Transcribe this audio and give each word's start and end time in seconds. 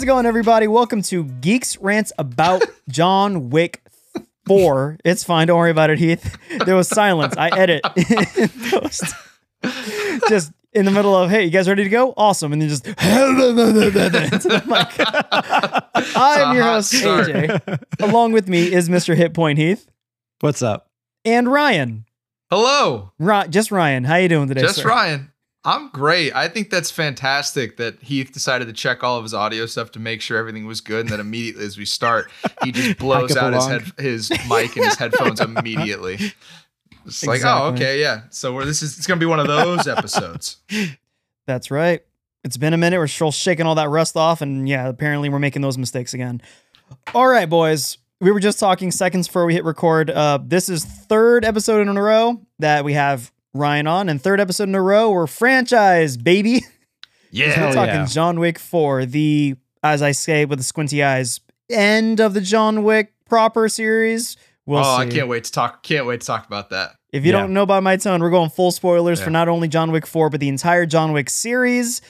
How's 0.00 0.04
it 0.04 0.06
going, 0.06 0.24
everybody? 0.24 0.66
Welcome 0.66 1.02
to 1.02 1.24
Geeks 1.24 1.76
Rants 1.76 2.10
about 2.16 2.62
John 2.88 3.50
Wick 3.50 3.82
4. 4.46 4.96
It's 5.04 5.22
fine. 5.24 5.48
Don't 5.48 5.58
worry 5.58 5.70
about 5.70 5.90
it, 5.90 5.98
Heath. 5.98 6.38
There 6.64 6.74
was 6.74 6.88
silence. 6.88 7.36
I 7.36 7.50
edit 7.54 7.82
post. 8.70 9.04
Just 10.26 10.52
in 10.72 10.86
the 10.86 10.90
middle 10.90 11.14
of, 11.14 11.28
hey, 11.28 11.44
you 11.44 11.50
guys 11.50 11.68
ready 11.68 11.84
to 11.84 11.90
go? 11.90 12.14
Awesome. 12.16 12.54
And 12.54 12.62
then 12.62 12.70
just 12.70 12.86
into 12.86 12.94
the 12.94 14.62
mic. 14.66 16.16
I'm 16.16 16.56
your 16.56 16.64
host, 16.64 16.92
start. 16.92 17.26
AJ. 17.26 17.84
Along 18.00 18.32
with 18.32 18.48
me 18.48 18.72
is 18.72 18.88
Mr. 18.88 19.14
Hit 19.14 19.34
Point 19.34 19.58
Heath 19.58 19.86
What's 20.40 20.62
up? 20.62 20.88
and 21.26 21.46
Ryan. 21.52 22.06
Hello, 22.48 23.12
Ri- 23.18 23.48
just 23.50 23.70
Ryan. 23.70 24.04
How 24.04 24.16
you 24.16 24.30
doing 24.30 24.48
today, 24.48 24.62
just 24.62 24.76
sir? 24.76 24.88
Ryan. 24.88 25.30
I'm 25.64 25.90
great. 25.90 26.34
I 26.34 26.48
think 26.48 26.70
that's 26.70 26.90
fantastic 26.90 27.76
that 27.76 28.02
Heath 28.02 28.32
decided 28.32 28.66
to 28.68 28.72
check 28.72 29.04
all 29.04 29.18
of 29.18 29.22
his 29.22 29.34
audio 29.34 29.66
stuff 29.66 29.92
to 29.92 29.98
make 29.98 30.22
sure 30.22 30.38
everything 30.38 30.66
was 30.66 30.80
good, 30.80 31.00
and 31.00 31.10
then 31.10 31.20
immediately 31.20 31.66
as 31.66 31.76
we 31.76 31.84
start, 31.84 32.30
he 32.62 32.72
just 32.72 32.98
blows 32.98 33.36
out 33.36 33.52
his 33.52 33.66
head, 33.66 33.82
his 33.98 34.30
mic 34.48 34.74
and 34.76 34.86
his 34.86 34.96
headphones 34.96 35.40
immediately. 35.40 36.32
It's 37.04 37.26
like, 37.26 37.42
oh, 37.44 37.72
okay, 37.74 38.00
yeah. 38.00 38.22
So 38.30 38.54
we're, 38.54 38.64
this 38.64 38.82
is 38.82 38.96
it's 38.96 39.06
gonna 39.06 39.20
be 39.20 39.26
one 39.26 39.40
of 39.40 39.48
those 39.48 39.86
episodes. 39.86 40.56
That's 41.46 41.70
right. 41.70 42.00
It's 42.42 42.56
been 42.56 42.72
a 42.72 42.78
minute. 42.78 42.98
We're 42.98 43.06
still 43.06 43.32
shaking 43.32 43.66
all 43.66 43.74
that 43.74 43.90
rust 43.90 44.16
off, 44.16 44.40
and 44.40 44.66
yeah, 44.66 44.88
apparently 44.88 45.28
we're 45.28 45.38
making 45.38 45.60
those 45.60 45.76
mistakes 45.76 46.14
again. 46.14 46.40
All 47.14 47.28
right, 47.28 47.48
boys. 47.48 47.98
We 48.22 48.30
were 48.32 48.40
just 48.40 48.58
talking 48.58 48.90
seconds 48.90 49.26
before 49.28 49.46
we 49.46 49.54
hit 49.54 49.64
record. 49.64 50.10
Uh, 50.10 50.38
this 50.42 50.68
is 50.68 50.84
third 50.84 51.44
episode 51.44 51.86
in 51.86 51.96
a 51.96 52.02
row 52.02 52.40
that 52.58 52.84
we 52.84 52.92
have 52.94 53.32
Ryan 53.52 53.86
on, 53.86 54.08
and 54.08 54.20
third 54.20 54.40
episode 54.40 54.68
in 54.68 54.74
a 54.74 54.82
row 54.82 55.10
we're 55.10 55.26
franchise 55.26 56.16
baby. 56.16 56.62
Yeah, 57.32 57.68
we're 57.68 57.74
talking 57.74 57.94
yeah. 57.94 58.06
John 58.06 58.40
Wick 58.40 58.58
Four, 58.58 59.06
the 59.06 59.54
as 59.84 60.02
I 60.02 60.10
say 60.10 60.46
with 60.46 60.58
the 60.58 60.64
squinty 60.64 61.00
eyes, 61.00 61.38
end 61.70 62.18
of 62.18 62.34
the 62.34 62.40
John 62.40 62.82
Wick 62.82 63.12
proper 63.28 63.68
series. 63.68 64.36
We'll 64.66 64.80
oh, 64.80 64.96
see. 64.96 65.02
I 65.02 65.08
can't 65.08 65.28
wait 65.28 65.44
to 65.44 65.52
talk. 65.52 65.84
Can't 65.84 66.06
wait 66.06 66.22
to 66.22 66.26
talk 66.26 66.44
about 66.46 66.70
that. 66.70 66.96
If 67.12 67.24
you 67.24 67.30
Yeah. 67.32 67.40
don't 67.40 67.52
know 67.52 67.66
by 67.66 67.78
my 67.78 67.96
tone, 67.96 68.20
we're 68.20 68.30
going 68.30 68.50
full 68.50 68.72
spoilers 68.72 69.20
for 69.20 69.30
not 69.30 69.48
only 69.48 69.68
John 69.68 69.92
Wick 69.92 70.06
4, 70.06 70.28
but 70.28 70.40
the 70.40 70.48
entire 70.48 70.86
John 70.86 71.12
Wick 71.12 71.30
series. 71.30 72.00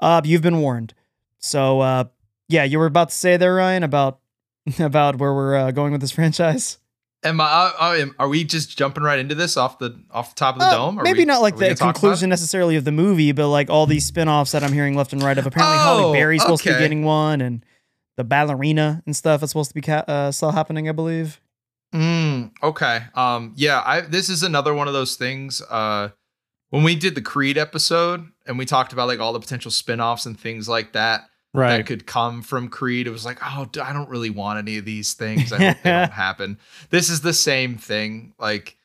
Uh, 0.00 0.20
you've 0.24 0.42
been 0.42 0.58
warned. 0.58 0.92
So, 1.38 1.80
uh, 1.80 2.04
yeah, 2.48 2.64
you 2.64 2.78
were 2.80 2.86
about 2.86 3.10
to 3.10 3.14
say 3.14 3.36
there, 3.36 3.54
Ryan, 3.54 3.84
about 3.84 4.18
about 4.80 5.18
where 5.18 5.32
we're 5.32 5.54
uh, 5.56 5.70
going 5.70 5.92
with 5.92 6.00
this 6.00 6.10
franchise. 6.10 6.78
Am 7.24 7.40
I, 7.40 7.44
I, 7.44 7.72
I 7.80 8.04
are 8.18 8.28
we 8.28 8.44
just 8.44 8.76
jumping 8.76 9.02
right 9.02 9.18
into 9.18 9.34
this 9.34 9.56
off 9.56 9.78
the 9.78 9.98
off 10.10 10.34
the 10.34 10.38
top 10.38 10.56
of 10.56 10.60
the 10.60 10.66
Uh, 10.66 10.70
dome? 10.72 10.98
Are 10.98 11.02
maybe 11.02 11.20
we- 11.20 11.24
not 11.24 11.40
like 11.42 11.56
the 11.56 11.62
gonna 11.62 11.74
talk 11.74 11.80
about 11.90 11.94
conclusion 12.00 12.28
necessarily 12.28 12.76
of 12.76 12.84
the 12.84 12.92
movie, 12.92 13.32
but 13.32 13.48
like 13.48 13.70
all 13.70 13.86
these 13.86 14.04
spin-offs 14.06 14.52
that 14.52 14.62
I'm 14.62 14.72
hearing 14.72 14.94
left 14.94 15.12
and 15.12 15.22
right 15.22 15.36
of. 15.38 15.46
Apparently, 15.46 15.76
Oh, 15.78 15.84
Halle 16.02 16.12
Berry's 16.12 16.42
supposed 16.42 16.62
to 16.64 16.72
be 16.74 16.78
getting 16.78 17.02
one, 17.04 17.40
and 17.40 17.64
the 18.16 18.24
ballerina 18.24 19.02
and 19.06 19.16
stuff 19.16 19.42
is 19.42 19.50
supposed 19.50 19.70
to 19.70 19.74
be 19.74 19.80
ca- 19.80 20.04
uh, 20.06 20.30
still 20.30 20.52
happening, 20.52 20.88
I 20.88 20.92
believe. 20.92 21.40
Mm, 21.94 22.50
okay. 22.62 23.02
Um. 23.14 23.52
Yeah. 23.56 23.82
I. 23.84 24.00
This 24.02 24.28
is 24.28 24.42
another 24.42 24.74
one 24.74 24.88
of 24.88 24.94
those 24.94 25.16
things. 25.16 25.62
Uh, 25.70 26.10
when 26.70 26.82
we 26.82 26.94
did 26.96 27.14
the 27.14 27.22
Creed 27.22 27.56
episode 27.56 28.26
and 28.46 28.58
we 28.58 28.66
talked 28.66 28.92
about 28.92 29.06
like 29.06 29.20
all 29.20 29.32
the 29.32 29.38
potential 29.40 29.70
spin-offs 29.70 30.26
and 30.26 30.38
things 30.38 30.68
like 30.68 30.92
that 30.92 31.22
that 31.78 31.86
could 31.86 32.06
come 32.06 32.42
from 32.42 32.68
Creed, 32.68 33.06
it 33.06 33.10
was 33.10 33.24
like, 33.24 33.38
oh, 33.42 33.68
I 33.82 33.92
don't 33.92 34.08
really 34.08 34.30
want 34.30 34.58
any 34.58 34.76
of 34.76 34.84
these 34.84 35.14
things. 35.14 35.52
I 35.52 35.64
hope 35.64 35.76
they 35.82 35.90
don't 36.00 36.12
happen. 36.12 36.58
This 36.90 37.08
is 37.08 37.20
the 37.20 37.32
same 37.32 37.76
thing. 37.78 38.34
Like, 38.38 38.76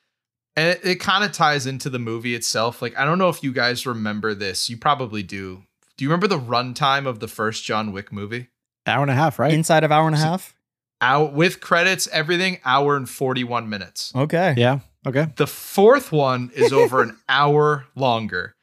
and 0.56 0.70
it, 0.70 0.82
it 0.84 0.96
kind 1.00 1.24
of 1.24 1.32
ties 1.32 1.66
into 1.66 1.90
the 1.90 2.00
movie 2.00 2.36
itself. 2.36 2.82
Like, 2.82 2.98
I 2.98 3.06
don't 3.06 3.18
know 3.18 3.30
if 3.30 3.44
you 3.44 3.52
guys 3.52 3.86
remember 3.86 4.34
this. 4.34 4.70
You 4.70 4.78
probably 4.78 5.24
do. 5.24 5.64
Do 5.98 6.06
you 6.06 6.10
remember 6.10 6.28
the 6.28 6.40
runtime 6.40 7.08
of 7.08 7.20
the 7.20 7.28
first 7.28 7.66
John 7.66 7.92
Wick 7.92 8.12
movie? 8.12 8.48
Hour 8.86 9.02
and 9.02 9.12
a 9.12 9.16
half, 9.16 9.40
right? 9.40 9.54
Inside 9.54 9.84
of 9.84 9.92
hour 9.92 10.08
and 10.08 10.16
a 10.16 10.20
half. 10.20 10.56
Out 11.02 11.34
with 11.34 11.62
credits, 11.62 12.08
everything, 12.12 12.60
hour 12.66 12.96
and 12.96 13.10
forty-one 13.10 13.70
minutes. 13.70 14.14
Okay. 14.16 14.54
yeah. 14.58 14.80
Okay. 15.08 15.28
The 15.38 15.48
fourth 15.48 16.12
one 16.12 16.52
is 16.56 16.74
over 16.74 17.02
an 17.02 17.18
hour 17.30 17.86
longer. 17.96 18.56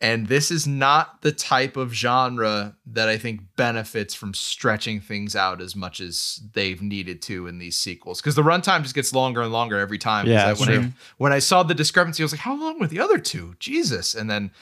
And 0.00 0.28
this 0.28 0.52
is 0.52 0.64
not 0.64 1.22
the 1.22 1.32
type 1.32 1.76
of 1.76 1.92
genre 1.92 2.76
that 2.86 3.08
I 3.08 3.18
think 3.18 3.40
benefits 3.56 4.14
from 4.14 4.32
stretching 4.32 5.00
things 5.00 5.34
out 5.34 5.60
as 5.60 5.74
much 5.74 6.00
as 6.00 6.40
they've 6.52 6.80
needed 6.80 7.20
to 7.22 7.48
in 7.48 7.58
these 7.58 7.74
sequels. 7.76 8.20
Because 8.20 8.36
the 8.36 8.42
runtime 8.42 8.82
just 8.84 8.94
gets 8.94 9.12
longer 9.12 9.42
and 9.42 9.52
longer 9.52 9.76
every 9.76 9.98
time. 9.98 10.26
Yeah, 10.28 10.46
I- 10.46 10.52
when, 10.54 10.68
I, 10.70 10.92
when 11.16 11.32
I 11.32 11.40
saw 11.40 11.64
the 11.64 11.74
discrepancy, 11.74 12.22
I 12.22 12.26
was 12.26 12.32
like, 12.32 12.40
how 12.40 12.56
long 12.56 12.78
were 12.78 12.86
the 12.86 13.00
other 13.00 13.18
two? 13.18 13.56
Jesus. 13.58 14.14
And 14.14 14.30
then 14.30 14.52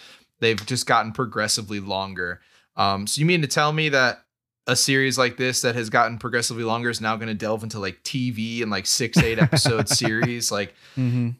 they've 0.40 0.64
just 0.64 0.86
gotten 0.86 1.12
progressively 1.12 1.80
longer. 1.80 2.40
Um, 2.76 3.06
so 3.06 3.18
you 3.20 3.26
mean 3.26 3.42
to 3.42 3.46
tell 3.46 3.72
me 3.74 3.90
that 3.90 4.22
a 4.66 4.74
series 4.74 5.18
like 5.18 5.36
this 5.36 5.60
that 5.60 5.74
has 5.74 5.90
gotten 5.90 6.16
progressively 6.18 6.64
longer 6.64 6.88
is 6.88 7.00
now 7.02 7.14
going 7.16 7.28
to 7.28 7.34
delve 7.34 7.62
into 7.62 7.78
like 7.78 8.02
TV 8.04 8.62
and 8.62 8.70
like 8.70 8.86
six, 8.86 9.18
eight 9.18 9.38
episode 9.38 9.88
series? 9.90 10.50
Like, 10.50 10.74
Mm-hmm. 10.96 11.30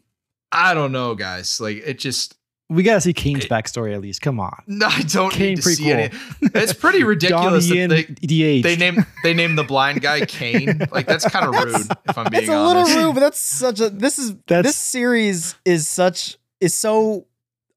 I 0.51 0.73
don't 0.75 0.91
know, 0.91 1.13
guys. 1.15 1.59
Like 1.59 1.77
it 1.85 1.99
just 1.99 2.35
We 2.69 2.83
gotta 2.83 2.99
see 3.01 3.13
Caine's 3.13 3.45
It- 3.45 3.49
backstory 3.49 3.93
at 3.93 4.01
least. 4.01 4.21
Come 4.21 4.39
on. 4.41 4.61
no, 4.67 4.87
I 4.87 5.01
don't 5.03 5.31
Caine 5.31 5.49
need 5.55 5.55
to 5.57 5.61
see 5.69 5.85
prequel. 5.85 6.11
any. 6.41 6.51
It's 6.53 6.73
pretty 6.73 7.03
ridiculous 7.05 7.67
Donnie 7.69 7.87
that 7.87 7.89
they, 7.89 8.05
and 8.05 8.61
DH. 8.61 8.63
they 8.67 8.75
name 8.75 9.05
they 9.23 9.33
name 9.33 9.55
the 9.55 9.63
blind 9.63 10.01
guy 10.01 10.25
Caine. 10.25 10.85
Like 10.91 11.07
that's 11.07 11.27
kind 11.29 11.45
of 11.47 11.53
rude 11.63 11.75
if 12.09 12.17
I'm 12.17 12.29
being 12.29 12.43
It's 12.43 12.51
a 12.51 12.61
little 12.67 12.83
rude, 12.83 13.13
but 13.13 13.21
that's 13.21 13.39
such 13.39 13.79
a 13.79 13.89
this 13.89 14.19
is 14.19 14.33
That's- 14.47 14.65
this 14.65 14.75
series 14.75 15.55
is 15.63 15.87
such 15.87 16.37
is 16.59 16.73
so 16.73 17.27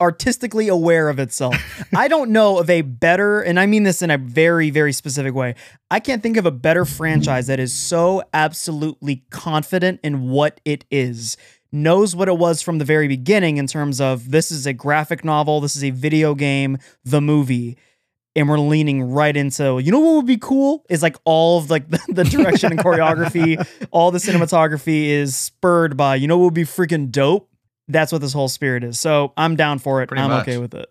artistically 0.01 0.67
aware 0.69 1.09
of 1.11 1.19
itself. 1.19 1.55
I 1.95 2.09
don't 2.09 2.31
know 2.31 2.59
of 2.59 2.71
a 2.71 2.81
better, 2.83 3.41
and 3.43 3.61
I 3.61 3.67
mean 3.67 3.83
this 3.83 4.01
in 4.03 4.11
a 4.11 4.17
very, 4.19 4.71
very 4.71 4.93
specific 4.95 5.35
way. 5.35 5.55
I 5.91 6.01
can't 6.01 6.23
think 6.23 6.37
of 6.39 6.47
a 6.47 6.51
better 6.51 6.85
franchise 6.87 7.49
that 7.49 7.61
is 7.61 7.73
so 7.73 8.23
absolutely 8.33 9.25
confident 9.31 10.01
in 10.03 10.23
what 10.31 10.61
it 10.65 10.85
is. 10.91 11.37
Knows 11.73 12.17
what 12.17 12.29
it 12.29 12.37
was 12.37 12.63
from 12.63 12.79
the 12.79 12.85
very 12.85 13.07
beginning 13.07 13.57
in 13.57 13.67
terms 13.67 14.01
of 14.01 14.31
this 14.31 14.51
is 14.51 14.67
a 14.67 14.73
graphic 14.73 15.25
novel, 15.25 15.61
this 15.61 15.77
is 15.77 15.85
a 15.85 15.91
video 15.91 16.35
game, 16.35 16.79
the 17.05 17.21
movie. 17.21 17.77
And 18.37 18.49
we're 18.49 18.59
leaning 18.59 19.11
right 19.11 19.37
into, 19.37 19.81
you 19.81 19.91
know 19.91 20.01
what 20.01 20.17
would 20.17 20.27
be 20.27 20.37
cool? 20.37 20.85
Is 20.89 21.03
like 21.03 21.17
all 21.25 21.59
of 21.59 21.71
like 21.71 21.89
the, 21.89 22.01
the 22.09 22.25
direction 22.25 22.73
and 22.73 22.81
choreography, 22.81 23.65
all 23.91 24.11
the 24.11 24.19
cinematography 24.19 25.07
is 25.07 25.37
spurred 25.37 25.97
by, 25.97 26.17
you 26.17 26.27
know 26.27 26.39
what 26.39 26.45
would 26.47 26.55
be 26.55 26.65
freaking 26.65 27.11
dope? 27.11 27.49
That's 27.89 28.13
what 28.13 28.21
this 28.21 28.33
whole 28.33 28.49
spirit 28.49 28.85
is. 28.85 28.99
So 28.99 29.33
I'm 29.37 29.57
down 29.57 29.79
for 29.79 30.03
it. 30.03 30.09
Pretty 30.09 30.23
I'm 30.23 30.31
much. 30.31 30.43
okay 30.43 30.59
with 30.59 30.75
it. 30.75 30.89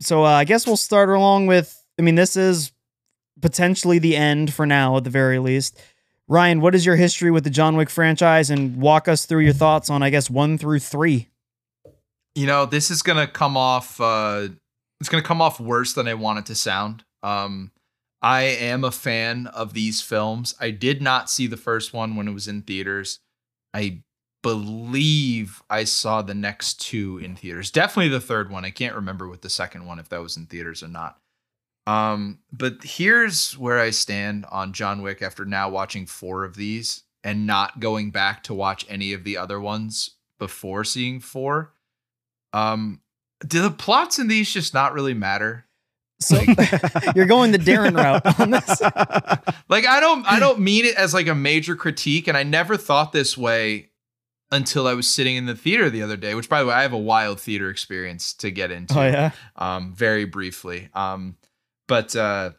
So 0.00 0.24
uh, 0.24 0.28
I 0.28 0.44
guess 0.44 0.66
we'll 0.66 0.76
start 0.76 1.08
along 1.08 1.46
with. 1.46 1.74
I 1.98 2.02
mean, 2.02 2.14
this 2.14 2.36
is 2.36 2.72
potentially 3.40 3.98
the 3.98 4.16
end 4.16 4.52
for 4.52 4.66
now, 4.66 4.96
at 4.96 5.04
the 5.04 5.10
very 5.10 5.38
least. 5.38 5.80
Ryan, 6.28 6.60
what 6.60 6.74
is 6.74 6.84
your 6.84 6.96
history 6.96 7.30
with 7.30 7.44
the 7.44 7.50
John 7.50 7.76
Wick 7.76 7.88
franchise, 7.88 8.50
and 8.50 8.76
walk 8.76 9.08
us 9.08 9.24
through 9.24 9.40
your 9.40 9.54
thoughts 9.54 9.88
on, 9.88 10.02
I 10.02 10.10
guess, 10.10 10.28
one 10.28 10.58
through 10.58 10.80
three. 10.80 11.28
You 12.34 12.46
know, 12.46 12.66
this 12.66 12.90
is 12.90 13.02
gonna 13.02 13.26
come 13.26 13.56
off. 13.56 14.00
uh 14.00 14.48
It's 15.00 15.08
gonna 15.08 15.22
come 15.22 15.40
off 15.40 15.58
worse 15.58 15.94
than 15.94 16.06
I 16.06 16.14
want 16.14 16.40
it 16.40 16.46
to 16.46 16.54
sound. 16.54 17.04
Um, 17.22 17.72
I 18.20 18.42
am 18.42 18.84
a 18.84 18.90
fan 18.90 19.46
of 19.48 19.72
these 19.72 20.02
films. 20.02 20.54
I 20.60 20.70
did 20.70 21.00
not 21.00 21.30
see 21.30 21.46
the 21.46 21.56
first 21.56 21.92
one 21.92 22.16
when 22.16 22.28
it 22.28 22.34
was 22.34 22.48
in 22.48 22.62
theaters. 22.62 23.20
I 23.72 24.02
believe 24.42 25.62
I 25.70 25.84
saw 25.84 26.22
the 26.22 26.34
next 26.34 26.80
two 26.80 27.18
in 27.18 27.36
theaters. 27.36 27.70
Definitely 27.70 28.08
the 28.08 28.20
third 28.20 28.50
one. 28.50 28.64
I 28.64 28.70
can't 28.70 28.94
remember 28.94 29.28
with 29.28 29.42
the 29.42 29.50
second 29.50 29.86
one 29.86 29.98
if 29.98 30.08
that 30.08 30.22
was 30.22 30.36
in 30.36 30.46
theaters 30.46 30.82
or 30.82 30.88
not. 30.88 31.18
Um, 31.88 32.40
but 32.52 32.84
here's 32.84 33.56
where 33.56 33.80
I 33.80 33.90
stand 33.90 34.44
on 34.50 34.74
John 34.74 35.00
Wick 35.00 35.22
after 35.22 35.46
now 35.46 35.70
watching 35.70 36.04
four 36.04 36.44
of 36.44 36.54
these 36.54 37.04
and 37.24 37.46
not 37.46 37.80
going 37.80 38.10
back 38.10 38.42
to 38.42 38.54
watch 38.54 38.84
any 38.90 39.14
of 39.14 39.24
the 39.24 39.38
other 39.38 39.58
ones 39.58 40.10
before 40.38 40.84
seeing 40.84 41.18
four. 41.18 41.72
Um, 42.52 43.00
do 43.46 43.62
the 43.62 43.70
plots 43.70 44.18
in 44.18 44.28
these 44.28 44.52
just 44.52 44.74
not 44.74 44.92
really 44.92 45.14
matter? 45.14 45.64
So 46.20 46.38
you're 47.16 47.24
going 47.24 47.52
the 47.52 47.58
Darren 47.58 47.96
route 47.96 48.38
on 48.38 48.50
this. 48.50 48.68
like 49.70 49.86
I 49.86 49.98
don't 50.00 50.26
I 50.26 50.38
don't 50.38 50.60
mean 50.60 50.84
it 50.84 50.96
as 50.96 51.14
like 51.14 51.26
a 51.26 51.34
major 51.34 51.74
critique 51.74 52.28
and 52.28 52.36
I 52.36 52.42
never 52.42 52.76
thought 52.76 53.12
this 53.12 53.38
way 53.38 53.88
until 54.50 54.86
I 54.86 54.92
was 54.92 55.08
sitting 55.08 55.36
in 55.36 55.46
the 55.46 55.54
theater 55.54 55.88
the 55.88 56.02
other 56.02 56.16
day, 56.18 56.34
which 56.34 56.50
by 56.50 56.60
the 56.60 56.66
way, 56.66 56.74
I 56.74 56.82
have 56.82 56.92
a 56.92 56.98
wild 56.98 57.40
theater 57.40 57.70
experience 57.70 58.34
to 58.34 58.50
get 58.50 58.70
into. 58.70 58.98
Oh 58.98 59.06
yeah. 59.06 59.30
Um 59.56 59.94
very 59.94 60.26
briefly. 60.26 60.90
Um 60.92 61.36
but 61.88 62.14
uh 62.14 62.52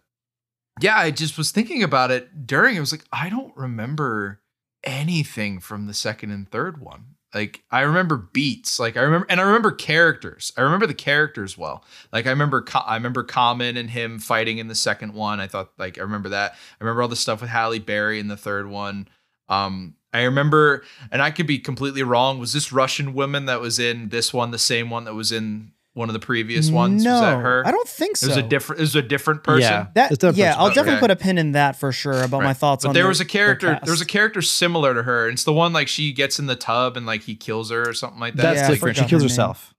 yeah, 0.81 0.97
I 0.97 1.11
just 1.11 1.37
was 1.37 1.51
thinking 1.51 1.83
about 1.83 2.11
it 2.11 2.47
during 2.47 2.75
it 2.75 2.79
was 2.79 2.91
like 2.91 3.05
I 3.11 3.29
don't 3.29 3.55
remember 3.55 4.41
anything 4.83 5.59
from 5.59 5.87
the 5.87 5.93
second 5.93 6.31
and 6.31 6.49
third 6.49 6.79
one. 6.81 7.15
Like 7.33 7.63
I 7.69 7.81
remember 7.81 8.17
beats, 8.17 8.79
like 8.79 8.97
I 8.97 9.01
remember, 9.01 9.27
and 9.29 9.39
I 9.39 9.43
remember 9.43 9.71
characters. 9.71 10.51
I 10.57 10.61
remember 10.61 10.87
the 10.87 10.95
characters 10.95 11.57
well. 11.57 11.83
Like 12.11 12.25
I 12.25 12.31
remember, 12.31 12.65
I 12.73 12.95
remember 12.95 13.23
Common 13.23 13.77
and 13.77 13.89
him 13.89 14.17
fighting 14.17 14.57
in 14.57 14.67
the 14.67 14.75
second 14.75 15.13
one. 15.13 15.39
I 15.39 15.45
thought, 15.45 15.71
like 15.77 15.99
I 15.99 16.01
remember 16.01 16.29
that. 16.29 16.53
I 16.53 16.83
remember 16.83 17.03
all 17.03 17.07
the 17.07 17.15
stuff 17.15 17.41
with 17.41 17.51
Halle 17.51 17.79
Berry 17.79 18.19
in 18.19 18.29
the 18.29 18.37
third 18.37 18.67
one. 18.67 19.07
Um, 19.47 19.95
I 20.11 20.23
remember, 20.23 20.83
and 21.11 21.21
I 21.21 21.29
could 21.29 21.45
be 21.45 21.59
completely 21.59 22.01
wrong. 22.01 22.39
Was 22.39 22.53
this 22.53 22.71
Russian 22.71 23.13
woman 23.13 23.45
that 23.45 23.61
was 23.61 23.77
in 23.77 24.09
this 24.09 24.33
one 24.33 24.49
the 24.49 24.57
same 24.57 24.89
one 24.89 25.03
that 25.03 25.13
was 25.13 25.31
in 25.31 25.73
One 25.99 26.07
of 26.07 26.13
the 26.13 26.19
previous 26.19 26.71
ones 26.71 27.03
no, 27.03 27.11
was 27.11 27.21
that 27.21 27.39
her? 27.41 27.67
I 27.67 27.71
don't 27.71 27.87
think 27.87 28.13
It 28.13 28.17
so. 28.19 28.27
was 28.29 28.37
a 28.37 28.41
different. 28.41 28.79
It 28.79 28.83
was 28.83 28.95
a 28.95 29.01
different 29.01 29.43
person. 29.43 29.69
Yeah. 29.69 29.87
That 29.95 30.11
different 30.11 30.37
yeah, 30.37 30.55
I'll 30.57 30.69
definitely 30.69 30.93
Okay. 30.93 30.99
put 31.01 31.11
a 31.11 31.15
pin 31.17 31.37
in 31.37 31.51
that 31.51 31.75
for 31.75 31.91
sure 31.91 32.23
about 32.23 32.41
my 32.41 32.53
thoughts 32.53 32.83
But 32.85 32.89
on. 32.89 32.93
there 32.93 33.03
their- 33.03 33.09
was 33.09 33.19
a 33.19 33.25
their 33.25 33.29
character. 33.29 33.79
There 33.83 33.91
was 33.91 33.99
a 33.99 34.05
character 34.05 34.41
similar 34.41 34.93
to 34.93 35.03
her. 35.03 35.27
It's 35.27 35.43
the 35.43 35.51
one 35.51 35.73
like 35.73 35.89
she 35.89 36.13
gets 36.13 36.39
in 36.39 36.45
the 36.45 36.55
tub 36.55 36.95
and 36.95 37.05
like 37.05 37.23
he 37.23 37.35
kills 37.35 37.69
her 37.69 37.87
or 37.87 37.93
something 37.93 38.19
like 38.21 38.35
that. 38.35 38.43
That's 38.43 38.61
Yeah, 38.61 38.67
different. 38.69 38.95
She 38.97 39.05
kills 39.05 39.23
her 39.23 39.27
herself. 39.27 39.75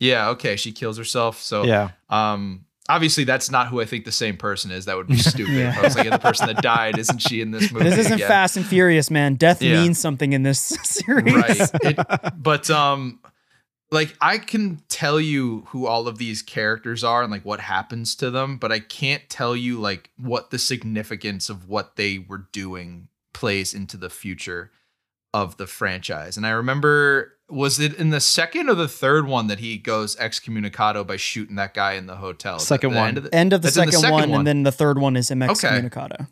Yeah, 0.00 0.30
okay, 0.30 0.56
she 0.56 0.72
kills 0.72 0.98
herself. 0.98 1.40
So 1.40 1.64
Yeah. 1.64 1.90
um 2.08 2.64
obviously 2.88 3.22
that's 3.22 3.48
not 3.52 3.68
who 3.68 3.80
I 3.80 3.84
think 3.84 4.04
the 4.04 4.10
same 4.10 4.36
person 4.36 4.72
is. 4.72 4.86
That 4.86 4.96
would 4.96 5.06
be 5.06 5.16
stupid. 5.18 5.54
Yeah. 5.54 5.68
If 5.70 5.78
I 5.78 5.82
was 5.82 5.94
like, 5.96 6.06
yeah, 6.06 6.10
the 6.10 6.18
person 6.18 6.48
that 6.48 6.60
died, 6.62 6.98
isn't 6.98 7.18
she 7.20 7.40
in 7.40 7.52
this 7.52 7.70
movie? 7.72 7.84
This 7.90 7.98
isn't 8.00 8.14
again? 8.14 8.26
Fast 8.26 8.56
and 8.56 8.66
Furious, 8.66 9.08
man. 9.08 9.36
Death 9.36 9.62
Yeah. 9.62 9.80
means 9.80 10.00
something 10.00 10.32
in 10.32 10.42
this 10.42 10.58
series. 10.82 11.32
Right. 11.32 11.70
It- 11.84 12.32
but 12.42 12.68
um 12.70 13.19
like 13.92 14.16
I 14.20 14.38
can 14.38 14.82
tell 14.88 15.20
you 15.20 15.64
who 15.68 15.86
all 15.86 16.06
of 16.08 16.18
these 16.18 16.42
characters 16.42 17.02
are 17.02 17.22
and 17.22 17.30
like 17.30 17.44
what 17.44 17.60
happens 17.60 18.14
to 18.16 18.30
them, 18.30 18.56
but 18.56 18.70
I 18.70 18.78
can't 18.80 19.28
tell 19.28 19.56
you 19.56 19.78
like 19.80 20.10
what 20.16 20.50
the 20.50 20.58
significance 20.58 21.48
of 21.48 21.68
what 21.68 21.96
they 21.96 22.18
were 22.18 22.46
doing 22.52 23.08
plays 23.32 23.74
into 23.74 23.96
the 23.96 24.10
future 24.10 24.70
of 25.32 25.56
the 25.56 25.66
franchise. 25.66 26.36
And 26.36 26.46
I 26.46 26.50
remember 26.50 27.34
was 27.48 27.80
it 27.80 27.94
in 27.94 28.10
the 28.10 28.20
second 28.20 28.68
or 28.68 28.74
the 28.74 28.86
third 28.86 29.26
one 29.26 29.48
that 29.48 29.58
he 29.58 29.76
goes 29.76 30.14
excommunicado 30.16 31.04
by 31.04 31.16
shooting 31.16 31.56
that 31.56 31.74
guy 31.74 31.94
in 31.94 32.06
the 32.06 32.16
hotel? 32.16 32.60
Second 32.60 32.92
the 32.92 32.96
one. 32.98 33.08
end 33.08 33.18
of 33.18 33.24
the- 33.24 33.34
End 33.34 33.52
of 33.52 33.62
the 33.62 33.68
the 33.68 33.72
second, 33.72 33.92
second 33.92 34.12
one, 34.12 34.30
one. 34.30 34.38
and 34.40 34.46
then 34.46 34.62
the 34.62 34.70
third 34.72 34.98
one 34.98 35.16
is 35.16 35.30
him 35.32 35.42
Okay. 35.42 35.52
excommunicado. 35.52 36.28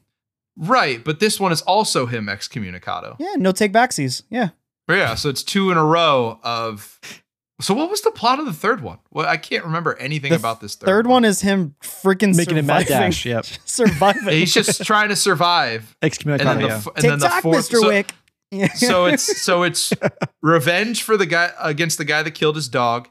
Right, 0.57 1.03
but 1.05 1.19
this 1.21 1.39
one 1.41 1.51
is 1.53 1.61
also 1.63 2.07
him 2.07 2.27
excommunicado. 2.27 3.17
Yeah, 3.19 3.35
no 3.37 3.51
take 3.53 3.73
backsies. 3.73 4.23
Yeah. 4.31 4.51
Yeah, 4.89 5.17
so 5.17 5.29
it's 5.29 5.43
two 5.43 5.71
in 5.73 5.77
a 5.77 5.85
row 5.85 6.39
of. 6.43 7.01
So 7.61 7.75
what 7.75 7.91
was 7.91 8.03
the 8.03 8.13
plot 8.13 8.39
of 8.39 8.47
the 8.47 8.53
third 8.53 8.83
one? 8.83 8.99
Well, 9.11 9.27
I 9.27 9.37
can't 9.37 9.65
remember 9.65 9.97
anything 9.99 10.31
The 10.31 10.37
about 10.37 10.61
this 10.61 10.77
third, 10.77 10.87
Third 10.87 11.07
one 11.09 11.25
is 11.25 11.41
him 11.41 11.75
freaking 11.83 12.37
Making 12.37 12.59
a 12.59 12.63
mad 12.63 12.87
surviving. 12.87 13.11
dash. 13.11 13.27
Yep. 13.27 13.47
surviving. 13.65 14.35
He's 14.39 14.55
just 14.55 14.85
trying 14.85 15.09
to 15.09 15.17
survive, 15.17 15.97
and 16.01 16.13
then 16.13 16.39
the 16.61 16.67
Yeah. 16.69 16.77
f- 16.77 16.87
and 16.95 17.05
then 17.05 17.19
the 17.19 17.27
TikTok, 17.27 17.43
fourth. 17.43 17.69
Mr. 17.69 17.81
So, 17.81 17.89
Wick. 17.89 18.13
Yeah. 18.51 18.73
so 18.75 19.07
it's 19.07 19.43
so 19.43 19.63
it's 19.65 19.93
revenge 20.43 21.03
for 21.03 21.17
the 21.17 21.27
guy 21.27 21.51
against 21.61 21.99
the 21.99 22.05
guy 22.05 22.23
that 22.23 22.31
killed 22.31 22.57
his 22.57 22.69
dog. 22.69 23.09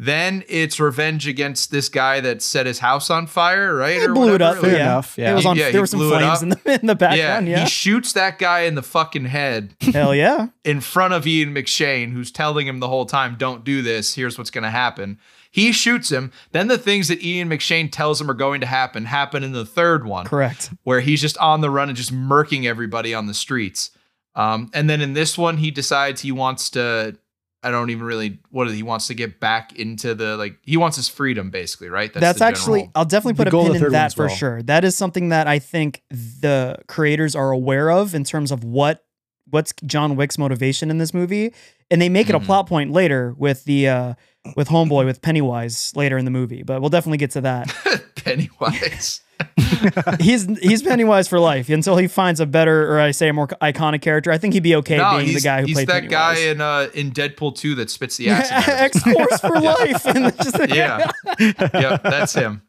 Then 0.00 0.44
it's 0.48 0.78
revenge 0.78 1.26
against 1.26 1.72
this 1.72 1.88
guy 1.88 2.20
that 2.20 2.40
set 2.40 2.66
his 2.66 2.78
house 2.78 3.10
on 3.10 3.26
fire, 3.26 3.74
right? 3.74 3.96
He 3.96 4.06
or 4.06 4.14
blew 4.14 4.28
it 4.28 4.32
whatever. 4.32 4.58
up. 4.58 4.64
Fair 4.64 4.76
yeah. 4.76 4.82
enough, 4.82 5.18
yeah. 5.18 5.32
It 5.32 5.34
was 5.34 5.46
on, 5.46 5.56
Yeah, 5.56 5.70
there 5.72 5.80
were 5.80 5.88
some 5.88 5.98
flames 5.98 6.42
in 6.42 6.50
the 6.50 6.78
in 6.80 6.86
the 6.86 6.94
background. 6.94 7.48
Yeah. 7.48 7.64
he 7.64 7.66
shoots 7.68 8.12
that 8.12 8.38
guy 8.38 8.60
in 8.60 8.76
the 8.76 8.82
fucking 8.82 9.24
head 9.24 9.74
Hell 9.80 10.14
yeah. 10.14 10.48
in 10.64 10.80
front 10.80 11.14
of 11.14 11.26
Ian 11.26 11.52
McShane, 11.52 12.12
who's 12.12 12.30
telling 12.30 12.68
him 12.68 12.78
the 12.78 12.86
whole 12.86 13.06
time, 13.06 13.34
don't 13.36 13.64
do 13.64 13.82
this. 13.82 14.14
Here's 14.14 14.38
what's 14.38 14.50
going 14.50 14.62
to 14.62 14.70
happen. 14.70 15.18
He 15.50 15.72
shoots 15.72 16.12
him. 16.12 16.30
Then 16.52 16.68
the 16.68 16.78
things 16.78 17.08
that 17.08 17.20
Ian 17.22 17.48
McShane 17.48 17.90
tells 17.90 18.20
him 18.20 18.30
are 18.30 18.34
going 18.34 18.60
to 18.60 18.66
happen 18.66 19.06
happen 19.06 19.42
in 19.42 19.50
the 19.50 19.66
third 19.66 20.06
one, 20.06 20.26
Correct. 20.26 20.70
where 20.84 21.00
he's 21.00 21.20
just 21.20 21.38
on 21.38 21.60
the 21.60 21.70
run 21.70 21.88
and 21.88 21.96
just 21.96 22.14
murking 22.14 22.66
everybody 22.66 23.14
on 23.14 23.26
the 23.26 23.34
streets. 23.34 23.90
Um, 24.36 24.70
and 24.72 24.88
then 24.88 25.00
in 25.00 25.14
this 25.14 25.36
one, 25.36 25.56
he 25.56 25.72
decides 25.72 26.20
he 26.20 26.30
wants 26.30 26.70
to. 26.70 27.16
I 27.62 27.70
don't 27.72 27.90
even 27.90 28.04
really 28.04 28.38
what 28.50 28.68
is 28.68 28.74
he 28.74 28.82
wants 28.84 29.08
to 29.08 29.14
get 29.14 29.40
back 29.40 29.76
into 29.78 30.14
the 30.14 30.36
like 30.36 30.58
he 30.62 30.76
wants 30.76 30.96
his 30.96 31.08
freedom 31.08 31.50
basically 31.50 31.88
right 31.88 32.12
That's, 32.12 32.38
the 32.38 32.44
actually 32.44 32.80
general- 32.80 32.92
I'll 32.94 33.04
definitely 33.04 33.32
The 33.44 33.50
put 33.50 33.66
a 33.68 33.72
pin 33.72 33.84
in 33.86 33.92
that 33.92 34.14
for 34.14 34.26
well. 34.26 34.34
sure. 34.36 34.62
That 34.62 34.84
is 34.84 34.96
something 34.96 35.30
that 35.30 35.46
I 35.48 35.58
think 35.58 36.02
the 36.10 36.76
creators 36.86 37.34
are 37.34 37.50
aware 37.50 37.90
of 37.90 38.14
in 38.14 38.22
terms 38.24 38.52
of 38.52 38.62
what 38.64 39.04
what's 39.50 39.72
John 39.86 40.14
Wick's 40.14 40.36
motivation 40.38 40.90
in 40.90 40.98
this 40.98 41.12
movie, 41.14 41.52
and 41.90 42.00
they 42.02 42.08
make 42.10 42.28
it 42.28 42.34
a 42.34 42.38
Mhm. 42.40 42.44
plot 42.44 42.66
point 42.68 42.92
later 42.92 43.34
with 43.36 43.64
the 43.64 43.88
uh 43.88 44.14
with 44.56 44.68
Homeboy 44.68 45.04
with 45.04 45.22
Pennywise 45.22 45.92
later 45.96 46.18
in 46.18 46.24
the 46.24 46.30
movie. 46.30 46.62
But 46.62 46.80
we'll 46.80 46.90
definitely 46.90 47.18
get 47.18 47.32
to 47.32 47.40
that. 47.42 47.74
Pennywise. 48.16 49.20
he's 50.20 50.46
he's 50.58 50.82
Pennywise 50.82 51.28
for 51.28 51.38
life 51.38 51.68
until 51.68 51.96
he 51.96 52.08
finds 52.08 52.40
a 52.40 52.46
better 52.46 52.92
or 52.92 52.98
I 53.00 53.12
say 53.12 53.28
a 53.28 53.32
more 53.32 53.46
iconic 53.46 54.02
character. 54.02 54.32
I 54.32 54.38
think 54.38 54.54
he'd 54.54 54.62
be 54.64 54.74
okay 54.76 54.96
no, 54.96 55.18
being 55.18 55.32
the 55.34 55.40
guy 55.40 55.60
who 55.60 55.66
he's 55.66 55.76
played 55.76 55.88
that 55.88 56.08
guy 56.08 56.36
in 56.38 56.60
uh 56.60 56.88
in 56.94 57.12
Deadpool 57.12 57.54
2 57.56 57.76
that 57.76 57.88
spits 57.90 58.16
the 58.16 58.30
acid. 58.30 58.52
out 58.52 58.80
X 58.80 59.00
Force 59.02 59.40
for 59.40 59.50
life. 59.60 60.06
And 60.06 60.26
it's 60.26 60.36
just- 60.50 60.74
yeah. 60.74 61.10
yep, 61.38 62.02
that's 62.02 62.34
him. 62.34 62.62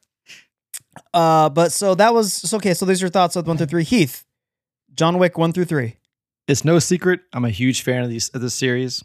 Uh, 1.14 1.50
but 1.50 1.72
so 1.72 1.96
that 1.96 2.14
was 2.14 2.34
so 2.34 2.58
okay. 2.58 2.74
So 2.74 2.86
these 2.86 3.02
are 3.02 3.06
your 3.06 3.12
thoughts 3.12 3.36
on 3.36 3.46
one 3.46 3.58
through 3.58 3.68
three. 3.68 3.84
Heath, 3.84 4.26
John 4.94 5.18
Wick 5.18 5.38
one 5.38 5.54
through 5.54 5.66
three. 5.66 5.96
It's 6.48 6.66
no 6.66 6.80
secret. 6.80 7.22
I'm 7.34 7.46
a 7.46 7.50
huge 7.50 7.82
fan 7.84 8.04
of 8.04 8.10
these 8.10 8.30
of 8.30 8.42
this 8.42 8.54
series. 8.54 9.04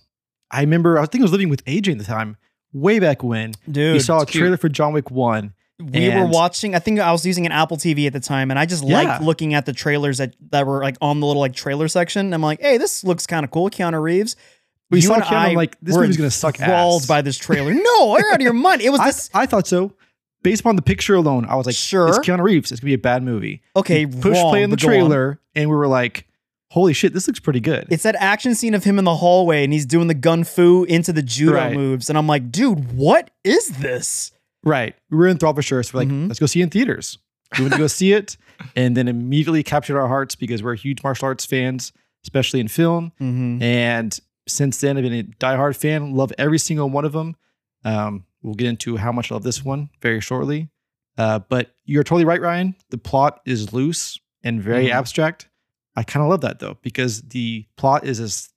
I 0.50 0.60
remember 0.60 0.98
I 0.98 1.06
think 1.06 1.22
I 1.22 1.24
was 1.24 1.32
living 1.32 1.48
with 1.48 1.62
Adrian 1.66 1.98
at 1.98 2.06
the 2.06 2.12
time, 2.12 2.36
way 2.74 2.98
back 2.98 3.22
when. 3.22 3.52
Dude, 3.70 3.94
we 3.94 4.00
saw 4.00 4.20
a 4.20 4.26
cute. 4.26 4.42
trailer 4.42 4.56
for 4.58 4.68
John 4.68 4.92
Wick 4.92 5.10
One. 5.10 5.54
we 5.80 6.08
were 6.10 6.26
watching. 6.26 6.74
I 6.74 6.78
think 6.78 7.00
I 7.00 7.10
was 7.12 7.24
using 7.24 7.46
an 7.46 7.52
Apple 7.52 7.76
TV 7.78 8.06
at 8.06 8.12
the 8.12 8.20
time, 8.20 8.50
and 8.50 8.58
I 8.58 8.66
just 8.66 8.84
Yeah. 8.84 9.02
liked 9.02 9.22
looking 9.22 9.54
at 9.54 9.64
the 9.66 9.72
trailers 9.72 10.18
that 10.18 10.34
that 10.50 10.66
were 10.66 10.82
like 10.82 10.96
on 11.00 11.20
the 11.20 11.26
little 11.26 11.40
like 11.40 11.54
trailer 11.54 11.88
section. 11.88 12.32
I'm 12.34 12.42
like, 12.42 12.60
hey, 12.60 12.76
this 12.76 13.02
looks 13.04 13.26
kind 13.26 13.44
of 13.44 13.50
cool. 13.50 13.70
Keanu 13.70 14.00
Reeves. 14.02 14.36
We 14.90 14.98
You 14.98 15.06
saw 15.08 15.14
and 15.14 15.24
Keanu, 15.24 15.32
I 15.32 15.54
like, 15.54 15.76
this 15.80 15.96
movie's 15.96 16.16
gonna 16.18 16.30
suck 16.30 16.60
ass. 16.60 17.06
by 17.06 17.22
this 17.22 17.38
trailer. 17.38 17.72
No, 17.72 18.18
you're 18.18 18.28
out 18.30 18.36
of 18.36 18.40
your 18.42 18.52
mind. 18.52 18.82
It 18.82 18.90
was 18.90 19.00
I, 19.00 19.06
this. 19.06 19.30
I 19.32 19.46
thought 19.46 19.66
so. 19.66 19.92
Based 20.42 20.60
upon 20.60 20.76
the 20.76 20.82
picture 20.82 21.14
alone, 21.14 21.46
I 21.46 21.54
was 21.56 21.64
like, 21.64 21.74
Sure. 21.74 22.06
it's 22.08 22.18
Keanu 22.18 22.42
Reeves. 22.42 22.70
It's 22.70 22.80
gonna 22.82 22.90
be 22.90 22.94
a 22.94 22.98
bad 22.98 23.22
movie. 23.22 23.62
Okay, 23.74 24.04
Push 24.06 24.38
play 24.42 24.62
in 24.62 24.68
the 24.70 24.76
go 24.76 24.86
on. 24.86 24.92
trailer, 24.92 25.40
and 25.54 25.70
we 25.70 25.74
were 25.74 25.88
like, 25.88 26.26
holy 26.74 26.92
shit, 26.92 27.12
this 27.14 27.26
looks 27.28 27.38
pretty 27.40 27.60
good. 27.60 27.86
It's 27.88 28.02
that 28.02 28.16
action 28.16 28.54
scene 28.56 28.74
of 28.74 28.82
him 28.84 28.98
in 28.98 29.04
the 29.04 29.14
hallway, 29.14 29.62
and 29.62 29.72
he's 29.72 29.86
doing 29.86 30.08
the 30.08 30.14
gun 30.14 30.42
fu 30.44 30.82
into 30.84 31.12
the 31.12 31.22
judo 31.22 31.54
Right. 31.54 31.72
moves, 31.74 32.08
and 32.08 32.18
I'm 32.18 32.26
like, 32.26 32.50
dude, 32.50 32.92
what 32.92 33.30
is 33.44 33.68
this? 33.78 34.32
right. 34.66 34.94
We 35.10 35.18
were 35.18 35.28
sure. 35.60 35.82
So 35.82 35.90
we're 35.94 36.00
like, 36.00 36.08
Mhm. 36.08 36.26
let's 36.28 36.40
go 36.40 36.46
see 36.46 36.60
it 36.60 36.64
in 36.64 36.70
theaters. 36.70 37.18
We 37.58 37.64
went 37.64 37.74
to 37.74 37.78
go 37.78 37.86
see 37.86 38.12
it, 38.14 38.36
and 38.76 38.96
then 38.96 39.08
immediately 39.08 39.62
captured 39.62 39.98
our 40.00 40.08
hearts 40.08 40.34
because 40.34 40.62
we're 40.62 40.74
huge 40.74 41.02
martial 41.04 41.26
arts 41.26 41.44
fans, 41.44 41.92
especially 42.24 42.60
in 42.60 42.68
film. 42.68 43.12
Mm-hmm. 43.20 43.62
And 43.62 44.18
since 44.48 44.80
then, 44.80 44.96
I've 44.96 45.02
been 45.04 45.12
a 45.12 45.22
diehard 45.24 45.76
fan. 45.76 46.14
Love 46.14 46.32
every 46.38 46.58
single 46.58 46.88
one 46.88 47.04
of 47.04 47.12
them. 47.12 47.36
Um, 47.84 48.24
we'll 48.42 48.54
get 48.54 48.66
into 48.68 48.96
how 48.96 49.12
much 49.12 49.30
I 49.30 49.34
love 49.34 49.42
this 49.44 49.62
one 49.64 49.90
very 50.00 50.20
shortly. 50.20 50.70
Uh, 51.18 51.40
but 51.40 51.74
you're 51.84 52.02
totally 52.02 52.24
right, 52.24 52.40
Ryan. 52.40 52.74
The 52.90 52.98
plot 52.98 53.40
is 53.44 53.72
loose 53.74 54.18
and 54.42 54.62
very 54.62 54.86
Mhm. 54.86 54.92
abstract. 54.92 55.48
I 55.96 56.02
kind 56.02 56.22
of 56.24 56.30
love 56.30 56.40
that 56.42 56.58
though, 56.58 56.76
because 56.82 57.22
the 57.22 57.66
plot 57.76 58.04
is 58.04 58.20
as 58.20 58.48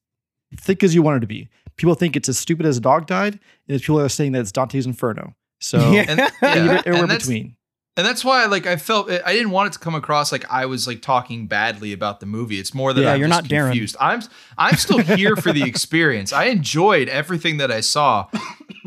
thick 0.56 0.84
as 0.84 0.96
you 0.96 1.02
want 1.02 1.18
it 1.18 1.20
to 1.22 1.28
be. 1.28 1.50
People 1.76 1.94
think 1.94 2.16
it's 2.16 2.28
as 2.30 2.38
stupid 2.38 2.66
as 2.66 2.78
a 2.78 2.82
dog 2.82 3.06
died, 3.06 3.34
and 3.34 3.42
there's 3.68 3.82
people 3.82 4.00
are 4.02 4.10
saying 4.10 4.32
that 4.32 4.40
it's 4.42 4.52
Dante's 4.52 4.86
Inferno. 4.88 5.36
So 5.60 5.92
Yeah. 5.92 6.06
And, 6.08 6.20
and 6.20 6.32
yeah, 6.42 6.82
everywhere 6.86 7.04
and 7.04 7.12
that's, 7.12 7.26
between. 7.26 7.56
and 7.96 8.06
that's 8.06 8.24
why 8.26 8.46
like 8.46 8.66
I 8.66 8.76
felt 8.78 9.10
I 9.12 9.34
didn't 9.34 9.52
want 9.52 9.68
it 9.68 9.74
to 9.74 9.80
come 9.80 9.94
across 9.96 10.32
like 10.32 10.46
I 10.52 10.66
was 10.66 10.88
like 10.88 11.02
talking 11.02 11.48
badly 11.48 11.94
about 11.94 12.20
the 12.20 12.26
movie. 12.26 12.60
It's 12.60 12.74
more 12.74 12.94
that 12.94 13.02
Yeah, 13.02 13.14
I'm 13.14 13.20
you're 13.20 13.30
just 13.30 13.44
not 13.44 13.50
Darren. 13.50 13.68
confused. 13.70 13.96
I'm 14.00 14.22
I'm 14.58 14.76
still 14.76 15.00
here 15.00 15.36
for 15.36 15.52
the 15.52 15.64
experience. 15.70 16.34
I 16.34 16.46
enjoyed 16.46 17.10
everything 17.10 17.58
that 17.58 17.72
I 17.72 17.82
saw 17.82 18.28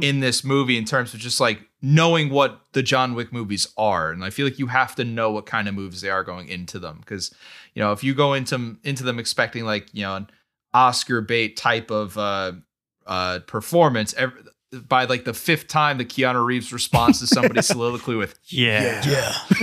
in 0.03 0.21
this 0.21 0.43
movie 0.45 0.77
in 0.79 0.85
terms 0.85 1.13
of 1.15 1.21
just 1.21 1.41
like 1.41 1.61
knowing 1.83 2.31
what 2.31 2.61
the 2.73 2.83
John 2.83 3.15
Wick 3.15 3.33
movies 3.33 3.67
are, 3.77 4.11
and 4.13 4.25
I 4.25 4.31
feel 4.31 4.47
like 4.47 4.59
you 4.59 4.67
have 4.69 4.95
to 4.97 5.05
know 5.05 5.31
what 5.31 5.47
kind 5.47 5.67
of 5.69 5.75
movies 5.75 6.01
they 6.03 6.11
are 6.11 6.25
going 6.25 6.49
into 6.49 6.79
them 6.79 6.99
because 7.01 7.33
you 7.75 7.83
know 7.83 7.93
if 7.93 8.03
you 8.05 8.15
go 8.15 8.35
into 8.35 8.77
into 8.85 9.03
them 9.05 9.19
expecting 9.19 9.65
like 9.65 9.89
you 9.93 10.03
know 10.03 10.17
an 10.17 10.31
Oscar 10.75 11.21
bait 11.21 11.57
type 11.57 11.91
of 11.91 12.17
uh 12.19 12.53
uh 13.07 13.41
performance. 13.47 14.15
Every, 14.15 14.41
by 14.87 15.05
like 15.07 15.25
the 15.25 15.35
fifth 15.35 15.67
time 15.67 15.99
the 15.99 16.05
Keanu 16.05 16.45
Reeves 16.45 16.73
responds 16.73 17.19
to 17.19 17.27
somebody's 17.27 17.67
soliloquy 17.75 18.15
with 18.15 18.39
Yeah. 18.47 19.03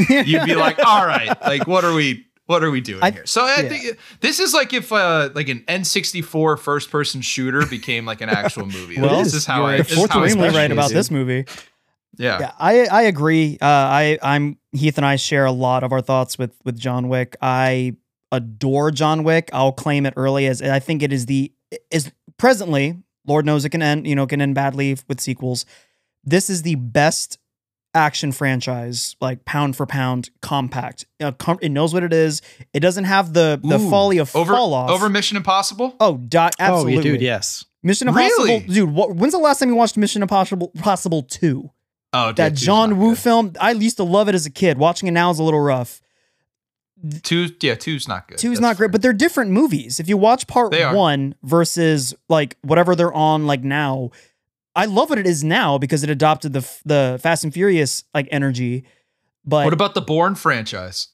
Yeah. 0.10 0.22
you'd 0.24 0.44
be 0.46 0.56
like, 0.56 0.80
all 0.86 1.06
right, 1.06 1.30
like 1.44 1.66
what 1.66 1.86
are 1.86 1.94
we 1.94 2.26
what 2.46 2.62
are 2.62 2.70
we 2.70 2.82
doing 2.82 3.02
I- 3.02 3.12
here? 3.12 3.26
So 3.26 3.42
I 3.46 3.62
yeah. 3.62 3.70
think 3.70 3.98
this 4.20 4.42
is 4.42 4.54
like 4.54 4.74
if 4.74 4.92
uh 4.92 5.30
like 5.34 5.48
an 5.48 5.60
N64 5.70 6.60
first 6.60 6.92
person 6.92 7.22
shooter 7.22 7.66
became 7.66 8.06
like 8.06 8.20
an 8.20 8.28
actual 8.28 8.66
movie. 8.78 9.00
Well, 9.00 9.24
this 9.24 9.34
is 9.34 9.46
how 9.46 9.66
I 9.66 9.76
You're 9.76 9.84
this 9.86 9.94
is 9.98 10.10
how 10.10 10.20
I 10.22 10.26
extremely 10.26 10.50
right 10.50 10.72
about 10.72 10.90
dude. 10.90 10.98
this 10.98 11.10
movie. 11.10 11.46
yeah. 12.18 12.40
Yeah, 12.42 12.52
I 12.60 12.86
I 12.88 13.02
agree. 13.04 13.58
Uh, 13.62 13.66
I 13.66 14.20
I'm 14.22 14.58
Heath 14.78 14.98
and 14.98 15.06
I 15.06 15.16
share 15.16 15.46
a 15.46 15.52
lot 15.52 15.84
of 15.84 15.92
our 15.92 16.02
thoughts 16.02 16.38
with 16.38 16.56
with 16.64 16.78
John 16.80 17.10
Wick. 17.10 17.36
I 17.42 17.96
adore 18.32 18.92
John 18.92 19.24
Wick. 19.24 19.50
I'll 19.54 19.72
claim 19.72 20.06
it 20.06 20.14
early 20.18 20.48
as 20.48 20.62
I 20.62 20.80
think 20.80 21.04
it 21.04 21.12
is 21.14 21.26
the 21.26 21.52
is 21.92 22.12
presently. 22.38 22.98
Lord 23.26 23.46
knows 23.46 23.66
it 23.66 23.70
can 23.70 23.82
end. 23.82 24.08
You 24.08 24.16
know, 24.16 24.26
can 24.28 24.42
end 24.42 24.56
badly 24.56 24.98
with 25.08 25.20
sequels. 25.20 25.66
This 26.24 26.50
is 26.50 26.62
the 26.62 26.76
best 26.76 27.40
action 27.94 28.32
franchise, 28.32 29.16
like 29.22 29.44
pound 29.46 29.76
for 29.76 29.86
pound, 29.86 30.30
compact. 30.42 31.06
You 31.20 31.32
com- 31.32 31.58
it 31.62 31.70
knows 31.70 31.94
what 31.94 32.04
it 32.04 32.14
is. 32.14 32.42
It 32.74 32.80
doesn't 32.82 33.06
have 33.06 33.34
the 33.34 33.60
the 33.64 33.80
Ooh, 33.80 33.90
folly 33.90 34.18
of 34.20 34.36
Over 34.36 34.54
fall 34.54 34.74
off. 34.74 34.90
over 34.90 35.10
Mission 35.10 35.36
Impossible? 35.38 35.96
oh, 36.00 36.18
dot, 36.18 36.56
Oh, 36.60 36.64
absolutely, 36.64 36.96
yeah, 36.96 37.02
dude, 37.02 37.22
yes. 37.22 37.66
Mission 37.84 38.08
Impossible, 38.10 38.44
Really? 38.46 38.60
dude. 38.60 38.92
What, 38.92 39.16
when's 39.16 39.34
the 39.34 39.40
last 39.40 39.60
time 39.60 39.70
you 39.70 39.76
watched 39.76 39.98
Mission 39.98 40.22
Impossible 40.22 40.70
Possible 40.80 41.24
Two? 41.24 41.72
Oh, 42.14 42.32
that 42.34 42.50
two's 42.52 42.62
John 42.62 42.98
Woo 43.00 43.10
good. 43.10 43.18
film. 43.20 43.54
I 43.60 43.72
used 43.72 43.98
to 43.98 44.04
love 44.04 44.30
it 44.30 44.36
as 44.36 44.46
a 44.46 44.50
kid. 44.50 44.78
Watching 44.78 45.08
it 45.08 45.12
now 45.12 45.30
is 45.32 45.40
a 45.40 45.44
little 45.44 45.60
rough. 45.60 46.02
Two 47.22 47.50
yeah, 47.62 47.76
two's 47.76 48.08
not 48.08 48.28
good. 48.28 48.38
Two's 48.40 48.54
That's 48.58 48.62
not 48.62 48.78
great, 48.78 48.86
fair. 48.88 48.92
but 48.94 49.02
they're 49.04 49.14
different 49.14 49.52
movies. 49.52 50.00
If 50.00 50.10
you 50.10 50.18
watch 50.18 50.48
part 50.48 50.74
one 50.96 51.36
versus 51.44 52.16
like 52.28 52.58
whatever 52.64 52.96
they're 52.96 53.14
on 53.14 53.46
like 53.46 53.62
now, 53.64 54.10
I 54.76 54.86
love 54.86 55.10
what 55.12 55.20
it 55.20 55.28
is 55.28 55.44
now 55.44 55.78
because 55.78 56.04
it 56.04 56.10
adopted 56.10 56.54
the 56.54 56.68
the 56.86 57.20
Fast 57.22 57.44
and 57.44 57.54
Furious 57.54 58.04
like 58.16 58.28
energy. 58.32 58.84
But 59.46 59.66
what 59.66 59.74
about 59.74 59.94
the 59.94 60.02
Bourne 60.02 60.34
franchise? 60.36 61.10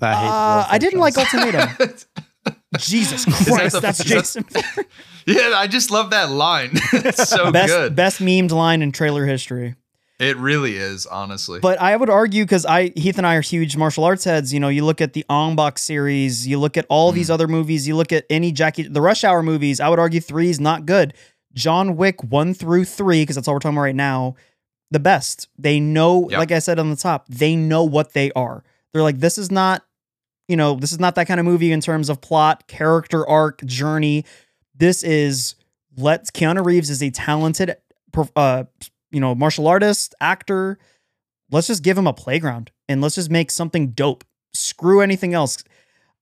I 0.00 0.14
hate 0.14 0.28
uh, 0.28 0.66
I 0.70 0.78
didn't 0.78 0.98
like. 1.00 1.16
Ultimatum. 1.16 1.68
Jesus 2.78 3.24
that 3.24 3.46
Christ, 3.46 3.74
the- 3.74 3.80
that's 3.80 4.00
is 4.00 4.06
that- 4.34 4.44
Jason. 4.44 4.84
yeah, 5.26 5.52
I 5.54 5.68
just 5.68 5.92
love 5.92 6.10
that 6.10 6.30
line. 6.30 6.70
it's 6.92 7.28
so 7.28 7.52
best 7.52 7.68
good. 7.72 7.94
best 7.94 8.20
memed 8.20 8.50
line 8.50 8.82
in 8.82 8.90
trailer 8.90 9.26
history. 9.26 9.76
It 10.20 10.36
really 10.36 10.76
is, 10.76 11.06
honestly. 11.06 11.58
But 11.60 11.80
I 11.80 11.96
would 11.96 12.08
argue 12.10 12.44
because 12.44 12.64
I 12.64 12.92
Heath 12.94 13.18
and 13.18 13.26
I 13.26 13.34
are 13.34 13.40
huge 13.40 13.76
martial 13.76 14.04
arts 14.04 14.24
heads. 14.24 14.54
You 14.54 14.60
know, 14.60 14.68
you 14.68 14.84
look 14.84 15.00
at 15.00 15.12
the 15.12 15.24
Ong 15.28 15.56
Bak 15.56 15.76
series, 15.78 16.46
you 16.46 16.58
look 16.60 16.76
at 16.76 16.86
all 16.88 17.10
these 17.10 17.28
Mm. 17.30 17.34
other 17.34 17.48
movies, 17.48 17.88
you 17.88 17.96
look 17.96 18.12
at 18.12 18.24
any 18.30 18.52
Jackie 18.52 18.84
the 18.84 19.00
Rush 19.00 19.24
Hour 19.24 19.42
movies. 19.42 19.80
I 19.80 19.88
would 19.88 19.98
argue 19.98 20.20
three 20.20 20.50
is 20.50 20.60
not 20.60 20.86
good. 20.86 21.14
John 21.52 21.96
Wick 21.96 22.22
one 22.22 22.54
through 22.54 22.84
three, 22.84 23.22
because 23.22 23.34
that's 23.36 23.48
all 23.48 23.54
we're 23.54 23.60
talking 23.60 23.76
about 23.76 23.82
right 23.82 23.94
now. 23.96 24.36
The 24.92 25.00
best. 25.00 25.48
They 25.58 25.80
know, 25.80 26.28
Yep. 26.30 26.38
like 26.38 26.52
I 26.52 26.58
said 26.60 26.78
on 26.78 26.90
the 26.90 26.96
top, 26.96 27.26
they 27.28 27.56
know 27.56 27.82
what 27.82 28.12
they 28.12 28.30
are. 28.32 28.62
They're 28.92 29.02
like, 29.02 29.18
this 29.18 29.36
is 29.38 29.50
not, 29.50 29.82
you 30.46 30.56
know, 30.56 30.74
this 30.76 30.92
is 30.92 31.00
not 31.00 31.16
that 31.16 31.26
kind 31.26 31.40
of 31.40 31.46
movie 31.46 31.72
in 31.72 31.80
terms 31.80 32.08
of 32.08 32.20
plot, 32.20 32.68
character 32.68 33.26
arc, 33.28 33.64
journey. 33.64 34.24
This 34.76 35.02
is 35.02 35.56
let's 35.96 36.30
Keanu 36.30 36.64
Reeves 36.64 36.90
is 36.90 37.02
a 37.02 37.10
talented, 37.10 37.76
uh, 38.36 38.64
you 39.14 39.20
know, 39.20 39.34
martial 39.34 39.66
artist, 39.66 40.14
actor. 40.20 40.78
Let's 41.50 41.68
just 41.68 41.82
give 41.82 41.96
him 41.96 42.06
a 42.06 42.12
playground 42.12 42.70
and 42.88 43.00
let's 43.00 43.14
just 43.14 43.30
make 43.30 43.50
something 43.50 43.88
dope. 43.92 44.24
Screw 44.52 45.00
anything 45.00 45.34
else. 45.34 45.62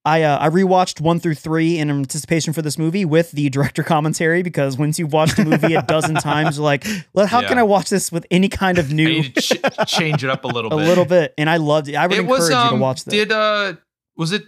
I 0.04 0.22
uh, 0.22 0.37
I 0.40 0.49
rewatched 0.49 1.00
one 1.00 1.20
through 1.20 1.37
three 1.37 1.78
in 1.78 1.88
anticipation 1.88 2.52
for 2.52 2.61
this 2.61 2.76
movie 2.76 3.04
with 3.04 3.30
the 3.30 3.49
director 3.50 3.82
commentary 3.94 4.42
because 4.42 4.76
once 4.76 4.99
you've 4.99 5.12
watched 5.12 5.38
a 5.38 5.44
movie 5.44 5.75
a 5.75 5.82
dozen 5.82 6.14
times, 6.30 6.56
you're 6.56 6.64
like, 6.64 6.84
well, 7.12 7.26
how 7.26 7.40
can 7.46 7.56
I 7.56 7.62
watch 7.62 7.88
this 7.88 8.11
with 8.11 8.26
any 8.30 8.49
kind 8.49 8.78
of 8.78 8.92
new 8.92 9.22
ch- 9.22 9.52
change 9.87 10.25
it 10.25 10.30
up 10.30 10.44
a 10.44 10.49
little 10.49 10.70
bit? 10.70 10.76
a 10.78 10.80
bit. 10.80 10.88
little 10.88 11.04
bit? 11.04 11.34
And 11.38 11.49
I 11.49 11.58
loved 11.58 11.88
it. 11.88 11.94
I 11.94 12.06
would 12.08 12.16
It 12.16 12.20
encourage 12.22 12.40
was 12.40 12.50
you 12.50 12.56
um. 12.56 12.70
to 12.70 12.76
watch 12.80 13.04
this. 13.04 13.12
Did 13.14 13.30
uh, 13.32 13.75
was 14.16 14.32
it 14.32 14.42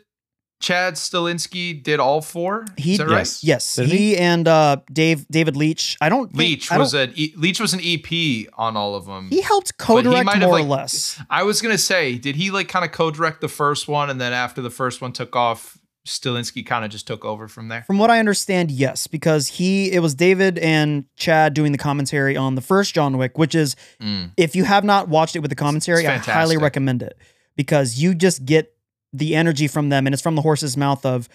Chad 0.61 0.95
Stahelski 0.95 1.83
did 1.83 2.01
all 2.01 2.23
four? 2.23 2.65
He 2.79 2.93
Is 2.93 2.99
that 2.99 3.09
right? 3.09 3.19
Yes. 3.19 3.45
Yes, 3.45 3.75
Did 3.77 3.89
he, 3.89 3.97
he? 3.97 4.17
and 4.17 4.49
uh, 4.49 4.77
Dave 4.93 5.27
David 5.29 5.57
Leitch. 5.57 5.97
I 6.01 6.09
don't 6.09 6.29
think, 6.29 6.39
Leitch 6.39 6.73
I 6.73 6.77
don't- 6.77 6.81
was 6.85 6.95
an 6.95 7.13
e- 7.15 7.35
Leach 7.37 7.61
was 7.61 7.75
an 7.75 7.81
EP 7.83 8.47
on 8.57 8.77
all 8.77 8.95
of 8.95 9.05
them. 9.07 9.29
he 9.29 9.43
helped 9.43 9.69
he 9.79 9.85
co-direct 9.85 10.25
might 10.25 10.37
have, 10.39 10.49
more 10.49 10.59
or 10.59 10.63
less. 10.63 11.21
I 11.29 11.43
was 11.43 11.61
gonna 11.61 11.77
say, 11.79 12.17
did 12.17 12.37
he 12.37 12.51
like 12.51 12.69
kind 12.69 12.85
of 12.85 12.93
co-direct 12.93 13.41
the 13.43 13.49
first 13.49 13.89
one, 13.89 14.09
and 14.11 14.21
then 14.21 14.33
after 14.33 14.63
the 14.63 14.71
first 14.71 15.01
one 15.03 15.13
took 15.13 15.37
off, 15.37 15.77
Stilinski 16.07 16.65
kind 16.65 16.85
of 16.85 16.91
just 16.91 17.07
took 17.07 17.25
over 17.25 17.47
from 17.49 17.69
there? 17.69 17.83
From 17.83 17.99
what 17.99 18.11
I 18.11 18.19
understand, 18.19 18.71
yes, 18.71 19.07
because 19.07 19.49
he 19.49 19.91
it 19.93 20.01
was 20.01 20.15
David 20.15 20.59
and 20.59 21.05
Chad 21.17 21.53
doing 21.53 21.73
the 21.73 21.79
commentary 21.79 22.37
on 22.37 22.55
the 22.55 22.61
first 22.63 22.95
John 22.95 23.19
Wick, 23.19 23.37
which 23.37 23.55
is 23.55 23.77
Mm. 24.01 24.33
if 24.39 24.57
you 24.57 24.65
have 24.65 24.85
not 24.85 25.09
watched 25.09 25.37
it 25.37 25.41
with 25.41 25.51
the 25.51 25.57
commentary, 25.57 26.07
I 26.07 26.17
highly 26.19 26.57
recommend 26.57 27.03
it 27.03 27.19
because 27.57 27.99
you 27.99 28.15
just 28.15 28.45
get 28.47 28.71
the 29.15 29.35
energy 29.35 29.69
from 29.69 29.89
them, 29.89 30.07
and 30.07 30.13
it's 30.13 30.23
from 30.23 30.35
the 30.35 30.43
horse's 30.43 30.77
mouth 30.77 31.07
of, 31.07 31.29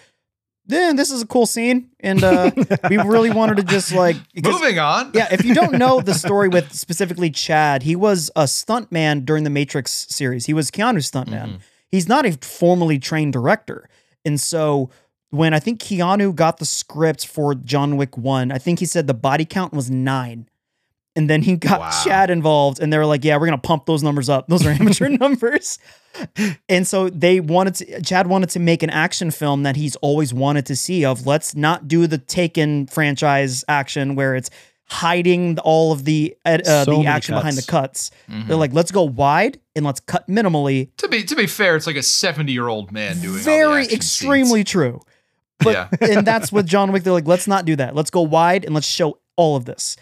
"Then 0.66 0.96
this 0.96 1.10
is 1.10 1.22
a 1.22 1.26
cool 1.26 1.46
scene," 1.46 1.90
and 2.00 2.22
uh, 2.22 2.50
we 2.88 2.98
really 2.98 3.30
wanted 3.40 3.56
to 3.56 3.62
just 3.64 3.92
like 3.92 4.16
Moving 4.44 4.78
on. 4.78 5.10
yeah, 5.14 5.28
if 5.32 5.44
you 5.44 5.54
don't 5.54 5.72
know 5.78 6.00
the 6.00 6.14
story 6.14 6.48
with 6.48 6.72
specifically 6.74 7.30
Chad, 7.30 7.82
he 7.82 7.96
was 7.96 8.30
a 8.36 8.44
stuntman 8.44 9.24
during 9.24 9.44
the 9.44 9.50
Matrix 9.50 10.06
series. 10.10 10.46
He 10.46 10.52
was 10.52 10.70
Keanu's 10.70 11.10
stuntman. 11.10 11.48
Mhm. 11.54 11.58
He's 11.88 12.06
not 12.06 12.24
a 12.26 12.32
formally 12.42 12.98
trained 13.00 13.32
director. 13.32 13.88
And 14.24 14.38
so 14.38 14.90
when 15.30 15.54
I 15.54 15.58
think 15.58 15.80
Keanu 15.80 16.34
got 16.34 16.58
the 16.58 16.64
script 16.66 17.26
for 17.26 17.54
John 17.54 17.96
Wick 17.96 18.16
1, 18.18 18.52
I 18.52 18.58
think 18.58 18.78
he 18.78 18.84
said 18.86 19.06
the 19.06 19.14
body 19.14 19.44
count 19.44 19.72
was 19.72 19.90
nine. 19.90 20.48
And 21.16 21.28
then 21.28 21.42
he 21.42 21.56
got 21.56 21.80
Wow. 21.80 22.02
Chad 22.04 22.30
involved, 22.30 22.78
and 22.80 22.92
they 22.92 22.96
were 22.98 23.04
like, 23.06 23.24
"Yeah, 23.24 23.36
we're 23.36 23.46
gonna 23.46 23.58
pump 23.58 23.86
those 23.86 24.02
numbers 24.02 24.28
up. 24.28 24.46
Those 24.48 24.64
are 24.64 24.70
amateur 24.70 25.08
numbers." 25.20 25.78
And 26.68 26.86
so 26.86 27.08
they 27.08 27.40
wanted 27.40 27.74
to. 27.76 28.02
Chad 28.02 28.26
wanted 28.28 28.50
to 28.50 28.60
make 28.60 28.82
an 28.82 28.90
action 28.90 29.30
film 29.30 29.62
that 29.64 29.74
he's 29.76 29.96
always 29.96 30.32
wanted 30.32 30.66
to 30.66 30.76
see. 30.76 31.04
Of 31.04 31.26
let's 31.26 31.54
not 31.56 31.88
do 31.88 32.06
the 32.06 32.18
Taken 32.18 32.86
franchise 32.86 33.64
action 33.68 34.14
where 34.14 34.36
it's 34.36 34.50
hiding 34.86 35.56
all 35.60 35.92
of 35.92 36.04
the 36.04 36.36
uh, 36.44 36.58
So 36.64 36.84
the 36.84 36.90
many 36.92 37.06
action 37.06 37.34
behind 37.34 37.56
the 37.56 37.62
cuts. 37.62 38.10
cuts. 38.10 38.10
Mhm. 38.30 38.46
They're 38.48 38.56
like, 38.56 38.72
let's 38.72 38.90
go 38.90 39.02
wide 39.04 39.58
and 39.76 39.84
let's 39.84 40.00
cut 40.00 40.28
minimally. 40.28 40.90
to 40.98 41.08
be 41.08 41.22
to 41.24 41.34
be 41.36 41.46
fair, 41.46 41.74
it's 41.76 41.86
like 41.86 41.96
a 41.96 42.02
seventy-year-old 42.02 42.92
man 42.92 43.16
doing 43.20 43.30
all 43.32 43.38
the 43.38 43.42
Very 43.44 43.84
extremely 43.86 44.60
scenes. 44.60 44.70
true. 44.70 45.00
But 45.60 45.72
yeah. 45.74 45.88
and 46.16 46.26
that's 46.26 46.52
with 46.52 46.66
John 46.66 46.92
Wick. 46.92 47.02
They're 47.04 47.12
like, 47.12 47.26
let's 47.28 47.46
not 47.48 47.64
do 47.64 47.76
that. 47.76 47.94
Let's 47.96 48.10
go 48.10 48.22
wide 48.22 48.64
and 48.64 48.74
let's 48.74 48.86
show 48.86 49.18
all 49.36 49.56
of 49.56 49.64
this, 49.64 49.96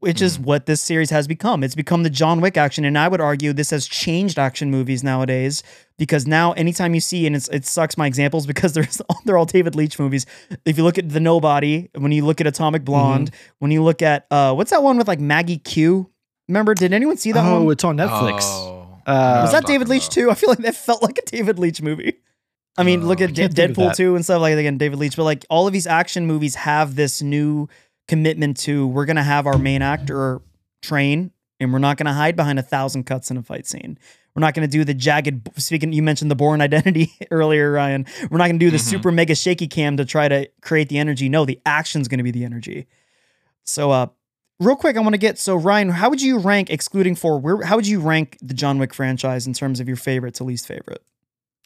which 0.00 0.22
is 0.22 0.38
what 0.38 0.66
this 0.66 0.80
series 0.80 1.10
has 1.10 1.26
become. 1.26 1.62
It's 1.64 1.74
become 1.74 2.02
the 2.02 2.10
John 2.10 2.40
Wick 2.40 2.56
action, 2.56 2.84
and 2.84 2.96
I 2.98 3.08
would 3.08 3.20
argue 3.20 3.52
this 3.52 3.70
has 3.70 3.86
changed 3.86 4.38
action 4.38 4.70
movies 4.70 5.02
nowadays 5.02 5.62
because 5.98 6.26
now 6.26 6.52
anytime 6.52 6.94
you 6.94 7.00
see, 7.00 7.26
and 7.26 7.34
it's, 7.34 7.48
it 7.48 7.64
sucks 7.66 7.96
my 7.98 8.06
examples 8.06 8.46
because 8.52 8.72
there's 8.72 9.00
they're 9.24 9.36
all 9.38 9.44
David 9.44 9.74
Leitch 9.74 9.98
movies. 9.98 10.26
If 10.64 10.78
you 10.78 10.84
look 10.84 10.98
at 10.98 11.08
The 11.08 11.20
Nobody, 11.20 11.88
when 11.96 12.12
you 12.12 12.24
look 12.24 12.40
at 12.40 12.46
Atomic 12.46 12.84
Blonde, 12.84 13.30
when 13.58 13.70
you 13.70 13.82
look 13.82 14.02
at 14.02 14.26
uh, 14.30 14.54
what's 14.54 14.70
that 14.70 14.82
one 14.82 14.98
with 14.98 15.08
like 15.08 15.20
Maggie 15.20 15.58
Q? 15.58 16.10
Remember? 16.48 16.74
Did 16.74 16.92
anyone 16.92 17.16
see 17.18 17.32
that 17.32 17.44
oh, 17.44 17.64
one? 17.64 17.72
it's 17.72 17.84
on 17.84 17.96
Netflix. 17.96 18.42
Oh. 18.44 18.74
Uh, 19.06 19.40
Was 19.42 19.52
that 19.52 19.66
David 19.66 19.88
Leitch 19.88 20.08
too? 20.10 20.30
I 20.30 20.34
feel 20.34 20.48
like 20.50 20.58
that 20.58 20.74
felt 20.76 21.02
like 21.02 21.18
a 21.18 21.22
David 21.22 21.58
Leitch 21.58 21.80
movie. 21.82 22.18
I 22.76 22.84
mean, 22.84 23.06
look 23.06 23.20
Oh, 23.20 23.24
at 23.24 23.30
I 23.30 23.32
De- 23.32 23.42
can't 23.42 23.54
think 23.54 23.70
of 23.70 23.76
Deadpool 23.76 23.88
that. 23.88 23.96
2 23.96 24.14
and 24.16 24.24
stuff 24.24 24.40
like 24.40 24.54
that. 24.54 24.60
Again, 24.60 24.78
David 24.78 24.98
Leitch, 25.00 25.16
but 25.16 25.24
like 25.24 25.44
all 25.50 25.66
of 25.66 25.72
these 25.72 25.86
action 25.86 26.26
movies 26.26 26.54
have 26.54 26.94
this 26.94 27.20
new 27.20 27.68
commitment 28.08 28.56
to 28.58 28.86
we're 28.86 29.04
gonna 29.04 29.22
have 29.22 29.46
our 29.46 29.58
main 29.58 29.82
actor 29.82 30.40
train, 30.82 31.30
and 31.60 31.72
we're 31.72 31.78
not 31.78 31.96
gonna 31.96 32.14
hide 32.14 32.34
behind 32.36 32.58
a 32.58 32.62
thousand 32.62 33.04
cuts 33.04 33.30
in 33.30 33.36
a 33.36 33.42
fight 33.42 33.66
scene. 33.66 33.98
We're 34.34 34.40
not 34.40 34.54
gonna 34.54 34.66
do 34.68 34.84
the 34.84 34.94
jagged. 34.94 35.48
Speaking, 35.60 35.92
you 35.92 36.02
mentioned 36.02 36.30
the 36.30 36.36
Bourne 36.36 36.60
Identity 36.62 37.12
earlier, 37.30 37.72
Ryan. 37.72 38.06
We're 38.30 38.38
not 38.38 38.46
gonna 38.46 38.58
do 38.58 38.70
the 38.70 38.76
Mhm. 38.78 38.88
super 38.90 39.12
mega 39.12 39.34
shaky 39.34 39.66
cam 39.68 39.96
to 39.98 40.04
try 40.04 40.28
to 40.28 40.48
create 40.62 40.88
the 40.88 40.98
energy. 40.98 41.28
No, 41.28 41.44
the 41.44 41.60
action's 41.66 42.08
gonna 42.08 42.22
be 42.22 42.30
the 42.30 42.44
energy. 42.44 42.86
So, 43.64 43.90
uh, 43.90 44.06
real 44.60 44.76
quick, 44.76 44.96
I 44.96 45.00
want 45.00 45.12
to 45.14 45.18
get 45.18 45.38
so 45.38 45.54
Ryan, 45.56 45.90
how 45.90 46.08
would 46.08 46.22
you 46.22 46.38
rank, 46.38 46.70
excluding 46.70 47.14
four, 47.16 47.38
where 47.38 47.62
how 47.62 47.76
would 47.76 47.86
you 47.86 48.00
rank 48.00 48.38
the 48.40 48.54
John 48.54 48.78
Wick 48.78 48.94
franchise 48.94 49.46
in 49.46 49.52
terms 49.52 49.78
of 49.80 49.86
your 49.88 49.96
favorite 49.96 50.34
to 50.36 50.44
least 50.44 50.66
favorite? 50.66 51.02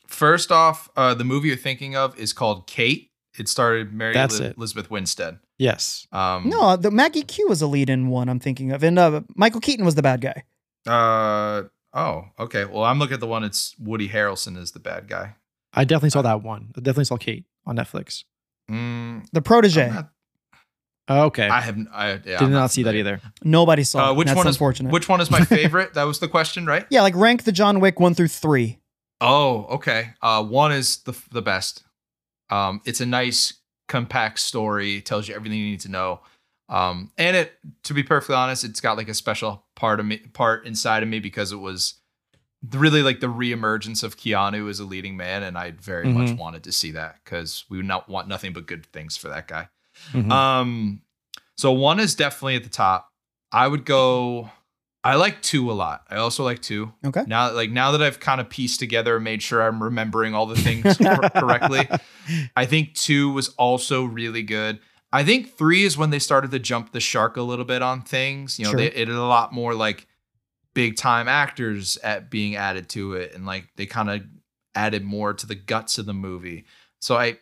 First 0.06 0.50
off, 0.52 0.90
uh, 0.96 1.14
the 1.14 1.24
movie 1.24 1.48
you're 1.48 1.56
thinking 1.56 1.94
of 1.96 2.18
is 2.18 2.32
called 2.32 2.66
Kate. 2.66 3.10
It 3.38 3.48
started 3.48 3.92
Mary 3.92 4.12
That's 4.12 4.38
Eli- 4.38 4.48
it. 4.50 4.56
Elizabeth 4.56 4.90
Winstead. 4.90 5.38
yes. 5.58 6.06
Um, 6.12 6.48
No, 6.48 6.76
the 6.76 6.90
Maggie 6.90 7.22
Q 7.22 7.48
was 7.48 7.62
a 7.62 7.66
lead 7.66 7.88
in 7.90 8.08
one 8.08 8.28
I'm 8.28 8.40
thinking 8.40 8.72
of, 8.72 8.82
and 8.82 8.98
uh, 8.98 9.22
Michael 9.36 9.60
Keaton 9.60 9.84
was 9.84 9.94
the 9.94 10.02
bad 10.02 10.20
guy. 10.20 10.44
Uh 10.86 11.62
oh. 11.94 12.24
Okay. 12.38 12.64
Well, 12.64 12.84
I'm 12.84 12.98
looking 12.98 13.14
at 13.14 13.20
the 13.20 13.26
one. 13.26 13.44
It's 13.44 13.74
Woody 13.78 14.08
Harrelson 14.08 14.56
is 14.58 14.72
the 14.72 14.80
bad 14.80 15.08
guy. 15.08 15.36
I 15.72 15.84
definitely 15.84 16.10
saw 16.10 16.22
that 16.22 16.42
one. 16.42 16.72
I 16.76 16.80
definitely 16.80 17.04
saw 17.06 17.16
Kate 17.16 17.44
on 17.64 17.76
Netflix. 17.76 18.24
Mm, 18.70 19.26
The 19.32 19.40
protege. 19.42 19.86
I'm 19.88 19.94
not- 19.94 20.08
Oh, 21.08 21.22
okay. 21.24 21.48
I 21.48 21.60
have. 21.60 21.76
I 21.92 22.10
yeah, 22.10 22.18
Did 22.20 22.42
I'm 22.42 22.52
not 22.52 22.70
see 22.70 22.84
that 22.84 22.90
familiar. 22.90 23.14
either. 23.16 23.32
Nobody 23.42 23.82
saw. 23.82 24.08
Uh, 24.08 24.12
it. 24.12 24.16
which 24.18 24.26
That's 24.28 24.36
one 24.36 24.46
is 24.46 24.54
unfortunate. 24.54 24.92
Which 24.92 25.08
one 25.08 25.20
is 25.20 25.30
my 25.32 25.40
favorite? 25.44 25.94
that 25.94 26.04
was 26.04 26.20
the 26.20 26.28
question, 26.28 26.64
right? 26.64 26.86
yeah, 26.90 27.02
like 27.02 27.16
rank 27.16 27.42
the 27.42 27.50
John 27.52 27.80
Wick 27.80 27.98
one 27.98 28.14
through 28.14 28.28
three. 28.28 28.78
Oh, 29.20 29.64
okay. 29.70 30.10
Uh, 30.22 30.44
one 30.44 30.70
is 30.72 30.98
the 30.98 31.14
the 31.32 31.42
best. 31.42 31.82
Um, 32.50 32.80
it's 32.84 33.00
a 33.00 33.06
nice 33.06 33.54
compact 33.88 34.38
story. 34.40 35.00
Tells 35.00 35.28
you 35.28 35.34
everything 35.34 35.58
you 35.58 35.70
need 35.70 35.80
to 35.80 35.90
know. 35.90 36.20
Um, 36.68 37.10
and 37.18 37.36
it, 37.36 37.52
to 37.84 37.92
be 37.94 38.02
perfectly 38.02 38.34
honest, 38.36 38.64
it's 38.64 38.80
got 38.80 38.96
like 38.96 39.08
a 39.08 39.14
special 39.14 39.64
part 39.76 40.00
of 40.00 40.06
me, 40.06 40.18
part 40.18 40.66
inside 40.66 41.02
of 41.02 41.08
me 41.08 41.18
because 41.18 41.52
it 41.52 41.56
was 41.56 41.94
really 42.70 43.02
like 43.02 43.20
the 43.20 43.26
reemergence 43.26 44.02
of 44.02 44.16
Keanu 44.16 44.70
as 44.70 44.80
a 44.80 44.84
leading 44.84 45.16
man, 45.16 45.42
and 45.42 45.58
I 45.58 45.72
very 45.72 46.08
much 46.08 46.28
Mhm. 46.28 46.38
wanted 46.38 46.64
to 46.64 46.72
see 46.72 46.92
that 46.92 47.16
because 47.24 47.64
we 47.68 47.76
would 47.76 47.86
not 47.86 48.08
want 48.08 48.28
nothing 48.28 48.52
but 48.52 48.66
good 48.66 48.86
things 48.86 49.16
for 49.16 49.28
that 49.28 49.48
guy. 49.48 49.68
Mhm. 50.12 50.30
Um, 50.30 51.02
so 51.56 51.72
one 51.72 52.00
is 52.00 52.14
definitely 52.14 52.56
at 52.56 52.62
the 52.64 52.70
top. 52.70 53.08
I 53.50 53.68
would 53.68 53.84
go. 53.84 54.50
I 55.04 55.16
like 55.16 55.42
two 55.42 55.70
a 55.70 55.74
lot. 55.74 56.04
I 56.10 56.16
also 56.16 56.44
like 56.44 56.62
two. 56.62 56.92
Okay. 57.04 57.24
Now, 57.26 57.52
like 57.52 57.70
now 57.70 57.90
that 57.92 58.02
I've 58.02 58.20
kind 58.20 58.40
of 58.40 58.48
pieced 58.48 58.78
together 58.78 59.16
and 59.16 59.24
made 59.24 59.42
sure 59.42 59.60
I'm 59.62 59.82
remembering 59.82 60.34
all 60.34 60.46
the 60.46 60.54
things 60.60 60.96
cor- 60.96 61.28
correctly, 61.30 61.88
I 62.56 62.66
think 62.66 62.94
two 62.94 63.32
was 63.32 63.48
also 63.50 64.04
really 64.04 64.42
good. 64.42 64.78
I 65.12 65.24
think 65.24 65.56
three 65.58 65.82
is 65.84 65.98
when 65.98 66.10
they 66.10 66.18
started 66.20 66.52
to 66.52 66.58
jump 66.58 66.92
the 66.92 67.00
shark 67.00 67.36
a 67.36 67.42
little 67.42 67.64
bit 67.64 67.82
on 67.82 68.02
things. 68.02 68.58
You 68.58 68.66
know, 68.66 68.70
Sure. 68.70 68.78
they 68.80 68.86
it 68.92 69.08
had 69.08 69.16
a 69.16 69.24
lot 69.24 69.52
more 69.52 69.74
like 69.74 70.06
big 70.74 70.96
time 70.96 71.28
actors 71.28 71.98
at 71.98 72.30
being 72.30 72.54
added 72.56 72.88
to 72.90 73.14
it, 73.14 73.34
and 73.34 73.44
like 73.44 73.68
they 73.76 73.86
kind 73.86 74.08
of 74.08 74.22
added 74.74 75.04
more 75.04 75.34
to 75.34 75.46
the 75.46 75.54
guts 75.56 75.98
of 75.98 76.06
the 76.06 76.14
movie. 76.14 76.64
So 77.00 77.16
I 77.16 77.38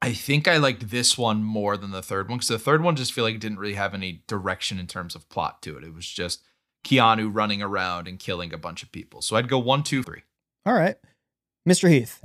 I 0.00 0.12
think 0.12 0.46
I 0.46 0.58
liked 0.58 0.88
this 0.88 1.18
one 1.18 1.42
more 1.42 1.76
than 1.76 1.90
the 1.90 2.00
third 2.02 2.28
one 2.28 2.38
because 2.38 2.48
the 2.48 2.58
third 2.58 2.82
one 2.82 2.94
just 2.96 3.12
feel 3.12 3.24
like 3.24 3.34
it 3.34 3.40
didn't 3.40 3.58
really 3.58 3.74
have 3.74 3.92
any 3.92 4.22
direction 4.28 4.78
in 4.78 4.86
terms 4.86 5.14
of 5.16 5.28
plot 5.28 5.62
to 5.62 5.76
it. 5.76 5.82
It 5.84 5.92
was 5.94 6.06
just 6.08 6.42
Keanu 6.86 7.30
running 7.32 7.62
around 7.62 8.06
and 8.06 8.18
killing 8.18 8.52
a 8.52 8.58
bunch 8.58 8.82
of 8.82 8.92
people. 8.92 9.20
So 9.20 9.36
I'd 9.36 9.48
go 9.48 9.58
one, 9.58 9.82
two, 9.82 10.02
three. 10.02 10.22
All 10.64 10.72
right, 10.72 10.96
Mr. 11.68 11.90
Heath. 11.90 12.22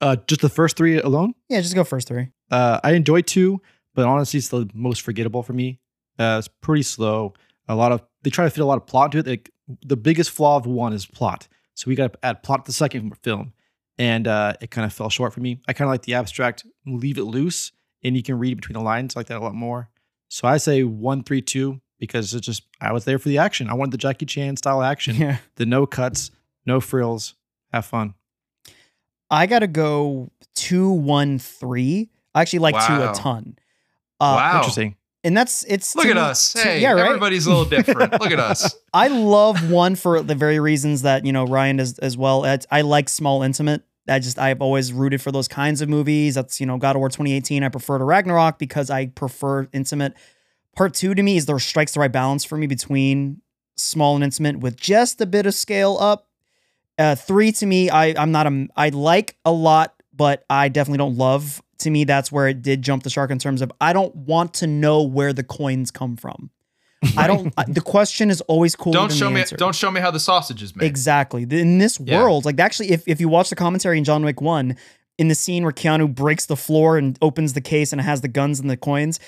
Uh, 0.00 0.16
just 0.28 0.40
the 0.40 0.48
first 0.48 0.76
three 0.76 1.00
alone. 1.00 1.34
Yeah, 1.48 1.60
just 1.60 1.74
go 1.74 1.84
first 1.84 2.08
three. 2.08 2.28
Uh, 2.50 2.80
I 2.84 2.92
enjoyed 2.92 3.26
two, 3.26 3.60
but 3.94 4.06
honestly, 4.06 4.38
it's 4.38 4.48
the 4.48 4.68
most 4.74 5.02
forgettable 5.02 5.42
for 5.42 5.52
me. 5.52 5.80
Uh, 6.18 6.36
it's 6.38 6.48
pretty 6.48 6.82
slow. 6.82 7.34
A 7.68 7.74
lot 7.74 7.90
of 7.90 8.02
they 8.22 8.30
try 8.30 8.44
to 8.44 8.50
fit 8.50 8.60
a 8.60 8.66
lot 8.66 8.76
of 8.76 8.86
plot 8.86 9.12
to 9.12 9.18
it. 9.18 9.26
Like, 9.26 9.50
the 9.84 9.96
biggest 9.96 10.30
flaw 10.30 10.56
of 10.56 10.66
one 10.66 10.92
is 10.92 11.06
plot. 11.06 11.48
So 11.74 11.88
we 11.88 11.94
got 11.96 12.12
to 12.12 12.18
add 12.24 12.42
plot 12.42 12.64
to 12.64 12.68
the 12.68 12.74
second 12.74 13.16
film, 13.22 13.52
and 13.98 14.28
uh, 14.28 14.54
it 14.60 14.70
kind 14.70 14.84
of 14.84 14.92
fell 14.92 15.10
short 15.10 15.32
for 15.32 15.40
me. 15.40 15.60
I 15.66 15.72
kind 15.72 15.88
of 15.88 15.92
like 15.92 16.02
the 16.02 16.14
abstract, 16.14 16.64
leave 16.86 17.18
it 17.18 17.24
loose, 17.24 17.72
and 18.02 18.16
you 18.16 18.22
can 18.22 18.38
read 18.38 18.54
between 18.54 18.74
the 18.74 18.84
lines 18.84 19.16
I 19.16 19.20
like 19.20 19.26
that 19.28 19.38
a 19.38 19.44
lot 19.44 19.54
more. 19.54 19.88
So 20.28 20.46
I 20.46 20.58
say 20.58 20.84
one, 20.84 21.22
three, 21.24 21.42
two 21.42 21.80
because 22.04 22.32
it's 22.34 22.46
just 22.46 22.62
I 22.80 22.92
was 22.92 23.04
there 23.04 23.18
for 23.18 23.28
the 23.28 23.38
action. 23.38 23.68
I 23.68 23.74
wanted 23.74 23.92
the 23.92 23.98
Jackie 23.98 24.26
Chan 24.26 24.56
style 24.56 24.82
action, 24.82 25.16
Yeah. 25.16 25.38
the 25.56 25.66
no 25.66 25.86
cuts, 25.86 26.30
no 26.66 26.80
frills, 26.80 27.34
have 27.72 27.84
fun. 27.86 28.14
I 29.30 29.46
gotta 29.46 29.66
go 29.66 30.30
two 30.54 30.90
one 30.90 31.38
three. 31.38 32.10
I 32.34 32.40
actually 32.42 32.60
like 32.60 32.74
two 32.86 32.92
a 33.02 33.12
ton. 33.14 33.56
Uh, 34.20 34.34
Wow. 34.38 34.56
Interesting. 34.58 34.96
And 35.24 35.34
that's 35.36 35.64
it's 35.64 35.96
Look 35.96 36.04
to 36.04 36.10
at 36.10 36.16
us. 36.18 36.52
to- 36.52 36.58
Hey, 36.60 36.80
yeah, 36.82 36.92
right. 36.92 37.06
everybody's 37.06 37.46
a 37.46 37.48
little 37.48 37.64
different. 37.64 38.12
Look 38.20 38.30
at 38.30 38.38
us. 38.38 38.76
I 38.92 39.08
love 39.08 39.70
one 39.70 39.94
for 39.94 40.22
the 40.22 40.34
very 40.34 40.60
reasons 40.60 41.02
that 41.02 41.24
you 41.24 41.32
know 41.32 41.44
Ryan 41.46 41.76
does 41.76 41.98
as 42.00 42.16
well. 42.16 42.44
It's- 42.44 42.66
I 42.70 42.82
like 42.82 43.08
small 43.08 43.42
intimate. 43.42 43.82
I 44.06 44.18
just 44.18 44.38
I've 44.38 44.60
always 44.60 44.92
rooted 44.92 45.22
for 45.22 45.32
those 45.32 45.48
kinds 45.48 45.80
of 45.80 45.88
movies. 45.88 46.34
That's 46.34 46.60
you 46.60 46.66
know 46.66 46.76
God 46.76 46.94
of 46.94 47.00
War 47.00 47.08
2018. 47.08 47.62
I 47.64 47.70
prefer 47.70 47.96
to 47.96 48.04
Ragnarok 48.04 48.58
because 48.58 48.90
I 48.90 49.06
prefer 49.06 49.66
intimate. 49.72 50.12
Part 50.74 50.94
two 50.94 51.14
to 51.14 51.22
me 51.22 51.36
is 51.36 51.46
there 51.46 51.58
strikes 51.58 51.92
the 51.94 52.00
right 52.00 52.12
balance 52.12 52.44
for 52.44 52.56
me 52.56 52.66
between 52.66 53.40
small 53.76 54.14
and 54.14 54.24
intimate 54.24 54.58
with 54.60 54.76
just 54.76 55.20
a 55.20 55.26
bit 55.26 55.46
of 55.46 55.54
scale 55.54 55.96
up. 56.00 56.28
Uh, 56.98 57.14
three 57.14 57.50
to 57.52 57.66
me, 57.66 57.90
I 57.90 58.14
I'm 58.20 58.32
not 58.32 58.46
a 58.46 58.68
I 58.76 58.90
like 58.90 59.36
a 59.44 59.52
lot, 59.52 59.94
but 60.12 60.44
I 60.50 60.68
definitely 60.68 60.98
don't 60.98 61.16
love. 61.16 61.60
To 61.78 61.90
me, 61.90 62.04
that's 62.04 62.30
where 62.30 62.46
it 62.48 62.62
did 62.62 62.82
jump 62.82 63.02
the 63.02 63.10
shark 63.10 63.30
in 63.32 63.38
terms 63.38 63.60
of 63.60 63.70
I 63.80 63.92
don't 63.92 64.14
want 64.14 64.54
to 64.54 64.66
know 64.66 65.02
where 65.02 65.32
the 65.32 65.42
coins 65.42 65.90
come 65.90 66.16
from. 66.16 66.50
I 67.16 67.26
don't. 67.26 67.52
I, 67.58 67.64
the 67.64 67.80
question 67.80 68.30
is 68.30 68.40
always 68.42 68.76
cooler 68.76 68.94
Don't 68.94 69.12
show 69.12 69.28
me. 69.28 69.40
answer. 69.40 69.56
Don't 69.56 69.74
show 69.74 69.90
me 69.90 70.00
how 70.00 70.10
the 70.12 70.20
sausage 70.20 70.62
is 70.62 70.74
made. 70.76 70.86
Exactly. 70.86 71.42
In 71.42 71.78
this 71.78 71.98
Yeah. 72.00 72.20
world, 72.22 72.44
like 72.44 72.58
actually, 72.60 72.90
if, 72.92 73.02
if 73.08 73.20
you 73.20 73.28
watch 73.28 73.50
the 73.50 73.56
commentary 73.56 73.98
in 73.98 74.04
John 74.04 74.24
Wick 74.24 74.40
1, 74.40 74.76
in 75.18 75.28
the 75.28 75.34
scene 75.34 75.64
where 75.64 75.72
Keanu 75.72 76.14
breaks 76.14 76.46
the 76.46 76.56
floor 76.56 76.96
and 76.96 77.18
opens 77.20 77.52
the 77.54 77.60
case 77.60 77.92
and 77.92 78.00
has 78.00 78.20
the 78.20 78.28
guns 78.28 78.60
and 78.60 78.70
the 78.70 78.76
coins, 78.76 79.18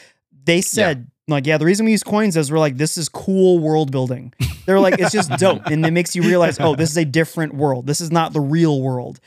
they 0.45 0.61
said, 0.61 1.11
like, 1.28 1.47
yeah, 1.47 1.59
the 1.59 1.64
reason 1.66 1.85
we 1.87 1.92
use 1.92 2.04
coins 2.04 2.37
is 2.37 2.52
we're 2.52 2.59
like, 2.59 2.76
this 2.76 2.97
is 2.97 3.09
cool 3.09 3.59
world 3.59 3.90
building. 3.90 4.33
They're 4.64 4.80
like, 4.80 4.99
it's 5.00 5.12
just 5.12 5.30
dope. 5.38 5.66
And 5.66 5.85
it 5.85 5.90
makes 5.90 6.14
you 6.14 6.23
realize, 6.23 6.59
oh, 6.61 6.76
this 6.76 6.90
is 6.90 6.97
a 6.97 7.04
different 7.04 7.54
world. 7.54 7.87
This 7.87 8.00
is 8.00 8.11
not 8.12 8.33
the 8.33 8.40
real 8.40 8.80
world. 8.80 9.21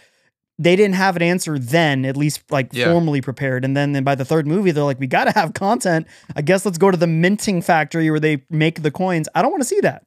They 0.58 0.76
didn't 0.76 0.96
have 0.96 1.16
an 1.16 1.22
answer 1.22 1.58
then, 1.58 2.04
at 2.06 2.18
least 2.18 2.42
like 2.52 2.70
Yeah. 2.74 2.86
formally 2.92 3.22
prepared. 3.22 3.64
And 3.64 3.76
then, 3.78 3.94
then 3.94 4.04
by 4.04 4.16
the 4.16 4.26
third 4.26 4.46
movie, 4.48 4.72
they're 4.72 4.84
like, 4.84 5.00
we 5.00 5.08
got 5.08 5.26
to 5.26 5.32
have 5.32 5.54
content. 5.54 6.08
I 6.36 6.42
guess 6.42 6.66
let's 6.66 6.78
go 6.78 6.92
to 6.92 6.98
the 6.98 7.08
minting 7.08 7.62
factory 7.62 8.10
where 8.12 8.20
they 8.20 8.44
make 8.50 8.82
the 8.82 8.92
coins. 8.92 9.28
I 9.36 9.42
don't 9.42 9.52
want 9.52 9.62
to 9.64 9.68
see 9.70 9.80
that. 9.82 10.04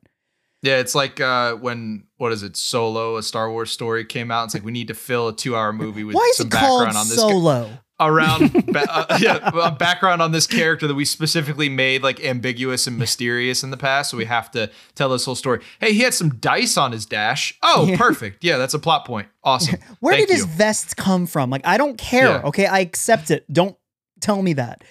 Yeah, 0.63 0.79
it's 0.79 0.95
like 0.95 1.21
uh, 1.21 1.55
when 1.57 2.05
what 2.19 2.31
is 2.31 2.45
it? 2.45 2.57
Solo, 2.57 3.17
a 3.17 3.23
Star 3.23 3.51
Wars 3.51 3.73
story 3.73 4.05
came 4.05 4.31
out. 4.31 4.45
It's 4.45 4.55
like 4.55 4.65
we 4.65 4.71
need 4.71 4.89
to 4.89 4.95
fill 4.95 5.27
a 5.29 5.35
two-hour 5.35 5.73
movie 5.73 6.05
with 6.05 6.15
Why 6.15 6.29
is 6.31 6.37
some 6.37 6.47
it 6.47 6.53
called 6.53 6.85
background 6.87 6.99
on 6.99 7.09
this. 7.09 7.17
Solo? 7.17 7.71
Around 8.09 8.53
ba- 8.73 8.87
uh, 8.91 9.19
yeah, 9.21 9.71
background 9.79 10.23
on 10.23 10.33
this 10.33 10.47
character 10.47 10.87
that 10.87 10.95
we 10.95 11.05
specifically 11.05 11.69
made 11.69 12.03
like 12.03 12.23
ambiguous 12.25 12.87
and 12.87 12.99
mysterious 12.99 13.63
in 13.63 13.71
the 13.71 13.77
past. 13.77 14.11
So 14.11 14.17
we 14.17 14.25
have 14.27 14.51
to 14.53 14.71
tell 14.95 15.09
this 15.09 15.25
whole 15.25 15.35
story. 15.35 15.61
Hey, 15.81 15.93
he 15.93 16.01
had 16.01 16.15
some 16.15 16.37
dice 16.37 16.77
on 16.77 16.93
his 16.93 17.07
dash. 17.07 17.59
Oh, 17.63 17.87
Yeah. 17.87 17.97
perfect. 17.97 18.43
Yeah, 18.45 18.59
that's 18.59 18.75
a 18.75 18.79
plot 18.79 19.05
point. 19.07 19.29
Awesome. 19.45 19.79
Where 20.01 20.15
Thank 20.15 20.29
did 20.29 20.35
his 20.35 20.47
you. 20.47 20.53
vest 20.53 20.97
come 20.97 21.27
from? 21.27 21.51
Like, 21.51 21.67
I 21.67 21.77
don't 21.79 21.97
care. 21.99 22.27
Yeah. 22.29 22.43
Okay, 22.45 22.67
I 22.67 22.81
accept 22.81 23.31
it. 23.31 23.51
Don't 23.53 23.77
tell 24.21 24.41
me 24.43 24.53
that. 24.55 24.83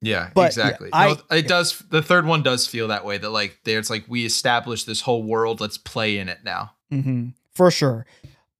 Yeah, 0.00 0.28
But, 0.34 0.40
yeah, 0.42 0.46
exactly. 0.46 0.90
I- 0.92 1.14
no, 1.14 1.36
it 1.36 1.48
does. 1.48 1.78
The 1.88 2.02
third 2.02 2.26
one 2.26 2.42
does 2.42 2.66
feel 2.66 2.88
that 2.88 3.04
way. 3.06 3.16
That 3.16 3.30
like 3.30 3.60
there's 3.64 3.88
like 3.88 4.04
we 4.06 4.26
established 4.26 4.86
this 4.86 5.00
whole 5.00 5.22
world. 5.22 5.60
Let's 5.60 5.78
play 5.78 6.18
in 6.18 6.28
it 6.28 6.40
now. 6.44 6.72
hmm 6.90 7.28
For 7.54 7.70
sure. 7.70 8.04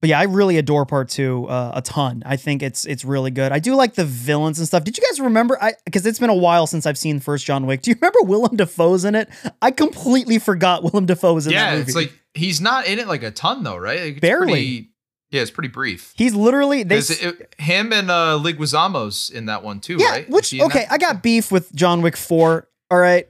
But 0.05 0.11
yeah, 0.11 0.21
I 0.21 0.25
really 0.25 0.59
adore 0.59 0.85
part 0.85 1.09
two 1.09 1.47
uh, 1.49 1.73
a 1.77 1.81
ton. 1.81 2.23
I 2.27 2.37
think 2.37 2.63
it's 2.63 2.85
it's 2.85 3.07
really 3.07 3.31
good. 3.31 3.53
I 3.53 3.59
do 3.59 3.75
like 3.75 3.95
the 3.95 4.05
villains 4.05 4.59
and 4.59 4.69
stuff. 4.69 4.85
Did 4.85 4.99
you 4.99 5.03
guys 5.09 5.19
remember? 5.19 5.57
I 5.63 5.73
because 5.87 6.05
it's 6.05 6.19
been 6.19 6.29
a 6.29 6.35
while 6.35 6.67
since 6.67 6.85
I've 6.85 6.99
seen 6.99 7.21
first 7.21 7.47
John 7.47 7.65
Wick. 7.65 7.81
Do 7.81 7.91
you 7.91 7.97
remember 7.99 8.19
Willem 8.25 8.55
Dafoe's 8.57 9.07
in 9.07 9.15
it? 9.15 9.31
I 9.63 9.71
completely 9.71 10.39
forgot 10.39 10.83
Willem 10.83 11.07
Dafoe 11.07 11.33
was 11.33 11.47
in 11.47 11.55
that 11.55 11.71
movie. 11.71 11.79
yeah, 11.81 11.87
it's 11.87 11.95
like 11.97 12.13
he's 12.35 12.61
not 12.61 12.87
in 12.87 12.99
it 12.99 13.09
like 13.09 13.23
a 13.23 13.31
ton 13.31 13.63
though, 13.65 13.79
right? 13.79 13.99
Like, 13.99 14.11
it's 14.17 14.21
Barely. 14.21 14.53
pretty- 14.53 14.91
yeah, 15.31 15.41
it's 15.41 15.51
pretty 15.51 15.69
brief. 15.71 16.13
he's 16.19 16.35
literally 16.35 16.83
they. 16.83 16.99
It, 16.99 17.25
it- 17.25 17.55
him 17.57 17.91
and 17.91 18.11
uh, 18.11 18.39
Leguizamo's 18.43 19.31
in 19.31 19.47
that 19.47 19.63
one 19.65 19.81
too, 19.81 19.97
yeah, 19.99 20.11
right? 20.11 20.29
Which 20.29 20.53
okay, 20.53 20.81
that? 20.81 20.93
I 20.93 20.99
got 20.99 21.23
beef 21.23 21.51
with 21.51 21.75
John 21.75 22.03
Wick 22.03 22.19
four. 22.19 22.69
All 22.91 22.99
right, 22.99 23.27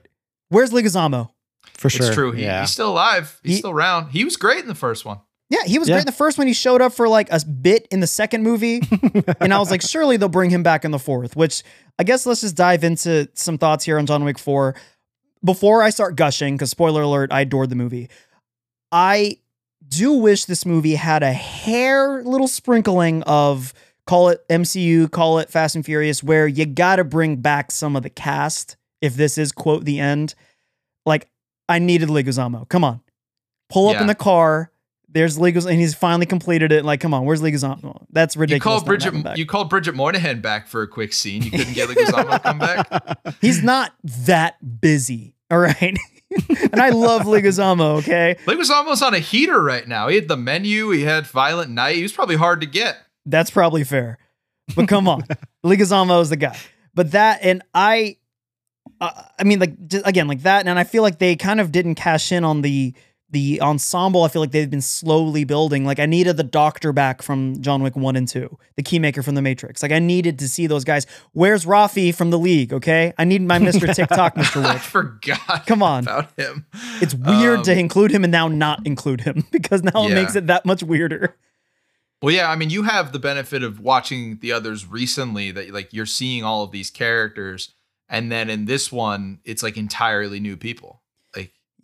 where's 0.49 0.73
Leguizamo? 0.73 1.31
For 1.75 1.89
sure. 1.89 2.07
It's 2.07 2.15
true. 2.17 2.33
He, 2.33 2.43
yeah. 2.43 2.63
He's 2.63 2.73
still 2.73 2.91
alive. 2.91 3.39
He's 3.45 3.53
He- 3.53 3.59
still 3.59 3.71
around. 3.71 4.11
He 4.11 4.25
was 4.25 4.37
great 4.37 4.59
in 4.59 4.67
the 4.67 4.75
first 4.75 5.05
one. 5.05 5.21
Yeah, 5.55 5.65
he 5.67 5.79
was 5.79 5.89
Yeah. 5.89 5.95
great 5.97 6.01
in 6.03 6.07
the 6.07 6.13
first 6.13 6.39
one. 6.39 6.47
He 6.47 6.53
showed 6.53 6.81
up 6.81 6.93
for 6.93 7.09
like 7.09 7.29
a 7.31 7.41
bit 7.45 7.87
in 7.91 8.01
the 8.01 8.07
second 8.07 8.43
movie. 8.43 8.83
and 9.41 9.53
I 9.55 9.59
was 9.59 9.71
like, 9.71 9.83
surely 9.83 10.17
they'll 10.17 10.29
bring 10.29 10.51
him 10.51 10.63
back 10.63 10.85
in 10.85 10.91
the 10.91 10.99
fourth, 10.99 11.37
which 11.37 11.63
I 11.99 12.05
guess 12.05 12.27
let's 12.27 12.41
just 12.41 12.57
dive 12.57 12.83
into 12.85 13.29
some 13.35 13.59
thoughts 13.59 13.85
here 13.85 13.99
on 13.99 14.07
John 14.07 14.25
Wick 14.25 14.39
4. 14.39 14.75
Before 15.45 15.83
I 15.83 15.91
start 15.91 16.17
gushing, 16.17 16.55
because 16.57 16.71
spoiler 16.71 17.03
alert, 17.03 17.31
I 17.33 17.43
adored 17.43 17.69
the 17.71 17.77
movie. 17.77 18.09
I 18.91 19.39
do 19.87 20.13
wish 20.15 20.47
this 20.47 20.65
movie 20.65 20.95
had 20.95 21.23
a 21.23 21.33
hair 21.33 22.23
little 22.25 22.49
sprinkling 22.49 23.23
of 23.25 23.75
call 24.07 24.31
it 24.31 24.43
MCU, 24.49 25.11
call 25.11 25.39
it 25.39 25.51
Fast 25.51 25.75
and 25.77 25.85
Furious, 25.85 26.23
where 26.23 26.47
you 26.47 26.65
gotta 26.67 27.05
bring 27.05 27.37
back 27.37 27.71
some 27.71 27.95
of 27.97 28.03
the 28.03 28.11
cast 28.11 28.77
if 29.03 29.15
this 29.15 29.37
is 29.39 29.53
quote 29.53 29.85
the 29.85 30.01
end. 30.01 30.35
Like, 31.07 31.29
I 31.69 31.79
needed 31.79 32.09
Leguizamo. 32.09 32.69
Come 32.69 32.85
on. 32.85 33.01
Pull 33.71 33.89
up 33.89 33.95
Yeah. 33.97 34.01
in 34.03 34.07
the 34.07 34.15
car. 34.15 34.71
There's 35.15 35.39
Leguizamo, 35.39 35.71
and 35.71 35.81
he's 35.81 35.95
finally 35.95 36.27
completed 36.27 36.73
it. 36.73 36.85
Like, 36.85 37.01
come 37.01 37.15
on, 37.15 37.25
where's 37.25 37.41
Leguizamo? 37.41 38.05
That's 38.11 38.37
ridiculous. 38.37 38.59
You 38.59 38.61
called 38.61 38.87
not 38.89 39.03
having 39.03 39.19
him 39.19 39.23
Bridget. 39.23 39.39
You 39.39 39.47
called 39.47 39.71
Bridget 39.71 39.95
Moynahan 39.95 40.43
back 40.43 40.67
for 40.67 40.83
a 40.83 40.89
quick 40.89 41.13
scene. 41.13 41.43
You 41.43 41.53
couldn't 41.53 41.73
get 41.73 41.89
Leguizamo 41.89 42.31
to 42.33 42.39
come 42.41 42.59
back. 42.59 43.37
He's 43.41 43.63
not 43.63 43.93
that 44.03 44.57
busy. 44.81 45.37
All 45.53 45.61
right. 45.61 45.97
and 46.73 46.81
I 46.81 46.89
love 46.91 47.23
Leguizamo, 47.23 47.99
okay? 47.99 48.37
Leguizamo's 48.45 49.03
on 49.03 49.15
a 49.15 49.21
heater 49.21 49.63
right 49.63 49.87
now. 49.87 50.09
He 50.09 50.17
had 50.17 50.27
the 50.27 50.37
menu. 50.37 50.91
He 50.91 51.03
had 51.03 51.29
Violent 51.29 51.71
Night. 51.71 51.95
He 51.95 52.03
was 52.03 52.13
probably 52.13 52.37
hard 52.37 52.61
to 52.63 52.67
get. 52.67 52.99
That's 53.25 53.53
probably 53.53 53.85
fair. 53.85 54.19
But 54.75 54.89
come 54.89 55.07
on. 55.07 55.23
Leguizamo 55.65 56.21
is 56.23 56.31
the 56.31 56.37
guy. 56.37 56.59
But 56.93 57.13
that, 57.13 57.39
and 57.43 57.63
I, 57.73 58.17
uh, 59.01 59.23
I 59.39 59.45
mean, 59.45 59.61
like, 59.61 59.87
just, 59.87 60.05
again, 60.09 60.27
like 60.27 60.43
that. 60.43 60.67
And 60.67 60.77
I 60.77 60.83
feel 60.83 61.05
like 61.05 61.21
they 61.21 61.37
kind 61.37 61.61
of 61.61 61.71
didn't 61.71 61.95
cash 61.95 62.33
in 62.33 62.43
on 62.43 62.63
the, 62.63 62.95
the 63.35 63.61
ensemble. 63.61 64.23
I 64.23 64.29
feel 64.29 64.41
like 64.41 64.53
they've 64.53 64.71
been 64.71 64.81
slowly 64.81 65.45
building. 65.45 65.85
Like, 65.85 65.99
I 66.01 66.07
needed 66.07 66.39
the 66.39 66.43
doctor 66.45 66.93
back 66.95 67.21
from 67.21 67.61
John 67.61 67.83
Wick 67.83 67.95
1 67.97 68.17
and 68.17 68.27
2, 68.27 68.59
the 68.77 68.83
keymaker 68.83 69.23
from 69.23 69.35
The 69.35 69.43
Matrix. 69.43 69.83
Like, 69.83 69.93
I 69.93 69.99
needed 69.99 70.39
to 70.39 70.49
see 70.49 70.67
those 70.67 70.85
guys. 70.85 71.07
Where's 71.33 71.67
Rafi 71.67 72.15
from 72.15 72.31
the 72.31 72.39
league? 72.39 72.73
Okay. 72.73 73.13
I 73.19 73.25
need 73.25 73.43
my 73.43 73.59
Mr. 73.65 73.95
TikTok, 73.95 74.37
Mr. 74.37 74.65
I 74.65 74.79
forgot. 74.79 75.67
Come 75.67 75.83
on. 75.83 76.05
about 76.05 76.31
him. 76.39 76.65
It's 77.03 77.15
weird 77.15 77.59
Um, 77.59 77.65
to 77.65 77.79
include 77.79 78.11
him 78.11 78.25
and 78.25 78.31
now 78.33 78.49
not 78.49 78.87
include 78.87 79.21
him 79.21 79.45
because 79.53 79.83
now 79.83 80.07
it 80.09 80.15
makes 80.15 80.35
it 80.35 80.47
that 80.47 80.65
much 80.65 80.83
weirder. 80.83 81.37
Well, 82.23 82.35
yeah, 82.35 82.49
I 82.51 82.57
mean, 82.57 82.71
you 82.71 82.85
have 82.85 83.13
the 83.13 83.19
benefit 83.19 83.63
of 83.63 83.81
watching 83.81 84.39
the 84.41 84.51
others 84.53 84.87
recently 84.87 85.51
that 85.51 85.75
like 85.75 85.93
you're 85.93 86.07
seeing 86.07 86.43
all 86.43 86.63
of 86.65 86.71
these 86.71 86.89
characters, 86.91 87.75
and 88.09 88.33
then 88.33 88.49
in 88.49 88.65
this 88.65 88.91
one, 88.91 89.41
it's 89.45 89.63
like 89.63 89.77
entirely 89.77 90.41
new 90.41 90.57
people. 90.57 91.03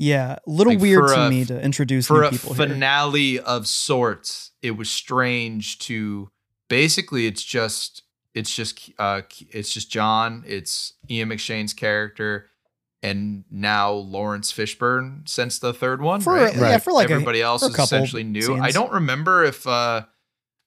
Yeah, 0.00 0.36
a 0.46 0.50
little 0.50 0.72
Like, 0.72 0.80
weird 0.82 1.08
to 1.08 1.26
a- 1.26 1.30
me 1.30 1.44
to 1.44 1.60
introduce 1.62 2.06
for 2.06 2.22
a 2.22 2.30
people 2.30 2.54
here. 2.54 2.66
finale 2.68 3.38
of 3.38 3.66
sorts, 3.66 4.52
it 4.62 4.72
was 4.72 4.90
strange 4.90 5.78
to 5.80 6.30
basically 6.68 7.26
it's 7.26 7.44
just 7.44 8.02
it's 8.34 8.54
just 8.54 8.90
uh 8.98 9.22
it's 9.50 9.72
just 9.72 9.90
John, 9.90 10.42
it's 10.46 10.94
Ian 11.10 11.28
McShane's 11.28 11.74
character, 11.74 12.46
and 13.02 13.44
now 13.50 13.92
Laurence 13.92 14.52
Fishburne 14.52 15.28
since 15.28 15.58
the 15.58 15.74
third 15.74 16.00
one. 16.00 16.20
For- 16.22 16.34
right? 16.34 16.54
yeah, 16.56 16.78
for 16.78 16.92
like 16.92 17.10
a- 17.10 17.12
everybody 17.12 17.42
else 17.42 17.62
is 17.62 17.78
essentially 17.78 18.24
new. 18.24 18.56
I 18.56 18.70
don't 18.70 18.92
remember 18.92 19.44
if 19.44 19.66
uh 19.66 20.06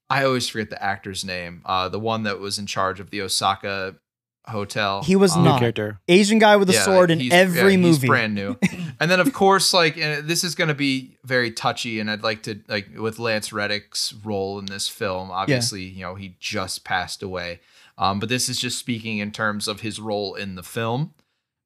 I 0.09 0.25
always 0.25 0.47
forget 0.47 0.69
the 0.69 0.83
actor's 0.83 1.25
name. 1.25 1.63
Uh 1.65 1.89
the 1.89 1.99
one 1.99 2.21
that 2.23 2.39
was 2.39 2.59
in 2.59 2.67
charge 2.67 2.99
of 2.99 3.09
the 3.09 3.21
Osaka 3.21 3.95
hotel. 4.45 5.03
He 5.03 5.15
was 5.15 5.34
Um, 5.36 5.43
New 5.43 5.49
not. 5.49 5.60
character. 5.60 5.99
Asian 6.08 6.39
guy 6.39 6.56
with 6.58 6.69
a 6.69 6.73
yeah, 6.73 6.84
sword 6.84 7.12
in 7.12 7.32
every 7.32 7.71
yeah, 7.71 7.77
movie. 7.77 8.01
He's 8.01 8.10
brand 8.10 8.36
new. 8.36 8.58
and 8.99 9.10
then 9.10 9.19
of 9.19 9.34
course, 9.34 9.73
like 9.73 9.97
and 9.97 10.27
this 10.27 10.43
is 10.43 10.56
gonna 10.56 10.73
be 10.73 11.17
very 11.23 11.51
touchy, 11.51 11.99
and 11.99 12.10
I'd 12.12 12.23
like 12.23 12.43
to 12.43 12.60
like 12.67 12.89
with 12.97 13.19
Lance 13.19 13.53
Reddick's 13.53 14.13
role 14.23 14.60
in 14.60 14.65
this 14.65 14.88
film. 14.88 15.32
Obviously, 15.32 15.84
you 15.84 16.01
know, 16.01 16.15
he 16.15 16.36
just 16.39 16.84
passed 16.84 17.23
away. 17.23 17.60
Um, 17.97 18.19
but 18.19 18.27
this 18.29 18.49
is 18.49 18.60
just 18.60 18.79
speaking 18.79 19.19
in 19.19 19.32
terms 19.32 19.67
of 19.67 19.82
his 19.82 19.99
role 19.99 20.34
in 20.36 20.56
the 20.56 20.63
film. 20.63 21.13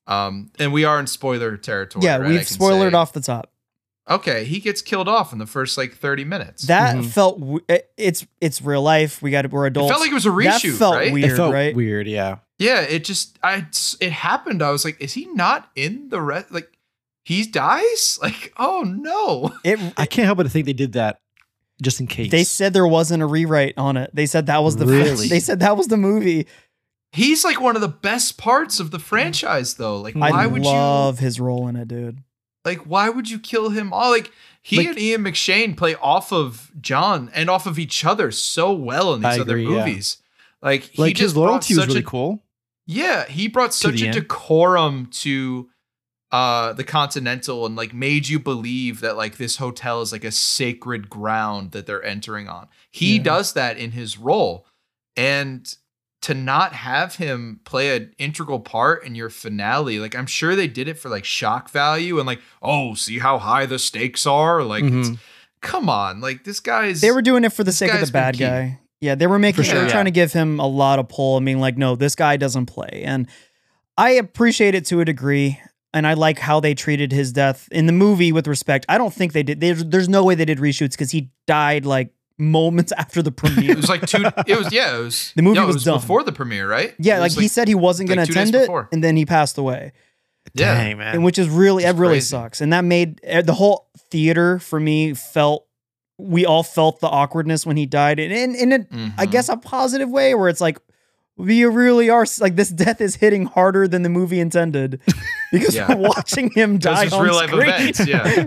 Um, 0.07 0.51
and 0.59 0.71
we 0.73 0.83
are 0.85 0.99
in 0.99 1.07
spoiler 1.07 1.57
territory. 1.57 2.05
yeah, 2.05 2.17
right? 2.17 2.29
We've 2.29 2.45
can 2.47 2.57
spoilered 2.57 2.91
say. 2.91 2.95
off 2.97 3.13
the 3.13 3.21
top. 3.21 3.51
Okay, 4.09 4.45
he 4.45 4.59
gets 4.59 4.81
killed 4.81 5.09
off 5.09 5.33
in 5.33 5.39
the 5.39 5.45
first 5.45 5.77
like 5.77 5.93
30 5.93 6.23
minutes. 6.23 6.63
That 6.67 6.95
Mhm. 6.95 7.05
felt 7.09 7.39
w- 7.39 7.59
it's 7.97 8.25
it's 8.39 8.61
real 8.61 8.81
life. 8.81 9.21
We 9.21 9.31
got 9.31 9.49
we're 9.51 9.65
adults. 9.65 9.89
it 9.89 9.93
felt 9.93 10.01
like 10.01 10.11
it 10.11 10.13
was 10.13 10.25
a 10.25 10.29
reshoot. 10.29 10.43
that 10.45 10.61
reshoot, 10.61 10.77
felt 10.77 10.95
right? 10.95 11.11
weird, 11.13 11.31
it 11.31 11.35
felt 11.35 11.53
right? 11.53 11.75
weird, 11.75 12.07
yeah. 12.07 12.35
yeah, 12.57 12.81
it 12.81 13.03
just 13.03 13.37
I 13.43 13.65
it 13.99 14.11
happened. 14.13 14.61
I 14.63 14.71
was 14.71 14.85
like, 14.85 15.01
is 15.01 15.13
he 15.13 15.25
not 15.33 15.69
in 15.75 16.07
the 16.09 16.21
rest? 16.21 16.51
Like 16.51 16.69
he 17.25 17.43
dies? 17.45 18.17
Like 18.23 18.53
oh 18.57 18.83
no. 18.87 19.53
It, 19.65 19.77
I 19.97 20.05
can't 20.05 20.25
help 20.25 20.37
but 20.37 20.49
think 20.51 20.65
they 20.67 20.73
did 20.73 20.93
that 20.93 21.19
just 21.81 21.99
in 21.99 22.07
case. 22.07 22.31
they 22.31 22.43
said 22.45 22.73
there 22.73 22.87
wasn't 22.87 23.21
a 23.21 23.27
rewrite 23.27 23.73
on 23.77 23.97
it. 23.97 24.09
They 24.13 24.25
said 24.25 24.45
that 24.45 24.63
was 24.63 24.77
the 24.77 24.85
Really? 24.85 25.27
they 25.29 25.39
said 25.41 25.59
that 25.59 25.75
was 25.75 25.87
the 25.89 25.97
movie. 25.97 26.47
He's 27.11 27.43
like 27.43 27.59
one 27.61 27.75
of 27.75 27.81
the 27.81 27.87
best 27.87 28.37
parts 28.37 28.79
of 28.79 28.91
the 28.91 28.99
franchise, 28.99 29.75
though. 29.75 29.97
Like, 30.01 30.13
why 30.15 30.29
I 30.29 30.45
would 30.47 30.63
you 30.63 30.69
love 30.71 31.19
his 31.19 31.39
role 31.39 31.67
in 31.67 31.75
it, 31.77 31.87
dude. 31.87 32.21
Like? 32.67 32.79
Why 32.85 33.09
would 33.09 33.29
you 33.29 33.39
kill 33.39 33.69
him? 33.69 33.91
All 33.91 34.11
like 34.11 34.31
he 34.61 34.77
Like- 34.77 34.87
and 34.89 34.99
Ian 34.99 35.23
McShane 35.23 35.75
play 35.75 35.95
off 35.95 36.31
of 36.31 36.71
John 36.79 37.31
and 37.33 37.49
off 37.49 37.65
of 37.65 37.79
each 37.79 38.05
other 38.05 38.29
so 38.31 38.71
well 38.73 39.13
in 39.15 39.21
these 39.21 39.37
I 39.37 39.41
other 39.41 39.57
agree, 39.57 39.73
yeah. 39.73 39.85
movies. 39.85 40.17
Like 40.61 40.83
he 40.83 41.01
like 41.01 41.15
just 41.15 41.21
his 41.21 41.37
loyalty 41.37 41.75
was 41.75 41.87
really 41.87 41.99
a 42.01 42.03
cool. 42.03 42.43
yeah, 42.85 43.25
he 43.27 43.47
brought 43.47 43.73
such 43.73 44.01
a 44.01 44.05
end. 44.07 44.13
decorum 44.13 45.07
to 45.21 45.69
uh 46.31 46.73
the 46.73 46.83
Continental 46.83 47.65
and 47.65 47.75
like 47.77 47.93
made 47.93 48.27
you 48.27 48.37
believe 48.39 48.99
that 48.99 49.15
like 49.15 49.37
this 49.37 49.57
hotel 49.57 50.01
is 50.01 50.11
like 50.11 50.25
a 50.25 50.31
sacred 50.31 51.09
ground 51.09 51.71
that 51.71 51.85
they're 51.85 52.03
entering 52.03 52.49
on. 52.49 52.67
He 52.91 53.15
Yeah. 53.17 53.23
does 53.23 53.53
that 53.53 53.77
in 53.77 53.91
his 53.91 54.17
role. 54.17 54.65
And 55.15 55.73
to 56.27 56.33
not 56.33 56.73
have 56.73 57.15
him 57.15 57.59
play 57.63 57.95
an 57.95 58.13
integral 58.17 58.59
part 58.59 59.03
in 59.05 59.15
your 59.15 59.29
finale, 59.29 59.99
like 59.99 60.15
I'm 60.15 60.25
sure 60.25 60.55
they 60.55 60.67
did 60.67 60.87
it 60.87 60.97
for 60.99 61.09
like 61.09 61.25
shock 61.25 61.69
value 61.69 62.17
and 62.19 62.27
like, 62.27 62.39
oh, 62.61 62.93
see 62.95 63.19
how 63.19 63.37
high 63.39 63.65
the 63.65 63.79
stakes 63.79 64.25
are? 64.27 64.61
Like 64.63 64.83
it's 64.83 65.09
Mhm. 65.09 65.17
come 65.61 65.89
on, 65.89 66.21
like 66.21 66.43
this 66.43 66.59
guy's 66.59 67.01
They 67.01 67.11
were 67.11 67.21
doing 67.21 67.43
it 67.43 67.53
for 67.53 67.63
the 67.63 67.71
sake 67.71 67.93
of 67.93 67.99
the 67.99 68.05
been 68.07 68.11
bad 68.13 68.33
key. 68.35 68.39
guy. 68.43 68.79
Yeah, 68.99 69.15
they 69.15 69.27
were 69.27 69.39
making 69.39 69.63
For 69.63 69.69
they 69.71 69.75
were 69.77 69.83
sure. 69.83 69.89
trying 69.91 70.05
to 70.05 70.11
give 70.11 70.33
him 70.33 70.59
a 70.59 70.67
lot 70.67 70.97
of 70.99 71.07
pull. 71.07 71.37
I 71.37 71.39
mean, 71.39 71.59
like, 71.59 71.77
no, 71.77 71.95
this 71.95 72.15
guy 72.15 72.35
doesn't 72.35 72.65
play. 72.65 73.03
And 73.05 73.27
I 73.97 74.09
appreciate 74.11 74.73
it 74.75 74.85
to 74.87 74.99
a 75.01 75.05
degree. 75.05 75.59
And 75.93 76.05
I 76.05 76.13
like 76.15 76.39
how 76.39 76.59
they 76.59 76.73
treated 76.75 77.11
his 77.11 77.31
death 77.31 77.67
in 77.71 77.85
the 77.85 77.93
movie 77.93 78.31
with 78.31 78.47
respect. 78.47 78.85
I 78.89 78.97
don't 78.97 79.13
think 79.13 79.33
they 79.33 79.43
did. 79.43 79.61
There's, 79.61 79.85
there's 79.85 80.09
no 80.09 80.23
way 80.23 80.35
they 80.35 80.45
did 80.45 80.57
reshoots 80.57 80.91
because 80.91 81.11
he 81.11 81.29
died 81.47 81.85
like 81.85 82.11
moments 82.39 82.91
after 82.97 83.21
the 83.21 83.31
premiere. 83.41 83.71
it 83.71 83.77
was 83.77 83.89
like 83.89 84.05
two 84.05 84.23
it 84.45 84.57
was 84.57 84.71
yeah, 84.71 84.97
it 84.97 85.01
was 85.03 85.33
The 85.35 85.41
movie 85.41 85.55
no, 85.55 85.63
it 85.63 85.67
was 85.67 85.75
was 85.77 85.83
done. 85.85 85.99
before 85.99 86.23
the 86.23 86.31
premiere, 86.31 86.67
right? 86.69 86.93
yeah, 86.99 87.17
It 87.17 87.21
like, 87.21 87.31
he 87.33 87.47
said 87.47 87.67
he 87.67 87.75
wasn't 87.75 88.09
going 88.09 88.23
to 88.23 88.29
attend 88.31 88.53
it, 88.55 88.61
before. 88.61 88.89
and 88.91 89.03
then 89.03 89.15
he 89.17 89.25
passed 89.25 89.57
away. 89.57 89.91
Yeah. 90.53 90.75
Dang, 90.75 90.97
man. 90.99 91.15
and 91.15 91.23
which 91.25 91.37
is 91.37 91.49
really 91.49 91.83
It's 91.83 91.93
it 91.93 91.99
really 91.99 92.13
crazy. 92.15 92.27
sucks 92.27 92.61
and 92.61 92.71
that 92.73 92.85
made 92.85 93.19
eh, 93.23 93.41
the 93.41 93.53
whole 93.53 93.89
theater 94.11 94.59
for 94.59 94.79
me 94.79 95.13
felt 95.13 95.65
we 96.17 96.45
all 96.45 96.63
felt 96.63 96.99
the 97.01 97.07
awkwardness 97.07 97.65
when 97.65 97.75
he 97.77 97.85
died 97.85 98.17
and 98.19 98.31
in, 98.31 98.55
in, 98.55 98.71
in 98.71 98.81
a, 98.81 98.85
I 99.17 99.25
Mhm. 99.27 99.31
guess 99.31 99.49
a 99.49 99.57
positive 99.57 100.09
way 100.09 100.33
where 100.35 100.47
it's 100.49 100.61
like 100.61 100.77
we 101.35 101.65
really 101.65 102.09
are 102.09 102.25
like 102.39 102.55
this 102.55 102.69
death 102.69 103.01
is 103.01 103.15
hitting 103.17 103.45
harder 103.45 103.87
than 103.87 104.01
the 104.03 104.09
movie 104.09 104.39
intended 104.39 105.01
because 105.51 105.75
Yeah. 105.75 105.93
we're 105.93 106.07
watching 106.07 106.49
him 106.51 106.77
die 106.79 107.05
is 107.05 107.13
on 107.13 107.23
real 107.25 107.35
life 107.35 107.49
screen. 107.49 107.69
events, 107.69 108.07
yeah. 108.07 108.45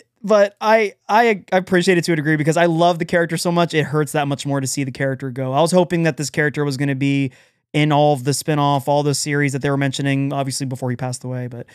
but 0.22 0.56
I, 0.60 0.94
I 1.08 1.42
I 1.52 1.56
appreciate 1.56 1.98
it 1.98 2.04
to 2.04 2.12
a 2.12 2.16
degree 2.16 2.36
because 2.36 2.56
I 2.56 2.66
love 2.66 2.98
the 2.98 3.04
character 3.04 3.36
so 3.36 3.52
much 3.52 3.74
it 3.74 3.84
hurts 3.84 4.12
that 4.12 4.28
much 4.28 4.46
more 4.46 4.60
to 4.60 4.66
see 4.66 4.84
the 4.84 4.90
character 4.90 5.30
go. 5.30 5.52
I 5.52 5.60
was 5.60 5.72
hoping 5.72 6.02
that 6.04 6.16
this 6.16 6.30
character 6.30 6.64
was 6.64 6.76
going 6.76 6.88
to 6.88 6.94
be 6.94 7.32
in 7.72 7.92
all 7.92 8.14
of 8.14 8.24
the 8.24 8.32
spin-off, 8.34 8.88
all 8.88 9.02
the 9.02 9.14
series 9.14 9.52
that 9.52 9.60
they 9.62 9.70
were 9.70 9.76
mentioning 9.76 10.32
obviously 10.32 10.66
before 10.66 10.90
he 10.90 10.96
passed 10.96 11.22
away, 11.24 11.46
but 11.48 11.66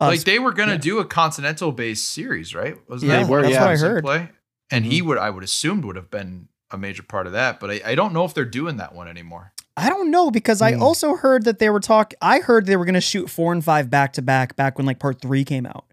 uh, 0.00 0.06
like 0.06 0.24
they 0.24 0.38
were 0.38 0.52
gonna 0.52 0.72
yeah. 0.72 0.78
do 0.78 0.98
a 0.98 1.04
continental 1.04 1.72
based 1.72 2.08
series, 2.08 2.54
right? 2.54 2.76
Wasn't 2.88 3.10
Yeah, 3.10 3.22
that 3.22 3.28
were, 3.30 3.42
that's 3.42 3.54
yeah. 3.54 3.60
what 3.62 3.70
I 3.70 3.76
heard. 3.76 4.04
Play? 4.04 4.28
And 4.70 4.86
he 4.86 5.02
would, 5.02 5.18
I 5.18 5.28
would 5.30 5.42
assumed, 5.44 5.84
would 5.84 5.96
have 5.96 6.10
been 6.10 6.48
a 6.70 6.78
major 6.78 7.02
part 7.02 7.26
of 7.26 7.32
that. 7.32 7.58
But 7.58 7.70
I, 7.70 7.80
I 7.84 7.94
don't 7.96 8.12
know 8.12 8.24
if 8.24 8.32
they're 8.32 8.44
doing 8.44 8.76
that 8.76 8.94
one 8.94 9.08
anymore. 9.08 9.52
I 9.76 9.88
don't 9.88 10.10
know 10.10 10.30
because 10.30 10.62
I 10.62 10.74
Hmm. 10.74 10.82
also 10.82 11.16
heard 11.16 11.44
that 11.44 11.58
they 11.58 11.68
were 11.70 11.80
talk. 11.80 12.14
I 12.22 12.38
heard 12.38 12.66
they 12.66 12.76
were 12.76 12.84
going 12.84 12.94
to 12.94 13.00
shoot 13.00 13.28
four 13.28 13.52
and 13.52 13.64
five 13.64 13.90
back 13.90 14.12
to 14.14 14.22
back 14.22 14.54
back 14.54 14.78
when 14.78 14.86
like 14.86 14.98
part 15.00 15.20
three 15.20 15.44
came 15.44 15.66
out, 15.66 15.86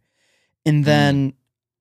and 0.65 0.85
then 0.85 1.25
Which 1.27 1.35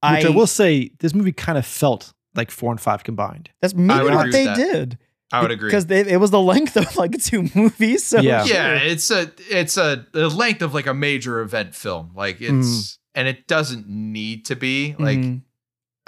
I, 0.07 0.23
I, 0.27 0.29
will 0.31 0.47
say, 0.47 0.91
this 1.01 1.15
movie 1.15 1.33
kind 1.33 1.59
of 1.59 1.67
felt 1.67 2.13
like 2.35 2.51
four 2.51 2.71
and 2.71 2.81
five 2.81 3.05
combined. 3.05 3.51
that's 3.61 3.75
maybe 3.75 4.05
would 4.05 4.15
what 4.15 4.27
agree 4.29 4.33
they 4.33 4.47
with 4.49 4.57
that. 4.57 4.73
did. 4.73 4.99
I 5.33 5.43
would 5.43 5.51
agree. 5.51 5.69
because 5.69 5.91
it 5.91 6.21
was 6.21 6.31
the 6.31 6.41
length 6.41 6.77
of 6.77 6.97
like 6.97 7.21
two 7.23 7.49
movies. 7.55 8.05
So 8.05 8.21
Yeah. 8.21 8.45
yeah, 8.45 8.75
it's 8.77 9.11
a 9.11 9.33
it's 9.51 9.77
a 9.77 10.07
the 10.13 10.29
length 10.29 10.63
of 10.63 10.73
like 10.73 10.87
a 10.87 10.95
major 10.95 11.41
event 11.41 11.75
film. 11.75 12.13
Like 12.15 12.41
it's 12.41 12.53
Mm. 12.95 12.99
and 13.17 13.29
it 13.29 13.47
doesn't 13.49 13.89
need 13.89 14.45
to 14.47 14.57
be 14.57 14.95
like. 14.99 15.19
Mhm. 15.19 15.43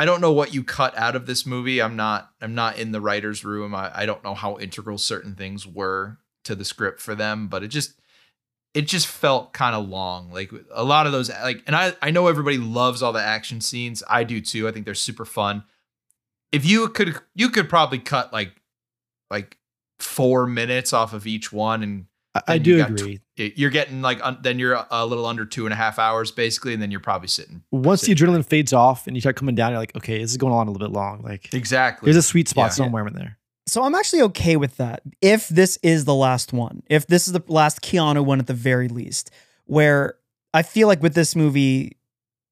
I 0.01 0.05
don't 0.05 0.21
know 0.21 0.31
what 0.31 0.55
you 0.55 0.63
cut 0.63 0.97
out 0.97 1.17
of 1.17 1.27
this 1.27 1.45
movie. 1.45 1.83
I'm 1.83 1.97
not 1.97 2.31
I'm 2.41 2.55
not 2.55 2.79
in 2.79 2.93
the 2.93 3.01
writer's 3.01 3.45
room. 3.45 3.75
I, 3.75 3.91
I 3.93 4.07
don't 4.07 4.23
know 4.23 4.35
how 4.35 4.57
integral 4.59 4.97
certain 4.99 5.35
things 5.35 5.67
were 5.67 6.19
to 6.45 6.55
the 6.55 6.65
script 6.65 7.01
for 7.01 7.17
them, 7.17 7.49
but 7.49 7.65
it 7.65 7.69
just 7.69 7.95
it 8.75 8.87
just 8.87 9.07
felt 9.07 9.53
kind 9.53 9.75
of 9.75 9.89
long. 9.89 10.31
Like 10.33 10.51
a 10.73 10.85
lot 10.85 11.07
of 11.07 11.13
those 11.13 11.31
like 11.31 11.63
and 11.67 11.75
I 11.75 11.95
I 12.03 12.11
know 12.11 12.27
everybody 12.29 12.59
loves 12.59 13.03
all 13.03 13.13
the 13.13 13.23
action 13.23 13.61
scenes. 13.61 14.03
I 14.09 14.25
do 14.25 14.41
too. 14.41 14.69
I 14.69 14.73
think 14.73 14.85
they're 14.85 14.95
super 14.95 15.25
fun. 15.25 15.65
If 16.53 16.65
you 16.65 16.89
could 16.89 17.17
you 17.35 17.51
could 17.51 17.69
probably 17.69 17.99
cut 17.99 18.33
like 18.33 18.53
like 19.31 19.57
4 20.01 20.47
minutes 20.47 20.93
off 20.93 21.13
of 21.13 21.27
each 21.27 21.53
one 21.53 21.83
and 21.83 22.07
I, 22.47 22.59
do 22.59 22.77
you 22.77 22.85
agree. 22.85 23.21
you're 23.37 23.71
getting 23.71 24.01
like 24.01 24.21
un, 24.25 24.39
then 24.43 24.61
you're 24.61 24.85
a 24.91 25.05
little 25.05 25.27
under 25.27 25.45
two 25.45 25.67
and 25.67 25.73
a 25.73 25.77
half 25.77 25.99
hours 25.99 26.31
basically 26.31 26.73
and 26.73 26.81
then 26.81 26.91
you're 26.93 27.01
probably 27.01 27.27
sitting 27.27 27.63
Once 27.73 28.03
the 28.03 28.09
sit 28.15 28.19
adrenaline 28.19 28.45
fades 28.47 28.73
off 28.73 29.07
and 29.09 29.17
you 29.17 29.21
start 29.21 29.35
coming 29.35 29.57
down, 29.57 29.73
you're 29.73 29.81
like, 29.81 29.97
okay, 29.97 30.19
this 30.21 30.31
is 30.31 30.37
going 30.37 30.53
on 30.53 30.69
a 30.69 30.71
little 30.71 30.87
bit 30.87 30.93
long. 30.95 31.23
Like, 31.23 31.53
exactly 31.53 32.07
there's 32.07 32.17
a 32.17 32.23
sweet 32.23 32.49
spot 32.49 32.67
Yeah. 32.67 32.71
somewhere 32.71 33.07
in 33.09 33.15
there. 33.15 33.38
So 33.69 33.83
I'm 33.83 33.95
actually 33.95 34.23
okay 34.23 34.57
with 34.57 34.77
that. 34.79 35.03
If 35.21 35.49
this 35.49 35.79
is 35.83 36.05
the 36.05 36.15
last 36.15 36.53
one, 36.53 36.83
if 36.89 37.07
this 37.07 37.27
is 37.27 37.35
the 37.35 37.43
last 37.49 37.83
Keanu 37.83 38.25
one 38.25 38.41
at 38.41 38.47
the 38.47 38.55
very 38.55 38.89
least, 38.89 39.31
where 39.67 40.15
I 40.55 40.63
feel 40.63 40.89
like 40.89 41.03
with 41.03 41.15
this 41.15 41.37
movie, 41.37 41.99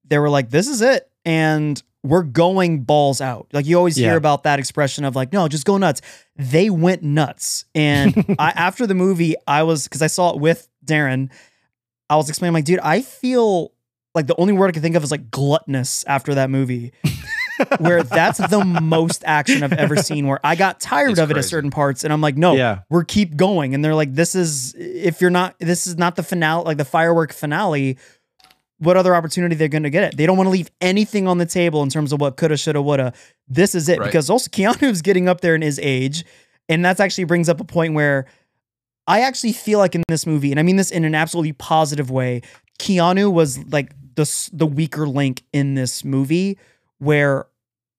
they 0.05 0.19
were 0.19 0.29
like, 0.29 0.51
this 0.51 0.67
is 0.67 0.81
it. 0.81 1.09
And 1.25 1.81
we're 2.03 2.23
going 2.23 2.83
balls 2.83 3.19
out. 3.19 3.47
Like 3.51 3.65
you 3.65 3.77
always 3.77 3.95
hear 3.95 4.15
about 4.15 4.43
that 4.43 4.59
expression 4.59 5.03
of 5.03 5.15
like, 5.15 5.33
no, 5.33 5.47
just 5.47 5.65
go 5.65 5.77
nuts. 5.77 6.01
They 6.35 6.69
went 6.69 7.03
nuts. 7.03 7.65
And 7.75 8.35
I, 8.39 8.51
after 8.51 8.87
the 8.87 8.93
movie, 8.93 9.35
I 9.47 9.63
was, 9.63 9.85
because 9.85 10.01
I 10.01 10.07
saw 10.07 10.33
it 10.33 10.39
with 10.39 10.69
Darren, 10.85 11.29
I 12.09 12.15
was 12.15 12.29
explaining, 12.29 12.53
like, 12.53 12.65
dude, 12.65 12.79
I 12.79 13.01
feel 13.01 13.73
like 14.15 14.27
the 14.27 14.39
only 14.39 14.53
word 14.53 14.69
I 14.69 14.71
can 14.71 14.81
think 14.81 14.95
of 14.95 15.03
is 15.03 15.11
like 15.11 15.29
gluttonous 15.31 16.05
after 16.05 16.35
that 16.35 16.49
movie 16.49 16.93
where 17.79 18.03
that's 18.03 18.37
the 18.37 18.63
most 18.63 19.23
action 19.25 19.63
I've 19.63 19.73
ever 19.73 19.95
seen. 19.97 20.27
Where 20.27 20.39
I 20.43 20.55
got 20.55 20.79
tired 20.79 21.11
It's 21.11 21.19
of 21.19 21.31
it 21.31 21.37
at 21.37 21.45
certain 21.45 21.71
parts, 21.71 22.03
and 22.03 22.11
I'm 22.13 22.21
like, 22.21 22.37
no, 22.37 22.55
Yeah. 22.55 22.79
we're 22.89 23.03
keep 23.03 23.35
going. 23.35 23.73
And 23.73 23.83
they're 23.83 23.95
like, 23.95 24.13
this 24.13 24.35
is 24.35 24.73
if 24.77 25.21
you're 25.21 25.29
not, 25.29 25.55
this 25.59 25.87
is 25.87 25.97
not 25.97 26.15
the 26.15 26.23
finale, 26.23 26.63
like 26.65 26.77
the 26.77 26.85
firework 26.85 27.33
finale. 27.33 27.97
What 28.79 28.95
other 28.95 29.15
opportunity 29.15 29.55
they're 29.55 29.67
going 29.69 29.83
to 29.83 29.89
get 29.89 30.03
it? 30.03 30.17
They 30.17 30.27
don't 30.27 30.37
want 30.37 30.45
to 30.47 30.51
leave 30.51 30.69
anything 30.81 31.27
on 31.27 31.39
the 31.39 31.47
table 31.47 31.81
in 31.81 31.89
terms 31.89 32.13
of 32.13 32.21
what 32.21 32.37
coulda, 32.37 32.57
shoulda, 32.57 32.79
woulda. 32.81 33.11
This 33.47 33.73
is 33.73 33.89
it 33.89 33.97
Right. 33.99 34.05
because 34.05 34.29
also 34.29 34.49
Keanu's 34.51 35.01
getting 35.01 35.27
up 35.27 35.41
there 35.41 35.55
in 35.55 35.63
his 35.63 35.79
age, 35.81 36.23
and 36.69 36.85
that's 36.85 36.99
actually 36.99 37.23
brings 37.23 37.49
up 37.49 37.59
a 37.59 37.63
point 37.63 37.95
where 37.95 38.27
I 39.07 39.21
actually 39.21 39.53
feel 39.53 39.79
like 39.79 39.95
in 39.95 40.03
this 40.09 40.27
movie, 40.27 40.51
and 40.51 40.59
I 40.59 40.63
mean 40.63 40.75
this 40.75 40.91
in 40.91 41.05
an 41.05 41.15
absolutely 41.15 41.53
positive 41.53 42.11
way, 42.11 42.41
Keanu 42.77 43.31
was 43.31 43.57
like 43.71 43.93
the 44.15 44.49
the 44.53 44.65
weaker 44.67 45.07
link 45.07 45.41
in 45.53 45.73
this 45.73 46.03
movie, 46.03 46.59
where 46.99 47.47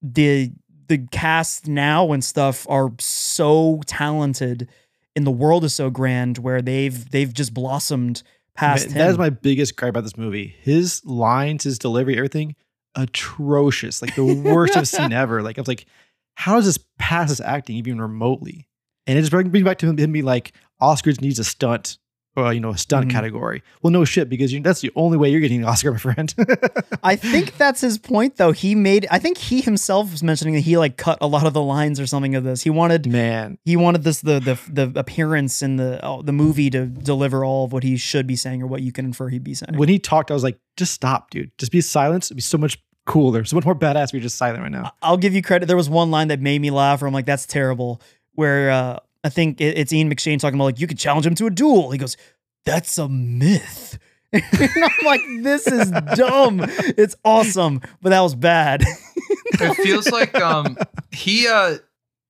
the 0.03 0.53
the 0.89 0.99
cast 1.11 1.69
now 1.69 2.13
and 2.13 2.25
stuff 2.25 2.67
are 2.69 2.93
so 2.99 3.83
talented, 3.87 4.69
and 5.15 5.27
the 5.27 5.31
world 5.31 5.65
is 5.65 5.75
so 5.75 5.91
grand, 5.91 6.39
where 6.39 6.63
they've 6.63 7.11
they've 7.11 7.33
just 7.33 7.53
blossomed 7.53 8.23
past 8.55 8.87
Man, 8.87 8.95
him. 8.95 8.99
that 8.99 9.11
is 9.11 9.19
my 9.19 9.31
biggest 9.31 9.77
gripe 9.77 9.91
about 9.91 10.05
this 10.05 10.17
movie. 10.17 10.55
His 10.63 11.05
lines, 11.05 11.65
his 11.65 11.79
delivery, 11.79 12.17
everything, 12.17 12.57
atrocious. 12.95 14.03
Like 14.03 14.15
the 14.15 14.25
worst 14.45 14.77
I've 14.77 14.89
seen 14.89 15.13
ever. 15.13 15.43
Like 15.43 15.59
I 15.59 15.61
was 15.61 15.69
like, 15.69 15.87
how 16.35 16.57
does 16.57 16.67
this 16.67 16.79
pass 16.99 17.31
as 17.31 17.41
acting 17.41 17.77
even 17.77 18.01
remotely? 18.01 18.69
And 19.07 19.17
it 19.19 19.23
just 19.23 19.31
brings 19.31 19.53
me 19.53 19.63
back 19.63 19.79
to 19.79 19.87
him, 19.87 19.97
him 19.97 20.13
being 20.13 20.25
like, 20.25 20.53
Oscars 20.81 21.21
needs 21.21 21.39
a 21.39 21.45
stunt, 21.45 21.99
or 22.39 22.53
you 22.53 22.61
know, 22.61 22.71
a 22.71 22.79
stunt 22.79 23.09
Mhm. 23.09 23.11
category. 23.11 23.63
Well, 23.83 23.91
no 23.91 24.05
shit, 24.05 24.29
because 24.29 24.53
you, 24.53 24.61
that's 24.61 24.81
the 24.81 24.91
only 24.97 25.17
way 25.19 25.31
you're 25.31 25.41
getting 25.41 25.59
an 25.63 25.65
Oscar, 25.69 25.93
my 25.93 25.99
friend. 25.99 26.35
I 27.03 27.17
think 27.17 27.57
that's 27.57 27.81
his 27.81 27.99
point, 27.99 28.37
though. 28.37 28.53
He 28.53 28.75
made. 28.75 29.07
I 29.11 29.19
think 29.19 29.39
he 29.39 29.61
himself 29.61 30.11
was 30.13 30.23
mentioning 30.23 30.55
that 30.55 30.61
he 30.61 30.77
like 30.79 30.97
cut 30.97 31.19
a 31.21 31.27
lot 31.27 31.47
of 31.47 31.53
the 31.53 31.63
lines 31.63 32.01
or 32.01 32.07
something 32.07 32.35
of 32.35 32.45
this. 32.45 32.63
He 32.63 32.71
wanted 32.71 33.07
Man, 33.11 33.59
he 33.65 33.77
wanted 33.77 34.05
this 34.05 34.21
the 34.21 34.41
the 34.41 34.59
the 34.71 34.99
appearance 34.99 35.63
in 35.63 35.77
the 35.77 36.01
oh, 36.05 36.23
the 36.23 36.33
movie 36.33 36.71
to 36.71 36.87
deliver 36.87 37.45
all 37.45 37.65
of 37.65 37.73
what 37.73 37.83
he 37.83 37.97
should 37.97 38.27
be 38.27 38.37
saying 38.37 38.63
or 38.63 38.67
what 38.67 38.83
you 38.83 38.93
can 38.93 39.05
infer 39.05 39.29
he'd 39.29 39.45
be 39.45 39.55
saying. 39.55 39.77
when 39.77 39.89
he 39.89 39.99
talked, 39.99 40.31
I 40.31 40.35
was 40.35 40.43
like, 40.45 40.59
just 40.77 40.93
stop, 40.93 41.31
dude. 41.31 41.51
Just 41.59 41.73
be 41.73 41.81
silent. 41.81 42.25
It'd 42.27 42.37
be 42.37 42.41
so 42.43 42.59
much 42.59 42.79
cooler, 43.07 43.45
so 43.45 43.57
much 43.57 43.65
more 43.65 43.75
badass 43.75 44.05
if 44.09 44.13
you're 44.13 44.23
just 44.23 44.37
silent 44.37 44.63
right 44.63 44.71
now. 44.71 44.93
I'll 45.03 45.17
give 45.17 45.35
you 45.35 45.43
credit. 45.43 45.67
There 45.67 45.77
was 45.77 45.89
one 45.89 46.11
line 46.11 46.29
that 46.29 46.41
made 46.41 46.61
me 46.61 46.71
laugh, 46.71 47.01
where 47.01 47.09
I'm 47.09 47.15
like, 47.15 47.27
"That's 47.27 47.47
terrible." 47.47 48.01
Where 48.35 48.71
uh, 48.71 48.99
I 49.25 49.29
think 49.29 49.61
it's 49.61 49.93
Ian 49.93 50.11
McShane 50.13 50.39
talking 50.39 50.55
about 50.59 50.65
like, 50.67 50.81
"You 50.81 50.87
could 50.87 50.99
challenge 50.99 51.27
him 51.27 51.35
to 51.37 51.47
a 51.47 51.51
duel." 51.51 51.91
He 51.91 51.99
goes, 51.99 52.17
"That's 52.65 52.99
a 52.99 53.09
myth." 53.09 53.99
and 54.33 54.45
I'm 54.53 55.05
like, 55.07 55.21
"This 55.41 55.67
is 55.67 55.91
dumb. 56.15 56.61
It's 56.97 57.17
awesome, 57.25 57.81
but 58.03 58.11
that 58.11 58.21
was 58.21 58.35
bad." 58.35 58.83
it 59.61 59.75
feels 59.83 60.09
like 60.11 60.35
um 60.41 60.77
he 61.11 61.49
uh 61.49 61.79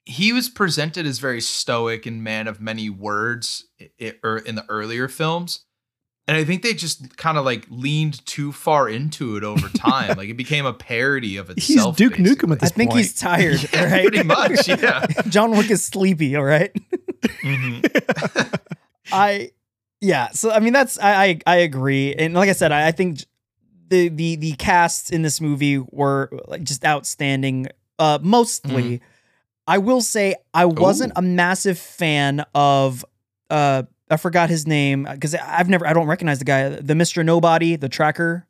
he 0.07 0.33
was 0.33 0.49
presented 0.49 1.05
as 1.07 1.19
very 1.19 1.41
stoic 1.43 2.07
and 2.07 2.25
man 2.25 2.47
of 2.49 2.61
many 2.61 2.89
words 2.89 3.67
i- 3.81 3.91
i- 4.01 4.15
or 4.25 4.39
in 4.39 4.55
the 4.55 4.65
earlier 4.71 5.09
films. 5.09 5.65
And 6.29 6.37
I 6.37 6.45
think 6.45 6.63
they 6.63 6.75
just 6.75 7.17
kind 7.17 7.39
of 7.39 7.45
like 7.47 7.67
leaned 7.71 8.25
too 8.27 8.53
far 8.53 8.87
into 8.89 9.37
it 9.39 9.45
over 9.45 9.69
time. 9.75 10.17
like 10.19 10.29
it 10.29 10.37
became 10.37 10.67
a 10.67 10.75
parody 10.75 11.39
of 11.39 11.49
itself. 11.49 11.67
He's 11.67 11.77
itself. 11.77 11.97
Duke 11.97 12.13
Nukem 12.17 12.51
basically. 12.51 12.53
at 12.57 12.63
I 12.63 12.69
think 12.69 12.91
point. 12.91 12.99
he's 13.01 13.15
tired, 13.15 13.69
Yeah, 13.73 13.91
right? 13.91 14.07
pretty 14.07 14.23
much, 14.25 14.69
yeah. 14.69 15.07
John 15.29 15.53
Wick 15.53 15.71
is 15.71 15.85
sleepy, 15.85 16.37
all 16.37 16.45
right? 16.45 16.71
Mhm. 17.43 18.61
I 19.13 19.51
yeah, 20.01 20.29
so 20.31 20.51
I 20.51 20.61
mean 20.61 20.73
that's 20.73 20.99
I 20.99 21.25
I, 21.25 21.39
I 21.47 21.57
agree. 21.57 22.15
And 22.15 22.35
like 22.35 22.49
I 22.49 22.53
said, 22.53 22.73
I, 22.73 22.89
I 22.89 22.93
think 22.93 23.25
the 23.89 24.09
the 24.09 24.37
the 24.37 24.53
casts 24.53 25.11
in 25.11 25.23
this 25.23 25.41
movie 25.41 25.79
were 25.79 26.31
like 26.47 26.63
just 26.63 26.85
outstanding. 26.85 27.69
Uh 27.99 28.19
mostly. 28.23 29.01
I 29.67 29.79
will 29.79 30.01
say 30.01 30.35
I 30.55 30.65
wasn't 30.67 31.13
a 31.17 31.23
massive 31.23 31.79
fan 31.79 32.45
of 32.55 33.05
uh 33.51 33.85
I 34.11 34.17
forgot 34.17 34.49
his 34.51 34.67
name 34.67 35.07
because 35.11 35.35
I've 35.35 35.69
never 35.69 35.87
I 35.87 35.93
don't 35.93 36.07
recognize 36.07 36.39
the 36.39 36.45
guy, 36.45 36.69
the 36.69 36.95
Mr. 36.95 37.25
Nobody, 37.25 37.77
the 37.77 37.89
tracker. 37.89 38.47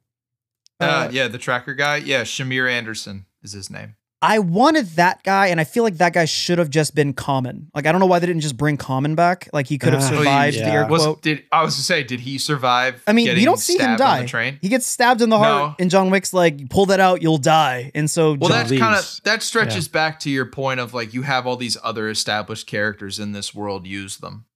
Uh, 0.81 1.09
yeah, 1.11 1.27
the 1.29 1.38
tracker 1.38 1.75
guy. 1.75 1.97
Yeah, 1.97 2.23
Shamir 2.23 2.71
Anderson 2.71 3.27
is 3.42 3.53
his 3.53 3.68
name. 3.68 3.97
I 4.21 4.40
wanted 4.40 4.87
that 4.97 5.23
guy, 5.23 5.47
and 5.47 5.61
I 5.61 5.64
feel 5.64 5.85
like 5.85 5.99
that 5.99 6.12
guy 6.12 6.25
should 6.25 6.59
have 6.59 6.71
just 6.71 6.92
been 6.92 7.12
Common. 7.12 7.71
Like 7.73 7.87
I 7.87 7.92
don't 7.92 8.01
know 8.01 8.07
why 8.07 8.18
they 8.18 8.27
didn't 8.27 8.42
just 8.42 8.57
bring 8.57 8.77
Common 8.77 9.14
back. 9.14 9.49
Like 9.53 9.68
he 9.68 9.79
could 9.79 9.92
have 9.92 10.03
Ah, 10.03 10.09
survived 10.09 10.57
the 10.57 10.61
yeah. 10.61 10.73
air 10.73 10.87
Was 10.88 11.03
quote. 11.05 11.23
did 11.23 11.44
I 11.53 11.62
was 11.62 11.77
to 11.77 11.83
say? 11.83 12.03
Did 12.03 12.18
he 12.21 12.37
survive? 12.38 13.01
I 13.07 13.12
mean, 13.12 13.27
getting 13.27 13.40
you 13.40 13.47
don't 13.47 13.61
see 13.61 13.79
him 13.79 13.97
die. 13.97 14.23
the 14.23 14.27
train. 14.29 14.59
He 14.61 14.68
gets 14.68 14.87
stabbed 14.87 15.21
in 15.23 15.29
the 15.29 15.38
heart, 15.38 15.71
No. 15.71 15.77
and 15.79 15.88
John 15.88 16.11
Wick's 16.11 16.33
like, 16.33 16.68
"Pull 16.68 16.87
that 16.87 16.99
out, 16.99 17.23
you'll 17.23 17.38
die." 17.38 17.92
And 17.94 18.11
so, 18.11 18.31
Well, 18.35 18.51
John, 18.51 18.59
that's 18.66 18.71
kind 18.79 18.97
of 18.97 19.21
that 19.23 19.42
stretches 19.44 19.87
back 19.87 20.18
to 20.21 20.31
your 20.31 20.47
point 20.47 20.81
of 20.81 20.94
like 20.94 21.14
you 21.14 21.23
have 21.23 21.47
all 21.47 21.57
these 21.57 21.77
other 21.85 22.09
established 22.09 22.66
characters 22.66 23.21
in 23.21 23.31
this 23.33 23.55
world. 23.55 23.87
Use 23.87 24.16
them. 24.16 24.47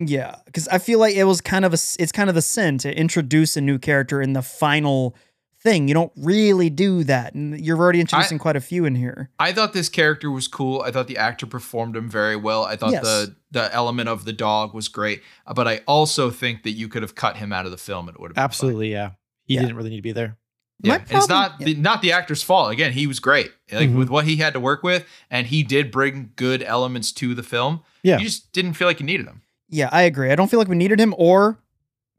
Yeah, 0.00 0.36
because 0.46 0.68
I 0.68 0.78
feel 0.78 0.98
like 0.98 1.14
it 1.14 1.24
was 1.24 1.40
kind 1.40 1.64
of 1.64 1.72
a, 1.72 1.74
s- 1.74 1.96
it's 2.00 2.12
kind 2.12 2.28
of 2.28 2.34
the 2.34 2.42
sin 2.42 2.78
to 2.78 2.96
introduce 2.96 3.56
a 3.56 3.60
new 3.60 3.78
character 3.78 4.20
in 4.20 4.32
the 4.32 4.42
final 4.42 5.14
thing. 5.62 5.86
You 5.86 5.94
don't 5.94 6.12
really 6.16 6.70
do 6.70 7.04
that, 7.04 7.34
and 7.34 7.60
you're 7.64 7.78
already 7.78 8.00
introducing 8.00 8.38
quite 8.38 8.56
a 8.56 8.60
few 8.60 8.84
in 8.84 8.94
here. 8.96 9.30
I 9.38 9.52
thought 9.52 9.72
this 9.72 9.88
character 9.88 10.30
was 10.30 10.48
cool. 10.48 10.82
I 10.82 10.90
thought 10.90 11.06
the 11.06 11.18
actor 11.18 11.46
performed 11.46 11.96
him 11.96 12.08
very 12.08 12.36
well. 12.36 12.64
I 12.64 12.74
thought 12.76 12.92
Yes. 12.92 13.02
the 13.04 13.36
the 13.52 13.72
element 13.74 14.08
of 14.08 14.24
the 14.24 14.32
dog 14.32 14.72
was 14.74 14.88
great. 14.88 15.22
But 15.54 15.68
I 15.68 15.82
also 15.86 16.30
think 16.30 16.62
that 16.62 16.70
you 16.70 16.88
could 16.88 17.02
have 17.02 17.14
cut 17.14 17.36
him 17.36 17.52
out 17.52 17.66
of 17.66 17.70
the 17.70 17.76
film 17.76 18.08
it 18.08 18.18
would 18.18 18.30
have 18.30 18.34
been 18.34 18.40
fine. 18.40 18.44
Absolutely, 18.44 18.90
yeah. 18.92 19.10
He 19.44 19.54
Yeah. 19.54 19.60
didn't 19.60 19.76
really 19.76 19.90
need 19.90 19.96
to 19.96 20.02
be 20.02 20.12
there. 20.12 20.38
Yeah, 20.82 20.94
My 20.94 20.96
and 21.00 21.12
it's 21.18 21.28
not 21.28 21.56
yeah. 21.60 21.66
the, 21.66 21.74
not 21.74 22.00
the 22.02 22.10
actor's 22.12 22.42
fault. 22.42 22.72
Again, 22.72 22.92
he 22.92 23.06
was 23.06 23.20
great. 23.20 23.52
Like 23.70 23.90
Mhm. 23.90 23.98
with 23.98 24.08
what 24.08 24.24
he 24.24 24.36
had 24.36 24.54
to 24.54 24.58
work 24.60 24.82
with, 24.82 25.04
and 25.30 25.46
he 25.46 25.62
did 25.62 25.90
bring 25.92 26.30
good 26.34 26.62
elements 26.62 27.12
to 27.12 27.34
the 27.34 27.42
film. 27.42 27.82
Yeah. 28.02 28.18
you 28.18 28.24
just 28.24 28.50
didn't 28.52 28.72
feel 28.72 28.88
like 28.88 28.98
you 28.98 29.06
needed 29.06 29.26
him. 29.26 29.41
Yeah, 29.72 29.88
I 29.90 30.02
agree. 30.02 30.30
I 30.30 30.36
don't 30.36 30.48
feel 30.48 30.60
like 30.60 30.68
we 30.68 30.76
needed 30.76 31.00
him, 31.00 31.14
or 31.18 31.58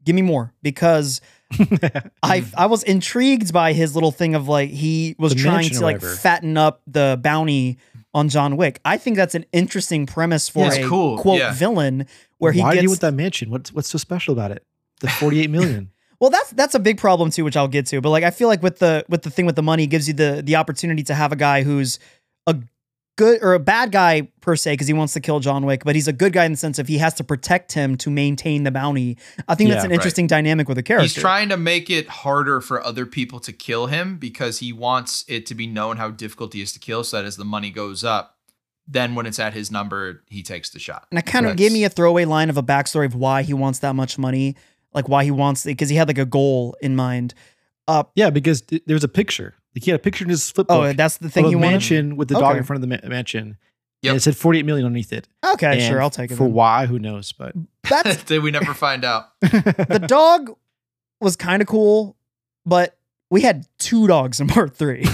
give 0.04 0.14
me 0.14 0.20
more 0.22 0.52
because 0.62 1.20
I 2.22 2.44
I 2.56 2.66
was 2.66 2.82
intrigued 2.82 3.52
by 3.52 3.72
his 3.72 3.94
little 3.94 4.10
thing 4.10 4.34
of 4.34 4.48
like 4.48 4.70
he 4.70 5.14
was 5.18 5.34
The 5.34 5.40
trying 5.40 5.70
to 5.70 5.80
like 5.80 5.96
whatever. 5.96 6.14
fatten 6.16 6.56
up 6.56 6.82
the 6.86 7.18
bounty 7.22 7.78
on 8.12 8.28
John 8.28 8.56
Wick. 8.56 8.80
I 8.84 8.96
think 8.98 9.16
that's 9.16 9.34
an 9.34 9.46
interesting 9.52 10.04
premise 10.06 10.48
for 10.48 10.66
Yeah, 10.66 10.74
a 10.74 10.88
cool. 10.88 11.18
quote 11.18 11.38
Yeah. 11.38 11.52
villain 11.54 12.06
where 12.38 12.52
he 12.52 12.60
Why 12.60 12.70
do 12.70 12.74
gets 12.74 12.82
you 12.82 12.88
want 12.90 13.00
that 13.02 13.14
mansion? 13.14 13.50
What's 13.50 13.72
what's 13.72 13.88
so 13.88 13.98
special 13.98 14.32
about 14.32 14.50
it? 14.50 14.64
The 15.00 15.08
48 15.08 15.50
million. 15.50 15.90
Well, 16.20 16.30
that's 16.30 16.50
that's 16.52 16.74
a 16.74 16.78
big 16.78 16.96
problem 16.98 17.30
too, 17.30 17.44
which 17.44 17.56
I'll 17.56 17.68
get 17.68 17.86
to. 17.86 18.00
But 18.00 18.08
like, 18.10 18.24
I 18.24 18.30
feel 18.30 18.48
like 18.48 18.62
with 18.62 18.78
the 18.78 19.04
with 19.08 19.22
the 19.22 19.30
thing 19.30 19.44
with 19.46 19.56
the 19.56 19.62
money, 19.62 19.86
gives 19.86 20.06
you 20.08 20.14
the 20.14 20.42
the 20.42 20.56
opportunity 20.56 21.02
to 21.02 21.14
have 21.14 21.32
a 21.32 21.36
guy 21.36 21.64
who's 21.64 21.98
a 22.46 22.56
good 23.16 23.42
or 23.42 23.54
a 23.54 23.58
bad 23.60 23.92
guy 23.92 24.28
per 24.40 24.56
se 24.56 24.72
because 24.72 24.86
he 24.86 24.92
wants 24.92 25.12
to 25.12 25.20
kill 25.20 25.40
John 25.40 25.64
Wick, 25.66 25.84
but 25.84 25.94
he's 25.94 26.08
a 26.08 26.12
good 26.12 26.32
guy 26.32 26.44
in 26.44 26.52
the 26.52 26.58
sense 26.58 26.78
of 26.78 26.88
he 26.88 26.98
has 26.98 27.14
to 27.14 27.24
protect 27.24 27.72
him 27.72 27.96
to 27.98 28.10
maintain 28.10 28.64
the 28.64 28.70
bounty. 28.70 29.16
I 29.48 29.54
think 29.54 29.70
that's 29.70 29.80
Yeah, 29.80 29.84
an 29.84 29.90
right. 29.90 29.94
interesting 29.94 30.26
dynamic 30.26 30.68
with 30.68 30.78
a 30.78 30.82
character. 30.82 31.02
He's 31.04 31.14
trying 31.14 31.48
to 31.50 31.56
make 31.56 31.90
it 31.90 32.08
harder 32.08 32.60
for 32.60 32.82
other 32.84 33.06
people 33.06 33.38
to 33.40 33.52
kill 33.52 33.86
him 33.86 34.16
because 34.18 34.58
he 34.58 34.72
wants 34.72 35.24
it 35.28 35.46
to 35.46 35.54
be 35.54 35.66
known 35.66 35.96
how 35.96 36.10
difficult 36.10 36.52
he 36.54 36.60
is 36.60 36.72
to 36.72 36.78
kill. 36.78 37.04
So 37.04 37.16
that 37.18 37.24
as 37.24 37.36
the 37.36 37.44
money 37.44 37.70
goes 37.70 38.02
up, 38.04 38.36
then 38.86 39.14
when 39.14 39.26
it's 39.26 39.38
at 39.38 39.54
his 39.54 39.70
number, 39.70 40.22
he 40.28 40.42
takes 40.42 40.70
the 40.70 40.78
shot. 40.78 41.06
and 41.10 41.18
it 41.18 41.24
kind 41.26 41.46
of 41.46 41.50
Correct. 41.50 41.58
gave 41.58 41.72
me 41.72 41.84
a 41.84 41.88
throwaway 41.88 42.24
line 42.24 42.50
of 42.50 42.56
a 42.56 42.62
backstory 42.62 43.06
of 43.06 43.14
why 43.14 43.42
he 43.42 43.54
wants 43.54 43.78
that 43.78 43.94
much 43.94 44.18
money, 44.18 44.56
like 44.92 45.08
why 45.08 45.24
he 45.24 45.30
wants 45.30 45.64
it 45.64 45.68
because 45.70 45.88
he 45.88 45.96
had 45.96 46.08
like 46.08 46.18
a 46.18 46.26
goal 46.26 46.76
in 46.82 46.94
mind. 46.96 47.32
Uh, 47.88 48.02
yeah, 48.14 48.28
because 48.30 48.60
th- 48.62 48.82
there 48.86 48.94
was 48.94 49.04
a 49.04 49.08
picture. 49.08 49.54
Like 49.74 49.84
he 49.84 49.90
had 49.90 49.98
a 49.98 50.02
picture 50.02 50.24
in 50.24 50.30
his 50.30 50.50
flip 50.50 50.66
Oh, 50.70 50.92
that's 50.92 51.16
the 51.18 51.26
of 51.26 51.32
thing 51.32 51.46
a 51.46 51.48
he 51.48 51.54
wanted. 51.56 51.70
mansion 51.70 52.16
with 52.16 52.28
the 52.28 52.34
dog 52.34 52.50
Okay. 52.52 52.58
in 52.58 52.64
front 52.64 52.82
of 52.82 52.88
the 52.88 52.96
ma- 53.02 53.08
mansion. 53.08 53.56
Yep. 54.02 54.10
And 54.10 54.16
it 54.18 54.20
said 54.20 54.36
48 54.36 54.64
million 54.66 54.86
underneath 54.86 55.12
it. 55.12 55.28
Okay, 55.54 55.72
And 55.72 55.82
sure, 55.82 56.00
I'll 56.02 56.10
take 56.10 56.30
it. 56.30 56.36
For 56.36 56.44
then. 56.44 56.52
why? 56.52 56.86
Who 56.86 56.98
knows? 56.98 57.32
But 57.32 57.54
That's 57.88 58.22
Did 58.24 58.42
we 58.42 58.50
never 58.50 58.74
find 58.74 59.04
out? 59.04 59.24
the 59.40 60.04
dog 60.06 60.54
was 61.20 61.36
kind 61.36 61.62
of 61.62 61.68
cool, 61.68 62.16
but 62.66 62.96
we 63.30 63.40
had 63.40 63.66
two 63.78 64.06
dogs 64.06 64.40
in 64.40 64.46
part 64.46 64.76
three. 64.76 65.06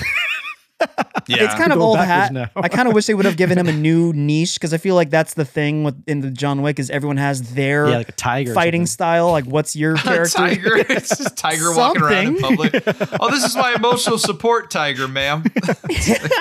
It's 1.29 1.55
kind 1.55 1.73
of 1.73 1.81
old 1.81 1.99
hat. 1.99 2.33
now. 2.33 2.51
I 2.57 2.69
kind 2.69 2.89
of 2.89 2.95
wish 2.95 3.07
they 3.07 3.15
would 3.15 3.25
have 3.27 3.37
given 3.37 3.59
him 3.59 3.69
a 3.69 3.73
new 3.89 4.13
niche 4.13 4.55
because 4.55 4.73
I 4.75 4.79
feel 4.79 4.95
like 4.95 5.11
that's 5.11 5.35
the 5.35 5.45
thing 5.45 5.85
with 5.85 6.03
in 6.07 6.21
the 6.21 6.31
John 6.31 6.63
Wick 6.63 6.79
is 6.79 6.91
everyone 6.91 7.17
has 7.17 7.55
their 7.55 7.89
yeah, 7.89 7.97
like 7.99 8.09
a 8.11 8.13
tiger. 8.13 8.55
fighting 8.55 8.87
style. 8.87 9.31
Like, 9.31 9.45
what's 9.47 9.75
your 9.77 9.97
character? 9.97 10.39
tiger. 10.39 10.77
It's 10.77 11.17
just 11.17 11.37
tiger 11.37 11.75
walking 11.75 12.03
around 12.03 12.27
in 12.27 12.39
public. 12.39 12.75
Oh, 13.21 13.31
this 13.31 13.45
is 13.45 13.57
my 13.57 13.75
emotional 13.75 14.19
support 14.19 14.71
tiger, 14.71 15.09
ma'am. 15.09 15.45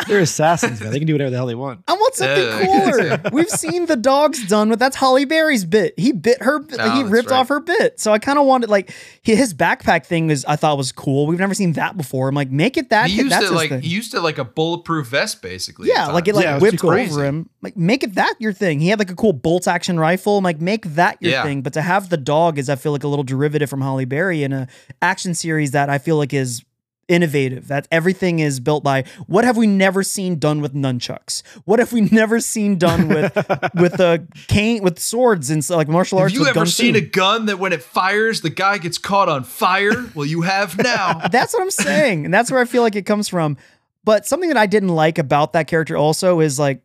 They're 0.08 0.20
assassins, 0.20 0.82
man. 0.82 0.92
They 0.92 1.00
can 1.00 1.08
do 1.08 1.14
whatever 1.14 1.30
the 1.32 1.38
hell 1.38 1.46
they 1.48 1.56
want. 1.56 1.84
I 1.88 1.94
want 1.94 2.16
something 2.16 2.38
Yeah, 2.46 2.66
cooler. 2.92 3.18
guess, 3.18 3.32
We've 3.32 3.50
seen 3.50 3.86
the 3.86 3.96
dogs 3.96 4.46
done 4.48 4.70
with 4.70 4.80
that's 4.80 4.96
Halle 4.96 5.26
Berry's 5.26 5.66
bit. 5.66 5.94
He 5.98 6.12
bit 6.12 6.42
her. 6.42 6.60
Bit, 6.60 6.80
Oh, 6.82 6.90
he 6.92 7.04
ripped 7.04 7.32
right. 7.32 7.40
off 7.40 7.50
her 7.50 7.60
bit. 7.60 8.00
So 8.00 8.12
I 8.12 8.20
kind 8.20 8.40
of 8.40 8.46
wanted 8.46 8.70
like 8.70 8.94
his 9.22 9.54
backpack 9.54 10.06
thing 10.06 10.30
is 10.30 10.46
I 10.46 10.56
thought 10.56 10.78
was 10.78 10.92
cool. 10.92 11.28
We've 11.28 11.40
never 11.40 11.54
seen 11.54 11.74
that 11.74 11.98
before. 11.98 12.28
I'm 12.30 12.36
like, 12.36 12.50
make 12.52 12.78
it 12.78 12.90
that. 12.90 13.10
he 13.10 13.18
used 13.18 13.32
that's 13.32 13.46
it 13.46 13.52
like 13.54 13.70
thing. 13.70 13.82
he 13.82 13.90
used 13.90 14.14
it 14.14 14.22
like 14.22 14.38
a 14.38 14.46
bulletproof 14.70 15.08
vest, 15.08 15.42
basically. 15.42 15.90
Yeah, 15.90 16.08
like 16.08 16.28
it 16.28 16.36
like 16.36 16.46
Yeah, 16.46 16.56
it 16.58 16.62
whipped 16.62 16.80
too 16.80 16.92
over 16.92 17.24
him. 17.26 17.50
Like 17.62 17.76
make 17.78 18.04
it 18.04 18.16
that 18.16 18.36
your 18.40 18.54
thing. 18.54 18.80
He 18.80 18.90
had 18.90 19.00
like 19.00 19.12
a 19.12 19.16
cool 19.16 19.34
bolt 19.34 19.68
action 19.68 20.00
rifle. 20.00 20.38
I'm 20.38 20.44
like 20.44 20.62
make 20.62 20.86
that 20.96 21.18
your 21.22 21.32
Yeah. 21.32 21.44
thing. 21.44 21.62
But 21.62 21.74
to 21.74 21.82
have 21.82 22.10
the 22.10 22.18
dog 22.18 22.58
is 22.60 22.70
I 22.70 22.76
feel 22.76 22.92
like 22.92 23.04
a 23.04 23.08
little 23.08 23.24
derivative 23.24 23.70
from 23.70 23.82
Halle 23.82 24.06
Berry 24.06 24.44
in 24.44 24.54
a 24.54 24.68
action 25.02 25.34
series 25.34 25.72
that 25.72 25.90
I 25.90 25.98
feel 25.98 26.18
like 26.18 26.34
is 26.34 26.64
innovative. 27.08 27.68
That 27.70 27.88
everything 27.92 28.38
is 28.38 28.60
built 28.60 28.84
by 28.84 29.04
what 29.26 29.44
have 29.44 29.58
we 29.58 29.66
never 29.66 30.04
seen 30.04 30.38
done 30.38 30.62
with 30.62 30.76
nunchucks? 30.76 31.42
What 31.66 31.80
have 31.80 31.92
we 31.92 32.02
never 32.12 32.40
seen 32.40 32.78
done 32.78 33.08
with 33.08 33.36
with 33.74 34.00
a 34.00 34.28
cane 34.48 34.84
with 34.84 35.00
swords 35.00 35.50
and 35.50 35.66
so 35.66 35.76
like 35.76 35.88
martial 35.88 36.20
Have 36.20 36.26
arts? 36.26 36.34
you 36.36 36.42
with 36.42 36.50
ever 36.50 36.60
guns 36.60 36.76
seen 36.76 36.94
too? 36.94 37.00
a 37.00 37.02
gun 37.02 37.48
that 37.48 37.58
when 37.58 37.74
it 37.74 37.82
fires, 37.82 38.42
the 38.42 38.52
guy 38.52 38.78
gets 38.78 39.00
caught 39.00 39.28
on 39.28 39.44
fire? 39.44 40.06
well, 40.14 40.26
you 40.28 40.44
have 40.44 40.78
now. 40.78 41.28
That's 41.32 41.52
what 41.54 41.64
I'm 41.64 41.72
saying. 41.72 42.26
And 42.26 42.34
that's 42.34 42.52
where 42.52 42.62
I 42.62 42.66
feel 42.66 42.84
like 42.84 42.96
it 42.96 43.08
comes 43.08 43.28
from. 43.28 43.58
But 44.04 44.26
something 44.26 44.50
that 44.50 44.58
I 44.58 44.66
didn't 44.66 44.90
like 44.90 45.18
about 45.18 45.54
that 45.54 45.68
character 45.68 45.98
also 45.98 46.40
is 46.40 46.58
like 46.58 46.82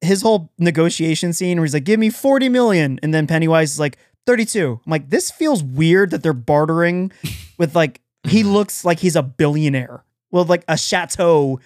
his 0.00 0.22
whole 0.22 0.50
negotiation 0.58 1.32
scene 1.32 1.58
where 1.58 1.64
he's 1.64 1.74
like, 1.74 1.84
give 1.84 2.00
me 2.00 2.10
40 2.10 2.48
million. 2.48 2.98
And 3.02 3.12
then 3.14 3.26
Pennywise 3.26 3.72
is 3.72 3.80
like, 3.80 3.96
32. 4.26 4.80
I'm 4.84 4.90
like, 4.90 5.10
this 5.10 5.30
feels 5.30 5.62
weird 5.62 6.10
that 6.10 6.22
they're 6.22 6.32
bartering 6.32 7.12
with 7.58 7.74
like, 7.74 8.00
he 8.24 8.42
looks 8.44 8.84
like 8.84 9.00
he's 9.00 9.16
a 9.16 9.22
billionaire 9.22 10.04
with 10.30 10.48
like 10.48 10.64
a 10.68 10.76
chateau 10.76 11.60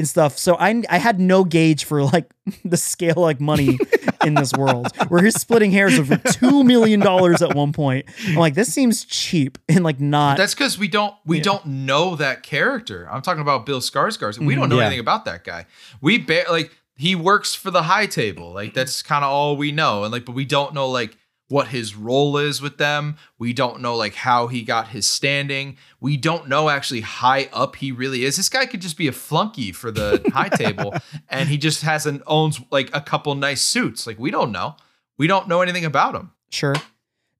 and 0.00 0.08
stuff. 0.08 0.36
So 0.36 0.56
I 0.58 0.82
I 0.90 0.98
had 0.98 1.20
no 1.20 1.44
gauge 1.44 1.84
for 1.84 2.02
like 2.02 2.28
the 2.64 2.76
scale 2.76 3.14
like 3.16 3.40
money 3.40 3.78
in 4.24 4.34
this 4.34 4.52
world 4.54 4.88
where 5.08 5.22
he's 5.22 5.40
splitting 5.40 5.70
hairs 5.70 5.98
over 5.98 6.16
two 6.16 6.64
million 6.64 6.98
dollars 6.98 7.40
at 7.42 7.54
one 7.54 7.72
point. 7.72 8.06
I'm 8.26 8.34
like, 8.34 8.54
this 8.54 8.72
seems 8.74 9.04
cheap 9.04 9.58
and 9.68 9.84
like 9.84 10.00
not 10.00 10.36
That's 10.36 10.54
because 10.54 10.78
we 10.78 10.88
don't 10.88 11.14
we 11.24 11.36
Yeah. 11.36 11.42
don't 11.44 11.66
know 11.66 12.16
that 12.16 12.42
character. 12.42 13.08
I'm 13.10 13.22
talking 13.22 13.42
about 13.42 13.64
Bill 13.66 13.80
Skarsgård. 13.80 14.38
We 14.38 14.56
don't 14.56 14.66
mm, 14.66 14.70
know 14.70 14.76
Yeah. 14.78 14.86
anything 14.86 15.00
about 15.00 15.24
that 15.26 15.44
guy. 15.44 15.66
We 16.00 16.18
ba- 16.18 16.44
like 16.50 16.72
he 16.96 17.14
works 17.14 17.54
for 17.54 17.70
the 17.70 17.82
high 17.84 18.06
table. 18.06 18.52
Like 18.52 18.74
that's 18.74 19.02
kind 19.02 19.24
of 19.24 19.30
all 19.30 19.56
we 19.56 19.70
know. 19.72 20.02
And 20.04 20.12
like, 20.12 20.24
but 20.24 20.34
we 20.34 20.44
don't 20.44 20.74
know 20.74 20.88
like 20.90 21.16
what 21.50 21.68
his 21.68 21.96
role 21.96 22.38
is 22.38 22.62
with 22.62 22.78
them. 22.78 23.16
We 23.36 23.52
don't 23.52 23.80
know 23.80 23.96
like 23.96 24.14
how 24.14 24.46
he 24.46 24.62
got 24.62 24.88
his 24.88 25.06
standing. 25.06 25.76
We 26.00 26.16
don't 26.16 26.48
know 26.48 26.68
actually 26.68 27.00
high 27.00 27.48
up 27.52 27.76
he 27.76 27.90
really 27.90 28.24
is. 28.24 28.36
This 28.36 28.48
guy 28.48 28.66
could 28.66 28.80
just 28.80 28.96
be 28.96 29.08
a 29.08 29.12
flunky 29.12 29.72
for 29.72 29.90
the 29.90 30.22
high 30.32 30.48
table, 30.48 30.94
and 31.28 31.48
he 31.48 31.58
just 31.58 31.82
has 31.82 32.06
an 32.06 32.22
owns 32.26 32.60
like 32.70 32.88
a 32.94 33.00
couple 33.00 33.34
nice 33.34 33.62
suits. 33.62 34.06
Like 34.06 34.18
we 34.18 34.30
don't 34.30 34.52
know. 34.52 34.76
We 35.18 35.26
don't 35.26 35.48
know 35.48 35.60
anything 35.60 35.84
about 35.84 36.14
him. 36.14 36.30
Sure. 36.50 36.74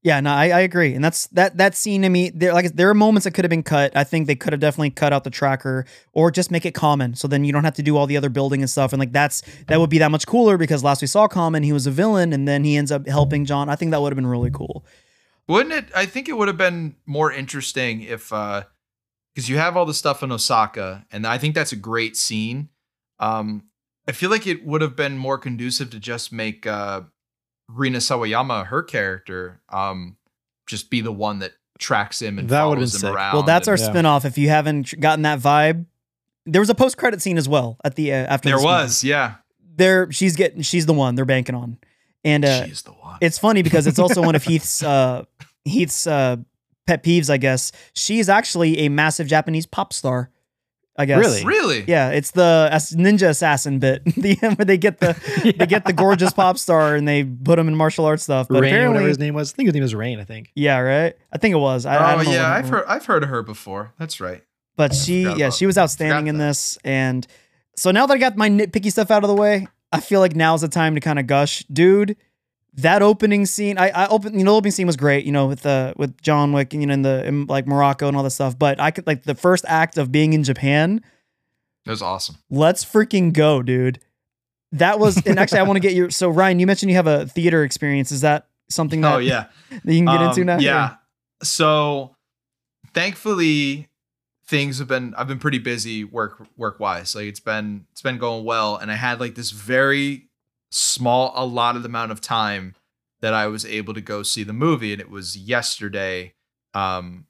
Yeah, 0.03 0.19
no, 0.19 0.31
I, 0.31 0.49
I 0.49 0.59
agree, 0.61 0.95
and 0.95 1.03
that's 1.03 1.27
that 1.27 1.57
that 1.57 1.75
scene 1.75 2.01
to 2.01 2.09
me. 2.09 2.31
There, 2.31 2.53
like, 2.53 2.73
there 2.73 2.89
are 2.89 2.95
moments 2.95 3.25
that 3.25 3.35
could 3.35 3.45
have 3.45 3.51
been 3.51 3.61
cut. 3.61 3.95
I 3.95 4.03
think 4.03 4.25
they 4.25 4.35
could 4.35 4.51
have 4.51 4.59
definitely 4.59 4.89
cut 4.89 5.13
out 5.13 5.23
the 5.23 5.29
tracker, 5.29 5.85
or 6.11 6.31
just 6.31 6.49
make 6.49 6.65
it 6.65 6.73
common, 6.73 7.13
so 7.13 7.27
then 7.27 7.43
you 7.43 7.53
don't 7.53 7.65
have 7.65 7.75
to 7.75 7.83
do 7.83 7.97
all 7.97 8.07
the 8.07 8.17
other 8.17 8.29
building 8.29 8.61
and 8.61 8.69
stuff. 8.69 8.93
And 8.93 8.99
like 8.99 9.11
that's 9.11 9.43
that 9.67 9.79
would 9.79 9.91
be 9.91 9.99
that 9.99 10.09
much 10.09 10.25
cooler 10.25 10.57
because 10.57 10.83
last 10.83 11.01
we 11.01 11.07
saw 11.07 11.27
Common, 11.27 11.61
he 11.61 11.71
was 11.71 11.85
a 11.85 11.91
villain, 11.91 12.33
and 12.33 12.47
then 12.47 12.63
he 12.63 12.77
ends 12.77 12.91
up 12.91 13.07
helping 13.07 13.45
John. 13.45 13.69
I 13.69 13.75
think 13.75 13.91
that 13.91 14.01
would 14.01 14.11
have 14.11 14.17
been 14.17 14.25
really 14.25 14.49
cool. 14.49 14.83
Wouldn't 15.47 15.73
it? 15.73 15.85
I 15.95 16.07
think 16.07 16.27
it 16.27 16.33
would 16.37 16.47
have 16.47 16.57
been 16.57 16.95
more 17.05 17.31
interesting 17.31 18.01
if, 18.01 18.33
uh, 18.33 18.63
because 19.35 19.49
you 19.49 19.57
have 19.57 19.77
all 19.77 19.85
the 19.85 19.93
stuff 19.93 20.23
in 20.23 20.31
Osaka, 20.31 21.05
and 21.11 21.27
I 21.27 21.37
think 21.37 21.53
that's 21.53 21.71
a 21.71 21.77
great 21.77 22.17
scene. 22.17 22.69
Um, 23.19 23.65
I 24.07 24.13
feel 24.13 24.31
like 24.31 24.47
it 24.47 24.65
would 24.65 24.81
have 24.81 24.95
been 24.95 25.17
more 25.17 25.37
conducive 25.37 25.91
to 25.91 25.99
just 25.99 26.31
make 26.31 26.65
uh, 26.65 27.01
Rina 27.69 27.99
Sawayama, 27.99 28.67
her 28.67 28.83
character, 28.83 29.61
um, 29.69 30.17
just 30.67 30.89
be 30.89 31.01
the 31.01 31.11
one 31.11 31.39
that 31.39 31.53
tracks 31.79 32.21
him 32.21 32.37
and 32.39 32.49
That 32.49 32.63
would've 32.63 32.79
follows 32.79 32.91
been 32.93 33.07
him 33.09 33.11
sick. 33.13 33.15
around. 33.15 33.33
Well, 33.33 33.43
that's 33.43 33.67
our 33.67 33.73
and- 33.75 33.81
yeah. 33.83 33.89
spin-off. 33.89 34.25
If 34.25 34.37
you 34.37 34.49
haven't 34.49 34.99
gotten 34.99 35.23
that 35.23 35.39
vibe, 35.39 35.85
there 36.45 36.61
was 36.61 36.69
a 36.69 36.75
post-credit 36.75 37.21
scene 37.21 37.37
as 37.37 37.47
well 37.47 37.77
at 37.83 37.95
the 37.95 38.11
uh, 38.13 38.15
after. 38.15 38.49
There 38.49 38.57
this 38.57 38.63
movie. 38.63 38.73
was, 38.73 39.03
yeah. 39.03 39.35
There, 39.75 40.11
she's 40.11 40.35
getting. 40.35 40.61
She's 40.63 40.85
the 40.85 40.93
one 40.93 41.15
they're 41.15 41.25
banking 41.25 41.55
on, 41.55 41.77
and 42.25 42.43
uh, 42.45 42.65
She's 42.65 42.81
the 42.83 42.91
one. 42.91 43.17
it's 43.21 43.37
funny 43.39 43.61
because 43.61 43.87
it's 43.87 43.99
also 43.99 44.21
one 44.21 44.35
of 44.35 44.43
Heath's 44.43 44.83
uh, 44.83 45.23
Heath's 45.65 46.05
uh, 46.07 46.37
pet 46.85 47.03
peeves. 47.03 47.29
I 47.29 47.37
guess 47.37 47.71
she's 47.93 48.27
actually 48.27 48.79
a 48.79 48.89
massive 48.89 49.27
Japanese 49.27 49.65
pop 49.65 49.93
star. 49.93 50.29
I 50.97 51.05
guess. 51.05 51.19
Really? 51.19 51.45
really? 51.45 51.85
Yeah, 51.87 52.09
it's 52.09 52.31
the 52.31 52.69
ninja 52.71 53.29
assassin 53.29 53.79
bit, 53.79 54.03
the 54.17 54.37
end 54.41 54.57
where 54.57 54.65
they 54.65 54.77
get 54.77 54.99
the 54.99 55.13
they 55.57 55.65
get 55.65 55.85
the 55.85 55.93
gorgeous 55.93 56.33
pop 56.33 56.57
star 56.57 56.95
and 56.95 57.07
they 57.07 57.23
put 57.23 57.57
him 57.57 57.67
in 57.67 57.75
martial 57.75 58.05
arts 58.05 58.23
stuff. 58.23 58.47
But 58.49 58.61
Rain, 58.61 58.71
whatever 58.73 58.77
apparently, 58.89 59.09
his 59.09 59.19
name 59.19 59.33
was. 59.33 59.53
I 59.53 59.55
think 59.55 59.67
his 59.67 59.73
name 59.73 59.83
was 59.83 59.95
Rain. 59.95 60.19
I 60.19 60.25
think. 60.25 60.51
yeah, 60.55 60.79
right. 60.79 61.15
I 61.31 61.37
think 61.37 61.53
it 61.53 61.59
was. 61.59 61.85
I, 61.85 61.95
I 61.95 62.13
oh 62.13 62.15
don't 62.17 62.25
know 62.25 62.31
yeah, 62.31 62.49
what- 62.49 62.57
I've 62.57 62.69
heard 62.69 62.85
I've 62.87 63.05
heard 63.05 63.23
of 63.23 63.29
her 63.29 63.41
before. 63.41 63.93
That's 63.97 64.19
right. 64.19 64.43
But 64.77 64.95
she, 64.95 65.23
yeah, 65.23 65.49
she 65.49 65.65
was 65.65 65.77
outstanding 65.77 66.27
in 66.27 66.37
this. 66.37 66.77
And 66.83 67.27
so 67.75 67.91
now 67.91 68.05
that 68.07 68.13
I 68.13 68.17
got 68.17 68.37
my 68.37 68.49
nitpicky 68.49 68.91
stuff 68.91 69.11
out 69.11 69.23
of 69.23 69.27
the 69.27 69.35
way, 69.35 69.67
I 69.91 69.99
feel 69.99 70.19
like 70.21 70.35
now's 70.35 70.61
the 70.61 70.69
time 70.69 70.95
to 70.95 71.01
kind 71.01 71.19
of 71.19 71.27
gush, 71.27 71.63
dude. 71.65 72.15
That 72.75 73.01
opening 73.01 73.45
scene, 73.45 73.77
I, 73.77 73.89
I 73.89 74.07
open, 74.07 74.37
you 74.39 74.45
know, 74.45 74.51
the 74.53 74.57
opening 74.57 74.71
scene 74.71 74.87
was 74.87 74.95
great, 74.95 75.25
you 75.25 75.31
know, 75.33 75.47
with 75.47 75.65
uh 75.65 75.93
with 75.97 76.21
John 76.21 76.53
Wick, 76.53 76.73
you 76.73 76.85
know, 76.85 76.93
in 76.93 77.01
the 77.01 77.25
in, 77.25 77.45
like 77.47 77.67
Morocco 77.67 78.07
and 78.07 78.15
all 78.15 78.23
that 78.23 78.29
stuff. 78.31 78.57
But 78.57 78.79
I 78.79 78.91
could 78.91 79.05
like 79.05 79.23
the 79.23 79.35
first 79.35 79.65
act 79.67 79.97
of 79.97 80.11
being 80.11 80.31
in 80.33 80.43
Japan. 80.43 81.01
It 81.85 81.89
was 81.89 82.01
awesome. 82.01 82.37
Let's 82.49 82.85
freaking 82.85 83.33
go, 83.33 83.61
dude. 83.61 83.99
That 84.71 84.99
was, 84.99 85.17
and 85.25 85.37
actually, 85.37 85.59
I 85.59 85.63
want 85.63 85.75
to 85.77 85.81
get 85.81 85.93
your. 85.93 86.09
So 86.11 86.29
Ryan, 86.29 86.59
you 86.59 86.67
mentioned 86.67 86.89
you 86.91 86.95
have 86.95 87.07
a 87.07 87.25
theater 87.25 87.63
experience. 87.63 88.09
Is 88.11 88.21
that 88.21 88.47
something 88.69 89.01
that, 89.01 89.15
Oh 89.15 89.17
yeah. 89.17 89.47
that 89.69 89.93
you 89.93 90.05
can 90.05 90.05
get 90.05 90.21
into 90.21 90.41
Um, 90.41 90.47
now? 90.47 90.59
Yeah. 90.59 90.95
So 91.43 92.15
thankfully 92.93 93.89
things 94.45 94.79
have 94.79 94.87
been 94.87 95.13
I've 95.15 95.27
been 95.27 95.39
pretty 95.39 95.59
busy 95.59 96.03
work 96.03 96.45
work 96.57 96.79
wise. 96.79 97.15
Like 97.15 97.25
it's 97.25 97.39
been 97.39 97.85
it's 97.91 98.01
been 98.01 98.17
going 98.17 98.45
well. 98.45 98.77
And 98.77 98.91
I 98.91 98.95
had 98.95 99.19
like 99.19 99.35
this 99.35 99.51
very 99.51 100.29
small 100.71 101.31
allotted 101.35 101.85
amount 101.85 102.11
of 102.11 102.21
time 102.21 102.75
that 103.21 103.33
I 103.33 103.47
was 103.47 103.65
able 103.65 103.93
to 103.93 104.01
go 104.01 104.23
see 104.23 104.43
the 104.43 104.53
movie. 104.53 104.93
And 104.93 105.01
it 105.01 105.09
was 105.09 105.37
yesterday. 105.37 106.33
Um 106.73 107.25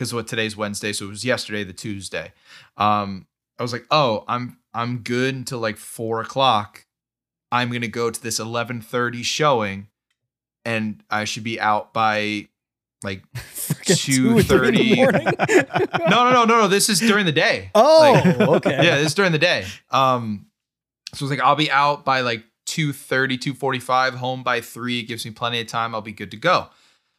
because 0.00 0.14
what 0.14 0.26
today's 0.26 0.56
Wednesday, 0.56 0.94
so 0.94 1.04
it 1.04 1.08
was 1.10 1.26
yesterday, 1.26 1.62
the 1.62 1.74
Tuesday. 1.74 2.32
Um, 2.78 3.26
I 3.58 3.62
was 3.62 3.70
like, 3.70 3.84
oh, 3.90 4.24
I'm 4.26 4.56
I'm 4.72 5.00
good 5.00 5.34
until 5.34 5.58
like 5.58 5.76
four 5.76 6.22
o'clock. 6.22 6.86
I'm 7.52 7.70
gonna 7.70 7.86
go 7.86 8.10
to 8.10 8.22
this 8.22 8.40
eleven 8.40 8.80
thirty 8.80 9.22
showing, 9.22 9.88
and 10.64 11.02
I 11.10 11.24
should 11.24 11.44
be 11.44 11.60
out 11.60 11.92
by 11.92 12.48
like 13.02 13.24
two 13.84 14.38
or 14.38 14.42
three 14.42 14.98
in 14.98 15.12
the 15.12 15.20
2:30. 15.20 15.98
no 16.10 16.24
no 16.24 16.32
no 16.32 16.44
no 16.46 16.60
no. 16.62 16.68
This 16.68 16.88
is 16.88 16.98
during 17.00 17.26
the 17.26 17.32
day. 17.32 17.70
Oh, 17.74 18.22
Like, 18.24 18.40
okay. 18.40 18.70
yeah, 18.82 18.96
this 18.96 19.08
is 19.08 19.14
during 19.14 19.32
the 19.32 19.38
day. 19.38 19.66
Um, 19.90 20.46
so 21.14 21.24
it's 21.24 21.30
like 21.30 21.40
I'll 21.40 21.56
be 21.56 21.70
out 21.70 22.04
by 22.04 22.20
like 22.20 22.44
2.30, 22.66 23.38
2.45, 23.38 24.14
home 24.14 24.42
by 24.42 24.60
three. 24.60 25.00
It 25.00 25.04
gives 25.04 25.24
me 25.24 25.32
plenty 25.32 25.60
of 25.60 25.66
time. 25.66 25.94
I'll 25.94 26.00
be 26.00 26.12
good 26.12 26.30
to 26.30 26.36
go. 26.36 26.68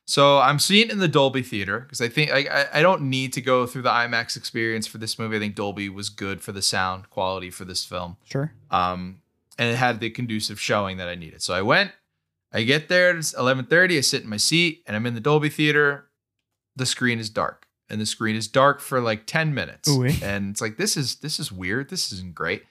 So 0.05 0.39
I'm 0.39 0.59
seeing 0.59 0.87
it 0.87 0.91
in 0.91 0.99
the 0.99 1.07
Dolby 1.07 1.41
Theater 1.41 1.79
because 1.79 2.01
I 2.01 2.09
think 2.09 2.31
I, 2.31 2.39
I 2.39 2.79
I 2.79 2.81
don't 2.81 3.03
need 3.03 3.33
to 3.33 3.41
go 3.41 3.65
through 3.65 3.83
the 3.83 3.89
IMAX 3.91 4.35
experience 4.35 4.87
for 4.87 4.97
this 4.97 5.17
movie. 5.17 5.37
I 5.37 5.39
think 5.39 5.55
Dolby 5.55 5.89
was 5.89 6.09
good 6.09 6.41
for 6.41 6.51
the 6.51 6.61
sound 6.61 7.09
quality 7.09 7.49
for 7.49 7.65
this 7.65 7.85
film. 7.85 8.17
Sure. 8.25 8.51
Um, 8.71 9.21
and 9.57 9.71
it 9.71 9.77
had 9.77 9.99
the 9.99 10.09
conducive 10.09 10.59
showing 10.59 10.97
that 10.97 11.07
I 11.07 11.15
needed. 11.15 11.41
So 11.41 11.53
I 11.53 11.61
went. 11.61 11.91
I 12.51 12.63
get 12.63 12.89
there. 12.89 13.15
It's 13.15 13.33
11:30. 13.33 13.97
I 13.97 14.01
sit 14.01 14.23
in 14.23 14.29
my 14.29 14.37
seat 14.37 14.83
and 14.85 14.95
I'm 14.95 15.05
in 15.05 15.13
the 15.13 15.21
Dolby 15.21 15.49
Theater. 15.49 16.09
The 16.75 16.85
screen 16.85 17.19
is 17.19 17.29
dark, 17.29 17.67
and 17.89 18.01
the 18.01 18.05
screen 18.05 18.35
is 18.35 18.47
dark 18.47 18.81
for 18.81 18.99
like 18.99 19.25
10 19.27 19.53
minutes. 19.53 19.87
Ooh-wee. 19.89 20.19
And 20.23 20.51
it's 20.51 20.61
like 20.61 20.77
this 20.77 20.97
is 20.97 21.17
this 21.17 21.39
is 21.39 21.51
weird. 21.51 21.89
This 21.89 22.11
isn't 22.11 22.35
great. 22.35 22.63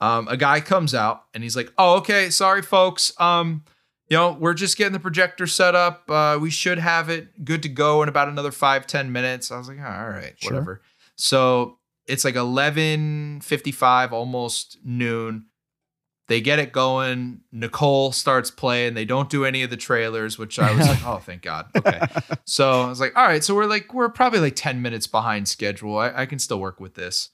Um, 0.00 0.28
a 0.28 0.36
guy 0.36 0.60
comes 0.60 0.94
out 0.94 1.24
and 1.34 1.42
he's 1.42 1.56
like, 1.56 1.72
"Oh, 1.78 1.96
okay, 1.98 2.30
sorry, 2.30 2.62
folks. 2.62 3.12
Um, 3.20 3.64
you 4.08 4.16
know, 4.16 4.32
we're 4.32 4.54
just 4.54 4.76
getting 4.76 4.92
the 4.92 5.00
projector 5.00 5.46
set 5.46 5.74
up. 5.74 6.10
Uh, 6.10 6.38
we 6.40 6.50
should 6.50 6.78
have 6.78 7.08
it 7.08 7.44
good 7.44 7.62
to 7.62 7.68
go 7.68 8.02
in 8.02 8.08
about 8.08 8.28
another 8.28 8.50
five 8.52 8.86
ten 8.86 9.10
minutes. 9.12 9.50
I 9.50 9.58
was 9.58 9.68
like, 9.68 9.78
"Oh, 9.80 9.84
all 9.86 10.08
right, 10.10 10.34
Sure. 10.38 10.52
whatever. 10.52 10.82
So 11.16 11.78
it's 12.06 12.24
like 12.24 12.34
11.55, 12.36 14.12
almost 14.12 14.78
noon. 14.84 15.46
They 16.28 16.40
get 16.40 16.58
it 16.58 16.72
going. 16.72 17.40
Nicole 17.52 18.12
starts 18.12 18.50
playing. 18.50 18.94
They 18.94 19.04
don't 19.04 19.28
do 19.28 19.44
any 19.44 19.62
of 19.62 19.70
the 19.70 19.76
trailers, 19.76 20.38
which 20.38 20.58
I 20.58 20.74
was 20.74 20.86
like, 20.88 21.04
oh, 21.06 21.18
thank 21.18 21.42
God. 21.42 21.66
Okay. 21.76 22.00
so 22.44 22.82
I 22.82 22.88
was 22.88 23.00
like, 23.00 23.16
all 23.16 23.26
right. 23.26 23.42
So 23.44 23.54
we're 23.54 23.66
like, 23.66 23.92
we're 23.92 24.08
probably 24.08 24.40
like 24.40 24.56
10 24.56 24.80
minutes 24.80 25.06
behind 25.06 25.48
schedule. 25.48 25.98
I, 25.98 26.22
I 26.22 26.26
can 26.26 26.38
still 26.38 26.60
work 26.60 26.80
with 26.80 26.94
this. 26.94 27.30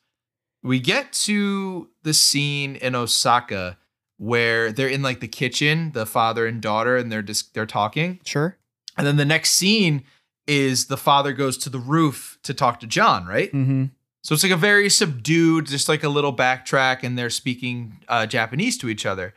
We 0.62 0.80
get 0.80 1.12
to 1.12 1.88
the 2.02 2.14
scene 2.14 2.76
in 2.76 2.94
Osaka 2.94 3.78
where 4.16 4.72
they're 4.72 4.88
in 4.88 5.02
like 5.02 5.20
the 5.20 5.28
kitchen, 5.28 5.92
the 5.92 6.04
father 6.04 6.46
and 6.46 6.60
daughter, 6.60 6.96
and 6.96 7.10
they're 7.10 7.22
just 7.22 7.54
they're 7.54 7.66
talking. 7.66 8.20
Sure. 8.24 8.58
And 8.96 9.06
then 9.06 9.16
the 9.16 9.24
next 9.24 9.52
scene 9.52 10.04
is 10.46 10.86
the 10.86 10.96
father 10.96 11.32
goes 11.32 11.56
to 11.58 11.70
the 11.70 11.78
roof 11.78 12.38
to 12.42 12.52
talk 12.52 12.80
to 12.80 12.86
John, 12.86 13.26
right? 13.26 13.52
Mm-hmm. 13.52 13.84
So 14.22 14.34
it's 14.34 14.42
like 14.42 14.52
a 14.52 14.56
very 14.56 14.90
subdued, 14.90 15.66
just 15.66 15.88
like 15.88 16.02
a 16.02 16.08
little 16.08 16.34
backtrack, 16.34 17.02
and 17.02 17.16
they're 17.16 17.30
speaking 17.30 17.98
uh, 18.08 18.26
Japanese 18.26 18.76
to 18.78 18.88
each 18.88 19.06
other. 19.06 19.34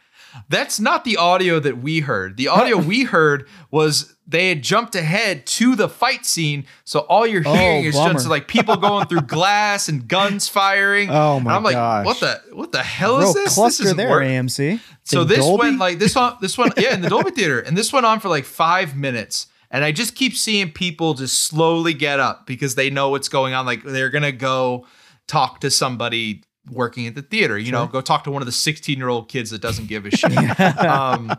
That's 0.49 0.79
not 0.79 1.03
the 1.03 1.17
audio 1.17 1.59
that 1.59 1.77
we 1.79 1.99
heard. 2.01 2.37
The 2.37 2.47
audio 2.47 2.77
we 2.91 3.03
heard 3.03 3.47
was 3.69 4.15
they 4.27 4.49
had 4.49 4.63
jumped 4.63 4.95
ahead 4.95 5.45
to 5.45 5.75
the 5.75 5.89
fight 5.89 6.25
scene. 6.25 6.65
So 6.85 6.99
all 7.01 7.27
you're 7.27 7.43
Oh, 7.45 7.53
hearing 7.53 7.83
is 7.85 7.95
bummer. 7.95 8.13
just 8.13 8.27
like 8.27 8.47
people 8.47 8.77
going 8.89 9.07
through 9.07 9.21
glass 9.21 9.89
and 9.89 10.07
guns 10.07 10.47
firing. 10.47 11.09
Oh 11.09 11.35
and 11.37 11.45
my 11.45 11.55
I'm 11.55 11.63
like, 11.63 11.73
gosh. 11.75 12.05
what 12.05 12.19
the 12.19 12.41
what 12.53 12.71
the 12.71 12.83
hell 12.83 13.17
Real 13.19 13.27
is 13.29 13.33
this? 13.33 13.43
This 13.45 13.53
cluster 13.55 13.93
there, 13.93 14.09
work- 14.09 14.23
AMC. 14.23 14.79
so 15.03 15.23
this 15.23 15.39
Dolby? 15.39 15.59
went 15.67 15.79
like 15.79 15.99
this 15.99 16.15
one 16.15 16.35
this 16.41 16.57
one 16.57 16.71
yeah 16.77 16.93
in 16.93 17.01
the 17.01 17.09
Dolby 17.09 17.31
theater 17.35 17.59
and 17.59 17.77
this 17.77 17.91
went 17.91 18.05
on 18.05 18.19
for 18.19 18.29
like 18.29 18.45
5 18.45 18.95
minutes 18.95 19.47
and 19.69 19.83
I 19.83 19.91
just 19.91 20.15
keep 20.15 20.35
seeing 20.35 20.71
people 20.71 21.13
just 21.13 21.41
slowly 21.41 21.93
get 21.93 22.19
up 22.19 22.45
because 22.45 22.75
they 22.75 22.89
know 22.89 23.09
what's 23.09 23.27
going 23.29 23.53
on 23.53 23.65
like 23.65 23.83
they're 23.83 24.09
going 24.09 24.23
to 24.23 24.31
go 24.31 24.85
talk 25.27 25.61
to 25.61 25.71
somebody 25.71 26.43
working 26.69 27.07
at 27.07 27.15
the 27.15 27.23
theater 27.23 27.57
you 27.57 27.71
know 27.71 27.87
go 27.87 28.01
talk 28.01 28.23
to 28.23 28.29
one 28.29 28.41
of 28.41 28.45
the 28.45 28.51
16 28.51 28.97
year 28.97 29.09
old 29.09 29.27
kids 29.27 29.49
that 29.49 29.61
doesn't 29.61 29.87
give 29.87 30.05
a 30.05 30.11
shit 30.15 30.31
um, 30.79 31.31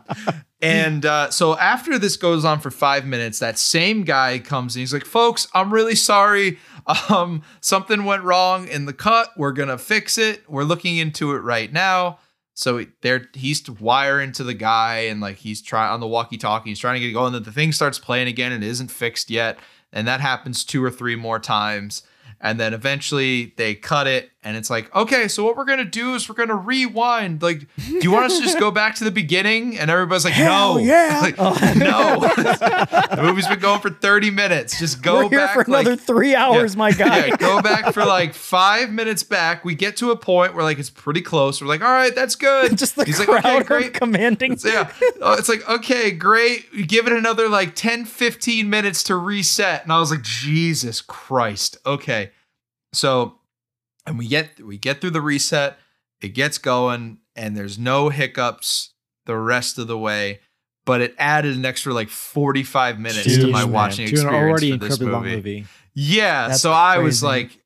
and 0.62 1.04
uh, 1.04 1.28
so 1.30 1.58
after 1.58 1.98
this 1.98 2.16
goes 2.16 2.44
on 2.44 2.60
for 2.60 2.70
five 2.70 3.04
minutes, 3.04 3.40
that 3.40 3.58
same 3.58 4.04
guy 4.04 4.38
comes 4.38 4.76
and 4.76 4.80
he's 4.80 4.92
like, 4.94 5.04
"Folks, 5.04 5.48
I'm 5.52 5.74
really 5.74 5.96
sorry. 5.96 6.58
Um, 7.08 7.42
something 7.60 8.04
went 8.04 8.22
wrong 8.22 8.68
in 8.68 8.86
the 8.86 8.92
cut. 8.92 9.30
We're 9.36 9.52
gonna 9.52 9.76
fix 9.76 10.18
it. 10.18 10.48
We're 10.48 10.62
looking 10.62 10.98
into 10.98 11.32
it 11.32 11.40
right 11.40 11.72
now." 11.72 12.20
So 12.54 12.86
there, 13.00 13.28
he's 13.34 13.68
wiring 13.68 14.30
to 14.32 14.44
the 14.44 14.54
guy, 14.54 14.98
and 15.00 15.20
like 15.20 15.38
he's 15.38 15.60
trying 15.60 15.90
on 15.90 15.98
the 15.98 16.06
walkie-talkie. 16.06 16.70
He's 16.70 16.78
trying 16.78 16.94
to 16.94 17.00
get 17.00 17.08
it 17.08 17.12
going. 17.12 17.32
Then 17.32 17.42
the 17.42 17.50
thing 17.50 17.72
starts 17.72 17.98
playing 17.98 18.28
again, 18.28 18.52
and 18.52 18.62
it 18.62 18.68
isn't 18.68 18.92
fixed 18.92 19.30
yet. 19.30 19.58
And 19.92 20.06
that 20.06 20.20
happens 20.20 20.64
two 20.64 20.82
or 20.82 20.90
three 20.90 21.16
more 21.16 21.40
times. 21.40 22.02
And 22.40 22.58
then 22.58 22.72
eventually 22.72 23.54
they 23.56 23.74
cut 23.74 24.06
it, 24.06 24.30
and 24.44 24.56
it's 24.56 24.68
like, 24.70 24.92
okay, 24.94 25.28
so 25.28 25.44
what 25.44 25.56
we're 25.56 25.64
gonna 25.64 25.84
do 25.84 26.14
is 26.14 26.28
we're 26.28 26.34
gonna 26.34 26.56
rewind. 26.56 27.42
Like, 27.42 27.60
do 27.86 27.98
you 28.00 28.10
want 28.10 28.26
us 28.26 28.38
to 28.38 28.42
just 28.44 28.58
go 28.58 28.70
back 28.82 28.96
to 28.96 29.04
the 29.04 29.10
beginning? 29.12 29.78
And 29.78 29.90
everybody's 29.90 30.24
like, 30.24 30.34
Hell 30.34 30.74
no, 30.74 30.80
yeah. 30.80 31.20
Like, 31.22 31.34
Oh. 31.38 31.50
no. 31.76 32.20
the 33.16 33.22
movie's 33.22 33.46
been 33.46 33.60
going 33.60 33.80
for 33.80 33.90
30 33.90 34.30
minutes. 34.30 34.78
Just 34.78 35.00
go 35.02 35.28
back 35.28 35.54
for 35.54 35.60
another 35.62 35.90
like, 35.92 36.00
three 36.00 36.34
hours, 36.34 36.76
my 36.76 36.90
guy. 36.92 37.26
yeah, 37.26 37.36
go 37.36 37.62
back 37.62 37.94
for 37.94 38.04
like 38.04 38.34
five 38.34 38.90
minutes 38.90 39.22
back. 39.22 39.64
We 39.64 39.74
get 39.74 39.96
to 39.98 40.10
a 40.10 40.16
point 40.16 40.54
where 40.54 40.64
like 40.64 40.78
it's 40.78 40.90
pretty 40.90 41.20
close. 41.22 41.60
We're 41.60 41.68
like, 41.68 41.82
all 41.82 41.90
right, 41.92 42.14
that's 42.14 42.34
good. 42.34 42.76
Just 42.76 42.96
the 42.96 43.04
He's 43.04 43.18
like, 43.20 43.28
okay, 43.28 43.62
great. 43.62 43.94
commanding. 43.94 44.56
So, 44.56 44.68
yeah. 44.68 44.90
Oh, 45.20 45.34
it's 45.34 45.48
like, 45.48 45.68
okay, 45.68 46.10
great. 46.10 46.66
You 46.72 46.84
give 46.84 47.06
it 47.06 47.12
another 47.12 47.48
like 47.48 47.74
10, 47.76 48.06
15 48.06 48.68
minutes 48.68 49.04
to 49.04 49.14
reset. 49.16 49.84
And 49.84 49.92
I 49.92 50.00
was 50.00 50.10
like, 50.10 50.22
Jesus 50.22 51.00
Christ. 51.00 51.76
Okay. 51.86 52.30
So, 52.92 53.38
and 54.06 54.18
we 54.18 54.26
get 54.28 54.60
we 54.64 54.78
get 54.78 55.00
through 55.00 55.10
the 55.10 55.20
reset, 55.20 55.78
it 56.20 56.30
gets 56.30 56.58
going, 56.58 57.18
and 57.36 57.56
there's 57.56 57.78
no 57.78 58.08
hiccups 58.08 58.90
the 59.26 59.36
rest 59.36 59.78
of 59.78 59.86
the 59.86 59.98
way. 59.98 60.40
But 60.84 61.00
it 61.00 61.14
added 61.16 61.56
an 61.56 61.64
extra 61.64 61.94
like 61.94 62.08
45 62.08 62.98
minutes 62.98 63.36
to 63.36 63.46
my 63.52 63.60
man. 63.60 63.72
watching 63.72 64.06
To 64.08 64.12
an 64.12 64.14
experience 64.14 64.34
already 64.48 64.72
for 64.72 64.78
this 64.78 65.00
movie. 65.00 65.36
movie. 65.36 65.64
Yeah. 65.94 66.48
That's 66.48 66.60
so 66.60 66.72
I 66.72 66.98
was 66.98 67.22
like, 67.22 67.56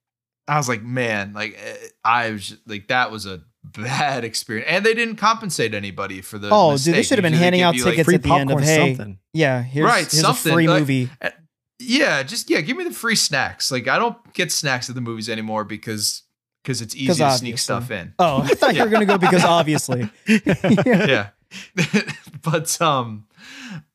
I 0.46 0.58
was 0.58 0.68
like, 0.68 0.82
man, 0.82 1.32
like 1.32 1.56
eh, 1.58 1.76
I 2.04 2.32
was 2.32 2.56
like, 2.66 2.88
that 2.88 3.10
was 3.10 3.24
a 3.24 3.40
bad 3.64 4.22
experience, 4.22 4.68
and 4.70 4.84
they 4.84 4.92
didn't 4.94 5.16
compensate 5.16 5.72
anybody 5.74 6.20
for 6.20 6.38
the. 6.38 6.50
Oh, 6.52 6.72
dude, 6.72 6.74
mistake. 6.74 6.94
they 6.94 7.02
should 7.02 7.18
have 7.18 7.22
been 7.22 7.32
handing 7.32 7.62
out 7.62 7.74
you, 7.74 7.84
like, 7.84 7.92
tickets 7.92 8.04
Free 8.06 8.14
at 8.16 8.22
the 8.22 8.32
end 8.32 8.50
of 8.50 8.58
popcorn, 8.58 8.62
hey, 8.64 8.94
something. 8.94 9.18
yeah, 9.32 9.62
here's, 9.62 9.84
Right, 9.86 9.98
here's 10.00 10.20
something, 10.20 10.52
a 10.52 10.54
free 10.54 10.68
like- 10.68 10.80
movie. 10.80 11.10
Yeah, 11.78 12.22
just 12.22 12.48
yeah, 12.48 12.60
give 12.60 12.76
me 12.76 12.84
the 12.84 12.90
free 12.92 13.16
snacks. 13.16 13.70
Like 13.70 13.86
I 13.88 13.98
don't 13.98 14.16
get 14.34 14.50
snacks 14.52 14.88
at 14.88 14.94
the 14.94 15.00
movies 15.02 15.28
anymore 15.28 15.64
because 15.64 16.22
because 16.66 16.82
it's 16.82 16.96
easy 16.96 17.22
to 17.22 17.30
sneak 17.30 17.58
stuff 17.58 17.92
in. 17.92 18.12
Oh, 18.18 18.42
I 18.42 18.48
thought 18.48 18.74
you 18.74 18.82
were 18.82 18.88
gonna 18.90 19.06
go 19.06 19.18
because 19.18 19.44
obviously. 19.44 20.10
yeah. 20.84 21.28
but 22.42 22.80
um 22.82 23.26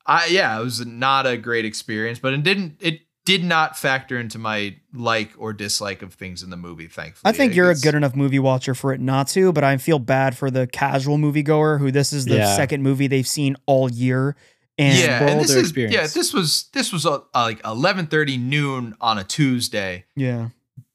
I 0.06 0.28
yeah, 0.28 0.58
it 0.60 0.64
was 0.64 0.86
not 0.86 1.28
a 1.28 1.36
great 1.38 1.66
experience, 1.66 2.20
but 2.20 2.34
it 2.34 2.44
didn't 2.44 2.78
it 2.80 3.02
did 3.26 3.44
not 3.44 3.78
factor 3.78 4.18
into 4.20 4.40
my 4.40 4.76
like 4.94 5.32
or 5.38 5.52
dislike 5.54 6.02
of 6.02 6.14
things 6.14 6.42
in 6.44 6.50
the 6.50 6.58
movie, 6.58 6.88
thankfully. 6.88 7.30
I 7.30 7.36
think 7.36 7.54
you're 7.54 7.70
a 7.70 7.76
good 7.76 7.94
enough 7.94 8.16
movie 8.16 8.40
watcher 8.40 8.74
for 8.74 8.94
it 8.94 9.02
not 9.02 9.28
to, 9.30 9.52
but 9.52 9.64
I 9.64 9.76
feel 9.78 10.00
bad 10.00 10.36
for 10.38 10.50
the 10.50 10.66
casual 10.68 11.18
moviegoer 11.18 11.78
who 11.80 11.92
this 11.92 12.14
is 12.14 12.26
the 12.26 12.38
Yeah. 12.38 12.56
second 12.56 12.82
movie 12.84 13.08
they've 13.08 13.28
seen 13.28 13.58
all 13.66 13.92
year. 13.92 14.36
And 14.78 14.98
yeah, 14.98 15.28
and 15.28 15.40
this 15.42 15.52
is 15.52 15.58
experience. 15.58 15.94
yeah, 15.94 16.08
this 16.08 16.34
was 16.34 16.70
this 16.74 16.92
was 16.94 17.06
uh, 17.06 17.20
like 17.36 17.62
11:30 17.64 18.40
noon 18.40 18.96
on 19.02 19.18
a 19.20 19.24
Tuesday. 19.24 20.06
yeah. 20.16 20.50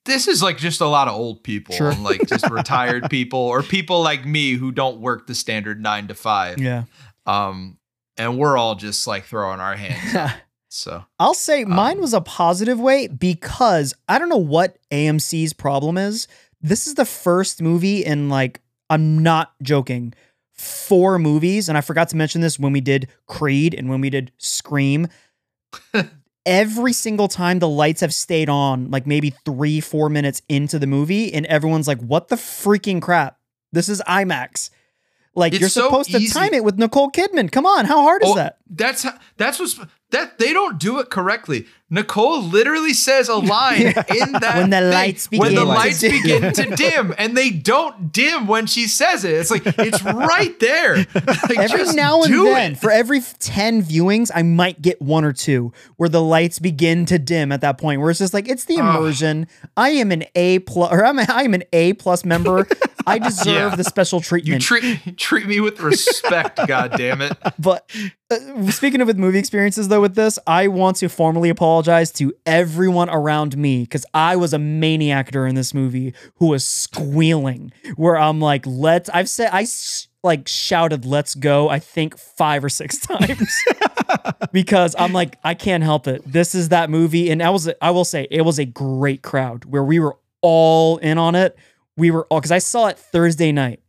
This 0.06 0.26
is 0.28 0.42
like 0.42 0.56
just 0.58 0.80
a 0.80 0.86
lot 0.86 1.08
of 1.08 1.14
old 1.14 1.42
people 1.44 1.74
Sure. 1.74 1.90
and 1.90 2.02
like 2.02 2.26
just 2.26 2.48
retired 2.50 3.10
people 3.10 3.38
or 3.40 3.62
people 3.62 4.02
like 4.02 4.24
me 4.24 4.52
who 4.54 4.72
don't 4.72 5.00
work 5.00 5.26
the 5.26 5.34
standard 5.34 5.80
9 5.82 6.08
to 6.08 6.14
5. 6.14 6.58
Yeah. 6.58 6.84
Um 7.26 7.78
and 8.16 8.38
we're 8.38 8.56
all 8.56 8.74
just 8.76 9.06
like 9.06 9.24
throwing 9.24 9.60
our 9.60 9.76
hands. 9.76 10.32
So, 10.68 11.02
I'll 11.18 11.32
say 11.32 11.64
mine 11.64 11.96
Um, 11.96 12.00
was 12.02 12.12
a 12.12 12.20
positive 12.20 12.78
way 12.78 13.06
because 13.06 13.94
I 14.08 14.18
don't 14.18 14.28
know 14.28 14.36
what 14.36 14.76
AMC's 14.90 15.54
problem 15.54 15.96
is. 15.96 16.28
This 16.60 16.86
is 16.86 16.94
the 16.96 17.06
first 17.06 17.62
movie 17.62 18.04
in 18.04 18.28
like, 18.28 18.60
I'm 18.90 19.22
not 19.22 19.54
joking, 19.62 20.12
four 20.52 21.18
movies. 21.18 21.70
And 21.70 21.78
I 21.78 21.80
forgot 21.80 22.10
to 22.10 22.16
mention 22.16 22.42
this 22.42 22.58
when 22.58 22.72
we 22.72 22.82
did 22.82 23.08
Creed 23.26 23.72
and 23.74 23.88
when 23.88 24.02
we 24.02 24.10
did 24.10 24.32
Scream. 24.36 25.08
Every 26.46 26.92
single 26.92 27.26
time 27.26 27.58
the 27.58 27.68
lights 27.68 28.02
have 28.02 28.14
stayed 28.14 28.48
on, 28.48 28.88
like 28.92 29.04
maybe 29.04 29.30
three, 29.44 29.80
four 29.80 30.08
minutes 30.08 30.42
into 30.48 30.78
the 30.78 30.86
movie, 30.86 31.34
and 31.34 31.44
everyone's 31.46 31.88
like, 31.88 32.00
what 32.00 32.28
the 32.28 32.36
freaking 32.36 33.02
crap? 33.02 33.36
This 33.72 33.88
is 33.88 34.00
IMAX. 34.06 34.70
Like, 35.36 35.52
It's 35.52 35.60
you're 35.60 35.68
so 35.68 35.84
supposed 35.84 36.10
to 36.12 36.18
easy. 36.18 36.32
time 36.32 36.54
it 36.54 36.64
with 36.64 36.78
Nicole 36.78 37.10
Kidman. 37.10 37.52
Come 37.52 37.66
on, 37.66 37.84
how 37.84 38.02
hard 38.02 38.22
is 38.24 38.30
Oh, 38.30 38.34
that? 38.36 38.58
That's 38.68 39.02
how, 39.04 39.14
that's 39.36 39.60
what's 39.60 39.78
that 40.10 40.38
they 40.38 40.52
don't 40.52 40.78
do 40.78 40.98
it 41.00 41.10
correctly. 41.10 41.66
Nicole 41.90 42.40
literally 42.42 42.94
says 42.94 43.28
a 43.28 43.34
line 43.36 43.82
in 43.86 44.32
that 44.32 44.54
When 44.56 44.70
the 44.70 44.78
thing, 44.80 44.90
lights 44.90 45.28
when 45.30 45.54
the 45.54 45.60
begin 45.60 45.66
to 45.66 45.72
lights 45.74 46.00
dim. 46.00 46.22
begin 46.22 46.52
to 46.54 46.76
dim, 46.76 47.14
and 47.18 47.36
they 47.36 47.50
don't 47.50 48.12
dim 48.12 48.46
when 48.46 48.66
she 48.66 48.86
says 48.88 49.24
it. 49.24 49.34
It's 49.34 49.50
like 49.50 49.62
it's 49.66 50.02
right 50.02 50.58
there. 50.60 50.96
Like, 51.48 51.58
every 51.58 51.78
just 51.78 51.94
now 51.96 52.22
and 52.22 52.32
then, 52.32 52.72
it. 52.72 52.78
for 52.78 52.90
every 52.90 53.20
10 53.20 53.82
viewings, 53.82 54.30
I 54.34 54.42
might 54.42 54.80
get 54.82 55.00
one 55.02 55.24
or 55.24 55.32
two 55.32 55.72
where 55.96 56.08
the 56.08 56.22
lights 56.22 56.58
begin 56.60 57.04
to 57.06 57.18
dim 57.18 57.52
at 57.52 57.60
that 57.60 57.78
point, 57.78 58.00
where 58.00 58.10
it's 58.10 58.18
just 58.20 58.34
like, 58.34 58.48
it's 58.48 58.64
the 58.64 58.76
immersion. 58.76 59.46
I 59.76 59.90
am 59.90 60.10
an 60.12 60.24
A 60.34 60.60
plus, 60.60 60.90
or 60.92 61.04
I'm, 61.04 61.18
a, 61.18 61.26
I 61.28 61.42
am 61.42 61.54
an 61.54 61.64
A 61.72 61.92
plus 61.94 62.24
member. 62.24 62.66
I 63.06 63.18
deserve 63.18 63.72
Yeah. 63.72 63.76
the 63.76 63.84
special 63.84 64.20
treatment. 64.20 64.54
You 64.54 64.58
treat 64.80 65.16
treat 65.16 65.46
me 65.46 65.60
with 65.60 65.80
respect, 65.80 66.58
God 66.66 66.92
damn 66.96 67.22
it. 67.22 67.32
but 67.58 67.88
uh, 68.30 68.70
speaking 68.70 69.00
of 69.00 69.06
with 69.06 69.16
movie 69.18 69.38
experiences, 69.38 69.88
though, 69.88 70.00
with 70.00 70.14
this, 70.16 70.38
I 70.46 70.68
want 70.68 70.96
to 70.98 71.08
formally 71.08 71.48
apologize 71.48 72.10
to 72.14 72.34
everyone 72.44 73.08
around 73.08 73.56
me 73.56 73.82
because 73.82 74.04
I 74.12 74.36
was 74.36 74.52
a 74.52 74.58
maniac 74.58 75.30
during 75.30 75.54
this 75.54 75.72
movie 75.72 76.14
who 76.36 76.46
was 76.46 76.64
squealing. 76.64 77.72
Where 77.96 78.16
I'm 78.16 78.40
like, 78.40 78.64
let's, 78.66 79.08
I've 79.10 79.28
said, 79.28 79.50
I 79.52 79.62
s- 79.62 80.08
like 80.24 80.48
shouted, 80.48 81.04
let's 81.04 81.36
go, 81.36 81.68
I 81.68 81.78
think 81.78 82.18
five 82.18 82.64
or 82.64 82.68
six 82.68 82.98
times 83.06 83.48
because 84.52 84.94
I'm 84.98 85.12
like, 85.12 85.38
I 85.44 85.54
can't 85.54 85.82
help 85.84 86.06
it. 86.08 86.22
This 86.26 86.54
is 86.54 86.70
that 86.70 86.90
movie. 86.90 87.30
And 87.30 87.42
I 87.42 87.50
was, 87.50 87.70
I 87.80 87.90
will 87.90 88.04
say, 88.04 88.26
it 88.30 88.42
was 88.42 88.58
a 88.58 88.64
great 88.64 89.22
crowd 89.22 89.64
where 89.66 89.84
we 89.84 89.98
were 90.00 90.16
all 90.42 90.96
in 90.98 91.18
on 91.18 91.34
it. 91.34 91.56
We 91.96 92.10
were 92.10 92.26
all, 92.26 92.40
because 92.40 92.52
I 92.52 92.58
saw 92.58 92.88
it 92.88 92.98
Thursday 92.98 93.52
night 93.52 93.80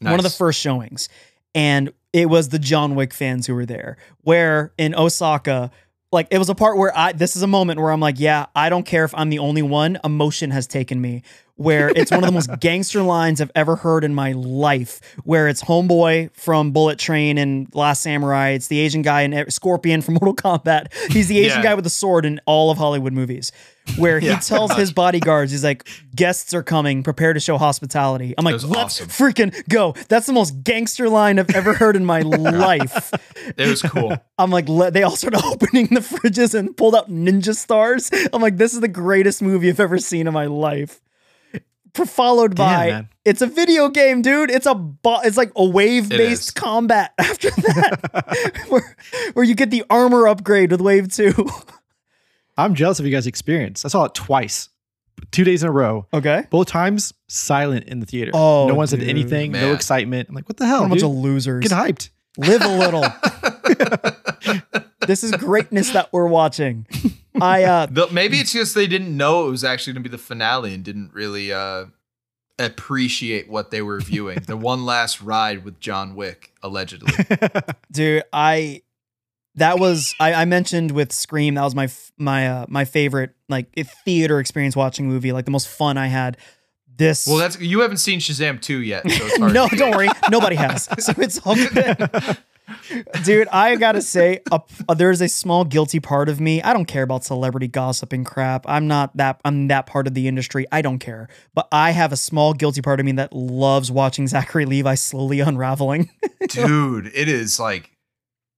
one 0.00 0.14
of 0.14 0.22
the 0.22 0.30
first 0.30 0.60
showings 0.60 1.08
and 1.54 1.92
it 2.12 2.28
was 2.28 2.50
the 2.50 2.58
John 2.58 2.94
Wick 2.94 3.14
fans 3.14 3.46
who 3.46 3.54
were 3.54 3.64
there 3.66 3.96
where 4.22 4.72
in 4.76 4.94
Osaka 4.94 5.70
like 6.12 6.28
it 6.30 6.38
was 6.38 6.48
a 6.48 6.54
part 6.54 6.76
where 6.76 6.96
I 6.96 7.12
this 7.12 7.36
is 7.36 7.42
a 7.42 7.46
moment 7.46 7.80
where 7.80 7.90
I'm 7.90 8.00
like 8.00 8.20
yeah 8.20 8.46
I 8.54 8.68
don't 8.68 8.84
care 8.84 9.04
if 9.04 9.14
I'm 9.14 9.30
the 9.30 9.38
only 9.38 9.62
one 9.62 9.98
emotion 10.04 10.50
has 10.50 10.66
taken 10.66 11.00
me 11.00 11.22
where 11.56 11.88
it's 11.90 12.10
one 12.10 12.20
of 12.24 12.26
the 12.26 12.32
most 12.32 12.50
gangster 12.60 13.02
lines 13.02 13.40
I've 13.40 13.50
ever 13.54 13.76
heard 13.76 14.02
in 14.04 14.14
my 14.14 14.32
life 14.32 15.00
where 15.24 15.46
it's 15.48 15.62
homeboy 15.62 16.34
from 16.34 16.72
Bullet 16.72 16.98
Train 16.98 17.38
and 17.38 17.72
Last 17.74 18.02
Samurai 18.02 18.50
it's 18.50 18.66
the 18.68 18.80
Asian 18.80 19.02
guy 19.02 19.22
in 19.22 19.50
Scorpion 19.50 20.02
from 20.02 20.14
Mortal 20.14 20.34
Kombat 20.34 20.92
he's 21.12 21.28
the 21.28 21.38
Asian 21.38 21.58
Yeah. 21.58 21.62
guy 21.62 21.74
with 21.74 21.84
the 21.84 21.90
sword 21.90 22.24
in 22.26 22.40
all 22.46 22.70
of 22.70 22.78
Hollywood 22.78 23.12
movies 23.12 23.52
where 23.98 24.18
he 24.18 24.28
Yeah, 24.28 24.38
tells 24.40 24.72
his 24.74 24.92
bodyguards 25.04 25.52
he's 25.52 25.62
like 25.62 25.86
guests 26.16 26.54
are 26.54 26.62
coming 26.62 27.02
prepare 27.04 27.32
to 27.32 27.38
show 27.40 27.56
hospitality 27.58 28.34
I'm 28.36 28.44
like 28.44 28.54
let's 28.64 29.00
awesome. 29.00 29.08
freaking 29.08 29.68
go. 29.68 29.94
That's 30.08 30.26
the 30.26 30.32
most 30.32 30.62
gangster 30.64 31.08
line 31.08 31.38
I've 31.38 31.50
ever 31.50 31.74
heard 31.74 31.94
in 31.94 32.04
my 32.04 32.20
life. 32.22 33.12
It 33.56 33.68
was 33.68 33.82
cool. 33.82 34.16
I'm 34.38 34.50
like, 34.50 34.66
they 34.92 35.02
all 35.02 35.16
started 35.16 35.40
opening 35.44 35.86
the 35.88 36.00
fridges 36.00 36.54
and 36.54 36.76
pulled 36.76 36.94
out 36.94 37.10
ninja 37.10 37.54
stars. 37.54 38.10
I'm 38.32 38.40
like, 38.42 38.56
this 38.56 38.72
is 38.74 38.80
the 38.80 38.88
greatest 38.88 39.42
movie 39.42 39.68
I've 39.68 39.80
ever 39.80 39.98
seen 39.98 40.26
in 40.26 40.32
my 40.32 40.46
life. 40.46 41.00
F- 41.96 42.08
Followed 42.10 42.56
by, 42.56 42.86
man. 42.88 43.08
it's 43.24 43.40
a 43.42 43.46
video 43.46 43.88
game, 43.88 44.20
dude. 44.22 44.50
It's 44.50 44.66
a 44.66 44.74
bo- 44.74 45.20
it's 45.20 45.36
like 45.36 45.52
a 45.56 45.64
wave 45.64 46.08
based 46.08 46.54
combat. 46.56 47.12
After 47.18 47.50
that, 47.50 48.64
where 48.68 48.96
where 49.34 49.44
you 49.44 49.54
get 49.54 49.70
the 49.70 49.84
armor 49.88 50.26
upgrade 50.26 50.70
with 50.72 50.80
Wave 50.80 51.12
Two. 51.12 51.32
I'm 52.56 52.74
jealous 52.74 52.98
of 53.00 53.06
you 53.06 53.12
guys' 53.12 53.26
experience. 53.26 53.84
I 53.84 53.88
saw 53.88 54.04
it 54.04 54.14
twice, 54.14 54.68
two 55.32 55.44
days 55.44 55.62
in 55.62 55.68
a 55.68 55.72
row. 55.72 56.06
okay, 56.12 56.44
Both 56.50 56.68
times, 56.68 57.12
silent 57.28 57.84
in 57.88 58.00
the 58.00 58.06
theater. 58.06 58.30
Oh, 58.34 58.66
no 58.68 58.74
one 58.74 58.86
said 58.86 59.00
dude. 59.00 59.08
anything, 59.08 59.52
no 59.52 59.72
excitement. 59.72 60.28
I'm 60.28 60.34
like, 60.34 60.48
what 60.48 60.56
the 60.56 60.64
what 60.64 60.68
hell? 60.70 60.84
a 60.84 60.88
bunch 60.88 61.00
dude? 61.02 61.10
of 61.10 61.16
losers. 61.16 61.62
Get 61.62 61.72
hyped. 61.72 62.10
Live 62.36 62.62
a 62.62 62.76
little. 62.78 63.04
This 65.06 65.24
is 65.24 65.32
greatness 65.32 65.90
that 65.92 66.12
we're 66.12 66.26
watching. 66.28 66.86
I 67.40 67.64
uh 67.64 67.86
The- 67.90 68.08
maybe 68.12 68.38
it's 68.38 68.52
just 68.52 68.74
they 68.74 68.86
didn't 68.86 69.16
know 69.16 69.46
it 69.46 69.50
was 69.50 69.64
actually 69.64 69.94
going 69.94 70.02
to 70.04 70.08
be 70.10 70.16
the 70.16 70.22
finale 70.22 70.74
and 70.74 70.84
didn't 70.84 71.12
really 71.12 71.52
uh, 71.52 71.86
appreciate 72.58 73.48
what 73.48 73.70
they 73.70 73.82
were 73.82 74.00
viewing. 74.00 74.38
the 74.46 74.56
one 74.56 74.84
last 74.84 75.20
ride 75.20 75.64
with 75.64 75.80
John 75.80 76.14
Wick, 76.14 76.52
allegedly. 76.62 77.12
dude 77.90 78.22
i 78.32 78.80
that 79.56 79.78
was 79.78 80.14
I, 80.20 80.34
I 80.34 80.44
mentioned 80.44 80.90
with 80.92 81.12
scream 81.12 81.54
that 81.54 81.62
was 81.64 81.74
my 81.74 81.88
my 82.16 82.48
uh 82.48 82.66
my 82.68 82.84
favorite 82.84 83.34
like 83.48 83.72
theater 84.04 84.38
experience 84.40 84.74
watching 84.76 85.06
a 85.06 85.08
movie 85.08 85.32
like 85.32 85.44
the 85.44 85.50
most 85.50 85.68
fun 85.68 85.96
i 85.98 86.06
had 86.08 86.36
this 86.96 87.26
Well, 87.26 87.38
that's 87.38 87.60
you 87.60 87.80
haven't 87.80 87.96
seen 87.96 88.20
Shazam 88.20 88.60
2 88.60 88.80
yet, 88.82 89.02
so 89.10 89.26
it's 89.26 89.36
hard. 89.38 89.52
no 89.58 89.68
don't 89.68 89.90
worry 89.90 90.08
nobody 90.30 90.54
has 90.56 90.84
so 91.04 91.12
it's 91.18 91.38
all 91.44 91.56
good 91.56 92.08
dude 93.24 93.46
i 93.48 93.76
gotta 93.76 94.00
say 94.00 94.40
a, 94.50 94.60
a- 94.88 94.94
there's 94.94 95.20
a 95.20 95.28
small 95.28 95.64
guilty 95.64 96.00
part 96.00 96.28
of 96.28 96.40
me 96.40 96.62
i 96.62 96.72
don't 96.72 96.86
care 96.86 97.02
about 97.02 97.22
celebrity 97.24 97.68
gossip 97.68 98.12
and 98.12 98.24
crap 98.24 98.64
i'm 98.68 98.86
not 98.88 99.14
that 99.16 99.40
i'm 99.44 99.68
that 99.68 99.86
part 99.86 100.06
of 100.06 100.14
the 100.14 100.26
industry 100.28 100.66
i 100.72 100.80
don't 100.80 100.98
care 100.98 101.28
but 101.54 101.68
i 101.72 101.90
have 101.90 102.12
a 102.12 102.16
small 102.16 102.54
guilty 102.54 102.80
part 102.80 103.00
of 103.00 103.06
me 103.06 103.12
that 103.12 103.32
loves 103.34 103.90
watching 103.90 104.26
zachary 104.28 104.64
levi 104.64 104.94
slowly 104.94 105.40
unraveling 105.40 106.10
Dude, 106.48 107.06
it 107.14 107.28
is 107.28 107.58
like 107.60 107.90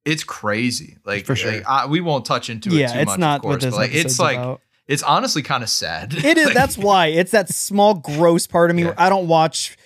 it's 0.05 0.23
crazy. 0.23 0.99
Like 1.05 1.27
For 1.27 1.35
sure. 1.35 1.51
like, 1.53 1.67
I, 1.69 1.87
we 1.87 2.01
won't 2.01 2.25
touch 2.25 2.49
into 2.49 2.69
it 2.71 2.75
yeah 2.75 2.93
too 2.93 2.99
it's 3.01 3.07
much, 3.11 3.19
not 3.19 3.37
of 3.37 3.43
course, 3.43 3.53
what 3.55 3.61
this 3.63 3.71
but 3.73 3.77
like 3.77 3.95
it's 3.95 4.19
like 4.21 4.37
about. 4.39 4.61
it's 4.87 5.03
honestly 5.03 5.43
kind 5.43 5.65
of 5.65 5.69
sad. 5.69 6.15
It 6.15 6.39
is. 6.39 6.45
Like, 6.47 6.55
That's 6.55 6.79
why 6.79 7.07
it's 7.09 7.33
that 7.33 7.49
small, 7.49 7.95
gross 7.95 8.47
part 8.47 8.71
of 8.71 8.77
me. 8.77 8.85
Yeah. 8.85 8.95
I 8.97 9.09
don't 9.09 9.27
watch 9.27 9.77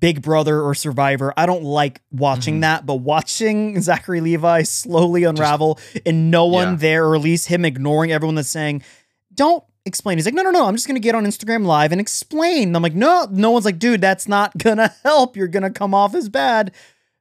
Big 0.00 0.22
Brother 0.22 0.60
or 0.60 0.74
Survivor. 0.74 1.32
I 1.36 1.46
don't 1.46 1.64
like 1.64 2.00
watching 2.10 2.58
Mhm. 2.58 2.60
that, 2.62 2.86
but 2.86 2.96
watching 2.96 3.80
Zachary 3.82 4.20
Levi 4.20 4.62
slowly 4.62 5.24
unravel 5.24 5.78
and 6.06 6.30
no 6.30 6.46
one 6.46 6.72
Yeah. 6.72 6.76
there, 6.76 7.06
or 7.06 7.16
at 7.16 7.22
least 7.22 7.46
him 7.46 7.64
ignoring 7.64 8.12
everyone 8.12 8.34
that's 8.36 8.48
saying, 8.48 8.82
"Don't 9.34 9.64
explain." 9.84 10.18
He's 10.18 10.24
like, 10.26 10.34
"No, 10.34 10.42
no, 10.42 10.50
no. 10.50 10.66
I'm 10.66 10.74
just 10.74 10.86
gonna 10.86 11.00
get 11.00 11.14
on 11.14 11.24
Instagram 11.24 11.64
Live 11.66 11.92
and 11.92 12.00
explain." 12.00 12.76
I'm 12.76 12.82
like, 12.82 12.94
"No." 12.94 13.26
No 13.30 13.50
one's 13.50 13.64
like, 13.64 13.78
"Dude, 13.78 14.00
that's 14.00 14.28
not 14.28 14.56
gonna 14.58 14.94
help. 15.04 15.36
You're 15.36 15.48
gonna 15.48 15.70
come 15.70 15.94
off 15.94 16.14
as 16.14 16.28
bad." 16.28 16.72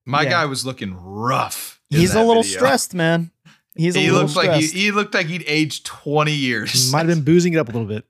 my 0.05 0.21
Yeah. 0.23 0.29
guy 0.29 0.45
was 0.45 0.65
looking 0.65 0.95
rough. 0.97 1.81
He's 1.89 2.15
a 2.15 2.23
little 2.23 2.43
video. 2.43 2.57
stressed, 2.57 2.93
man. 2.93 3.31
He's 3.75 3.95
a 3.95 3.99
He 3.99 4.05
little 4.09 4.23
looked 4.27 4.35
like 4.37 4.59
he, 4.61 4.67
he, 4.67 4.91
looked 4.91 5.13
like 5.13 5.27
he'd 5.27 5.43
aged 5.47 5.85
20 5.85 6.31
years. 6.33 6.91
Might 6.91 6.99
have 6.99 7.07
been 7.07 7.23
boozing 7.25 7.53
it 7.53 7.57
up 7.57 7.67
a 7.69 7.71
little 7.71 7.87
bit. 7.87 8.05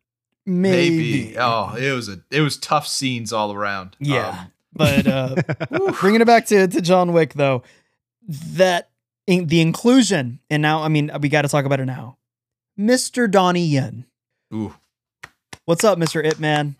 Maybe. 0.46 0.98
Maybe. 0.98 1.38
Oh, 1.38 1.76
it 1.76 1.92
was 1.92 2.08
a 2.08 2.20
it 2.32 2.42
was 2.42 2.56
tough 2.58 2.88
scenes 2.88 3.34
all 3.34 3.52
around. 3.52 3.96
Yeah. 4.00 4.30
Um, 4.30 4.52
But 4.78 5.08
uh, 5.08 5.36
bringing 6.02 6.22
it 6.22 6.26
back 6.26 6.46
to, 6.48 6.68
to 6.68 6.82
John 6.82 7.14
Wick, 7.14 7.34
though, 7.34 7.64
that 8.28 8.90
in, 9.26 9.48
the 9.48 9.62
inclusion, 9.62 10.40
and 10.50 10.62
now, 10.62 10.84
I 10.84 10.88
mean, 10.88 11.12
we 11.22 11.30
got 11.30 11.42
to 11.44 11.48
talk 11.48 11.66
about 11.66 11.80
it 11.80 11.86
now. 11.86 12.18
Mr. 12.80 13.30
Donnie 13.30 13.66
Yen. 13.66 14.06
ooh. 14.54 14.76
What's 15.66 15.84
up, 15.84 15.98
Mr. 15.98 16.24
It 16.24 16.40
Man? 16.40 16.76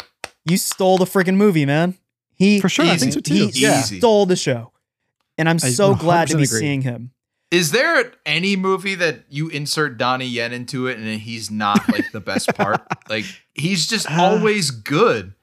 You 0.46 0.58
stole 0.58 0.98
the 0.98 1.06
freaking 1.06 1.36
movie, 1.36 1.66
man. 1.66 1.98
He, 2.36 2.60
For 2.62 2.70
sure, 2.70 2.86
I 2.86 2.96
think 2.98 3.14
so 3.14 3.20
too. 3.20 3.34
he 3.34 3.50
yeah. 3.64 3.80
Easy. 3.82 3.98
stole 3.98 4.26
the 4.26 4.36
show. 4.36 4.72
And 5.38 5.50
I'm 5.50 5.56
I 5.56 5.70
so 5.70 5.94
glad 5.96 6.30
to 6.30 6.38
be 6.38 6.44
agree. 6.44 6.60
seeing 6.60 6.82
him. 6.84 7.12
Is 7.52 7.72
there 7.72 8.12
any 8.26 8.56
movie 8.56 8.96
that 8.96 9.26
you 9.30 9.50
insert 9.50 9.98
Donnie 9.98 10.28
Yen 10.28 10.54
into 10.54 10.88
it 10.88 10.98
and 10.98 11.20
he's 11.20 11.50
not 11.50 11.88
like 11.90 12.12
the 12.12 12.20
best 12.22 12.54
part? 12.56 12.82
like 13.10 13.26
he's 13.54 13.88
just 13.88 14.10
Uh, 14.10 14.22
always 14.22 14.70
good. 14.72 15.34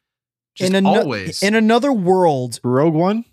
Just 0.54 0.72
in, 0.72 0.86
ano- 0.86 1.00
always. 1.02 1.42
in 1.42 1.54
another 1.54 1.92
world, 1.92 2.60
Rogue 2.62 2.94
One. 2.94 3.24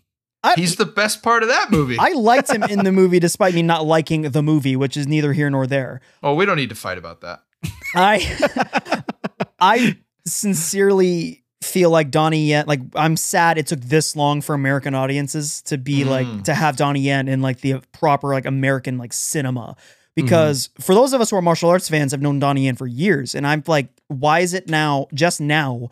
I, 0.43 0.55
He's 0.55 0.75
the 0.75 0.85
best 0.87 1.21
part 1.21 1.43
of 1.43 1.49
that 1.49 1.69
movie. 1.69 1.97
I 1.99 2.13
liked 2.13 2.49
him 2.51 2.63
in 2.63 2.83
the 2.83 2.91
movie 3.01 3.19
despite 3.19 3.53
me 3.53 3.61
not 3.61 3.85
liking 3.85 4.23
the 4.23 4.41
movie, 4.41 4.75
which 4.75 4.97
is 4.97 5.05
neither 5.07 5.33
here 5.33 5.49
nor 5.51 5.67
there. 5.67 6.01
oh, 6.23 6.33
we 6.33 6.45
don't 6.47 6.55
need 6.57 6.69
to 6.69 6.75
fight 6.75 6.97
about 6.97 7.21
that. 7.21 7.43
I 7.95 9.03
I 9.59 9.97
sincerely 10.25 11.43
feel 11.61 11.91
like 11.91 12.09
Donnie 12.09 12.47
Yen 12.47 12.65
like 12.65 12.79
I'm 12.95 13.15
sad 13.15 13.59
it 13.59 13.67
took 13.67 13.79
this 13.81 14.15
long 14.15 14.41
for 14.41 14.55
American 14.55 14.95
audiences 14.95 15.61
to 15.63 15.77
be 15.77 16.03
like 16.03 16.25
Mm. 16.25 16.43
to 16.45 16.55
have 16.55 16.75
Donnie 16.75 17.01
Yen 17.01 17.27
in 17.27 17.41
like 17.43 17.61
the 17.61 17.75
proper 17.91 18.29
like 18.29 18.45
American 18.45 18.97
like 18.97 19.13
cinema. 19.13 19.75
Because 20.15 20.69
for 20.79 20.93
those 20.95 21.13
of 21.13 21.21
us 21.21 21.29
who 21.29 21.35
are 21.37 21.41
martial 21.41 21.69
arts 21.69 21.87
fans 21.87 22.11
have 22.11 22.21
known 22.21 22.39
Donnie 22.39 22.65
Yen 22.65 22.75
for 22.75 22.87
years. 22.87 23.33
And 23.35 23.45
I'm 23.47 23.63
like, 23.67 23.87
why 24.07 24.39
is 24.39 24.53
it 24.53 24.67
now, 24.69 25.07
just 25.13 25.39
now? 25.39 25.89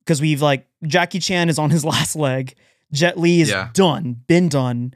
Because 0.00 0.20
we've 0.20 0.42
like 0.42 0.66
Jackie 0.86 1.18
Chan 1.20 1.48
is 1.48 1.58
on 1.58 1.70
his 1.70 1.84
last 1.94 2.16
leg. 2.16 2.54
Jet 2.92 3.18
Li 3.18 3.40
is 3.40 3.48
Yeah. 3.50 3.70
done, 3.72 4.22
been 4.26 4.48
done. 4.48 4.94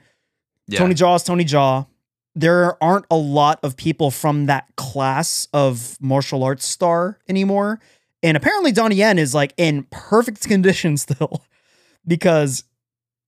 Yeah. 0.66 0.80
Tony 0.80 0.94
Jaa 0.94 1.16
is 1.16 1.22
Tony 1.22 1.44
Jaa. 1.44 1.86
There 2.34 2.82
aren't 2.82 3.04
a 3.10 3.16
lot 3.16 3.60
of 3.62 3.76
people 3.76 4.10
from 4.10 4.46
that 4.46 4.66
class 4.76 5.46
of 5.52 5.96
martial 6.00 6.42
arts 6.42 6.66
star 6.66 7.18
anymore. 7.28 7.78
And 8.24 8.36
apparently 8.36 8.72
Donnie 8.72 8.96
Yen 8.96 9.18
is 9.18 9.34
like 9.34 9.54
in 9.56 9.84
perfect 9.90 10.48
condition 10.48 10.96
still 10.96 11.44
because 12.06 12.64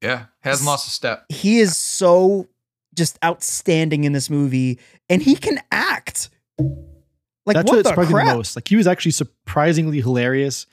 yeah. 0.03 0.27
Hasn't 0.41 0.66
lost 0.66 0.89
a 0.89 0.91
step. 0.91 1.24
he 1.29 1.59
is 1.61 1.77
so 1.77 2.49
just 2.95 3.18
outstanding 3.24 4.05
in 4.05 4.12
this 4.12 4.29
movie 4.31 4.79
and 5.09 5.22
he 5.22 5.35
can 5.37 5.61
act. 5.70 6.31
Like 6.59 7.55
That's 7.55 7.70
what 7.70 7.85
what 7.85 7.85
the 7.85 8.07
crap? 8.12 8.27
the 8.27 8.35
most. 8.37 8.57
Like 8.57 8.66
he 8.66 8.74
was 8.77 8.87
actually 8.87 9.12
surprisingly 9.12 10.01
hilarious. 10.01 10.66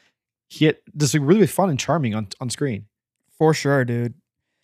He 0.50 0.66
had 0.66 0.78
just 0.96 1.14
like, 1.14 1.24
really 1.26 1.48
fun 1.48 1.70
and 1.70 1.80
charming 1.80 2.14
on, 2.16 2.28
on 2.40 2.50
screen, 2.50 2.86
For 3.38 3.54
sure, 3.54 3.84
dude. 3.86 4.14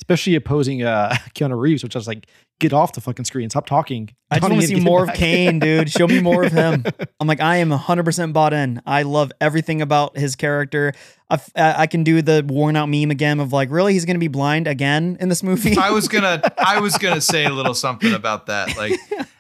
especially 0.02 0.36
opposing 0.36 0.84
uh, 0.84 1.16
Keanu 1.36 1.60
Reeves, 1.60 1.84
which 1.84 1.96
I 1.96 2.00
was 2.00 2.08
like, 2.08 2.28
get 2.60 2.74
off 2.74 2.92
the 2.94 3.02
fucking 3.02 3.24
screen, 3.26 3.50
stop 3.50 3.66
talking. 3.66 4.10
I 4.30 4.36
just 4.36 4.42
Donnie 4.44 4.56
want 4.56 4.62
to 4.64 4.68
see 4.68 4.74
get 4.76 4.84
more 4.84 5.04
of. 5.06 5.14
Caine, 5.14 5.60
dude. 5.60 5.90
Show 5.90 6.08
me 6.08 6.20
more 6.20 6.44
of 6.44 6.52
him. 6.52 6.84
I'm 7.20 7.26
like, 7.28 7.40
I 7.40 7.58
am 7.58 7.70
100% 7.70 8.34
bought 8.34 8.54
in. 8.54 8.82
I 8.86 9.04
love 9.04 9.32
everything 9.40 9.82
about 9.82 10.18
his 10.18 10.36
character. 10.36 10.94
I, 11.30 11.34
f- 11.36 11.50
I 11.56 11.74
I 11.84 11.88
can 11.88 12.04
do 12.04 12.22
the 12.22 12.46
worn 12.48 12.76
out 12.76 12.88
meme 12.88 13.12
again 13.12 13.40
of 13.40 13.54
like, 13.54 13.72
really, 13.72 13.94
he's 13.94 14.04
going 14.06 14.16
to 14.16 14.20
be 14.20 14.28
blind 14.28 14.68
again 14.68 15.18
in 15.22 15.30
this 15.30 15.42
movie? 15.42 15.78
I 15.78 15.92
was 15.92 16.08
gonna 16.10 16.42
I 16.58 16.80
was 16.82 16.98
gonna 16.98 17.22
say 17.34 17.46
a 17.46 17.50
little 17.52 17.74
something 17.74 18.14
about 18.14 18.48
that. 18.48 18.76
Like 18.78 18.94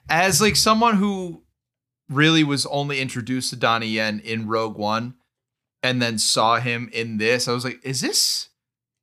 as 0.10 0.40
like 0.42 0.56
someone 0.56 0.96
who 0.96 1.44
really 2.10 2.44
was 2.44 2.66
only 2.68 3.02
introduced 3.02 3.50
to 3.52 3.56
Donnie 3.56 3.88
Yen 3.88 4.20
in 4.24 4.48
Rogue 4.48 4.78
One 4.78 5.16
and 5.84 6.02
then 6.02 6.18
saw 6.18 6.60
him 6.60 6.90
in 6.94 7.18
this, 7.18 7.48
I 7.48 7.54
was 7.54 7.64
like, 7.64 7.80
is 7.84 8.02
this 8.02 8.48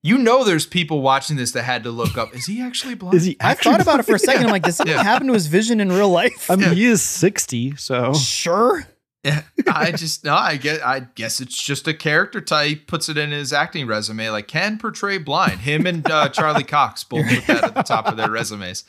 you 0.02 0.18
know 0.18 0.44
there's 0.44 0.66
people 0.66 1.00
watching 1.02 1.36
this 1.36 1.50
that 1.52 1.64
had 1.64 1.82
to 1.82 1.90
look 1.90 2.16
up, 2.16 2.32
is 2.34 2.46
he 2.46 2.60
actually 2.60 2.94
blind? 2.94 3.14
Is 3.16 3.24
he 3.24 3.36
I 3.40 3.50
actually 3.50 3.72
thought 3.72 3.80
about 3.80 3.98
it 4.00 4.04
for 4.04 4.14
a 4.14 4.18
second. 4.20 4.44
I'm 4.44 4.50
like, 4.50 4.62
does 4.62 4.76
something 4.78 4.94
Yeah. 4.94 5.02
happen 5.02 5.26
to 5.26 5.32
his 5.32 5.48
vision 5.48 5.80
in 5.80 5.90
real 5.90 6.10
life? 6.10 6.48
I 6.50 6.54
mean, 6.56 6.68
Yeah. 6.68 6.74
he 6.74 6.84
is 6.84 7.02
60, 7.02 7.74
so 7.76 8.12
sure. 8.14 8.86
Yeah, 9.24 9.42
I 9.66 9.90
just 9.90 10.24
no, 10.24 10.36
I 10.36 10.56
get 10.56 10.86
I 10.86 11.00
guess 11.00 11.40
it's 11.40 11.60
just 11.60 11.88
a 11.88 11.94
character 11.94 12.40
type 12.40 12.86
puts 12.86 13.08
it 13.08 13.18
in 13.18 13.32
his 13.32 13.52
acting 13.52 13.88
resume 13.88 14.28
like 14.30 14.46
can 14.46 14.78
portray 14.78 15.18
blind. 15.18 15.58
Him 15.62 15.84
and 15.84 16.08
uh, 16.08 16.28
Charlie 16.36 16.62
Cox 16.62 17.02
both 17.02 17.26
put 17.28 17.46
that 17.48 17.64
at 17.64 17.74
the 17.74 17.82
top 17.82 18.06
of 18.06 18.16
their 18.16 18.30
resumes. 18.30 18.84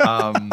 Um 0.00 0.50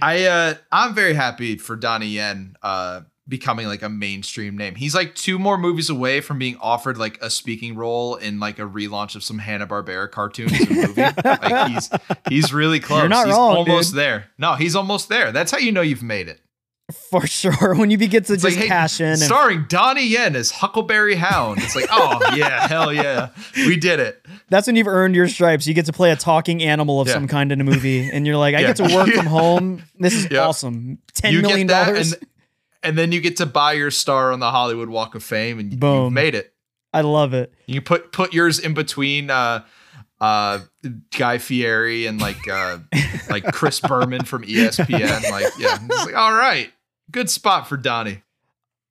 I 0.00 0.26
uh 0.26 0.54
I'm 0.70 0.94
very 0.94 1.14
happy 1.14 1.56
for 1.58 1.74
Donnie 1.74 2.06
Yen 2.10 2.54
uh 2.62 3.00
becoming 3.26 3.66
like 3.66 3.82
a 3.82 3.88
mainstream 3.88 4.56
name. 4.56 4.74
He's 4.74 4.94
like 4.94 5.14
two 5.14 5.38
more 5.38 5.56
movies 5.56 5.88
away 5.88 6.20
from 6.20 6.38
being 6.38 6.56
offered 6.60 6.98
like 6.98 7.18
a 7.22 7.30
speaking 7.30 7.74
role 7.74 8.16
in 8.16 8.38
like 8.38 8.58
a 8.58 8.62
relaunch 8.62 9.14
of 9.16 9.24
some 9.24 9.38
Hanna-Barbera 9.38 10.10
cartoons 10.10 10.52
or 10.52 10.72
movie. 10.74 11.00
like 11.24 11.70
he's 11.70 11.90
he's 12.28 12.52
really 12.52 12.80
close. 12.80 13.00
You're 13.00 13.08
not 13.08 13.26
he's 13.26 13.34
wrong, 13.34 13.56
almost 13.56 13.90
dude. 13.92 13.98
there. 13.98 14.26
No, 14.38 14.54
he's 14.54 14.76
almost 14.76 15.08
there. 15.08 15.32
That's 15.32 15.50
how 15.50 15.58
you 15.58 15.72
know 15.72 15.80
you've 15.80 16.02
made 16.02 16.28
it. 16.28 16.40
For 17.10 17.26
sure. 17.26 17.74
When 17.78 17.90
you 17.90 17.96
begin 17.96 18.24
to 18.24 18.34
It's 18.34 18.42
just 18.42 18.56
like, 18.56 18.62
hey, 18.64 18.68
cash 18.68 19.00
in. 19.00 19.06
And, 19.06 19.18
starring 19.18 19.64
Donnie 19.70 20.06
Yen 20.06 20.36
as 20.36 20.50
Huckleberry 20.50 21.14
Hound. 21.14 21.62
It's 21.62 21.74
like, 21.74 21.86
oh 21.90 22.20
yeah, 22.36 22.68
hell 22.68 22.92
yeah, 22.92 23.30
we 23.56 23.76
did 23.76 24.00
it. 24.00 24.22
that's 24.50 24.66
when 24.66 24.76
you've 24.76 24.86
earned 24.86 25.14
your 25.16 25.28
stripes. 25.28 25.66
You 25.66 25.72
get 25.72 25.86
to 25.86 25.94
play 25.94 26.10
a 26.10 26.16
talking 26.16 26.62
animal 26.62 27.00
of 27.00 27.08
Yeah. 27.08 27.14
some 27.14 27.26
kind 27.26 27.50
in 27.52 27.60
a 27.62 27.64
movie. 27.64 28.10
And 28.10 28.26
you're 28.26 28.36
like, 28.36 28.54
I 28.54 28.60
Yeah. 28.60 28.74
get 28.74 28.76
to 28.86 28.94
work 28.94 29.08
from 29.08 29.24
home. 29.24 29.82
This 29.98 30.12
is 30.12 30.30
awesome. 30.36 30.98
10 31.14 31.32
you 31.32 31.40
million 31.40 31.66
dollars. 31.66 32.12
and, 32.12 32.22
and 32.84 32.96
then 32.96 33.10
you 33.10 33.20
get 33.20 33.38
to 33.38 33.46
buy 33.46 33.72
your 33.72 33.90
star 33.90 34.32
on 34.32 34.40
the 34.40 34.50
Hollywood 34.50 34.88
Walk 34.88 35.14
of 35.14 35.22
Fame, 35.24 35.58
and 35.58 35.78
Boom. 35.80 36.04
you've 36.04 36.12
made 36.12 36.34
it. 36.34 36.54
I 36.92 37.00
love 37.00 37.34
it. 37.34 37.52
You 37.66 37.80
put 37.80 38.12
put 38.12 38.32
yours 38.32 38.60
in 38.60 38.74
between 38.74 39.30
uh, 39.30 39.64
uh, 40.20 40.60
Guy 41.16 41.38
Fieri 41.38 42.06
and 42.06 42.20
like 42.20 42.46
uh, 42.48 42.78
like 43.30 43.44
Chris 43.52 43.80
Berman 43.80 44.24
from 44.24 44.44
ESPN. 44.44 45.30
Like, 45.30 45.52
yeah, 45.58 45.78
it's 45.90 46.06
like, 46.06 46.14
all 46.14 46.34
right, 46.34 46.72
good 47.10 47.28
spot 47.28 47.68
for 47.68 47.76
Donnie. 47.76 48.22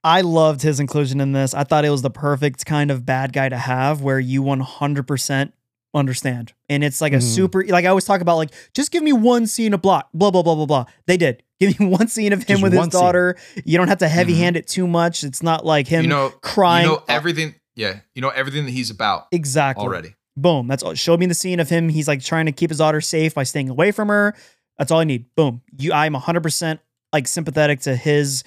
I 0.04 0.20
loved 0.20 0.64
his 0.64 0.82
inclusion 0.82 1.22
in 1.22 1.32
this. 1.32 1.54
I 1.54 1.64
thought 1.64 1.86
it 1.86 1.90
was 1.90 2.02
the 2.02 2.10
perfect 2.10 2.66
kind 2.66 2.92
of 2.92 3.06
bad 3.06 3.32
guy 3.32 3.48
to 3.48 3.58
have 3.58 4.02
where 4.02 4.20
you 4.20 4.44
100% 4.44 5.54
understand. 5.94 6.54
And 6.70 6.84
it's 6.84 7.02
like 7.02 7.14
a 7.14 7.18
Mhm. 7.18 7.22
super, 7.22 7.66
like 7.68 7.86
I 7.86 7.90
always 7.90 8.06
talk 8.06 8.22
about, 8.22 8.38
like, 8.38 8.50
just 8.74 8.92
give 8.92 9.04
me 9.04 9.14
one 9.14 9.46
scene 9.48 9.74
of 9.74 9.82
block, 9.82 10.10
blah, 10.14 10.32
blah, 10.32 10.42
blah, 10.44 10.56
blah, 10.56 10.66
blah. 10.66 10.86
They 11.08 11.18
did. 11.18 11.44
Give 11.60 11.80
me 11.80 11.86
one 11.86 12.08
scene 12.10 12.34
of 12.34 12.40
him 12.44 12.56
Just 12.56 12.64
with 12.64 12.72
his 12.74 12.80
one 12.80 12.92
scene. 12.92 13.00
daughter. 13.00 13.38
You 13.64 13.78
don't 13.78 13.88
have 13.88 14.00
to 14.00 14.08
heavy 14.10 14.34
hand 14.36 14.58
it 14.58 14.68
too 14.68 14.86
much. 14.86 15.24
It's 15.24 15.42
not 15.42 15.66
like 15.66 15.88
him 15.88 16.04
you 16.04 16.10
know, 16.10 16.30
crying. 16.42 16.88
you 16.88 16.94
know 16.94 17.04
everything. 17.08 17.56
Yeah, 17.76 18.00
you 18.16 18.22
know 18.22 18.30
everything 18.30 18.66
that 18.66 18.72
he's 18.72 18.90
about 18.90 19.28
exactly. 19.32 19.82
already. 19.86 20.16
Boom. 20.36 20.68
That's 20.68 20.84
all. 20.84 20.94
Show 20.96 21.16
me 21.16 21.26
the 21.26 21.34
scene 21.34 21.62
of 21.62 21.70
him. 21.70 21.88
He's 21.88 22.08
like 22.08 22.22
trying 22.22 22.48
to 22.48 22.52
keep 22.52 22.70
his 22.70 22.80
daughter 22.80 23.00
safe 23.00 23.34
by 23.36 23.44
staying 23.44 23.70
away 23.70 23.92
from 23.92 24.10
her. 24.10 24.36
That's 24.78 24.92
all 24.92 25.00
I 25.00 25.04
need. 25.06 25.28
Boom. 25.38 25.62
You, 25.78 25.94
I'm 25.94 26.16
100% 26.16 26.80
like 27.14 27.28
sympathetic 27.30 27.80
to 27.82 27.96
his 27.96 28.44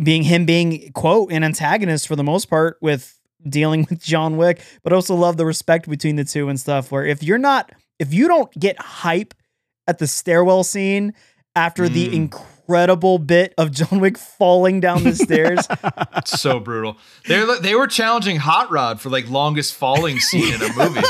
being 0.00 0.22
him 0.22 0.44
being 0.44 0.92
quote 0.92 1.32
an 1.32 1.42
antagonist 1.42 2.06
for 2.06 2.14
the 2.14 2.22
most 2.22 2.44
part 2.48 2.76
with 2.80 3.17
dealing 3.46 3.86
with 3.90 4.02
John 4.02 4.36
Wick, 4.36 4.62
but 4.82 4.92
also 4.92 5.14
love 5.14 5.36
the 5.36 5.46
respect 5.46 5.88
between 5.88 6.16
the 6.16 6.24
two 6.24 6.48
and 6.48 6.58
stuff. 6.58 6.90
Where 6.90 7.04
if 7.04 7.22
you're 7.22 7.38
not, 7.38 7.70
if 7.98 8.12
you 8.14 8.28
don't 8.28 8.50
get 8.58 8.80
hype 8.80 9.34
at 9.86 9.98
the 9.98 10.06
stairwell 10.06 10.64
scene 10.64 11.14
after 11.56 11.88
the 11.88 12.08
Mm. 12.08 12.12
incredible 12.14 13.18
bit 13.18 13.54
of 13.56 13.72
John 13.72 14.00
Wick 14.00 14.18
falling 14.18 14.80
down 14.80 15.02
the 15.04 15.14
stairs, 15.14 15.66
It's 16.16 16.38
so 16.40 16.60
brutal. 16.60 16.96
They 17.26 17.42
they 17.62 17.74
were 17.74 17.86
challenging 17.86 18.36
Hot 18.36 18.70
Rod 18.70 19.00
for 19.00 19.08
like 19.08 19.28
longest 19.30 19.74
falling 19.74 20.18
scene 20.20 20.52
in 20.54 20.60
a 20.62 20.72
movie. 20.74 21.00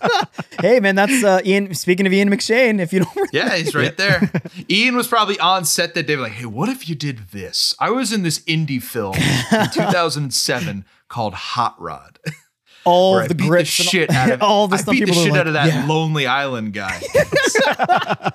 hey 0.60 0.80
man, 0.80 0.94
that's 0.94 1.22
uh, 1.22 1.40
Ian. 1.44 1.74
Speaking 1.74 2.06
of 2.06 2.12
Ian 2.12 2.30
McShane, 2.30 2.80
if 2.80 2.92
you 2.92 3.00
don't 3.00 3.28
Yeah, 3.32 3.54
he's 3.56 3.74
right 3.74 3.94
there. 4.04 4.30
Ian 4.70 4.96
was 4.96 5.06
probably 5.08 5.38
on 5.40 5.64
set 5.66 5.94
that 5.94 6.06
day, 6.06 6.16
like, 6.16 6.32
"Hey, 6.32 6.46
what 6.46 6.68
if 6.70 6.88
you 6.88 6.94
did 6.94 7.28
this? 7.32 7.74
I 7.78 7.90
was 7.90 8.12
in 8.12 8.22
this 8.22 8.38
indie 8.40 8.82
film 8.82 9.14
in 9.16 9.68
2007 9.70 10.84
called 11.12 11.34
Hot 11.34 11.76
Rod, 11.78 12.18
all 12.84 13.12
where 13.12 13.22
I 13.24 13.28
the 13.28 13.34
beat 13.34 13.44
the 13.44 13.48
grits, 13.50 13.78
and 13.78 13.88
shit 13.88 14.10
out 14.10 14.32
of 14.32 14.42
all 14.42 14.66
the 14.66 14.76
I 14.76 14.90
beat 14.90 15.00
the 15.00 15.06
people 15.06 15.22
shit 15.22 15.32
like, 15.32 15.40
out 15.42 15.46
of 15.46 15.52
that 15.52 15.66
"Yeah." 15.68 15.86
Lonely 15.86 16.26
Island 16.26 16.72
guy." 16.72 17.00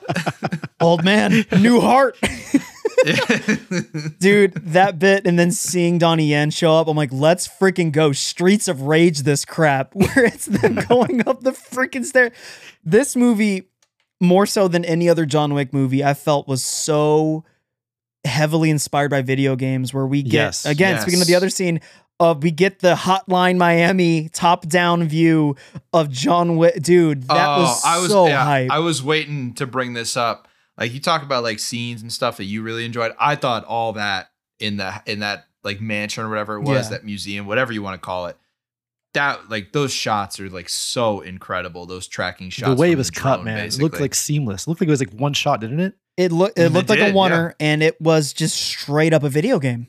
old 0.79 1.03
man, 1.03 1.43
new 1.59 1.81
heart. 1.81 2.15
Dude, 4.19 4.53
that 4.53 4.99
bit 4.99 5.25
and 5.25 5.37
then 5.37 5.51
seeing 5.51 5.97
Donnie 5.97 6.27
Yen 6.27 6.49
show 6.49 6.75
up, 6.75 6.87
I'm 6.87 6.97
like, 6.97 7.11
let's 7.11 7.47
freaking 7.47 7.91
go. 7.91 8.11
Streets 8.11 8.67
of 8.67 8.83
Rage 8.83 9.19
this 9.19 9.45
crap, 9.45 9.93
where 9.95 10.25
it's 10.25 10.45
them 10.45 10.75
going 10.87 11.27
up 11.27 11.41
the 11.41 11.51
freaking 11.51 12.05
stair. 12.05 12.31
This 12.83 13.15
movie, 13.15 13.69
more 14.21 14.45
so 14.45 14.67
than 14.67 14.85
any 14.85 15.09
other 15.09 15.25
John 15.25 15.53
Wick 15.53 15.73
movie, 15.73 16.03
I 16.03 16.13
felt 16.13 16.47
was 16.47 16.65
so 16.65 17.43
heavily 18.25 18.69
inspired 18.69 19.09
by 19.09 19.21
video 19.21 19.55
games 19.55 19.93
where 19.93 20.05
we 20.05 20.23
get 20.23 20.33
Yes. 20.33 20.65
again, 20.65 20.99
speaking 21.01 21.21
of 21.21 21.27
the 21.27 21.35
other 21.35 21.49
scene, 21.49 21.81
uh, 22.19 22.35
we 22.39 22.51
get 22.51 22.79
the 22.79 22.95
Hotline 22.95 23.57
Miami 23.57 24.29
top-down 24.29 25.07
view 25.07 25.55
of 25.93 26.09
John 26.09 26.57
Wick. 26.57 26.81
Dude, 26.81 27.23
that 27.23 27.57
was, 27.57 27.81
Oh, 27.85 27.89
I 27.89 27.99
was 27.99 28.09
so 28.11 28.27
yeah, 28.27 28.43
hype. 28.43 28.71
I 28.71 28.79
was 28.79 29.03
waiting 29.03 29.53
to 29.55 29.67
bring 29.67 29.93
this 29.93 30.17
up. 30.17 30.47
Like 30.77 30.93
you 30.93 30.99
talk 30.99 31.23
about 31.23 31.43
like 31.43 31.59
scenes 31.59 32.01
and 32.01 32.11
stuff 32.13 32.37
that 32.37 32.45
you 32.45 32.61
really 32.61 32.85
enjoyed. 32.85 33.13
I 33.19 33.35
thought 33.35 33.65
all 33.65 33.93
that 33.93 34.31
in 34.59 34.77
the 34.77 34.93
in 35.05 35.19
that 35.19 35.47
like 35.63 35.81
mansion 35.81 36.23
or 36.23 36.29
whatever 36.29 36.55
it 36.55 36.61
was, 36.61 36.85
Yeah. 36.85 36.89
that 36.97 37.03
museum, 37.05 37.45
whatever 37.47 37.73
you 37.73 37.81
want 37.81 37.99
to 38.01 38.05
call 38.05 38.27
it. 38.27 38.37
That 39.13 39.49
like 39.49 39.71
those 39.71 39.91
shots 39.91 40.39
are 40.39 40.49
like 40.49 40.69
so 40.69 41.21
incredible. 41.21 41.87
Those 41.87 42.07
tracking 42.07 42.51
shots. 42.51 42.69
the 42.69 42.75
way 42.79 42.91
it 42.91 42.97
was 42.97 43.09
the 43.09 43.19
cut, 43.19 43.35
drone, 43.37 43.45
man, 43.45 43.65
it 43.65 43.77
looked 43.79 43.99
like 43.99 44.13
seamless. 44.13 44.67
It 44.67 44.69
looked 44.69 44.81
like 44.81 44.87
it 44.87 44.91
was 44.91 44.99
like 44.99 45.13
one 45.13 45.33
shot, 45.33 45.61
didn't 45.61 45.79
it? 45.79 45.93
It 46.15 46.31
looked 46.31 46.59
it 46.59 46.63
They 46.63 46.69
looked 46.69 46.89
like 46.89 46.99
a 46.99 47.05
did, 47.05 47.15
oneer, 47.15 47.53
and 47.59 47.81
it 47.81 47.99
was 47.99 48.33
just 48.33 48.55
straight 48.55 49.13
up 49.13 49.23
a 49.23 49.29
video 49.29 49.57
game. 49.59 49.87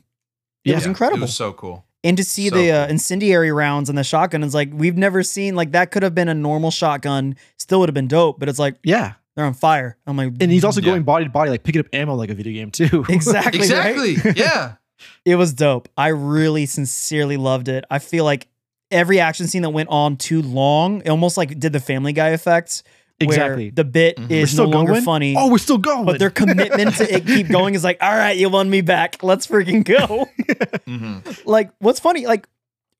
It 0.65 0.73
was 0.75 0.85
incredible. 0.87 1.19
It 1.19 1.21
was 1.21 1.35
so 1.35 1.53
cool. 1.53 1.85
And 2.03 2.15
to 2.17 2.23
see 2.23 2.49
so 2.49 2.55
the 2.55 2.71
uh, 2.71 2.87
incendiary 2.87 3.51
rounds 3.51 3.89
and 3.89 3.97
the 3.97 4.03
shotgun 4.03 4.43
is 4.43 4.53
like 4.53 4.69
we've 4.73 4.97
never 4.97 5.23
seen 5.23 5.55
like 5.55 5.71
that 5.71 5.91
could 5.91 6.03
have 6.03 6.15
been 6.15 6.29
a 6.29 6.33
normal 6.33 6.71
shotgun, 6.71 7.35
still 7.57 7.79
would 7.81 7.89
have 7.89 7.93
been 7.93 8.07
dope. 8.07 8.39
But 8.39 8.49
it's 8.49 8.59
like 8.59 8.75
Yeah, 8.83 9.13
they're 9.35 9.45
on 9.45 9.53
fire. 9.53 9.97
I'm 10.07 10.17
like, 10.17 10.33
and 10.39 10.51
he's 10.51 10.63
also 10.63 10.81
Yeah. 10.81 10.87
going 10.91 11.03
body 11.03 11.25
to 11.25 11.31
body, 11.31 11.49
like 11.51 11.63
picking 11.63 11.79
up 11.79 11.87
ammo 11.93 12.15
like 12.15 12.29
a 12.29 12.33
video 12.35 12.53
game 12.53 12.71
too. 12.71 13.05
exactly 13.09 13.59
right? 13.69 14.09
Exactly. 14.09 14.31
yeah. 14.35 14.73
It 15.25 15.35
was 15.35 15.53
dope. 15.53 15.87
I 15.95 16.09
really 16.09 16.65
sincerely 16.65 17.37
loved 17.37 17.69
it. 17.69 17.85
I 17.89 17.99
feel 17.99 18.25
like 18.25 18.47
every 18.91 19.19
action 19.21 19.47
scene 19.47 19.61
that 19.61 19.69
went 19.69 19.87
on 19.87 20.17
too 20.17 20.41
long, 20.41 21.01
it 21.05 21.09
almost 21.09 21.37
like 21.37 21.57
did 21.57 21.71
the 21.71 21.79
Family 21.79 22.11
Guy 22.11 22.29
effect. 22.29 22.83
Exactly. 23.21 23.69
the 23.71 23.83
bit 23.83 24.17
Mhm. 24.17 24.31
Is 24.31 24.51
still 24.51 24.65
no 24.65 24.77
longer 24.77 24.93
going? 24.93 25.03
funny. 25.03 25.35
Oh, 25.37 25.49
we're 25.51 25.57
still 25.57 25.77
going. 25.77 26.05
but 26.05 26.19
their 26.19 26.29
commitment 26.41 26.95
to 26.95 27.13
it 27.13 27.25
keep 27.25 27.47
going 27.49 27.75
is 27.75 27.83
like, 27.83 27.97
all 28.01 28.15
right, 28.15 28.37
you 28.37 28.49
won 28.49 28.69
me 28.69 28.81
back. 28.81 29.21
Let's 29.23 29.45
freaking 29.47 29.83
go. 29.83 30.27
Mhm. 30.87 31.41
like, 31.45 31.71
what's 31.79 31.99
funny, 31.99 32.25
like, 32.27 32.47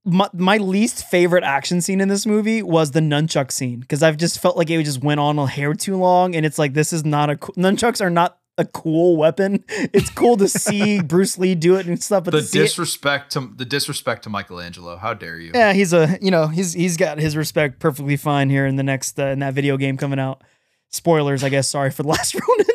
my, 0.05 0.27
my 0.33 0.57
least 0.57 1.05
favorite 1.05 1.43
action 1.43 1.81
scene 1.81 2.01
in 2.01 2.07
this 2.07 2.25
movie 2.25 2.63
was 2.63 2.91
the 2.91 3.01
nunchuck 3.01 3.51
scene 3.51 3.79
because 3.81 4.01
I've 4.01 4.17
just 4.17 4.39
felt 4.39 4.57
like 4.57 4.69
it 4.69 4.81
just 4.83 5.03
went 5.03 5.19
on 5.19 5.37
a 5.37 5.45
hair 5.45 5.73
too 5.73 5.97
long, 5.97 6.35
and 6.35 6.45
it's 6.45 6.57
like 6.57 6.73
this 6.73 6.91
is 6.93 7.05
not 7.05 7.29
a 7.29 7.35
nunchucks 7.35 8.01
are 8.01 8.09
not 8.09 8.38
a 8.59 8.65
cool 8.65 9.17
weapon. 9.17 9.63
It's 9.69 10.09
cool 10.11 10.37
to 10.37 10.47
see 10.47 11.01
Bruce 11.01 11.37
Lee 11.39 11.55
do 11.55 11.75
it 11.75 11.87
and 11.87 12.01
stuff, 12.03 12.25
but 12.25 12.31
the 12.31 12.41
to 12.41 12.45
see 12.45 12.59
it- 12.59 12.63
disrespect 12.63 13.31
to 13.31 13.51
the 13.55 13.65
disrespect 13.65 14.23
to 14.25 14.29
Michelangelo. 14.29 14.97
How 14.97 15.13
dare 15.13 15.39
you? 15.39 15.51
yeah, 15.55 15.73
he's 15.73 15.93
a 15.93 16.17
you 16.21 16.29
know 16.29 16.47
he's 16.47 16.73
he's 16.73 16.97
got 16.97 17.17
his 17.17 17.35
respect 17.35 17.79
perfectly 17.79 18.17
fine 18.17 18.49
here 18.49 18.65
in 18.67 18.75
the 18.75 18.83
next 18.83 19.19
uh, 19.19 19.27
in 19.27 19.39
that 19.39 19.53
video 19.53 19.77
game 19.77 19.97
coming 19.97 20.19
out. 20.19 20.43
Spoilers, 20.89 21.43
I 21.43 21.49
guess. 21.49 21.69
Sorry 21.69 21.89
for 21.91 22.03
the 22.03 22.09
last 22.09 22.35
Ronin. 22.47 22.65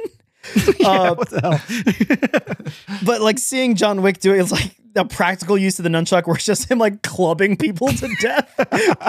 yeah, 0.81 0.89
uh, 0.89 1.15
what 1.15 1.31
the 1.31 1.41
hell? 1.41 2.99
But 3.05 3.21
like 3.23 3.39
seeing 3.39 3.75
John 3.77 4.03
Wick 4.03 4.19
do 4.21 4.35
it, 4.35 4.41
it's 4.41 4.53
like 4.53 4.75
a 4.97 5.05
practical 5.05 5.57
use 5.59 5.79
of 5.79 5.83
the 5.85 5.89
nunchuck 5.89 6.27
where 6.27 6.37
it's 6.37 6.45
just 6.45 6.71
him 6.71 6.79
like 6.79 7.03
clubbing 7.03 7.57
people 7.57 7.89
to 7.89 8.09
death. 8.21 8.55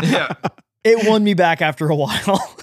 yeah. 0.04 0.34
it 0.84 1.08
won 1.10 1.24
me 1.24 1.34
back 1.34 1.62
after 1.62 1.90
a 1.90 1.96
while. 1.96 2.56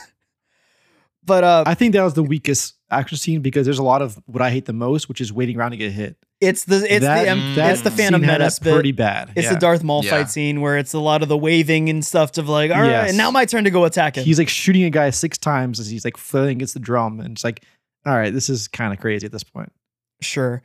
But 1.24 1.44
uh 1.44 1.64
I 1.66 1.74
think 1.74 1.92
that 1.94 2.02
was 2.02 2.14
the 2.14 2.22
weakest 2.22 2.74
action 2.90 3.16
scene 3.18 3.40
because 3.40 3.64
there's 3.66 3.78
a 3.78 3.82
lot 3.82 4.02
of 4.02 4.18
what 4.26 4.42
I 4.42 4.50
hate 4.50 4.66
the 4.66 4.72
most, 4.72 5.08
which 5.08 5.20
is 5.20 5.32
waiting 5.32 5.56
around 5.58 5.70
to 5.72 5.76
get 5.78 5.92
hit. 5.92 6.16
it's 6.40 6.64
the 6.64 6.76
it's 6.94 7.04
that, 7.04 7.24
the 7.24 7.30
um, 7.32 7.54
that 7.56 7.72
it's 7.72 7.82
the 7.82 7.90
Phantom 7.90 8.20
scene 8.20 8.26
Menace 8.26 8.58
that 8.58 8.64
bit. 8.64 8.74
pretty 8.74 8.92
bad. 8.92 9.32
It's 9.36 9.44
yeah. 9.46 9.54
the 9.54 9.58
Darth 9.60 9.82
Maul 9.82 10.04
Yeah. 10.04 10.10
fight 10.10 10.30
scene 10.30 10.60
where 10.60 10.76
it's 10.76 10.92
a 10.92 10.98
lot 10.98 11.22
of 11.22 11.28
the 11.28 11.38
waving 11.38 11.88
and 11.88 12.04
stuff 12.04 12.32
to 12.32 12.42
like, 12.42 12.70
all 12.70 12.80
right, 12.80 12.88
Yes. 12.90 13.08
and 13.10 13.16
now 13.18 13.30
my 13.30 13.44
turn 13.44 13.64
to 13.64 13.70
go 13.70 13.84
attack 13.84 14.16
him. 14.16 14.24
He's 14.24 14.38
like 14.38 14.48
shooting 14.48 14.84
a 14.84 14.90
guy 14.90 15.08
six 15.10 15.38
times 15.38 15.80
as 15.80 15.88
he's 15.88 16.04
like 16.04 16.16
flailing 16.16 16.56
against 16.58 16.74
the 16.74 16.80
drum, 16.80 17.20
and 17.20 17.32
it's 17.32 17.44
like, 17.44 17.64
all 18.04 18.14
right, 18.16 18.32
this 18.32 18.50
is 18.50 18.68
kind 18.68 18.92
of 18.92 18.98
crazy 19.00 19.24
at 19.24 19.32
this 19.32 19.44
point. 19.44 19.72
Sure. 20.20 20.62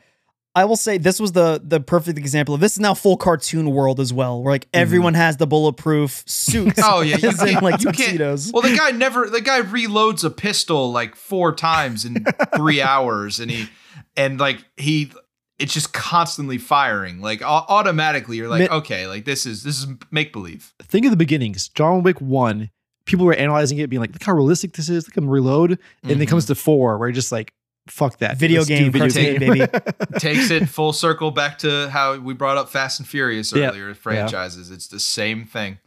I 0.58 0.66
will 0.66 0.76
say 0.76 0.98
this 0.98 1.20
was 1.20 1.34
the 1.34 1.62
the 1.64 1.80
perfect 1.80 2.18
example 2.18 2.56
of 2.56 2.62
this 2.62 2.74
is 2.74 2.80
now 2.80 2.94
full 2.96 3.16
cartoon 3.16 3.70
world 3.70 4.00
as 4.00 4.12
well, 4.12 4.42
where 4.42 4.54
like 4.54 4.68
everyone 4.74 5.14
has 5.14 5.38
the 5.38 5.46
bulletproof 5.46 6.24
suits. 6.26 6.80
Oh 6.84 7.02
yeah, 7.02 7.18
you 7.18 7.30
as 7.30 7.42
in, 7.42 7.50
can't, 7.50 7.64
like 7.64 7.80
you 7.82 7.92
can't. 7.92 7.98
tuxedos. 8.18 8.52
Well, 8.52 8.64
the 8.64 8.76
guy 8.76 8.92
never. 8.92 9.30
The 9.30 9.42
guy 9.42 9.62
reloads 9.62 10.24
a 10.24 10.30
pistol 10.32 10.92
like 10.92 11.16
four 11.16 11.54
times 11.54 12.06
in 12.06 12.26
three 12.56 12.82
hours, 12.94 13.40
and 13.40 13.52
he 13.52 13.70
and 14.16 14.40
like 14.40 14.66
he. 14.78 15.12
It's 15.60 15.74
just 15.74 15.92
constantly 15.94 16.58
firing. 16.58 17.20
Like 17.22 17.42
au- 17.42 17.66
automatically, 17.70 18.38
you're 18.38 18.48
like, 18.48 18.62
Mi- 18.70 18.78
okay, 18.78 19.08
like 19.08 19.26
this 19.26 19.46
is 19.46 19.64
this 19.64 19.80
is 19.80 19.88
make 20.12 20.32
believe. 20.34 20.74
Think 20.84 21.06
of 21.06 21.12
the 21.12 21.18
beginnings. 21.18 21.70
John 21.70 22.04
Wick 22.04 22.20
one, 22.22 22.70
people 23.06 23.26
were 23.26 23.34
analyzing 23.34 23.78
it, 23.80 23.90
being 23.90 24.00
like, 24.00 24.12
look 24.14 24.24
how 24.24 24.34
realistic 24.34 24.74
this 24.74 24.88
is. 24.90 25.08
Look 25.08 25.18
at 25.18 25.24
him 25.24 25.30
reload, 25.30 25.72
and 25.72 25.80
then 26.04 26.22
it 26.22 26.26
Mhm. 26.26 26.30
comes 26.30 26.46
to 26.46 26.56
four, 26.56 26.98
where 27.00 27.08
you're 27.10 27.14
just 27.16 27.32
like, 27.32 27.54
fuck 27.92 28.18
that. 28.20 28.38
Video 28.38 28.60
Let's 28.60 28.68
do 28.68 28.78
game, 28.78 28.92
cartoon, 28.94 29.40
baby. 29.40 29.66
takes 30.20 30.50
it 30.52 30.68
full 30.70 30.94
circle 30.94 31.32
back 31.32 31.58
to 31.60 31.90
how 31.90 32.18
we 32.18 32.34
brought 32.34 32.58
up 32.58 32.70
Fast 32.70 33.00
and 33.00 33.08
Furious 33.08 33.54
Yeah. 33.54 33.70
earlier. 33.70 33.94
Franchises, 33.94 34.72
it's 34.72 34.88
the 34.88 35.00
same 35.00 35.46
thing. 35.46 35.80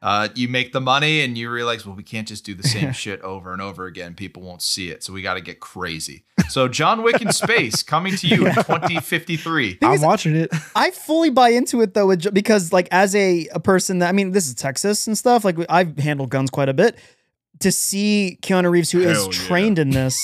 Uh, 0.00 0.26
you 0.34 0.48
make 0.48 0.72
the 0.72 0.80
money 0.80 1.20
and 1.20 1.38
you 1.38 1.48
realize, 1.48 1.86
well, 1.86 1.94
we 1.94 2.02
can't 2.02 2.26
just 2.26 2.44
do 2.44 2.54
the 2.54 2.64
same 2.64 2.92
shit 3.02 3.20
over 3.20 3.52
and 3.52 3.62
over 3.62 3.86
again. 3.86 4.14
People 4.14 4.42
won't 4.42 4.60
see 4.60 4.88
it, 4.90 5.04
so 5.04 5.12
we 5.12 5.22
got 5.22 5.34
to 5.34 5.40
get 5.40 5.60
crazy. 5.60 6.24
So, 6.48 6.66
John 6.66 7.04
Wick 7.04 7.22
in 7.22 7.30
space 7.30 7.84
coming 7.84 8.16
to 8.16 8.26
you 8.26 8.46
in 8.48 8.52
2053. 8.54 9.78
I'm 9.80 9.92
is- 9.92 10.00
watching 10.00 10.34
it. 10.34 10.50
I 10.74 10.90
fully 10.90 11.30
buy 11.30 11.50
into 11.50 11.80
it 11.82 11.94
though, 11.94 12.14
because 12.16 12.72
like 12.72 12.88
as 12.90 13.14
a, 13.14 13.46
a 13.52 13.60
person 13.60 14.00
that 14.00 14.08
I 14.08 14.12
mean, 14.12 14.32
this 14.32 14.48
is 14.48 14.54
Texas 14.56 15.06
and 15.06 15.16
stuff. 15.16 15.44
Like 15.44 15.56
I've 15.68 15.96
handled 15.98 16.30
guns 16.30 16.50
quite 16.50 16.68
a 16.68 16.74
bit. 16.74 16.98
To 17.60 17.70
see 17.70 18.38
Keanu 18.42 18.72
Reeves, 18.72 18.90
who 18.90 19.02
is 19.02 19.16
Hell 19.18 19.26
yeah. 19.26 19.30
trained 19.46 19.78
in 19.78 19.90
this, 19.90 20.18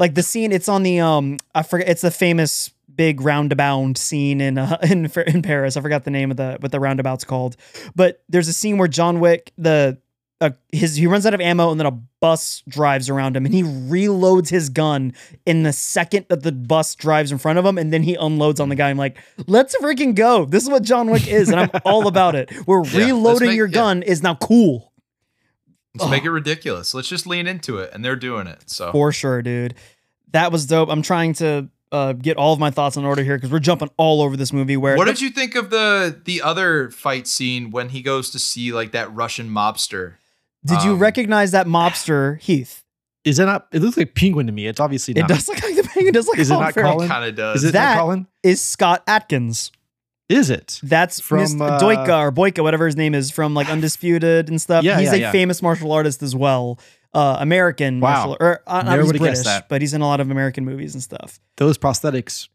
like 0.00 0.14
the 0.14 0.22
scene, 0.22 0.50
it's 0.50 0.68
on 0.68 0.82
the 0.82 0.98
um, 0.98 1.36
I 1.54 1.62
forget, 1.62 1.88
it's 1.88 2.02
the 2.02 2.10
famous 2.10 2.72
big 2.92 3.20
roundabout 3.20 3.96
scene 3.98 4.40
in 4.40 4.58
uh, 4.58 4.78
in 4.90 5.06
in 5.26 5.42
Paris. 5.42 5.76
I 5.76 5.80
forgot 5.82 6.04
the 6.04 6.10
name 6.10 6.32
of 6.32 6.38
the 6.38 6.56
what 6.58 6.72
the 6.72 6.80
roundabout's 6.80 7.22
called, 7.22 7.56
but 7.94 8.22
there's 8.28 8.48
a 8.48 8.52
scene 8.52 8.78
where 8.78 8.88
John 8.88 9.20
Wick 9.20 9.52
the 9.56 9.98
uh, 10.40 10.50
his 10.72 10.96
he 10.96 11.06
runs 11.06 11.26
out 11.26 11.34
of 11.34 11.40
ammo 11.40 11.70
and 11.70 11.78
then 11.78 11.86
a 11.86 11.90
bus 11.90 12.62
drives 12.66 13.10
around 13.10 13.36
him 13.36 13.44
and 13.44 13.54
he 13.54 13.62
reloads 13.62 14.48
his 14.48 14.70
gun 14.70 15.12
in 15.44 15.62
the 15.64 15.72
second 15.72 16.26
that 16.28 16.42
the 16.42 16.52
bus 16.52 16.94
drives 16.94 17.30
in 17.30 17.38
front 17.38 17.58
of 17.58 17.64
him 17.64 17.76
and 17.76 17.92
then 17.92 18.02
he 18.02 18.14
unloads 18.14 18.58
on 18.58 18.68
the 18.70 18.74
guy. 18.74 18.88
I'm 18.90 18.96
like, 18.96 19.18
let's 19.46 19.76
freaking 19.76 20.14
go. 20.14 20.46
This 20.46 20.62
is 20.62 20.70
what 20.70 20.82
John 20.82 21.10
Wick 21.10 21.28
is 21.28 21.50
and 21.50 21.60
I'm 21.60 21.70
all 21.84 22.06
about 22.06 22.34
it. 22.34 22.50
Where 22.66 22.80
let's 22.80 22.94
reloading 22.94 23.48
make- 23.48 23.56
your 23.56 23.66
yeah. 23.66 23.74
gun 23.74 24.02
is 24.02 24.22
now 24.22 24.34
cool. 24.34 24.89
Let's 25.96 26.10
make 26.10 26.24
it 26.24 26.30
ridiculous. 26.30 26.94
Let's 26.94 27.08
just 27.08 27.26
lean 27.26 27.46
into 27.46 27.78
it, 27.78 27.90
and 27.92 28.04
they're 28.04 28.16
doing 28.16 28.46
it. 28.46 28.70
So 28.70 28.92
For 28.92 29.12
sure, 29.12 29.42
dude. 29.42 29.74
That 30.32 30.52
was 30.52 30.66
dope. 30.66 30.88
I'm 30.88 31.02
trying 31.02 31.32
to 31.34 31.68
uh, 31.90 32.12
get 32.12 32.36
all 32.36 32.52
of 32.52 32.60
my 32.60 32.70
thoughts 32.70 32.96
in 32.96 33.04
order 33.04 33.24
here 33.24 33.36
because 33.36 33.50
we're 33.50 33.58
jumping 33.58 33.90
all 33.96 34.22
over 34.22 34.36
this 34.36 34.52
movie. 34.52 34.76
Where 34.76 34.96
What 34.96 35.06
did 35.06 35.20
you 35.20 35.30
think 35.30 35.56
of 35.56 35.70
the 35.70 36.20
the 36.24 36.42
other 36.42 36.90
fight 36.90 37.26
scene 37.26 37.70
when 37.72 37.88
he 37.88 38.02
goes 38.02 38.30
to 38.30 38.38
see 38.38 38.72
like 38.72 38.92
that 38.92 39.12
Russian 39.12 39.50
mobster? 39.50 40.14
did 40.64 40.82
you 40.84 40.92
um, 40.92 40.98
recognize 40.98 41.50
that 41.50 41.66
mobster 41.66 42.38
Heath? 42.42 42.84
Is 43.24 43.38
that 43.38 43.46
not? 43.46 43.66
It 43.72 43.82
looks 43.82 43.96
like 43.96 44.14
Penguin 44.14 44.46
to 44.46 44.52
me. 44.52 44.66
It's 44.66 44.78
obviously 44.80 45.14
It 45.14 45.26
does 45.26 45.48
look 45.48 45.62
like 45.62 45.74
the 45.74 45.82
penguin. 45.82 46.08
It 46.08 46.14
does 46.14 46.26
look 46.26 46.38
Is 46.38 46.50
it 46.50 46.54
Colin 46.54 46.64
not 46.66 46.74
Farrell. 46.74 46.92
Colin? 46.94 47.08
Kind 47.08 47.24
of 47.28 47.34
does. 47.34 47.56
Is 47.64 47.70
it 47.70 47.72
That- 47.72 47.96
not 47.96 48.00
Colin? 48.00 48.26
Is 48.42 48.62
Scott 48.62 49.02
Adkins? 49.06 49.72
Is 50.30 50.48
it? 50.48 50.78
That's 50.82 51.20
From, 51.20 51.46
from 51.46 51.62
uh, 51.62 51.80
Doika 51.80 52.18
or 52.20 52.30
Boyka, 52.32 52.62
whatever 52.62 52.86
his 52.86 52.96
name 52.96 53.14
is, 53.14 53.30
from 53.32 53.52
like 53.52 53.68
Undisputed 53.68 54.48
and 54.48 54.60
stuff. 54.62 54.84
Yeah, 54.84 54.98
he's 55.00 55.08
yeah, 55.08 55.14
a 55.14 55.18
yeah. 55.18 55.32
famous 55.32 55.60
martial 55.60 55.90
artist 55.92 56.22
as 56.22 56.36
well. 56.36 56.78
Uh, 57.12 57.36
American 57.40 57.98
Wow. 57.98 58.14
martial 58.28 58.36
or 58.38 58.62
uh, 58.68 58.82
not, 58.82 58.98
he's 59.00 59.08
British, 59.10 59.20
guessed 59.26 59.44
that. 59.44 59.68
but 59.68 59.80
he's 59.80 59.92
in 59.92 60.00
a 60.00 60.06
lot 60.06 60.20
of 60.20 60.30
American 60.30 60.64
movies 60.64 60.94
and 60.94 61.02
stuff. 61.02 61.40
Those 61.56 61.76
prosthetics, 61.76 62.48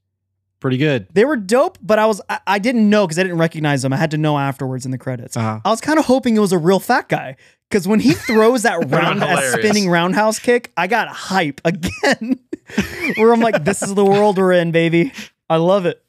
pretty 0.62 0.78
good. 0.78 1.08
They 1.14 1.26
were 1.26 1.36
dope, 1.36 1.78
but 1.82 2.00
I 2.00 2.06
was 2.06 2.22
I, 2.30 2.40
I 2.48 2.60
didn't 2.60 2.90
know 2.90 3.06
because 3.06 3.20
I 3.20 3.24
didn't 3.24 3.40
recognize 3.40 3.82
them. 3.82 3.92
I 3.92 3.98
had 3.98 4.12
to 4.12 4.18
know 4.18 4.38
afterwards 4.40 4.86
in 4.86 4.92
the 4.92 4.98
credits. 4.98 5.36
Uh-huh. 5.36 5.60
I 5.66 5.70
was 5.70 5.82
kind 5.82 6.00
of 6.00 6.06
hoping 6.06 6.38
it 6.38 6.40
was 6.40 6.54
a 6.54 6.58
real 6.58 6.80
fat 6.80 7.10
guy 7.10 7.36
because 7.70 7.86
when 7.86 8.00
he 8.00 8.14
throws 8.14 8.62
that 8.62 8.78
round, 8.90 9.22
that 9.22 9.60
spinning 9.60 9.90
roundhouse 9.90 10.40
kick, 10.40 10.72
I 10.78 10.88
got 10.88 11.10
hype 11.10 11.60
again. 11.66 12.40
Where 13.18 13.34
I'm 13.34 13.42
like, 13.42 13.66
this 13.66 13.82
is 13.82 13.94
the 13.94 14.06
world 14.06 14.38
we're 14.38 14.54
in, 14.54 14.72
baby. 14.72 15.12
I 15.50 15.58
love 15.58 15.86
it. 15.86 16.02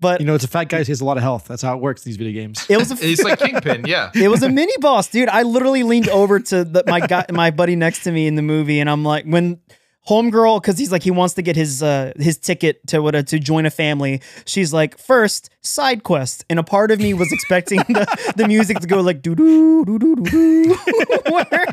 But 0.00 0.20
You 0.20 0.26
know, 0.26 0.34
it's 0.34 0.44
a 0.44 0.48
fat 0.48 0.64
guy. 0.64 0.82
He 0.82 0.90
has 0.90 1.00
a 1.00 1.04
lot 1.04 1.16
of 1.18 1.22
health. 1.22 1.44
That's 1.46 1.62
how 1.62 1.76
it 1.76 1.80
works. 1.80 2.04
in 2.04 2.10
These 2.10 2.16
video 2.16 2.32
games. 2.32 2.64
it 2.68 2.78
was 2.78 2.90
a 2.90 2.96
He's 3.06 3.22
like 3.22 3.38
Kingpin, 3.38 3.86
yeah. 3.86 4.10
it 4.14 4.28
was 4.28 4.42
a 4.42 4.48
mini 4.48 4.72
boss, 4.80 5.08
dude. 5.08 5.28
I 5.28 5.42
literally 5.42 5.82
leaned 5.82 6.08
over 6.08 6.40
to 6.40 6.64
the, 6.64 6.84
my 6.86 7.00
guy, 7.06 7.26
my 7.30 7.50
buddy 7.50 7.76
next 7.76 8.04
to 8.04 8.12
me 8.12 8.26
in 8.26 8.34
the 8.34 8.42
movie, 8.42 8.80
and 8.80 8.88
I'm 8.88 9.04
like, 9.04 9.24
when 9.26 9.60
homegirl, 10.08 10.60
because 10.60 10.78
he's 10.78 10.90
like 10.90 11.02
he 11.02 11.10
wants 11.10 11.34
to 11.34 11.42
get 11.42 11.56
his 11.56 11.82
uh 11.82 12.12
his 12.16 12.38
ticket 12.38 12.84
to 12.88 13.00
what 13.00 13.14
uh, 13.14 13.22
to 13.24 13.38
join 13.38 13.66
a 13.66 13.70
family. 13.70 14.20
She's 14.46 14.72
like, 14.72 14.98
first 14.98 15.50
side 15.60 16.02
quest, 16.02 16.44
and 16.48 16.58
a 16.58 16.62
part 16.62 16.90
of 16.90 16.98
me 16.98 17.14
was 17.14 17.30
expecting 17.32 17.78
the, 17.80 18.32
the 18.36 18.48
music 18.48 18.80
to 18.80 18.86
go 18.86 19.00
like 19.00 19.22
doo 19.22 19.34
doo 19.34 19.84
doo 19.84 19.98
doo 19.98 20.16
doo 20.16 20.24
doo. 20.24 20.74
Where 21.30 21.66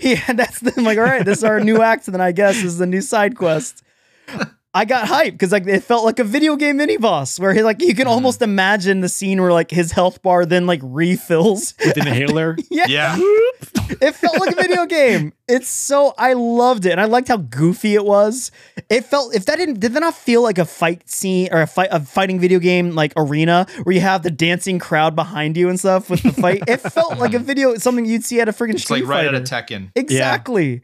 yeah, 0.00 0.32
that's 0.34 0.60
the, 0.60 0.72
I'm 0.76 0.84
like, 0.84 0.98
all 0.98 1.04
right, 1.04 1.24
this 1.24 1.38
is 1.38 1.44
our 1.44 1.60
new 1.60 1.82
act, 1.82 2.06
and 2.08 2.14
then 2.14 2.20
I 2.20 2.32
guess 2.32 2.56
this 2.56 2.64
is 2.64 2.78
the 2.78 2.86
new 2.86 3.00
side 3.00 3.36
quest. 3.36 3.82
I 4.74 4.86
got 4.86 5.06
hyped 5.06 5.32
because 5.32 5.52
like 5.52 5.66
it 5.66 5.84
felt 5.84 6.02
like 6.04 6.18
a 6.18 6.24
video 6.24 6.56
game 6.56 6.78
mini 6.78 6.96
boss 6.96 7.38
where 7.38 7.52
he 7.52 7.62
like 7.62 7.82
you 7.82 7.94
can 7.94 8.04
mm-hmm. 8.04 8.08
almost 8.08 8.40
imagine 8.40 9.00
the 9.00 9.08
scene 9.08 9.40
where 9.40 9.52
like 9.52 9.70
his 9.70 9.92
health 9.92 10.22
bar 10.22 10.46
then 10.46 10.66
like 10.66 10.80
refills. 10.82 11.74
With 11.78 11.96
an 11.98 12.08
inhaler. 12.08 12.56
Yeah, 12.70 12.86
Yeah. 12.86 13.16
it 14.00 14.14
felt 14.14 14.40
like 14.40 14.52
a 14.52 14.54
video 14.54 14.86
game. 14.86 15.34
It's 15.46 15.68
so 15.68 16.14
I 16.16 16.32
loved 16.32 16.86
it, 16.86 16.92
and 16.92 17.00
I 17.00 17.04
liked 17.04 17.28
how 17.28 17.36
goofy 17.36 17.94
it 17.94 18.04
was. 18.04 18.50
It 18.88 19.04
felt 19.04 19.34
if 19.34 19.44
that 19.44 19.56
didn't 19.56 19.80
did 19.80 19.92
that 19.92 20.00
not 20.00 20.14
feel 20.14 20.42
like 20.42 20.56
a 20.56 20.64
fight 20.64 21.08
scene 21.08 21.48
or 21.52 21.60
a 21.60 21.66
fight 21.66 21.88
a 21.90 22.00
fighting 22.00 22.40
video 22.40 22.58
game 22.58 22.94
like 22.94 23.12
arena 23.16 23.66
where 23.82 23.94
you 23.94 24.00
have 24.00 24.22
the 24.22 24.30
dancing 24.30 24.78
crowd 24.78 25.14
behind 25.14 25.56
you 25.56 25.68
and 25.68 25.78
stuff 25.78 26.08
with 26.08 26.22
the 26.22 26.32
fight. 26.32 26.62
it 26.66 26.78
felt 26.78 27.18
like 27.18 27.34
a 27.34 27.38
video 27.52 27.76
something 27.76 28.06
you'd 28.06 28.24
see 28.24 28.40
at 28.40 28.48
a 28.48 28.52
freaking 28.52 28.74
It's 28.74 28.90
like 28.90 29.04
right 29.04 29.26
Fighter. 29.26 29.28
out 29.28 29.34
of 29.34 29.42
Tekken. 29.42 29.90
Exactly. 29.94 30.82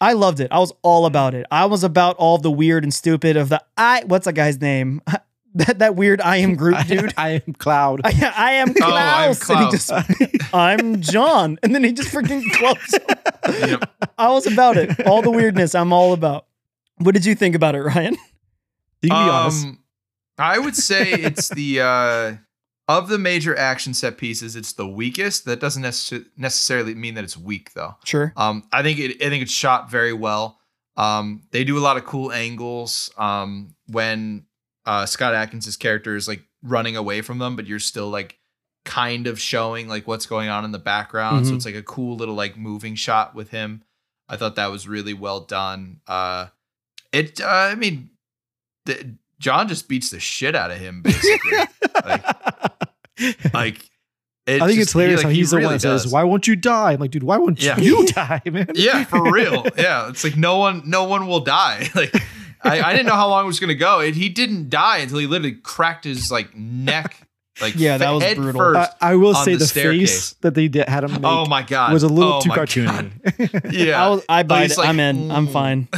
I 0.00 0.12
loved 0.12 0.40
it. 0.40 0.48
I 0.52 0.58
was 0.60 0.72
all 0.82 1.06
about 1.06 1.34
it. 1.34 1.46
I 1.50 1.66
was 1.66 1.82
about 1.84 2.16
all 2.16 2.38
the 2.38 2.50
weird 2.50 2.84
and 2.84 2.94
stupid 2.94 3.36
of 3.36 3.48
the 3.48 3.62
I. 3.76 4.04
What's 4.06 4.26
that 4.26 4.34
guy's 4.34 4.60
name? 4.60 5.02
that 5.54 5.78
that 5.80 5.96
weird 5.96 6.20
I 6.20 6.36
am 6.36 6.54
Groot 6.54 6.76
dude. 6.86 7.12
I 7.16 7.42
am 7.46 7.52
Cloud. 7.54 8.02
I, 8.04 8.10
I 8.36 8.52
am 8.52 8.68
Oh, 8.80 8.94
I'm 8.94 9.34
Klaus, 9.34 9.50
and 9.50 9.58
he 9.58 9.76
Klaus. 9.76 10.06
just 10.06 10.54
I'm 10.54 11.00
John, 11.00 11.58
and 11.62 11.74
then 11.74 11.82
he 11.84 11.92
just 11.92 12.10
freaking 12.14 12.42
clubs. 12.52 12.98
Yep. 13.48 13.90
I 14.18 14.28
was 14.28 14.46
about 14.46 14.76
it. 14.76 15.04
All 15.06 15.22
the 15.22 15.30
weirdness, 15.30 15.74
I'm 15.74 15.92
all 15.92 16.12
about. 16.12 16.46
What 16.98 17.14
did 17.14 17.24
you 17.24 17.34
think 17.34 17.54
about 17.54 17.74
it, 17.74 17.80
Ryan? 17.82 18.14
you 19.02 19.10
can 19.10 19.26
be 19.26 19.30
honest. 19.30 19.66
Um, 19.66 19.78
I 20.38 20.58
would 20.58 20.76
say 20.76 21.12
it's 21.12 21.48
the 21.48 21.80
uh, 21.80 22.34
of 22.88 23.08
the 23.08 23.18
major 23.18 23.56
action 23.56 23.92
set 23.94 24.16
pieces, 24.16 24.56
it's 24.56 24.72
the 24.72 24.88
weakest. 24.88 25.44
That 25.44 25.60
doesn't 25.60 25.82
necess- 25.82 26.24
necessarily 26.36 26.94
mean 26.94 27.14
that 27.14 27.24
it's 27.24 27.36
weak, 27.36 27.72
though. 27.74 27.96
Sure. 28.04 28.32
Um, 28.36 28.64
I 28.72 28.82
think 28.82 28.98
it. 28.98 29.16
I 29.24 29.28
think 29.28 29.42
it's 29.42 29.52
shot 29.52 29.90
very 29.90 30.12
well. 30.14 30.58
Um, 30.96 31.42
they 31.52 31.62
do 31.64 31.78
a 31.78 31.80
lot 31.80 31.96
of 31.98 32.04
cool 32.06 32.32
angles. 32.32 33.10
Um, 33.18 33.74
when 33.86 34.46
uh, 34.86 35.06
Scott 35.06 35.34
Adkins' 35.34 35.76
character 35.76 36.16
is 36.16 36.26
like 36.26 36.42
running 36.62 36.96
away 36.96 37.20
from 37.20 37.38
them, 37.38 37.54
but 37.56 37.66
you're 37.66 37.78
still 37.78 38.08
like 38.08 38.36
kind 38.84 39.26
of 39.26 39.38
showing 39.38 39.86
like 39.86 40.08
what's 40.08 40.24
going 40.26 40.48
on 40.48 40.64
in 40.64 40.72
the 40.72 40.78
background. 40.78 41.46
So 41.46 41.52
Mhm. 41.52 41.56
it's 41.56 41.66
like 41.66 41.74
a 41.74 41.82
cool 41.82 42.16
little 42.16 42.34
like 42.34 42.56
moving 42.56 42.94
shot 42.94 43.34
with 43.34 43.50
him. 43.50 43.84
I 44.30 44.36
thought 44.36 44.56
that 44.56 44.70
was 44.70 44.88
really 44.88 45.14
well 45.14 45.40
done. 45.40 46.00
Uh, 46.06 46.46
it, 47.12 47.40
uh, 47.40 47.46
I 47.46 47.74
mean, 47.74 48.10
the, 48.86 49.14
John 49.38 49.68
just 49.68 49.88
beats 49.88 50.10
the 50.10 50.20
shit 50.20 50.56
out 50.56 50.70
of 50.70 50.78
him 50.78 51.02
basically. 51.02 51.58
like, 52.04 52.24
it 54.46 54.62
I 54.62 54.66
think 54.66 54.78
just- 54.78 54.78
it's 54.80 54.92
hilarious 54.92 55.20
he, 55.20 55.24
how 55.24 55.28
like, 55.28 55.34
he 55.34 55.40
he's 55.40 55.50
the 55.50 55.56
one 55.56 55.62
really 55.62 55.74
that 55.74 55.80
says, 55.80 56.06
"Why 56.12 56.22
won't 56.24 56.46
you 56.46 56.56
die?" 56.56 56.92
I'm 56.92 57.00
like, 57.00 57.10
dude, 57.10 57.22
why 57.22 57.36
won't 57.38 57.62
Yeah. 57.62 57.78
you 57.78 58.06
die, 58.14 58.40
man? 58.46 58.68
yeah, 58.74 59.04
for 59.04 59.30
real. 59.30 59.66
Yeah, 59.76 60.08
it's 60.08 60.24
like 60.24 60.36
no 60.36 60.58
one, 60.58 60.82
no 60.86 61.04
one 61.04 61.26
will 61.26 61.40
die. 61.40 61.88
Like, 61.94 62.14
I, 62.62 62.80
I 62.82 62.92
didn't 62.92 63.06
know 63.06 63.14
how 63.14 63.28
long 63.28 63.44
it 63.44 63.46
was 63.46 63.60
gonna 63.60 63.74
go. 63.76 64.00
And 64.00 64.16
he 64.16 64.28
didn't 64.28 64.68
die 64.68 64.98
until 64.98 65.18
he 65.18 65.26
literally 65.28 65.52
cracked 65.54 66.04
his 66.04 66.30
like 66.30 66.56
neck. 66.56 67.16
Like, 67.60 67.74
Yeah, 67.76 67.98
that 67.98 68.10
was 68.10 68.24
brutal. 68.34 68.52
First. 68.60 68.92
I, 69.00 69.12
I 69.12 69.14
will 69.16 69.34
say 69.34 69.52
the 69.54 69.58
the, 69.60 69.66
face 69.66 70.32
that 70.40 70.54
they 70.54 70.66
did, 70.68 70.88
had 70.88 71.04
him 71.04 71.12
make 71.12 71.20
oh 71.24 71.44
my 71.46 71.62
god, 71.62 71.92
was 71.92 72.02
a 72.02 72.08
little 72.08 72.34
Oh 72.34 72.40
too 72.40 72.48
my 72.48 72.56
God. 72.56 72.68
cartoony. 72.68 73.72
Yeah, 73.72 74.04
I, 74.04 74.08
was, 74.10 74.24
I 74.28 74.42
buy 74.44 74.64
it. 74.64 74.76
Like, 74.76 74.88
I'm 74.88 74.98
in. 75.00 75.30
I'm 75.30 75.46
"Mm." 75.48 75.52
fine. 75.52 75.88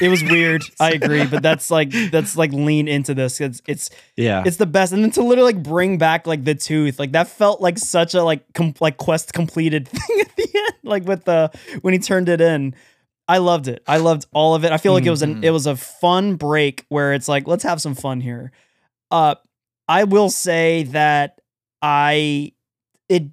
It 0.00 0.08
was 0.08 0.22
weird. 0.24 0.62
I 0.80 0.92
agree, 0.92 1.26
but 1.26 1.42
that's 1.42 1.70
like 1.70 1.90
that's 2.10 2.36
like 2.36 2.52
lean 2.52 2.88
into 2.88 3.14
this. 3.14 3.40
It's 3.40 3.60
it's 3.66 3.90
yeah, 4.16 4.42
it's 4.46 4.56
the 4.56 4.66
best. 4.66 4.92
And 4.92 5.02
then 5.04 5.10
to 5.12 5.22
literally 5.22 5.52
like 5.52 5.62
bring 5.62 5.98
back 5.98 6.26
like 6.26 6.44
the 6.44 6.54
tooth, 6.54 6.98
like 6.98 7.12
that 7.12 7.28
felt 7.28 7.60
like 7.60 7.78
such 7.78 8.14
a 8.14 8.22
like 8.22 8.44
com- 8.54 8.74
like 8.80 8.96
quest 8.96 9.32
completed 9.34 9.86
thing 9.88 10.20
at 10.20 10.34
the 10.36 10.48
end, 10.54 10.74
like 10.84 11.04
with 11.04 11.24
the 11.24 11.50
when 11.82 11.92
he 11.92 11.98
turned 11.98 12.28
it 12.28 12.40
in. 12.40 12.74
I 13.26 13.38
loved 13.38 13.68
it. 13.68 13.82
I 13.86 13.96
loved 13.98 14.26
all 14.34 14.54
of 14.54 14.64
it. 14.66 14.72
I 14.72 14.76
feel 14.76 14.92
like 14.92 15.06
it 15.06 15.10
was 15.10 15.22
an 15.22 15.36
Mhm. 15.36 15.44
it 15.44 15.50
was 15.50 15.66
a 15.66 15.76
fun 15.76 16.36
break 16.36 16.84
where 16.90 17.14
it's 17.14 17.26
like 17.28 17.46
let's 17.46 17.62
have 17.64 17.80
some 17.80 17.94
fun 17.94 18.20
here. 18.20 18.52
Uh, 19.10 19.34
I 19.88 20.04
will 20.04 20.28
say 20.30 20.82
that 20.84 21.40
I 21.80 22.52
it 23.08 23.24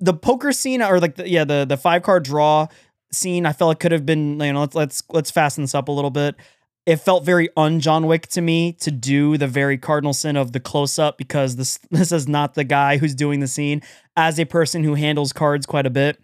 the 0.00 0.14
poker 0.14 0.52
scene 0.52 0.82
or 0.82 1.00
like 1.00 1.16
the, 1.16 1.28
yeah 1.28 1.44
the 1.44 1.64
the 1.68 1.76
five 1.76 2.02
card 2.04 2.22
draw 2.24 2.68
scene 3.10 3.46
I 3.46 3.52
felt 3.52 3.76
it 3.76 3.80
could 3.80 3.92
have 3.92 4.06
been 4.06 4.40
you 4.40 4.52
know 4.52 4.60
let's 4.60 4.74
let's 4.74 5.02
let's 5.10 5.30
fasten 5.30 5.64
this 5.64 5.74
up 5.74 5.88
a 5.88 5.92
little 5.92 6.10
bit. 6.10 6.36
It 6.86 6.96
felt 6.96 7.24
very 7.24 7.50
un 7.56 7.80
John 7.80 8.06
Wick 8.06 8.28
to 8.28 8.40
me 8.40 8.72
to 8.74 8.90
do 8.90 9.36
the 9.36 9.46
very 9.46 9.76
cardinal 9.76 10.14
sin 10.14 10.36
of 10.36 10.52
the 10.52 10.60
close 10.60 10.98
up 10.98 11.18
because 11.18 11.56
this 11.56 11.78
this 11.90 12.12
is 12.12 12.28
not 12.28 12.54
the 12.54 12.64
guy 12.64 12.98
who's 12.98 13.14
doing 13.14 13.40
the 13.40 13.48
scene. 13.48 13.82
As 14.16 14.38
a 14.38 14.44
person 14.44 14.84
who 14.84 14.94
handles 14.94 15.32
cards 15.32 15.66
quite 15.66 15.86
a 15.86 15.90
bit, 15.90 16.18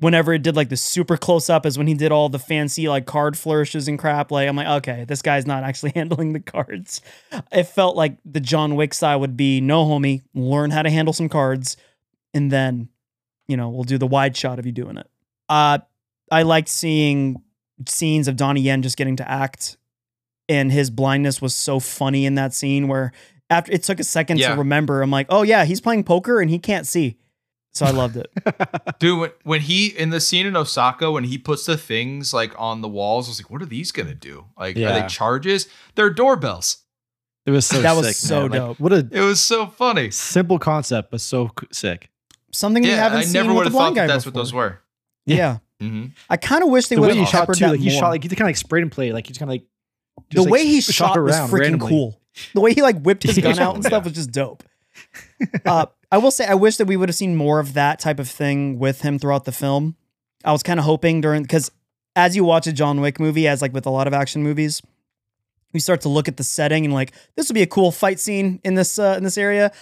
whenever 0.00 0.32
it 0.32 0.42
did 0.42 0.56
like 0.56 0.70
the 0.70 0.76
super 0.76 1.16
close 1.16 1.48
up 1.48 1.64
is 1.64 1.78
when 1.78 1.86
he 1.86 1.94
did 1.94 2.10
all 2.10 2.28
the 2.28 2.38
fancy 2.38 2.88
like 2.88 3.06
card 3.06 3.38
flourishes 3.38 3.86
and 3.86 3.98
crap. 3.98 4.30
Like 4.30 4.48
I'm 4.48 4.56
like, 4.56 4.66
okay, 4.66 5.04
this 5.04 5.22
guy's 5.22 5.46
not 5.46 5.62
actually 5.62 5.92
handling 5.94 6.32
the 6.32 6.40
cards. 6.40 7.00
It 7.52 7.64
felt 7.64 7.96
like 7.96 8.16
the 8.24 8.40
John 8.40 8.74
Wick 8.74 8.94
side 8.94 9.16
would 9.16 9.36
be 9.36 9.60
no 9.60 9.84
homie, 9.84 10.22
learn 10.34 10.70
how 10.70 10.82
to 10.82 10.90
handle 10.90 11.12
some 11.12 11.28
cards, 11.28 11.76
and 12.34 12.50
then, 12.50 12.88
you 13.46 13.56
know, 13.56 13.68
we'll 13.68 13.84
do 13.84 13.98
the 13.98 14.06
wide 14.06 14.36
shot 14.36 14.58
of 14.58 14.66
you 14.66 14.72
doing 14.72 14.96
it. 14.96 15.08
Uh 15.48 15.78
I 16.30 16.42
liked 16.42 16.68
seeing 16.68 17.42
scenes 17.86 18.28
of 18.28 18.36
Donnie 18.36 18.60
Yen 18.60 18.82
just 18.82 18.96
getting 18.96 19.16
to 19.16 19.28
act. 19.30 19.76
And 20.48 20.72
his 20.72 20.90
blindness 20.90 21.40
was 21.40 21.54
so 21.54 21.78
funny 21.80 22.26
in 22.26 22.34
that 22.34 22.52
scene 22.52 22.88
where 22.88 23.12
after 23.48 23.70
it 23.72 23.82
took 23.84 24.00
a 24.00 24.04
second 24.04 24.38
Yeah. 24.38 24.50
to 24.52 24.58
remember, 24.58 25.00
I'm 25.02 25.10
like, 25.10 25.26
oh 25.28 25.42
yeah, 25.42 25.64
he's 25.64 25.80
playing 25.80 26.04
poker 26.04 26.40
and 26.40 26.50
he 26.50 26.58
can't 26.58 26.86
see. 26.86 27.16
So 27.72 27.86
I 27.86 27.90
loved 27.92 28.16
it. 28.16 28.28
dude. 28.98 29.20
When, 29.20 29.30
when 29.44 29.60
he 29.60 29.86
in 29.86 30.10
the 30.10 30.20
scene 30.20 30.44
in 30.46 30.56
Osaka, 30.56 31.10
when 31.12 31.22
he 31.22 31.38
puts 31.38 31.66
the 31.66 31.76
things 31.76 32.34
like 32.34 32.52
on 32.58 32.80
the 32.80 32.88
walls, 32.88 33.28
I 33.28 33.30
was 33.30 33.40
like, 33.40 33.48
what 33.50 33.62
are 33.62 33.66
these 33.66 33.92
gonna 33.92 34.14
do? 34.14 34.46
Like, 34.58 34.76
are 34.76 35.00
they 35.00 35.06
charges? 35.06 35.68
They're 35.94 36.10
doorbells. 36.10 36.78
it 37.46 37.52
was 37.52 37.66
so 37.66 37.80
That 37.80 37.96
was 37.96 38.16
so 38.16 38.48
man. 38.48 38.50
Like, 38.50 38.60
dope. 38.60 38.80
what 38.80 38.92
a 38.92 39.08
It 39.12 39.20
was 39.20 39.40
so 39.40 39.68
funny. 39.68 40.10
simple 40.10 40.58
concept, 40.58 41.12
but 41.12 41.20
so 41.20 41.50
sick. 41.70 42.10
Something 42.52 42.82
we 42.82 42.88
haven't 42.88 43.18
I 43.20 43.22
seen 43.22 43.34
never 43.34 43.48
with 43.50 43.56
would 43.58 43.66
the 43.66 43.70
have 43.78 43.78
thought 43.78 43.94
that 43.94 44.06
that's 44.08 44.24
before. 44.24 44.38
what 44.40 44.42
those 44.44 44.52
were. 44.52 44.80
Yeah. 45.26 45.58
Hmm 45.80 46.06
I 46.28 46.36
kind 46.36 46.62
of 46.62 46.68
wish 46.68 46.88
they 46.88 46.94
the 46.96 47.00
would 47.00 47.16
have 47.16 47.28
shot 47.28 47.40
peppered 47.40 47.56
too, 47.58 47.64
that 47.64 47.70
like 47.72 47.80
he 47.80 47.90
more. 47.90 47.98
shot, 48.00 48.08
like 48.10 48.22
he 48.22 48.28
kind 48.28 48.42
of 48.42 48.46
like 48.46 48.56
sprayed 48.56 48.82
and 48.82 48.92
played, 48.92 49.12
like 49.14 49.26
he's 49.26 49.38
kind 49.38 49.48
of 49.50 49.54
like 49.54 49.64
the 50.28 50.34
just, 50.36 50.44
like, 50.46 50.52
way 50.52 50.66
he 50.66 50.78
s- 50.78 50.84
shot 50.92 51.20
was 51.22 51.34
freaking 51.34 51.52
randomly. 51.60 51.88
cool. 51.88 52.20
The 52.54 52.60
way 52.60 52.74
he 52.74 52.82
like 52.82 53.00
whipped 53.00 53.22
his 53.24 53.38
gun 53.42 53.58
out 53.58 53.74
and 53.74 53.84
stuff 53.84 54.02
Yeah. 54.02 54.04
was 54.04 54.12
just 54.12 54.30
dope. 54.30 54.62
uh, 55.64 55.86
I 56.12 56.18
will 56.18 56.30
say 56.30 56.46
I 56.46 56.54
wish 56.54 56.76
that 56.76 56.86
we 56.86 56.96
would 56.96 57.08
have 57.08 57.16
seen 57.16 57.36
more 57.36 57.60
of 57.60 57.74
that 57.74 57.98
type 58.00 58.18
of 58.18 58.28
thing 58.28 58.78
with 58.78 59.02
him 59.02 59.18
throughout 59.18 59.44
the 59.44 59.52
film. 59.52 59.96
I 60.44 60.52
was 60.52 60.62
kind 60.62 60.78
of 60.78 60.84
hoping 60.86 61.20
during 61.20 61.42
because 61.42 61.70
as 62.16 62.34
you 62.36 62.44
watch 62.44 62.66
a 62.66 62.72
John 62.72 63.00
Wick 63.00 63.18
movie, 63.20 63.46
as 63.48 63.62
like 63.62 63.72
with 63.72 63.86
a 63.86 63.90
lot 63.90 64.06
of 64.06 64.12
action 64.12 64.42
movies, 64.42 64.82
we 65.72 65.80
start 65.80 66.00
to 66.02 66.08
look 66.08 66.28
at 66.28 66.36
the 66.36 66.44
setting 66.44 66.84
and 66.84 66.92
like 66.94 67.12
this 67.36 67.48
would 67.48 67.54
be 67.54 67.62
a 67.62 67.66
cool 67.66 67.92
fight 67.92 68.18
scene 68.20 68.60
in 68.64 68.74
this 68.74 68.98
uh, 68.98 69.14
in 69.16 69.24
this 69.24 69.38
area. 69.38 69.72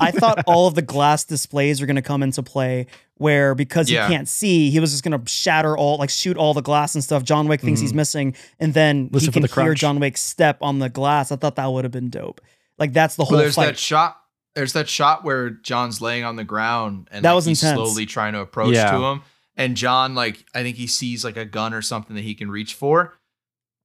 I 0.00 0.10
thought 0.10 0.42
all 0.46 0.66
of 0.66 0.74
the 0.74 0.82
glass 0.82 1.24
displays 1.24 1.80
are 1.80 1.86
going 1.86 1.96
to 1.96 2.02
come 2.02 2.22
into 2.22 2.42
play 2.42 2.86
where 3.16 3.54
because 3.54 3.90
Yeah. 3.90 4.06
he 4.08 4.14
can't 4.14 4.28
see, 4.28 4.70
he 4.70 4.80
was 4.80 4.90
just 4.92 5.04
going 5.04 5.18
to 5.20 5.30
shatter 5.30 5.76
all 5.76 5.98
like 5.98 6.10
shoot 6.10 6.36
all 6.36 6.54
the 6.54 6.62
glass 6.62 6.94
and 6.94 7.02
stuff. 7.04 7.22
John 7.24 7.48
Wick 7.48 7.60
thinks 7.60 7.80
he's 7.80 7.94
missing, 7.94 8.34
and 8.58 8.74
then 8.74 9.06
Mm-hmm. 9.06 9.14
Listen 9.14 9.26
he 9.28 9.32
can 9.32 9.42
the 9.42 9.62
hear. 9.62 9.74
John 9.74 9.98
Wick 10.00 10.16
step 10.16 10.58
on 10.62 10.78
the 10.78 10.88
glass. 10.88 11.30
I 11.32 11.36
thought 11.36 11.56
that 11.56 11.66
would 11.72 11.84
have 11.84 11.92
been 11.92 12.10
dope. 12.10 12.40
Like 12.78 12.92
that's 12.92 13.16
the 13.16 13.24
whole 13.24 13.36
Well, 13.36 13.42
there's 13.42 13.54
fight. 13.56 13.66
that 13.66 13.78
shot. 13.78 14.16
There's 14.54 14.72
that 14.72 14.88
shot 14.88 15.22
where 15.22 15.50
John's 15.50 16.00
laying 16.00 16.24
on 16.24 16.36
the 16.36 16.44
ground 16.44 17.08
and 17.12 17.24
That 17.24 17.30
like, 17.30 17.36
was 17.36 17.44
he's 17.44 17.62
intense. 17.62 17.76
slowly 17.76 18.04
trying 18.04 18.32
to 18.32 18.40
approach 18.40 18.74
Yeah. 18.74 18.90
to 18.90 18.98
him. 19.04 19.22
And 19.56 19.76
John, 19.76 20.14
like, 20.14 20.44
I 20.54 20.62
think 20.62 20.76
he 20.76 20.86
sees 20.86 21.24
like 21.24 21.36
a 21.36 21.44
gun 21.44 21.72
or 21.74 21.82
something 21.82 22.16
that 22.16 22.22
he 22.22 22.34
can 22.34 22.50
reach 22.50 22.74
for, 22.74 23.18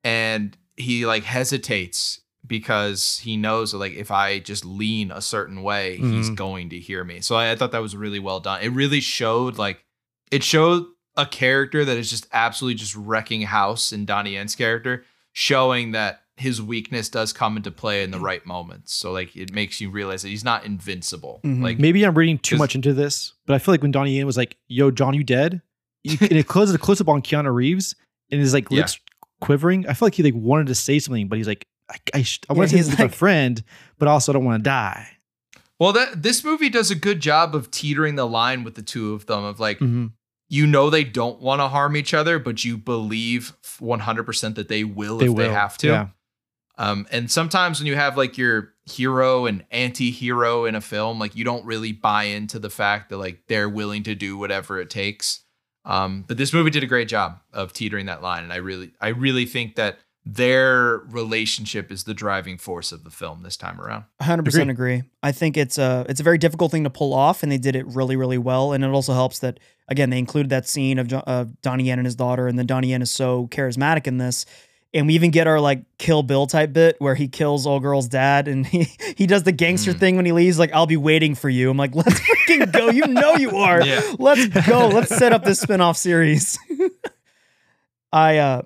and 0.03 0.57
he 0.77 1.05
like 1.05 1.23
hesitates 1.23 2.21
because 2.45 3.19
he 3.23 3.37
knows 3.37 3.71
that 3.71 3.77
like 3.79 3.93
if 3.93 4.11
I 4.11 4.39
just 4.39 4.65
lean 4.65 5.11
a 5.11 5.21
certain 5.21 5.63
way, 5.63 5.97
he's 5.97 6.29
Mhm. 6.29 6.35
going 6.35 6.69
to 6.69 6.79
hear 6.79 7.03
me. 7.03 7.21
So 7.21 7.35
I, 7.35 7.51
I 7.51 7.55
thought 7.55 7.71
that 7.71 7.81
was 7.81 7.95
really 7.95 8.19
well 8.19 8.39
done. 8.39 8.61
It 8.61 8.69
really 8.69 8.99
showed 8.99 9.57
like 9.57 9.83
it 10.31 10.43
showed 10.43 10.85
a 11.17 11.25
character 11.25 11.85
that 11.85 11.97
is 11.97 12.09
just 12.09 12.27
absolutely 12.33 12.75
just 12.75 12.95
wrecking 12.95 13.43
house 13.43 13.91
in 13.93 14.05
Donnie 14.05 14.33
Yen's 14.33 14.55
character, 14.55 15.05
showing 15.33 15.91
that 15.91 16.21
his 16.37 16.61
weakness 16.61 17.07
does 17.07 17.31
come 17.31 17.55
into 17.55 17.71
play 17.71 18.03
in 18.03 18.11
the 18.11 18.19
right 18.19 18.45
moments. 18.45 18.93
So 18.93 19.11
like 19.13 19.35
it 19.35 19.53
makes 19.53 19.79
you 19.79 19.89
realize 19.89 20.21
that 20.23 20.27
he's 20.29 20.43
not 20.43 20.65
invincible. 20.65 21.39
Mhm. 21.45 21.63
Like 21.63 21.79
Maybe 21.79 22.05
I'm 22.05 22.13
reading 22.15 22.37
too 22.37 22.57
much 22.57 22.75
into 22.75 22.93
this, 22.93 23.33
but 23.45 23.53
I 23.53 23.59
feel 23.59 23.73
like 23.73 23.81
when 23.81 23.91
Donnie 23.91 24.17
Yen 24.17 24.25
was 24.25 24.35
like, 24.37 24.57
"Yo, 24.67 24.91
John, 24.91 25.13
you 25.13 25.23
dead?" 25.23 25.61
And 26.21 26.33
it 26.33 26.47
closes 26.47 26.75
a 26.75 26.77
close 26.77 26.99
up 27.01 27.07
on 27.09 27.21
Keanu 27.21 27.53
Reeves 27.53 27.95
and 28.29 28.39
his 28.41 28.53
like 28.53 28.67
Yeah. 28.69 28.85
Lips 29.39 29.45
quivering. 29.45 29.87
I 29.87 29.93
feel 29.93 30.07
like 30.07 30.15
he 30.15 30.23
like 30.23 30.33
wanted 30.35 30.67
to 30.67 30.75
say 30.75 30.99
something, 30.99 31.27
but 31.27 31.37
he's 31.37 31.47
like, 31.47 31.67
"I, 31.89 31.95
I, 32.13 32.21
sh- 32.23 32.39
I 32.49 32.53
Yeah, 32.53 32.57
want 32.57 32.69
to 32.69 32.71
say 32.71 32.77
he's 32.77 32.89
this 32.89 32.99
like- 32.99 33.11
a 33.11 33.15
friend, 33.15 33.63
but 33.99 34.07
also 34.07 34.31
I 34.31 34.33
don't 34.33 34.45
want 34.45 34.63
to 34.63 34.69
die." 34.69 35.09
well 35.77 35.91
that 35.91 36.23
this 36.23 36.41
movie 36.43 36.69
does 36.69 36.89
a 36.89 36.95
good 36.95 37.19
job 37.19 37.53
of 37.53 37.69
teetering 37.69 38.15
the 38.15 38.25
line 38.25 38.63
with 38.63 38.75
the 38.75 38.81
two 38.81 39.13
of 39.13 39.25
them 39.25 39.43
of 39.43 39.59
like 39.59 39.79
Mhm. 39.79 40.13
you 40.47 40.65
know 40.65 40.89
they 40.89 41.03
don't 41.03 41.41
want 41.41 41.59
to 41.59 41.67
harm 41.67 41.97
each 41.97 42.13
other, 42.13 42.39
but 42.39 42.63
you 42.63 42.77
believe 42.77 43.51
100% 43.81 44.55
that 44.55 44.67
they 44.69 44.83
will 44.85 45.17
They 45.17 45.25
if 45.25 45.31
will 45.31 45.37
they 45.37 45.49
have 45.49 45.77
to. 45.79 45.87
Yeah. 45.87 46.07
Um, 46.77 47.07
and 47.11 47.29
sometimes 47.31 47.79
when 47.79 47.87
you 47.87 47.95
have 47.95 48.17
like 48.17 48.37
your 48.37 48.73
hero 48.85 49.45
and 49.45 49.65
anti-hero 49.71 50.65
in 50.65 50.75
a 50.75 50.81
film, 50.81 51.19
like 51.19 51.35
you 51.35 51.43
don't 51.45 51.65
really 51.65 51.91
buy 51.93 52.23
into 52.25 52.59
the 52.59 52.69
fact 52.69 53.09
that 53.09 53.17
like 53.17 53.43
they're 53.47 53.69
willing 53.69 54.03
to 54.03 54.15
do 54.15 54.37
whatever 54.37 54.79
it 54.79 54.89
takes. 54.89 55.41
Um, 55.85 56.25
but 56.27 56.37
this 56.37 56.51
movie 56.51 56.71
did 56.71 56.83
a 56.83 56.87
great 56.87 57.07
job 57.07 57.39
of 57.53 57.73
teetering 57.73 58.07
that 58.07 58.21
line, 58.21 58.43
and 58.43 58.51
I 58.51 58.57
really, 58.57 58.91
I 58.99 59.09
really 59.09 59.45
think 59.45 59.75
that 59.75 59.99
their 60.25 60.97
relationship 61.09 61.91
is 61.91 62.05
the 62.05 62.15
driving 62.15 62.57
force 62.57 62.91
of 62.91 63.03
the 63.03 63.11
film 63.11 63.43
this 63.43 63.55
time 63.55 63.79
around. 63.79 64.05
100% 64.21 64.71
agree. 64.71 65.03
I 65.21 65.31
think 65.31 65.55
it's 65.55 65.77
a 65.77 66.03
it's 66.09 66.19
a 66.19 66.23
very 66.23 66.39
difficult 66.39 66.71
thing 66.71 66.83
to 66.83 66.89
pull 66.89 67.13
off, 67.13 67.43
and 67.43 67.51
they 67.51 67.59
did 67.59 67.75
it 67.75 67.85
really, 67.85 68.15
really 68.15 68.39
well. 68.39 68.73
And 68.73 68.83
it 68.83 68.87
also 68.87 69.13
helps 69.13 69.39
that 69.39 69.59
again 69.87 70.09
they 70.09 70.17
included 70.17 70.49
that 70.49 70.67
scene 70.67 70.97
of, 70.97 71.07
Jo- 71.07 71.23
of 71.27 71.61
Donnie 71.61 71.85
Yen 71.85 71.99
and 71.99 72.07
his 72.07 72.15
daughter, 72.15 72.47
and 72.47 72.57
then 72.57 72.65
Donnie 72.65 72.89
Yen 72.89 73.03
is 73.03 73.11
so 73.11 73.47
charismatic 73.47 74.07
in 74.07 74.17
this. 74.17 74.47
And 74.95 75.05
we 75.07 75.13
even 75.15 75.29
get 75.29 75.45
our 75.45 75.59
like 75.59 75.83
Kill 75.99 76.23
Bill 76.23 76.47
type 76.47 76.71
bit 76.73 76.95
where 76.99 77.13
he 77.15 77.27
kills 77.27 77.67
old 77.67 77.83
girl's 77.83 78.07
dad, 78.07 78.47
and 78.47 78.65
he 78.73 78.87
he 79.17 79.27
does 79.27 79.43
the 79.43 79.51
gangster 79.51 79.91
Mm. 79.93 79.99
thing 79.99 80.15
when 80.15 80.25
he 80.25 80.31
leaves, 80.31 80.57
like 80.57 80.71
I'll 80.73 80.87
be 80.87 80.97
waiting 80.97 81.35
for 81.35 81.49
you. 81.49 81.69
I'm 81.69 81.77
like, 81.77 81.93
let's 81.93 82.19
freaking 82.19 82.71
go. 82.71 82.89
You 82.89 83.05
know 83.07 83.35
you 83.35 83.49
are. 83.57 83.85
Yeah. 83.85 84.01
Let's 84.17 84.47
go. 84.67 84.87
Let's 84.87 85.15
set 85.15 85.33
up 85.33 85.43
this 85.43 85.59
spin-off 85.59 85.97
series. 85.97 86.57
I 88.11 88.37
uh 88.37 88.61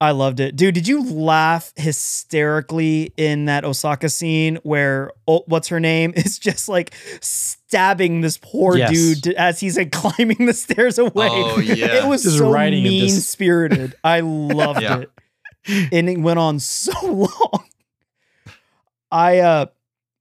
I 0.00 0.10
loved 0.10 0.40
it. 0.40 0.56
Dude, 0.56 0.74
did 0.74 0.88
you 0.88 1.02
laugh 1.08 1.72
hysterically 1.76 3.12
in 3.16 3.44
that 3.46 3.64
Osaka 3.64 4.08
scene 4.08 4.56
where 4.62 5.12
oh, 5.28 5.44
what's 5.46 5.68
her 5.68 5.80
name 5.80 6.12
is 6.16 6.38
just 6.38 6.68
like 6.68 6.94
stabbing 7.20 8.20
this 8.20 8.36
poor 8.38 8.76
Yes. 8.76 8.90
dude 9.20 9.34
as 9.34 9.60
he's 9.60 9.76
like 9.78 9.92
climbing 9.92 10.46
the 10.46 10.52
stairs 10.52 10.98
away. 10.98 11.28
Oh, 11.30 11.58
yeah. 11.60 12.02
It 12.04 12.08
was 12.08 12.22
Just 12.24 12.38
so 12.38 12.52
mean 12.52 13.08
spirited. 13.10 13.94
I 14.02 14.20
loved 14.20 14.82
Yeah. 14.82 14.98
it. 15.00 15.10
And 15.92 16.08
it 16.10 16.18
went 16.18 16.38
on 16.38 16.58
so 16.58 16.92
long. 17.06 17.64
I 19.10 19.38
uh 19.38 19.66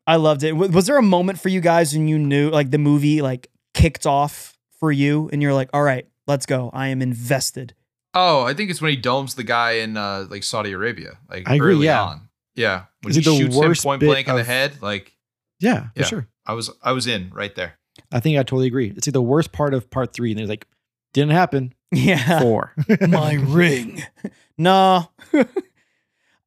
I 0.06 0.18
loved 0.18 0.44
it. 0.44 0.54
Was 0.54 0.86
there 0.88 0.98
a 0.98 1.02
moment 1.04 1.40
for 1.40 1.50
you 1.50 1.62
guys 1.62 1.94
when 1.94 2.08
you 2.08 2.20
knew 2.20 2.50
like 2.50 2.72
the 2.72 2.78
movie 2.78 3.22
like 3.22 3.50
kicked 3.74 4.06
off 4.06 4.58
for 4.80 4.92
you 4.92 5.30
and 5.32 5.42
you're 5.42 5.54
like, 5.54 5.70
all 5.74 5.82
right, 5.84 6.08
let's 6.28 6.46
go. 6.46 6.70
I 6.74 6.88
am 6.90 7.02
invested. 7.02 7.74
Oh, 8.14 8.44
I 8.44 8.54
think 8.54 8.70
it's 8.70 8.82
when 8.82 8.92
he 8.92 8.98
domes 8.98 9.36
the 9.36 9.44
guy 9.44 9.72
in 9.74 9.98
uh, 9.98 10.28
like 10.30 10.44
Saudi 10.44 10.72
Arabia, 10.72 11.18
like 11.30 11.50
I 11.50 11.56
agree, 11.56 11.74
early 11.74 11.86
yeah. 11.86 12.04
on. 12.04 12.30
Yeah, 12.56 12.84
when 13.02 13.10
Is 13.12 13.16
he 13.16 13.24
the 13.24 13.36
shoots 13.36 13.56
him 13.56 13.62
worst 13.62 13.84
point 13.84 14.00
bit 14.02 14.06
blank 14.08 14.28
in 14.28 14.36
the 14.36 14.44
head, 14.44 14.82
like 14.82 15.14
Yeah, 15.60 15.86
for 15.96 16.00
Yeah. 16.02 16.06
sure. 16.06 16.28
I 16.46 16.54
was, 16.54 16.70
I 16.84 16.92
was 16.92 17.08
in 17.08 17.32
right 17.34 17.56
there. 17.56 17.80
I 18.12 18.20
think 18.20 18.38
I 18.38 18.44
totally 18.44 18.68
agree. 18.68 18.94
It's 18.96 19.08
like 19.08 19.14
the 19.14 19.22
worst 19.22 19.52
part 19.54 19.74
of 19.74 19.90
part 19.90 20.14
three. 20.14 20.32
And 20.32 20.40
they're 20.40 20.46
like, 20.46 20.68
didn't 21.14 21.32
happen. 21.32 21.74
Yeah. 21.96 22.40
Four. 22.42 22.74
my 23.08 23.34
ring. 23.34 24.04
No. 24.58 25.10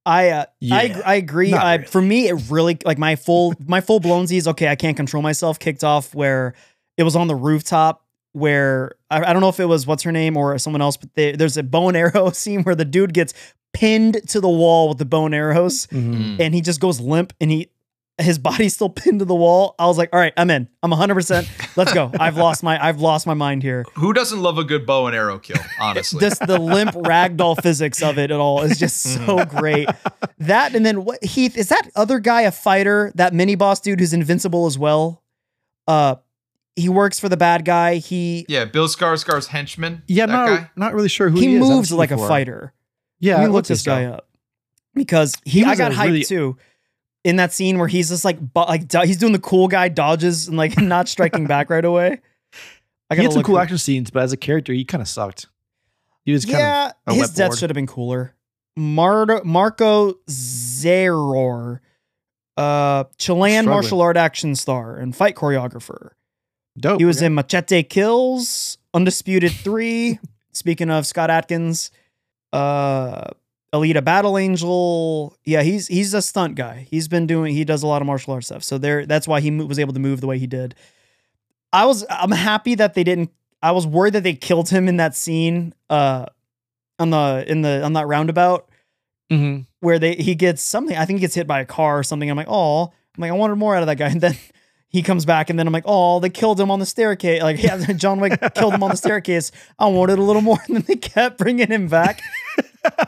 I 0.05 0.28
uh, 0.30 0.44
I 0.44 0.47
Yeah, 0.61 1.03
I 1.05 1.14
agree. 1.16 1.51
not 1.51 1.64
I 1.66 1.74
really. 1.76 1.86
for 1.88 2.01
me 2.03 2.28
it 2.28 2.34
really 2.51 2.78
like 2.84 2.99
my 2.99 3.16
full 3.16 3.55
my 3.66 3.80
full 3.80 4.01
blownsies. 4.01 4.47
Okay, 4.47 4.68
I 4.68 4.76
can't 4.76 4.97
control 4.97 5.22
myself. 5.22 5.59
Kicked 5.59 5.82
off 5.84 6.14
where 6.14 6.55
it 6.97 7.03
was 7.03 7.16
on 7.16 7.26
the 7.28 7.34
rooftop. 7.34 8.03
Where 8.32 8.92
I, 9.11 9.22
I 9.24 9.32
don't 9.32 9.40
know 9.40 9.49
if 9.49 9.59
it 9.61 9.64
was 9.64 9.86
what's 9.86 10.03
her 10.03 10.12
name 10.12 10.36
or 10.36 10.59
someone 10.59 10.82
else, 10.82 10.97
but 10.99 11.12
they, 11.14 11.32
there's 11.32 11.57
a 11.57 11.62
bow 11.62 11.88
and 11.88 11.97
arrow 11.97 12.30
scene 12.30 12.62
where 12.64 12.74
the 12.74 12.84
dude 12.84 13.14
gets 13.14 13.32
pinned 13.72 14.20
to 14.28 14.40
the 14.40 14.49
wall 14.49 14.90
with 14.90 14.99
the 14.99 15.05
bow 15.07 15.24
and 15.26 15.34
arrows, 15.34 15.86
Mhm. 15.88 16.36
Mm. 16.36 16.40
and 16.40 16.55
he 16.55 16.61
just 16.61 16.78
goes 16.80 17.01
limp, 17.01 17.32
and 17.40 17.51
he 17.51 17.68
his 18.18 18.38
body's 18.38 18.74
still 18.74 18.88
pinned 19.00 19.18
to 19.18 19.24
the 19.24 19.34
wall. 19.34 19.74
I 19.78 19.86
was 19.86 19.98
like, 19.98 20.08
all 20.12 20.18
right, 20.18 20.32
I'm 20.36 20.48
in. 20.50 20.68
I'm 20.82 20.90
100. 20.90 21.14
percent 21.14 21.48
Let's 21.76 21.92
go. 21.92 22.10
I've 22.20 22.36
lost 22.36 22.62
my 22.62 22.82
I've 22.82 23.00
lost 23.00 23.26
my 23.26 23.34
mind 23.34 23.62
here. 23.62 23.84
Who 23.94 24.12
doesn't 24.12 24.40
love 24.40 24.56
a 24.58 24.64
good 24.64 24.86
bow 24.86 25.06
and 25.06 25.14
arrow 25.14 25.38
kill? 25.38 25.56
Honestly, 25.80 26.20
Just 26.20 26.46
the 26.46 26.58
limp 26.58 26.92
ragdoll 26.92 27.60
physics 27.60 28.02
of 28.02 28.18
it 28.18 28.30
at 28.30 28.38
all 28.40 28.62
is 28.62 28.78
just 28.78 29.02
so 29.02 29.44
great. 29.44 29.88
That 30.38 30.74
and 30.74 30.84
then 30.86 31.04
what 31.04 31.22
Heath 31.24 31.56
is 31.56 31.68
that 31.68 31.90
other 31.94 32.18
guy 32.20 32.42
a 32.42 32.50
fighter? 32.52 33.12
That 33.16 33.34
mini 33.34 33.54
boss 33.54 33.80
dude 33.80 34.00
who's 34.00 34.12
invincible 34.14 34.66
as 34.66 34.78
well. 34.78 35.22
Uh, 35.86 36.16
he 36.74 36.88
works 36.88 37.18
for 37.18 37.28
the 37.28 37.36
bad 37.36 37.64
guy. 37.64 37.96
He 37.96 38.44
yeah, 38.48 38.64
Bill 38.66 38.86
Skarsgård's 38.88 39.46
henchman. 39.46 40.02
Yeah, 40.08 40.24
I'm 40.24 40.30
not, 40.30 40.46
guy. 40.48 40.70
not 40.76 40.94
really 40.94 41.08
sure 41.08 41.28
who 41.30 41.38
he 41.40 41.46
he, 41.48 41.54
is. 41.56 41.62
I 41.62 41.68
moves 41.74 41.88
seen 41.90 41.98
like 41.98 42.10
a 42.10 42.18
fighter. 42.18 42.72
Yeah, 43.18 43.34
Let 43.34 43.38
me 43.38 43.44
I 43.44 43.46
look 43.48 43.54
looked 43.54 43.68
this 43.68 43.82
guy 43.82 44.04
up. 44.04 44.14
up 44.16 44.28
because 44.94 45.34
he, 45.44 45.60
He 45.60 45.64
I 45.64 45.74
got 45.74 45.92
a 45.92 45.94
hyped 45.94 46.04
really- 46.06 46.24
too. 46.24 46.56
In 47.27 47.37
that 47.37 47.53
scene 47.53 47.79
where 47.79 47.89
he's 47.89 48.11
just 48.11 48.24
like, 48.24 48.39
like 48.55 48.93
he's 49.05 49.16
doing 49.16 49.33
the 49.33 49.41
cool 49.41 49.66
guy 49.66 49.89
dodges 49.89 50.47
and 50.47 50.57
like 50.57 50.79
not 50.81 51.09
striking 51.09 51.47
back 51.47 51.70
right 51.70 51.85
away. 51.85 52.20
I 53.11 53.14
had 53.16 53.33
some 53.33 53.43
cool 53.43 53.59
action 53.59 53.79
scenes, 53.79 54.11
but 54.11 54.22
as 54.22 54.33
a 54.33 54.37
character, 54.37 54.72
he 54.72 54.85
kind 54.85 55.03
of 55.03 55.09
sucked. 55.09 55.47
He 56.24 56.33
was 56.33 56.45
kind 56.45 56.59
yeah, 56.59 56.93
a 57.07 57.14
his 57.14 57.31
death 57.31 57.51
board. 57.51 57.59
should 57.59 57.70
have 57.70 57.74
been 57.74 57.87
cooler. 57.87 58.35
Mar- 58.77 59.43
Marko 59.45 60.14
Zaror, 60.29 61.81
uh, 62.57 63.05
Chilean 63.18 63.62
Struggling. 63.62 63.66
martial 63.66 64.01
art 64.03 64.16
action 64.16 64.55
star 64.55 64.97
and 64.97 65.14
fight 65.14 65.35
choreographer. 65.35 66.11
dope. 66.79 67.01
He 67.01 67.05
was 67.05 67.18
okay. 67.18 67.27
in 67.27 67.35
Machete 67.35 67.83
Kills, 67.85 68.79
Undisputed 68.95 69.53
Three. 69.53 70.18
Speaking 70.53 70.91
of 70.91 71.07
Scott 71.07 71.31
Adkins, 71.31 71.91
uh, 72.53 73.31
Alita 73.74 74.02
Battle 74.04 74.38
Angel. 74.38 75.36
Yeah, 75.44 75.62
he's 75.62 75.86
he's 75.88 76.14
a 76.14 76.22
stunt 76.22 76.54
guy. 76.54 76.86
He's 76.90 77.08
been 77.08 77.26
doing. 77.26 77.54
He 77.54 77.64
does 77.64 77.82
a 77.82 77.86
lot 77.86 78.00
of 78.02 78.06
martial 78.06 78.32
arts 78.32 78.46
stuff. 78.46 78.62
So 78.62 78.78
there, 78.78 79.04
that's 79.06 79.26
why 79.28 79.40
he 79.40 79.50
was 79.50 79.78
able 79.78 79.92
to 79.92 80.00
move 80.00 80.20
the 80.20 80.26
way 80.26 80.38
he 80.38 80.46
did. 80.46 80.74
I 81.72 81.84
was. 81.86 82.04
I'm 82.08 82.30
happy 82.30 82.74
that 82.76 82.94
they 82.94 83.04
didn't. 83.04 83.30
I 83.62 83.72
was 83.72 83.86
worried 83.86 84.12
that 84.14 84.22
they 84.22 84.34
killed 84.34 84.68
him 84.70 84.88
in 84.88 84.96
that 84.98 85.14
scene. 85.16 85.74
Uh, 85.90 86.26
on 86.98 87.10
the 87.10 87.44
in 87.46 87.60
the 87.62 87.82
on 87.84 87.92
that 87.92 88.06
roundabout 88.06 88.68
Mhm. 89.30 89.66
where 89.80 89.98
they 89.98 90.14
he 90.14 90.34
gets 90.34 90.62
something. 90.62 90.96
I 90.96 91.04
think 91.04 91.18
he 91.18 91.20
gets 91.20 91.34
hit 91.34 91.46
by 91.46 91.60
a 91.60 91.66
car 91.66 91.98
or 91.98 92.02
something. 92.02 92.30
I'm 92.30 92.36
like, 92.36 92.46
oh, 92.48 92.84
I'm 92.84 93.20
like, 93.20 93.30
I 93.30 93.34
wanted 93.34 93.56
more 93.56 93.74
out 93.76 93.82
of 93.82 93.86
that 93.88 93.96
guy. 93.96 94.06
And 94.10 94.20
then 94.20 94.36
he 94.97 95.03
comes 95.03 95.24
back, 95.26 95.51
and 95.51 95.59
then 95.59 95.66
I'm 95.66 95.72
like, 95.72 95.84
oh, 95.86 96.20
they 96.20 96.30
killed 96.30 96.59
him 96.59 96.70
on 96.70 96.78
the 96.80 96.86
staircase. 96.86 97.42
Like, 97.42 97.62
yeah, 97.62 97.76
John 97.92 98.18
Wick 98.18 98.40
killed 98.55 98.72
him 98.74 98.82
on 98.82 98.90
the 98.90 98.97
staircase. 98.97 99.53
I 99.78 99.88
wanted 99.88 100.18
a 100.18 100.22
little 100.22 100.42
more, 100.42 100.59
and 100.66 100.76
then 100.76 100.84
they 100.88 100.97
kept 100.97 101.38
bringing 101.38 101.68
him 101.68 101.88
back. 101.88 102.20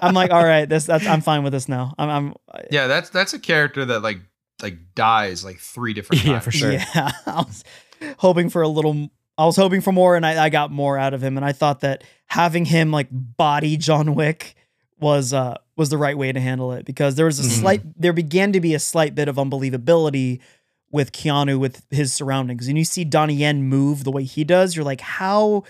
I'm 0.02 0.14
like, 0.14 0.30
all 0.30 0.44
right, 0.44 0.68
this 0.68 0.84
that's 0.86 1.06
I'm 1.06 1.20
fine 1.20 1.44
with 1.44 1.52
this 1.52 1.68
now. 1.68 1.94
I'm, 1.98 2.10
I'm 2.10 2.34
Yeah, 2.70 2.86
that's 2.88 3.10
that's 3.10 3.32
a 3.32 3.38
character 3.38 3.84
that 3.86 4.02
like 4.02 4.18
like 4.62 4.76
dies 4.94 5.44
like 5.44 5.58
three 5.58 5.94
different 5.94 6.24
Yeah, 6.26 6.40
for 6.40 6.50
sure. 6.50 6.72
Yeah, 6.72 7.10
I 7.26 7.44
was 7.46 7.64
hoping 8.18 8.50
for 8.50 8.62
a 8.62 8.68
little. 8.68 9.08
I 9.38 9.46
was 9.46 9.56
hoping 9.56 9.80
for 9.80 9.92
more, 9.92 10.16
and 10.16 10.26
I, 10.26 10.44
I 10.46 10.48
got 10.50 10.70
more 10.72 10.98
out 10.98 11.14
of 11.14 11.22
him. 11.22 11.36
And 11.36 11.46
I 11.46 11.52
thought 11.52 11.80
that 11.80 12.02
having 12.26 12.64
him 12.64 12.90
like 12.90 13.06
body 13.12 13.76
John 13.76 14.14
Wick 14.14 14.54
was 15.00 15.32
uh 15.32 15.54
was 15.76 15.90
the 15.90 15.96
right 15.96 16.18
way 16.18 16.32
to 16.32 16.40
handle 16.40 16.72
it 16.72 16.84
because 16.84 17.14
there 17.14 17.26
was 17.26 17.38
a 17.38 17.44
Mhm. 17.44 17.60
slight 17.60 17.82
there 18.00 18.12
began 18.12 18.52
to 18.54 18.60
be 18.60 18.74
a 18.74 18.80
slight 18.80 19.14
bit 19.14 19.28
of 19.28 19.36
unbelievability 19.36 20.40
with 20.90 21.12
Keanu 21.12 21.58
with 21.58 21.84
his 21.90 22.12
surroundings. 22.12 22.68
And 22.68 22.78
you 22.78 22.84
see 22.84 23.04
Donnie 23.04 23.34
Yen 23.34 23.64
move 23.64 24.04
the 24.04 24.10
way 24.10 24.24
he 24.24 24.44
does, 24.44 24.74
you're 24.74 24.84
like, 24.84 25.00
how 25.00 25.64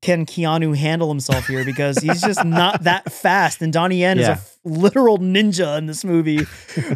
can 0.00 0.26
Keanu 0.26 0.76
handle 0.76 1.08
himself 1.08 1.46
here? 1.46 1.64
Because 1.64 1.98
he's 1.98 2.20
just 2.20 2.44
not 2.44 2.84
that 2.84 3.10
fast. 3.10 3.62
And 3.62 3.72
Donnie 3.72 4.00
Yen 4.00 4.18
is 4.18 4.28
a 4.28 4.40
literal 4.64 5.18
ninja 5.18 5.76
in 5.78 5.86
this 5.86 6.04
movie 6.04 6.44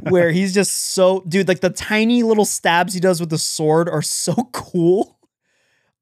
where 0.08 0.30
he's 0.30 0.54
just 0.54 0.90
so 0.90 1.24
dude, 1.26 1.48
like 1.48 1.60
the 1.60 1.70
tiny 1.70 2.22
little 2.22 2.44
stabs 2.44 2.94
he 2.94 3.00
does 3.00 3.18
with 3.20 3.30
the 3.30 3.38
sword 3.38 3.88
are 3.88 4.02
so 4.02 4.34
cool. 4.52 5.18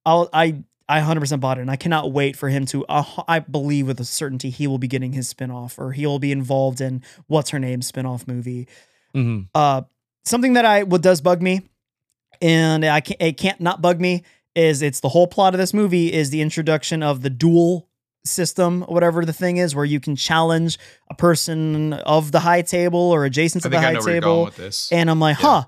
I'll, 0.05 0.29
I 0.33 0.63
I 0.89 1.01
100% 1.01 1.39
bought 1.39 1.59
it, 1.59 1.61
and 1.61 1.71
I 1.71 1.77
cannot 1.77 2.11
wait 2.11 2.35
for 2.37 2.49
him 2.49 2.67
to. 2.67 2.85
Uh, 2.87 3.05
I 3.29 3.39
believe 3.39 3.87
with 3.87 4.01
a 4.01 4.05
certainty 4.05 4.51
he 4.51 4.67
will 4.67 4.79
be 4.79 4.89
getting 4.89 5.13
his 5.13 5.33
spinoff, 5.33 5.79
or 5.79 5.93
he 5.93 6.05
will 6.05 6.19
be 6.19 6.33
involved 6.33 6.81
in 6.81 7.05
what's 7.29 7.51
her 7.51 7.61
name 7.61 7.81
spinoff 7.81 8.27
movie. 8.27 8.67
Mhm. 9.15 9.47
Uh, 9.55 9.83
something 10.25 10.55
that 10.55 10.65
I 10.65 10.83
what 10.85 11.03
does 11.03 11.21
bug 11.21 11.43
me, 11.43 11.63
and 12.41 12.85
I 12.85 13.01
can't 13.01 13.21
it 13.21 13.37
can't 13.37 13.61
not 13.61 13.81
bug 13.83 14.01
me 14.01 14.23
is 14.55 14.83
it's 14.83 15.01
the 15.01 15.09
whole 15.09 15.27
plot 15.27 15.55
of 15.55 15.59
this 15.59 15.73
movie 15.73 16.13
is 16.13 16.31
the 16.31 16.41
introduction 16.41 17.03
of 17.03 17.23
the 17.23 17.31
duel 17.31 17.89
system, 18.25 18.83
whatever 18.83 19.25
the 19.25 19.33
thing 19.33 19.57
is, 19.57 19.75
where 19.75 19.85
you 19.85 20.01
can 20.01 20.17
challenge 20.17 20.79
a 21.09 21.15
person 21.15 21.93
of 21.95 22.33
the 22.33 22.41
high 22.41 22.63
table 22.63 22.99
or 22.99 23.25
adjacent 23.25 23.63
to 23.63 23.69
the 23.69 23.81
high 23.81 23.93
know 23.93 24.01
where 24.01 24.13
you're 24.15 24.21
going 24.21 24.53
table. 24.53 24.71
And 24.93 25.09
I'm 25.11 25.21
like, 25.21 25.39
Yeah. 25.39 25.63
huh, 25.63 25.65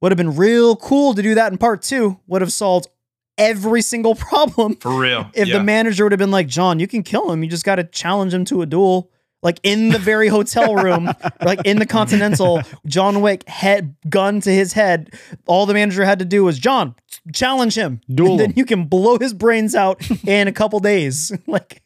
would 0.00 0.12
have 0.12 0.16
been 0.16 0.36
real 0.36 0.76
cool 0.76 1.14
to 1.14 1.22
do 1.22 1.34
that 1.34 1.52
in 1.52 1.58
part 1.58 1.82
two. 1.82 2.18
Would 2.26 2.40
have 2.40 2.52
solved 2.52 2.88
every 3.36 3.82
single 3.82 4.14
problem. 4.28 4.76
For 4.76 4.98
real. 4.98 5.30
If 5.34 5.48
yeah. 5.48 5.58
the 5.58 5.64
manager 5.64 6.04
would 6.04 6.12
have 6.12 6.18
been 6.18 6.30
like, 6.30 6.46
John, 6.46 6.78
you 6.80 6.86
can 6.86 7.02
kill 7.02 7.30
him. 7.30 7.42
You 7.42 7.50
just 7.50 7.64
got 7.64 7.76
to 7.76 7.84
challenge 7.84 8.32
him 8.32 8.44
to 8.46 8.62
a 8.62 8.66
duel. 8.66 9.10
Like 9.42 9.58
in 9.62 9.88
the 9.88 9.98
very 9.98 10.28
hotel 10.28 10.74
room, 10.74 11.10
like 11.42 11.60
in 11.64 11.78
the 11.78 11.86
Continental, 11.86 12.60
John 12.86 13.22
Wick 13.22 13.48
head 13.48 13.96
gun 14.08 14.40
to 14.42 14.50
his 14.52 14.74
head. 14.74 15.14
All 15.46 15.64
the 15.64 15.72
manager 15.74 16.04
had 16.04 16.18
to 16.18 16.24
do 16.26 16.44
was 16.44 16.58
John 16.58 16.94
challenge 17.32 17.74
him. 17.74 18.00
Duel 18.12 18.32
And 18.32 18.40
then 18.40 18.50
him. 18.50 18.58
you 18.58 18.64
can 18.66 18.84
blow 18.84 19.18
his 19.18 19.32
brains 19.32 19.74
out 19.74 20.00
in 20.26 20.46
a 20.48 20.52
couple 20.52 20.78
days. 20.80 21.32
Like 21.46 21.82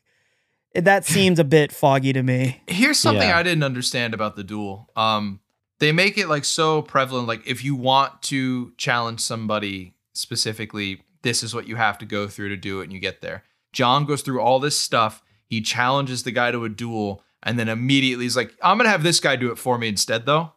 that 0.74 1.04
seems 1.04 1.38
a 1.38 1.44
bit 1.44 1.70
foggy 1.70 2.12
to 2.12 2.22
me. 2.22 2.60
Here's 2.66 2.98
something 2.98 3.28
Yeah. 3.28 3.38
I 3.38 3.44
didn't 3.44 3.62
understand 3.62 4.12
about 4.14 4.34
the 4.34 4.42
duel. 4.42 4.90
Um, 4.96 5.38
they 5.78 5.92
make 5.92 6.18
it 6.18 6.28
like 6.28 6.44
so 6.44 6.82
prevalent. 6.82 7.28
Like 7.28 7.46
if 7.46 7.62
you 7.62 7.76
want 7.76 8.20
to 8.22 8.72
challenge 8.76 9.20
somebody 9.20 9.94
specifically, 10.12 11.02
this 11.22 11.42
is 11.44 11.54
what 11.54 11.68
you 11.68 11.76
have 11.76 11.98
to 11.98 12.06
go 12.06 12.26
through 12.26 12.48
to 12.48 12.56
do 12.56 12.80
it, 12.80 12.84
and 12.84 12.92
you 12.92 12.98
get 12.98 13.20
there. 13.20 13.44
John 13.72 14.04
goes 14.04 14.22
through 14.22 14.40
all 14.40 14.58
this 14.58 14.76
stuff. 14.78 15.22
He 15.46 15.60
challenges 15.60 16.22
the 16.24 16.32
guy 16.32 16.50
to 16.50 16.64
a 16.64 16.68
duel, 16.68 17.22
and 17.44 17.58
then 17.58 17.68
immediately 17.68 18.24
he's 18.24 18.36
like, 18.36 18.52
"I'm 18.62 18.76
gonna 18.78 18.88
have 18.88 19.02
this 19.04 19.20
guy 19.20 19.36
do 19.36 19.52
it 19.52 19.58
for 19.58 19.78
me 19.78 19.86
instead, 19.88 20.26
though." 20.26 20.52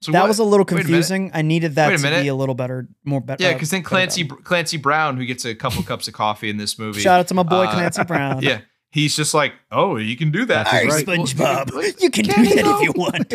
So 0.00 0.10
that 0.12 0.20
what- 0.22 0.28
was 0.28 0.38
a 0.40 0.44
little 0.44 0.66
confusing. 0.66 1.30
I 1.32 1.42
needed 1.42 1.76
that 1.76 1.96
to 1.96 2.20
be 2.22 2.26
a 2.28 2.34
little 2.34 2.56
better, 2.56 2.88
more 3.04 3.20
better. 3.20 3.42
Yeah, 3.42 3.52
because 3.52 3.70
then 3.70 3.82
Clancy 3.84 4.24
Clancy 4.24 4.76
Brown, 4.76 5.16
who 5.16 5.24
gets 5.24 5.44
a 5.44 5.54
couple 5.54 5.82
cups 5.90 6.08
of 6.08 6.14
coffee 6.14 6.50
in 6.50 6.56
this 6.56 6.78
movie, 6.78 7.00
Shout 7.00 7.20
out 7.20 7.28
to 7.28 7.34
my 7.34 7.44
boy 7.44 7.64
Uh, 7.66 7.72
Clancy 7.72 8.02
Brown. 8.06 8.42
yeah, 8.42 8.62
he's 8.90 9.14
just 9.14 9.32
like, 9.32 9.52
"Oh, 9.70 9.96
you 9.96 10.16
can 10.16 10.30
do 10.32 10.44
that." 10.46 10.64
That's 10.64 10.74
All 10.74 10.96
right, 10.96 11.06
right. 11.06 11.18
SpongeBob, 11.20 12.00
you 12.02 12.10
can 12.10 12.24
do 12.24 12.32
Can 12.32 12.44
you 12.44 12.54
that 12.56 12.64
though? 12.64 12.76
if 12.78 12.82
you 12.82 12.92
want. 12.96 13.34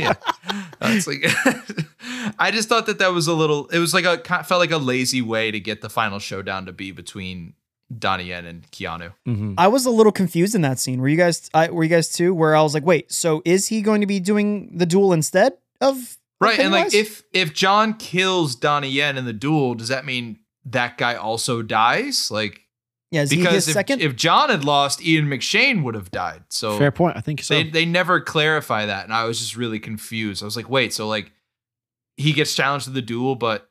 yeah. 0.00 0.12
Uh, 0.80 0.92
It's 0.94 1.06
like 1.08 1.24
I 2.38 2.50
just 2.52 2.68
thought 2.68 2.86
that 2.86 2.98
that 3.00 3.12
was 3.12 3.26
a 3.26 3.34
little. 3.34 3.66
It 3.68 3.78
was 3.78 3.92
like 3.94 4.04
a 4.04 4.18
felt 4.44 4.60
like 4.60 4.70
a 4.70 4.76
lazy 4.78 5.22
way 5.22 5.50
to 5.50 5.58
get 5.58 5.80
the 5.80 5.90
final 5.90 6.18
showdown 6.20 6.66
to 6.66 6.72
be 6.72 6.92
between 6.92 7.54
Donnie 7.96 8.24
Yen 8.24 8.46
and 8.46 8.70
Keanu. 8.72 9.12
Mhm. 9.26 9.54
I 9.58 9.68
was 9.68 9.86
a 9.86 9.90
little 9.90 10.12
confused 10.12 10.54
in 10.54 10.62
that 10.62 10.78
scene. 10.78 11.00
Were 11.00 11.08
you 11.08 11.16
guys? 11.16 11.48
I, 11.54 11.70
were 11.70 11.84
you 11.84 11.90
guys 11.90 12.12
too? 12.12 12.34
Where 12.34 12.56
I 12.56 12.62
was 12.62 12.74
like, 12.74 12.84
wait, 12.84 13.12
so 13.12 13.42
is 13.44 13.68
he 13.68 13.80
going 13.82 14.00
to 14.00 14.06
be 14.06 14.18
doing 14.20 14.76
the 14.76 14.86
duel 14.86 15.12
instead 15.12 15.54
of 15.80 16.18
Right, 16.40 16.58
and 16.58 16.72
like 16.72 16.92
if 16.92 17.22
if 17.32 17.54
John 17.54 17.94
kills 17.94 18.56
Donnie 18.56 18.90
Yen 18.90 19.16
in 19.16 19.24
the 19.24 19.32
duel, 19.32 19.74
does 19.74 19.88
that 19.88 20.04
mean 20.04 20.38
that 20.66 20.98
guy 20.98 21.14
also 21.14 21.62
dies? 21.62 22.30
Like 22.30 22.60
yeah, 23.10 23.22
is 23.22 23.30
he 23.30 23.38
his 23.38 23.46
because 23.46 23.68
if, 23.68 23.74
second? 23.74 24.02
if 24.02 24.16
John 24.16 24.50
had 24.50 24.62
lost, 24.62 25.02
Ian 25.02 25.26
McShane 25.26 25.82
would 25.82 25.94
have 25.94 26.10
died. 26.10 26.42
So 26.50 26.76
Fair 26.76 26.90
point. 26.92 27.16
I 27.16 27.20
think 27.20 27.42
so. 27.42 27.54
they 27.54 27.64
they 27.64 27.86
never 27.86 28.20
clarify 28.20 28.84
that, 28.84 29.04
and 29.04 29.14
I 29.14 29.24
was 29.24 29.38
just 29.38 29.56
really 29.56 29.78
confused. 29.78 30.42
I 30.42 30.44
was 30.44 30.56
like, 30.56 30.68
wait, 30.68 30.92
so 30.92 31.08
like 31.08 31.32
he 32.18 32.34
gets 32.34 32.54
challenged 32.54 32.84
to 32.84 32.90
the 32.90 33.02
duel, 33.02 33.34
but 33.34 33.70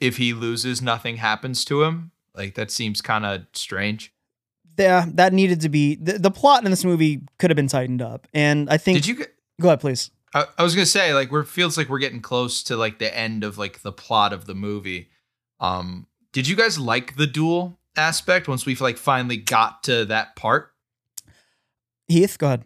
if 0.00 0.16
he 0.16 0.32
loses, 0.32 0.80
nothing 0.80 1.16
happens 1.16 1.64
to 1.64 1.82
him. 1.82 2.12
Like 2.40 2.54
that 2.54 2.70
seems 2.70 3.00
kind 3.02 3.26
of 3.26 3.42
strange. 3.52 4.12
yeah, 4.78 5.04
that 5.14 5.32
needed 5.34 5.60
to 5.60 5.68
be 5.68 5.96
the, 5.96 6.14
the 6.18 6.30
plot 6.30 6.64
in 6.64 6.70
this 6.70 6.84
movie 6.84 7.20
could 7.38 7.50
have 7.50 7.56
been 7.56 7.68
tightened 7.68 8.00
up, 8.02 8.26
and 8.32 8.68
I 8.70 8.78
think. 8.78 8.96
Did 8.98 9.06
you? 9.06 9.26
go 9.60 9.68
ahead, 9.68 9.80
please? 9.80 10.10
I, 10.34 10.46
I 10.56 10.62
was 10.62 10.74
gonna 10.74 10.86
say 10.86 11.12
like 11.12 11.30
we're 11.30 11.44
feels 11.44 11.76
like 11.76 11.88
we're 11.90 11.98
getting 11.98 12.22
close 12.22 12.62
to 12.64 12.76
like 12.76 12.98
the 12.98 13.14
end 13.16 13.44
of 13.44 13.58
like 13.58 13.82
the 13.82 13.92
plot 13.92 14.32
of 14.32 14.46
the 14.46 14.54
movie. 14.54 15.10
Um, 15.60 16.06
did 16.32 16.48
you 16.48 16.56
guys 16.56 16.78
like 16.78 17.16
the 17.16 17.26
duel 17.26 17.78
aspect 17.96 18.48
once 18.48 18.64
we 18.64 18.74
like 18.76 18.96
finally 18.96 19.36
got 19.36 19.82
to 19.84 20.04
that 20.06 20.34
part? 20.36 20.72
Heath, 22.08 22.38
go 22.38 22.46
ahead. 22.46 22.64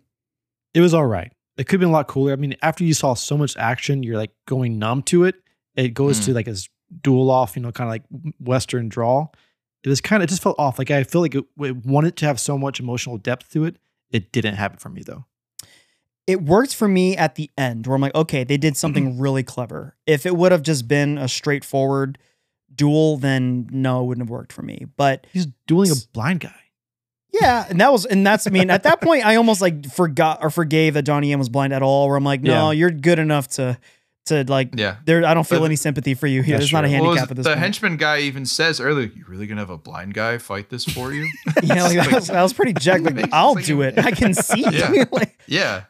it 0.73 0.81
was 0.81 0.95
all 0.95 1.07
right. 1.07 1.33
It 1.57 1.65
could 1.65 1.75
have 1.75 1.81
been 1.81 1.89
a 1.91 1.93
lot 1.93 2.09
cooler. 2.09 2.33
I 2.33 2.37
mean, 2.37 2.57
after 2.63 2.83
you 2.85 2.95
saw 2.95 3.15
so 3.15 3.37
much 3.37 3.57
action, 3.57 4.03
you're 4.03 4.17
like 4.17 4.33
going 4.47 4.79
numb 4.79 5.03
to 5.05 5.25
it. 5.25 5.37
It 5.77 5.95
goes 5.95 6.21
Mm. 6.21 6.25
to 6.27 6.35
like 6.35 6.47
this 6.47 6.69
duel 7.03 7.31
off, 7.31 7.57
you 7.57 7.63
know, 7.63 7.73
kind 7.73 7.89
of 7.89 7.93
like 7.93 8.03
Western 8.41 8.89
draw. 8.89 9.29
It 9.85 9.89
was 9.89 10.01
kind 10.01 10.23
of, 10.23 10.25
it 10.25 10.31
just 10.31 10.43
felt 10.43 10.59
off. 10.59 10.79
Like 10.79 10.91
I 10.91 11.05
feel 11.05 11.21
like 11.21 11.35
it, 11.35 11.45
it 11.61 11.85
wanted 11.87 12.17
to 12.17 12.27
have 12.27 12.41
so 12.41 12.57
much 12.59 12.81
emotional 12.81 13.19
depth 13.19 13.53
to 13.53 13.65
it. 13.65 13.77
It 14.11 14.33
didn't 14.33 14.55
have 14.57 14.75
it 14.75 14.81
for 14.81 14.89
me 14.89 15.03
though. 15.05 15.27
it 16.27 16.41
worked 16.43 16.75
for 16.75 16.89
me 16.89 17.17
at 17.17 17.35
the 17.35 17.51
end 17.59 17.87
where 17.87 17.95
I'm 17.95 18.01
like, 18.01 18.15
okay, 18.15 18.45
they 18.45 18.57
did 18.57 18.73
mm-hmm. 18.73 18.79
something 18.79 19.19
really 19.21 19.43
clever. 19.43 19.95
If 20.07 20.25
it 20.25 20.35
would 20.37 20.53
have 20.53 20.63
just 20.63 20.89
been 20.89 21.19
a 21.19 21.29
straightforward 21.29 22.17
duel, 22.75 23.19
then 23.19 23.69
no, 23.71 24.03
it 24.03 24.07
wouldn't 24.07 24.27
have 24.27 24.31
worked 24.31 24.53
for 24.53 24.63
me. 24.63 24.87
But 24.97 25.27
He's 25.33 25.47
dueling 25.67 25.91
a 25.91 25.95
blind 26.13 26.41
guy. 26.41 26.55
yeah, 27.33 27.67
and 27.69 27.79
that 27.81 27.93
was, 27.93 28.07
and 28.07 28.27
that's, 28.27 28.47
I 28.47 28.51
mean, 28.51 28.71
at 28.71 28.85
that 28.85 29.01
point, 29.03 29.27
I 29.27 29.37
almost 29.37 29.61
like 29.61 29.91
forgot 29.93 30.39
or 30.43 30.49
forgave 30.51 30.95
that 30.95 31.05
Donnie 31.05 31.29
Yen 31.29 31.39
was 31.39 31.49
blind 31.51 31.73
at 31.75 31.83
all. 31.83 32.09
Where 32.09 32.17
I'm 32.17 32.25
like, 32.25 32.41
no, 32.43 32.71
Yeah. 32.71 32.79
you're 32.79 32.91
good 32.91 33.19
enough 33.19 33.49
to, 33.49 33.79
to 34.27 34.45
like, 34.49 34.71
Yeah. 34.75 34.97
there. 35.05 35.25
I 35.25 35.35
don't 35.35 35.47
feel 35.47 35.61
But- 35.61 35.67
any 35.67 35.77
sympathy 35.77 36.15
for 36.15 36.27
you 36.27 36.43
here. 36.43 36.55
That's 36.59 36.71
There's 36.71 36.73
not 36.73 36.85
a 36.85 36.89
true. 36.89 36.99
What 37.01 37.09
was 37.11 37.19
handicap 37.19 37.31
at 37.31 37.37
this 37.37 37.45
point. 37.45 37.45
the 37.45 37.51
point. 37.51 37.61
henchman 37.61 37.97
guy 37.99 38.19
even 38.21 38.47
says 38.47 38.81
earlier, 38.81 39.11
"You 39.15 39.25
really 39.29 39.47
gonna 39.47 39.61
have 39.61 39.71
a 39.71 39.79
blind 39.79 40.15
guy 40.15 40.39
fight 40.39 40.71
this 40.71 40.85
for 40.85 41.13
you?" 41.13 41.31
yeah, 41.63 41.83
like, 41.85 41.97
that, 41.99 42.13
was, 42.13 42.27
that 42.29 42.43
was 42.43 42.53
pretty 42.53 42.73
jacked. 42.79 43.05
Like, 43.05 43.33
I'll 43.33 43.55
sense. 43.55 43.67
do 43.67 43.83
it. 43.83 43.99
I 43.99 44.11
can 44.13 44.33
see. 44.35 44.65
Yeah. 44.71 45.05
like, 45.13 45.39
yeah, 45.47 45.85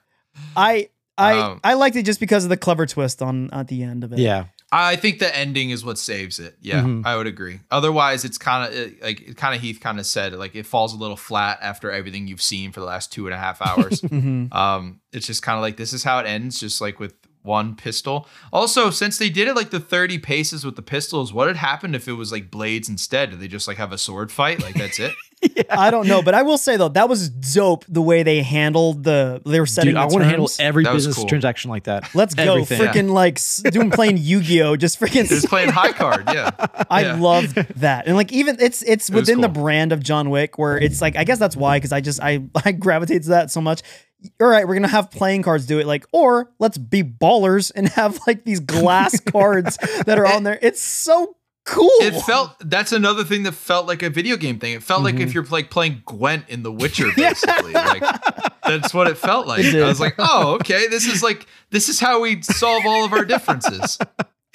I, 0.56 0.88
I, 1.16 1.38
Um, 1.38 1.60
I 1.62 1.74
liked 1.74 1.96
it 1.96 2.02
just 2.04 2.18
because 2.20 2.44
of 2.44 2.50
the 2.50 2.56
clever 2.56 2.86
twist 2.86 3.22
on 3.22 3.50
at 3.52 3.68
the 3.68 3.82
end 3.82 4.02
of 4.04 4.12
it. 4.12 4.18
Yeah. 4.18 4.46
I 4.72 4.96
think 4.96 5.20
the 5.20 5.36
ending 5.36 5.70
is 5.70 5.84
what 5.84 5.98
saves 5.98 6.40
it. 6.40 6.56
Yeah, 6.60 6.80
Mhm. 6.82 7.06
I 7.06 7.16
would 7.16 7.28
agree. 7.28 7.60
Otherwise, 7.70 8.24
it's 8.24 8.38
kind 8.38 8.74
of 8.74 8.92
like 9.02 9.20
it 9.20 9.36
kind 9.36 9.54
of 9.54 9.60
Heath 9.60 9.78
kind 9.80 10.00
of 10.00 10.06
said, 10.06 10.32
like 10.34 10.56
it 10.56 10.66
falls 10.66 10.92
a 10.92 10.96
little 10.96 11.16
flat 11.16 11.58
after 11.62 11.92
everything 11.92 12.26
you've 12.26 12.42
seen 12.42 12.72
for 12.72 12.80
the 12.80 12.86
last 12.86 13.12
two 13.12 13.26
and 13.28 13.34
a 13.34 13.38
half 13.38 13.62
hours. 13.62 14.00
Mhm. 14.00 14.52
um, 14.52 15.00
it's 15.12 15.28
just 15.28 15.42
kind 15.44 15.56
of 15.56 15.62
like 15.62 15.76
this 15.76 15.92
is 15.92 16.02
how 16.02 16.18
it 16.18 16.26
ends, 16.26 16.58
just 16.58 16.80
like 16.80 16.98
with 16.98 17.14
one 17.44 17.76
pistol. 17.76 18.26
Also, 18.52 18.90
since 18.90 19.18
they 19.18 19.28
did 19.28 19.46
it 19.46 19.54
like 19.54 19.70
the 19.70 19.78
30 19.78 20.18
paces 20.18 20.64
with 20.64 20.76
the 20.76 20.82
pistols, 20.82 21.32
what 21.32 21.46
had 21.46 21.56
happened 21.56 21.94
if 21.94 22.08
it 22.08 22.14
was 22.14 22.32
like 22.32 22.50
blades 22.50 22.88
instead? 22.88 23.30
Did 23.30 23.40
they 23.40 23.48
just 23.48 23.68
like 23.68 23.76
have 23.76 23.92
a 23.92 23.98
sword 23.98 24.32
fight? 24.32 24.62
Like 24.62 24.74
that's 24.74 24.98
it? 24.98 25.12
I 25.70 25.90
don't 25.90 26.06
know, 26.08 26.22
but 26.22 26.32
I 26.32 26.42
will 26.42 26.56
say 26.56 26.78
though 26.78 26.88
that 26.88 27.06
was 27.06 27.28
dope 27.28 27.84
the 27.86 28.00
way 28.00 28.22
they 28.22 28.42
handled 28.42 29.04
the 29.04 29.42
they 29.44 29.60
were 29.60 29.66
setting. 29.66 29.90
Dude, 29.90 29.98
I 29.98 30.06
want 30.06 30.20
to 30.20 30.24
handle 30.24 30.48
every 30.58 30.84
That 30.84 30.94
business 30.94 31.16
cool. 31.16 31.26
transaction 31.26 31.70
like 31.70 31.84
that. 31.84 32.14
Let's 32.14 32.34
go, 32.34 32.62
everything. 32.62 32.80
freaking 32.80 33.10
like 33.10 33.38
doing 33.72 33.90
playing 33.90 34.16
Yu 34.16 34.40
Gi 34.40 34.62
Oh, 34.62 34.76
just 34.76 34.98
freaking. 34.98 35.28
Just 35.34 35.48
playing 35.48 35.68
high 35.70 35.92
card, 35.92 36.24
yeah. 36.32 36.50
I 36.88 37.02
yeah. 37.02 37.20
loved 37.20 37.56
that, 37.56 38.06
and 38.06 38.16
like 38.16 38.32
even 38.32 38.56
it's 38.58 38.82
it's 38.82 39.10
was 39.10 39.22
within 39.22 39.40
the 39.42 39.48
brand 39.48 39.92
of 39.92 40.02
John 40.02 40.30
Wick 40.30 40.58
where 40.58 40.78
it's 40.78 41.02
like 41.02 41.16
I 41.16 41.24
guess 41.24 41.38
that's 41.38 41.56
why 41.56 41.76
because 41.76 41.92
I 41.92 42.00
just 42.00 42.22
I 42.22 42.44
I 42.64 42.72
gravitate 42.72 43.24
to 43.24 43.28
that 43.30 43.50
so 43.50 43.60
much. 43.60 43.82
All 44.40 44.46
right, 44.46 44.66
we're 44.66 44.74
gonna 44.74 44.88
have 44.88 45.10
playing 45.10 45.42
cards 45.42 45.66
do 45.66 45.78
it, 45.78 45.86
like, 45.86 46.06
or 46.12 46.50
let's 46.58 46.78
be 46.78 47.02
ballers 47.02 47.70
and 47.74 47.88
have 47.90 48.18
like 48.26 48.44
these 48.44 48.60
glass 48.60 49.18
cards 49.32 49.76
that 50.06 50.18
are 50.18 50.26
on 50.26 50.42
there. 50.44 50.58
It's 50.62 50.80
so 50.82 51.36
cool. 51.64 51.88
It 52.00 52.12
felt 52.22 52.56
that's 52.60 52.92
another 52.92 53.24
thing 53.24 53.42
that 53.44 53.52
felt 53.52 53.86
like 53.86 54.02
a 54.02 54.10
video 54.10 54.36
game 54.36 54.58
thing. 54.58 54.74
It 54.74 54.82
felt 54.82 55.02
like 55.02 55.14
Mm-hmm. 55.14 55.24
if 55.24 55.34
you're 55.34 55.44
like 55.44 55.70
playing 55.70 56.02
Gwent 56.06 56.44
in 56.48 56.62
The 56.62 56.72
Witcher, 56.72 57.08
basically. 57.16 57.72
Like 57.72 58.02
that's 58.66 58.92
what 58.94 59.06
it 59.08 59.16
felt 59.18 59.46
like. 59.46 59.64
It. 59.64 59.82
I 59.82 59.86
was 59.88 60.00
like, 60.00 60.14
oh, 60.18 60.54
okay, 60.60 60.86
this 60.88 61.06
is 61.06 61.22
like 61.22 61.46
this 61.70 61.88
is 61.88 62.00
how 62.00 62.20
we 62.20 62.42
solve 62.42 62.84
all 62.86 63.04
of 63.04 63.12
our 63.12 63.24
differences. 63.24 63.98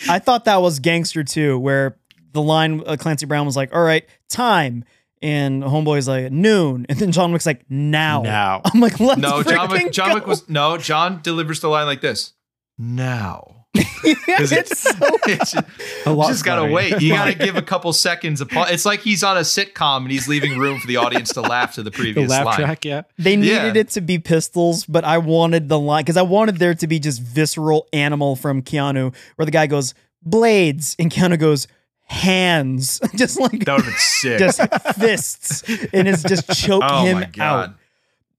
I 0.07 0.19
thought 0.19 0.45
that 0.45 0.61
was 0.61 0.79
gangster 0.79 1.23
too, 1.23 1.59
where 1.59 1.97
the 2.31 2.41
line 2.41 2.83
uh, 2.85 2.95
Clancy 2.97 3.25
Brown 3.25 3.45
was 3.45 3.57
like, 3.57 3.73
"All 3.75 3.81
right, 3.81 4.05
time," 4.29 4.85
and 5.21 5.63
Homeboy's 5.63 6.07
like 6.07 6.31
noon, 6.31 6.85
and 6.89 6.97
then 6.97 7.11
John 7.11 7.31
Wick's 7.31 7.45
like 7.45 7.65
now. 7.69 8.21
Now. 8.21 8.61
I'm 8.65 8.79
like, 8.79 8.99
let's 8.99 9.19
No, 9.21 9.43
John 9.43 9.67
freaking 9.69 9.83
Wick, 9.83 9.91
John 9.91 10.09
go. 10.09 10.15
Wick 10.15 10.27
was 10.27 10.47
no. 10.49 10.77
John 10.77 11.21
delivers 11.21 11.59
the 11.59 11.67
line 11.69 11.85
like 11.87 12.01
this. 12.01 12.33
Now. 12.77 13.55
it's 13.75 14.51
it- 14.51 14.67
so 14.69 14.89
It's 15.27 15.51
just, 15.51 15.65
A 16.07 16.11
lot 16.11 16.29
just 16.29 16.43
gotta 16.43 16.61
funny. 16.61 16.73
wait. 16.73 17.01
You 17.01 17.13
gotta 17.13 17.35
give 17.35 17.55
a 17.55 17.61
couple 17.61 17.93
seconds. 17.93 18.41
Of, 18.41 18.49
pa- 18.49 18.67
it's 18.69 18.85
like 18.85 19.01
he's 19.01 19.23
on 19.23 19.37
a 19.37 19.41
sitcom 19.41 19.97
and 20.03 20.11
he's 20.11 20.27
leaving 20.27 20.57
room 20.57 20.79
for 20.79 20.87
the 20.87 20.95
audience 20.97 21.33
to 21.33 21.41
laugh 21.41 21.75
to 21.75 21.83
the 21.83 21.91
The 21.91 21.95
previous 21.95 22.29
laugh 22.31 22.45
line. 22.45 22.55
track, 22.57 22.83
yeah. 22.85 23.03
they 23.19 23.35
needed 23.35 23.75
Yeah. 23.75 23.81
it 23.81 23.89
to 23.91 24.01
be 24.01 24.17
pistols, 24.17 24.85
but 24.85 25.03
I 25.05 25.19
wanted 25.19 25.69
the 25.69 25.77
line 25.77 26.01
because 26.03 26.17
I 26.17 26.23
wanted 26.23 26.57
there 26.57 26.73
to 26.73 26.87
be 26.87 26.97
just 26.99 27.21
visceral 27.21 27.87
animal 27.93 28.35
from 28.35 28.63
Keanu, 28.63 29.13
where 29.35 29.45
the 29.45 29.51
guy 29.51 29.67
goes 29.67 29.93
blades 30.23 30.95
and 30.97 31.11
Keanu 31.11 31.37
goes 31.37 31.67
hands, 32.09 32.99
just 33.15 33.39
like 33.39 33.65
That 33.65 33.77
would 33.77 33.85
have 33.85 33.93
been 33.93 33.99
sick. 33.99 34.39
just 34.39 34.61
fists, 34.97 35.63
and 35.93 36.07
it's 36.07 36.23
just 36.23 36.49
choke 36.65 36.83
oh 36.85 37.05
him 37.05 37.19
my 37.19 37.25
god, 37.25 37.69
out 37.69 37.75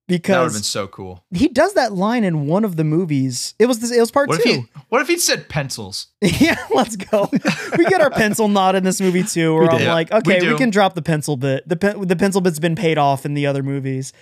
that 0.09 0.29
would 0.29 0.45
have 0.45 0.53
been 0.55 0.63
so 0.65 0.89
cool. 0.89 1.23
he 1.31 1.47
does 1.47 1.75
that 1.75 1.93
line 1.93 2.25
in 2.25 2.47
one 2.49 2.65
of 2.65 2.75
the 2.75 2.83
movies. 2.83 3.55
It 3.61 3.67
was 3.67 3.79
this, 3.79 3.93
it 3.93 4.01
was 4.01 4.11
part 4.11 4.29
What 4.29 4.43
two. 4.43 4.49
if 4.51 4.57
he? 4.57 4.67
What 4.89 5.01
if 5.03 5.07
he 5.09 5.17
said 5.19 5.49
pencils? 5.49 6.09
yeah, 6.21 6.57
let's 6.75 6.97
go. 6.97 7.29
we 7.79 7.85
get 7.85 8.01
our 8.01 8.11
pencil 8.11 8.49
nod 8.49 8.75
in 8.75 8.83
this 8.83 9.01
movie 9.01 9.23
too, 9.23 9.55
where 9.55 9.63
We 9.63 9.69
I'm 9.69 9.79
did. 9.79 9.87
Like, 9.89 10.11
okay, 10.13 10.41
we, 10.41 10.49
do. 10.49 10.57
can 10.59 10.71
drop 10.71 10.95
the 10.95 11.03
pencil 11.03 11.37
bit. 11.37 11.69
The 11.69 11.77
pen, 11.77 12.01
the 12.09 12.17
pencil 12.17 12.41
bit's 12.41 12.59
been 12.59 12.75
paid 12.75 12.99
off 12.99 13.25
in 13.25 13.35
the 13.35 13.47
other 13.47 13.63
movies, 13.63 14.13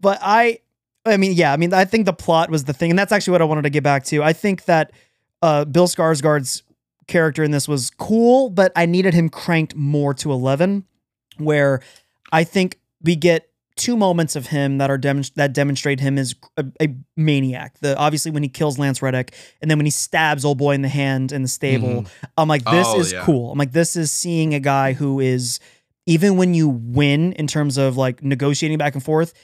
but 0.00 0.18
I, 0.20 0.58
I 1.06 1.16
mean, 1.16 1.32
yeah, 1.32 1.50
I 1.52 1.56
mean, 1.56 1.72
I 1.72 1.86
think 1.86 2.04
the 2.04 2.12
plot 2.12 2.50
was 2.50 2.64
the 2.64 2.74
thing, 2.74 2.90
and 2.90 2.98
that's 2.98 3.12
actually 3.12 3.32
what 3.32 3.40
I 3.40 3.46
wanted 3.46 3.62
to 3.62 3.70
get 3.70 3.82
back 3.82 4.04
to. 4.06 4.22
I 4.22 4.34
think 4.34 4.66
that 4.66 4.90
uh, 5.40 5.64
Bill 5.64 5.86
Skarsgård's 5.88 6.62
character 7.06 7.42
in 7.44 7.50
this 7.50 7.68
was 7.68 7.90
cool, 7.90 8.50
but 8.50 8.72
I 8.76 8.86
needed 8.86 9.14
him 9.14 9.28
cranked 9.28 9.74
more 9.76 10.14
to 10.14 10.32
eleven, 10.32 10.84
where 11.38 11.80
I 12.32 12.44
think 12.44 12.78
we 13.02 13.16
get 13.16 13.48
two 13.76 13.96
moments 13.96 14.34
of 14.36 14.46
him 14.46 14.78
that 14.78 14.90
are 14.90 14.98
demonst- 14.98 15.34
that 15.34 15.52
demonstrate 15.52 16.00
him 16.00 16.16
as 16.16 16.34
a, 16.56 16.64
a 16.80 16.94
maniac. 17.16 17.78
The 17.80 17.96
obviously 17.96 18.30
when 18.30 18.42
he 18.42 18.48
kills 18.48 18.78
Lance 18.78 19.02
Reddick, 19.02 19.34
and 19.60 19.70
then 19.70 19.78
when 19.78 19.84
he 19.86 19.90
stabs 19.90 20.44
old 20.44 20.58
boy 20.58 20.72
in 20.72 20.82
the 20.82 20.88
hand 20.88 21.30
in 21.32 21.42
the 21.42 21.48
stable. 21.48 21.88
Mm-hmm. 22.02 22.24
I'm 22.38 22.48
like, 22.48 22.64
this 22.64 22.86
Oh, 22.88 23.00
is 23.00 23.12
yeah. 23.12 23.22
cool. 23.24 23.52
I'm 23.52 23.58
like, 23.58 23.72
this 23.72 23.94
is 23.96 24.10
seeing 24.10 24.54
a 24.54 24.60
guy 24.60 24.92
who 24.94 25.20
is 25.20 25.60
even 26.06 26.36
when 26.36 26.54
you 26.54 26.68
win 26.68 27.32
in 27.34 27.46
terms 27.46 27.76
of 27.76 27.96
like 27.96 28.22
negotiating 28.22 28.78
back 28.78 28.94
and 28.94 29.02
forth. 29.04 29.34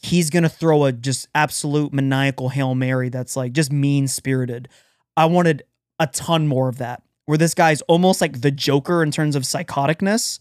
He's 0.00 0.30
gonna 0.30 0.48
throw 0.48 0.84
a 0.84 0.92
just 0.92 1.26
absolute 1.34 1.92
maniacal 1.92 2.50
hail 2.50 2.74
mary 2.76 3.08
that's 3.08 3.36
like 3.36 3.52
just 3.52 3.72
mean 3.72 4.06
spirited. 4.08 4.68
I 5.16 5.26
wanted 5.26 5.64
a 5.98 6.06
ton 6.06 6.46
more 6.48 6.68
of 6.68 6.78
that, 6.78 7.02
where 7.26 7.38
this 7.38 7.54
guy's 7.54 7.80
almost 7.82 8.20
like 8.20 8.40
the 8.40 8.50
Joker 8.50 9.02
in 9.02 9.10
terms 9.10 9.36
of 9.36 9.42
psychoticness. 9.42 10.38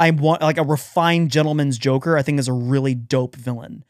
I 0.00 0.10
want 0.10 0.42
like 0.42 0.58
a 0.58 0.62
refined 0.64 1.30
gentleman's 1.30 1.78
Joker. 1.78 2.16
I 2.18 2.22
think 2.22 2.38
is 2.38 2.48
a 2.48 2.52
really 2.52 2.94
dope 2.94 3.36
villain. 3.36 3.84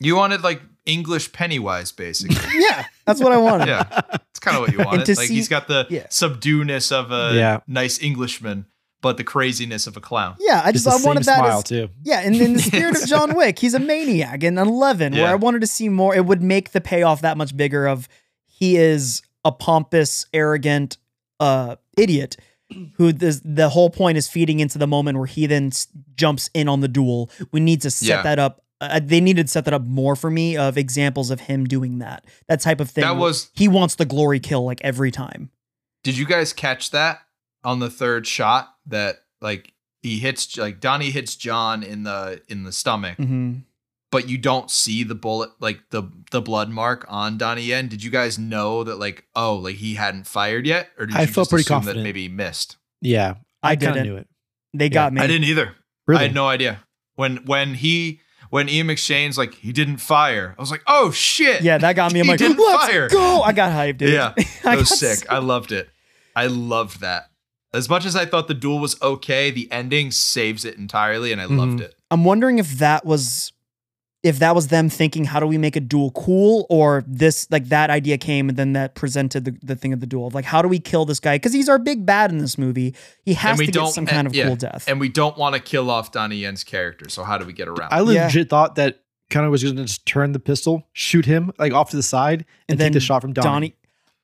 You 0.00 0.16
wanted 0.16 0.42
like 0.42 0.60
English 0.86 1.32
Pennywise, 1.32 1.92
basically. 1.92 2.36
Yeah, 2.60 2.86
that's 3.06 3.20
what 3.20 3.32
I 3.32 3.36
wanted. 3.36 3.68
yeah, 3.68 4.00
it's 4.30 4.40
kind 4.40 4.56
of 4.56 4.62
what 4.62 4.72
you 4.72 4.78
wanted. 4.78 5.06
Like 5.08 5.28
see- 5.28 5.34
he's 5.34 5.48
got 5.48 5.68
the 5.68 5.86
yeah. 5.90 6.06
subdueness 6.10 6.90
of 6.92 7.10
a 7.12 7.32
Yeah. 7.34 7.60
nice 7.66 8.00
Englishman, 8.02 8.66
but 9.02 9.16
the 9.18 9.24
craziness 9.24 9.86
of 9.86 9.96
a 9.96 10.00
clown. 10.00 10.36
Yeah, 10.40 10.62
I 10.64 10.72
just, 10.72 10.84
Just 10.84 10.84
the 10.84 10.90
I 10.90 10.96
same 10.98 11.06
wanted 11.08 11.24
that 11.24 11.38
smile 11.38 11.58
as, 11.58 11.64
too. 11.64 11.88
Yeah, 12.02 12.20
and 12.20 12.34
in 12.34 12.54
the 12.54 12.58
spirit 12.62 13.00
of 13.00 13.06
John 13.08 13.34
Wick, 13.36 13.58
he's 13.58 13.74
a 13.74 13.78
maniac 13.78 14.42
in 14.42 14.56
11, 14.58 15.12
where 15.14 15.26
I 15.28 15.34
wanted 15.34 15.60
to 15.60 15.66
see 15.66 15.88
more. 15.88 16.14
It 16.14 16.24
would 16.26 16.42
make 16.42 16.72
the 16.72 16.80
payoff 16.80 17.20
that 17.20 17.36
much 17.36 17.56
bigger 17.56 17.86
of 17.86 18.08
he 18.46 18.76
is 18.76 19.22
a 19.44 19.52
pompous, 19.52 20.26
arrogant 20.32 20.98
uh, 21.40 21.76
idiot 21.98 22.36
who 22.96 23.12
this, 23.12 23.40
the 23.44 23.68
whole 23.68 23.90
point 23.90 24.16
is 24.18 24.26
feeding 24.28 24.58
into 24.60 24.78
the 24.78 24.86
moment 24.86 25.18
where 25.18 25.26
he 25.26 25.46
then 25.46 25.66
s- 25.66 25.86
jumps 26.16 26.48
in 26.54 26.68
on 26.68 26.80
the 26.80 26.88
duel. 26.88 27.30
We 27.52 27.60
need 27.60 27.82
to 27.82 27.90
set 27.90 28.08
Yeah. 28.08 28.22
that 28.22 28.38
up. 28.38 28.62
Uh, 28.80 29.00
they 29.02 29.20
needed 29.20 29.46
to 29.46 29.50
set 29.52 29.64
that 29.66 29.74
up 29.74 29.82
more 29.82 30.16
for 30.16 30.30
me 30.30 30.56
of 30.56 30.76
examples 30.76 31.30
of 31.30 31.40
him 31.40 31.64
doing 31.66 31.98
that. 31.98 32.24
That 32.48 32.60
type 32.60 32.80
of 32.80 32.90
thing. 32.90 33.02
That 33.02 33.16
was- 33.16 33.50
he 33.54 33.68
wants 33.68 33.94
the 33.96 34.04
glory 34.04 34.40
kill 34.40 34.64
like 34.64 34.80
every 34.82 35.10
time. 35.10 35.50
Did 36.02 36.16
you 36.16 36.26
guys 36.26 36.52
catch 36.52 36.90
that 36.90 37.20
on 37.62 37.78
the 37.78 37.90
third 37.90 38.26
shot? 38.26 38.74
That 38.86 39.22
like 39.40 39.72
he 40.02 40.18
hits 40.18 40.56
like 40.58 40.80
Donnie 40.80 41.10
hits 41.10 41.36
John 41.36 41.82
in 41.82 42.02
the 42.02 42.42
in 42.48 42.64
the 42.64 42.72
stomach, 42.72 43.16
Mhm. 43.18 43.62
But 44.14 44.28
you 44.28 44.38
don't 44.38 44.70
see 44.70 45.02
the 45.02 45.14
bullet 45.14 45.50
like 45.60 45.80
the 45.90 46.04
the 46.30 46.40
blood 46.40 46.70
mark 46.70 47.04
on 47.08 47.36
Donnie 47.36 47.62
Yen. 47.64 47.88
Did 47.88 48.02
you 48.04 48.10
guys 48.10 48.38
know 48.38 48.84
that 48.84 48.96
like 48.98 49.24
oh 49.34 49.56
like 49.56 49.74
he 49.76 49.94
hadn't 49.94 50.26
fired 50.26 50.66
yet, 50.66 50.88
or 50.98 51.06
did 51.06 51.16
I 51.16 51.22
you 51.22 51.26
felt 51.26 51.46
just 51.46 51.50
pretty 51.50 51.62
assume 51.62 51.74
confident. 51.76 51.96
that 51.98 52.02
maybe 52.04 52.22
he 52.22 52.28
missed? 52.28 52.76
Yeah. 53.00 53.34
I 53.62 53.70
I, 53.72 53.76
kind 53.76 53.88
of 53.88 53.94
didn't. 53.94 54.06
knew 54.06 54.16
it. 54.18 54.28
They 54.72 54.88
got 54.88 55.12
me. 55.12 55.20
I 55.20 55.26
didn't 55.26 55.44
either. 55.44 55.74
Really? 56.06 56.20
I 56.20 56.22
had 56.24 56.34
no 56.34 56.46
idea 56.48 56.80
when 57.16 57.38
when 57.46 57.74
he 57.74 58.20
when 58.50 58.68
Ian 58.68 58.86
McShane's 58.86 59.36
like 59.36 59.54
he 59.54 59.72
didn't 59.72 59.96
fire. 59.98 60.54
I 60.56 60.62
was 60.62 60.70
like 60.70 60.82
oh 60.86 61.10
shit 61.10 61.62
Yeah, 61.62 61.78
that 61.78 61.96
got 61.96 62.12
me. 62.12 62.20
I'm 62.20 62.26
He 62.26 62.30
like, 62.30 62.38
didn't 62.38 62.58
let's 62.58 62.84
fire. 62.86 63.08
go. 63.08 63.42
I 63.42 63.52
got 63.52 63.72
hyped, 63.72 63.98
dude. 63.98 64.12
Yeah, 64.14 64.34
I 64.64 64.76
was 64.76 64.88
got 64.90 64.98
sick. 64.98 65.18
so- 65.18 65.26
I 65.28 65.38
loved 65.38 65.72
it. 65.72 65.90
I 66.36 66.46
loved 66.46 67.00
that. 67.00 67.30
As 67.72 67.88
much 67.88 68.04
as 68.04 68.14
I 68.14 68.24
thought 68.24 68.46
the 68.46 68.54
duel 68.54 68.78
was 68.78 69.00
okay, 69.02 69.50
the 69.50 69.66
ending 69.72 70.12
saves 70.12 70.64
it 70.64 70.76
entirely, 70.76 71.32
and 71.32 71.40
I 71.40 71.46
loved 71.46 71.80
Mhm. 71.80 71.86
it. 71.86 71.94
I'm 72.10 72.24
wondering 72.24 72.60
if 72.60 72.78
that 72.78 73.04
was 73.04 73.52
if 74.24 74.38
that 74.40 74.54
was 74.54 74.68
them 74.68 74.88
thinking 74.88 75.24
how 75.24 75.38
do 75.38 75.46
we 75.46 75.56
make 75.58 75.76
a 75.76 75.80
duel 75.80 76.10
cool 76.12 76.66
or 76.68 77.04
this 77.06 77.46
like 77.50 77.66
that 77.68 77.90
idea 77.90 78.18
came 78.18 78.48
and 78.48 78.58
then 78.58 78.72
that 78.72 78.94
presented 78.96 79.44
the, 79.44 79.56
the 79.62 79.76
thing 79.76 79.92
of 79.92 80.00
the 80.00 80.06
duel 80.06 80.26
of 80.26 80.34
like 80.34 80.44
how 80.46 80.60
do 80.62 80.66
we 80.66 80.78
kill 80.80 81.04
this 81.04 81.20
guy 81.20 81.36
because 81.36 81.52
he's 81.52 81.68
our 81.68 81.78
big 81.78 82.04
bad 82.06 82.30
in 82.32 82.38
this 82.38 82.56
movie 82.58 82.94
he 83.24 83.34
has 83.34 83.58
we 83.58 83.66
to 83.66 83.72
get 83.72 83.78
don't- 83.78 83.92
some 83.92 84.06
kind 84.06 84.20
and- 84.20 84.28
of 84.28 84.34
yeah, 84.34 84.46
cool 84.46 84.56
death 84.56 84.88
And 84.88 84.98
we 84.98 85.08
don't 85.08 85.36
want 85.38 85.54
to 85.54 85.60
kill 85.60 85.90
off 85.90 86.10
Donnie 86.10 86.36
Yen's 86.38 86.64
character, 86.64 87.08
so 87.08 87.22
how 87.22 87.38
do 87.38 87.44
we 87.44 87.52
get 87.52 87.68
around? 87.68 87.90
I 87.92 88.00
it? 88.00 88.14
Yeah. 88.14 88.24
legit 88.24 88.48
thought 88.50 88.74
that 88.76 89.02
kind 89.30 89.44
of 89.46 89.52
was 89.52 89.62
going 89.62 89.76
to 89.76 89.84
just 89.84 90.04
turn 90.06 90.32
the 90.32 90.40
pistol, 90.40 90.82
shoot 90.92 91.24
him 91.26 91.52
like 91.58 91.72
off 91.72 91.90
to 91.90 91.96
the 91.96 92.02
side, 92.02 92.40
and, 92.40 92.46
And 92.70 92.78
take 92.78 92.84
then 92.86 92.92
the 92.92 93.00
shot 93.00 93.20
from 93.22 93.32
Donnie. 93.34 93.46
Donnie 93.48 93.74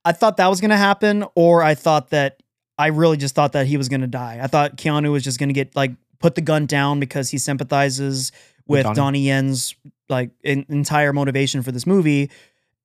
I 0.05 0.12
thought 0.12 0.38
that 0.38 0.46
was 0.48 0.61
gonna 0.62 0.78
happen 0.78 1.24
or 1.34 1.62
I 1.62 1.74
thought 1.74 2.09
that 2.11 2.42
I 2.78 2.86
really 2.86 3.18
just 3.18 3.34
thought 3.34 3.53
that 3.53 3.66
he 3.66 3.76
was 3.76 3.90
going 3.90 4.01
to 4.01 4.07
die. 4.07 4.38
I 4.42 4.46
thought 4.46 4.78
Keanu 4.78 5.12
was 5.12 5.22
just 5.22 5.38
going 5.38 5.51
to 5.51 5.53
get 5.53 5.76
like 5.76 5.92
put 6.18 6.34
the 6.34 6.40
gun 6.40 6.64
down 6.64 6.98
because 6.98 7.28
he 7.28 7.36
sympathizes 7.36 8.32
with 8.70 8.84
Donnie. 8.84 8.94
Donnie 8.96 9.20
Yen's 9.26 9.74
like 10.08 10.30
in, 10.42 10.64
entire 10.68 11.12
motivation 11.12 11.62
for 11.62 11.72
this 11.72 11.86
movie. 11.86 12.30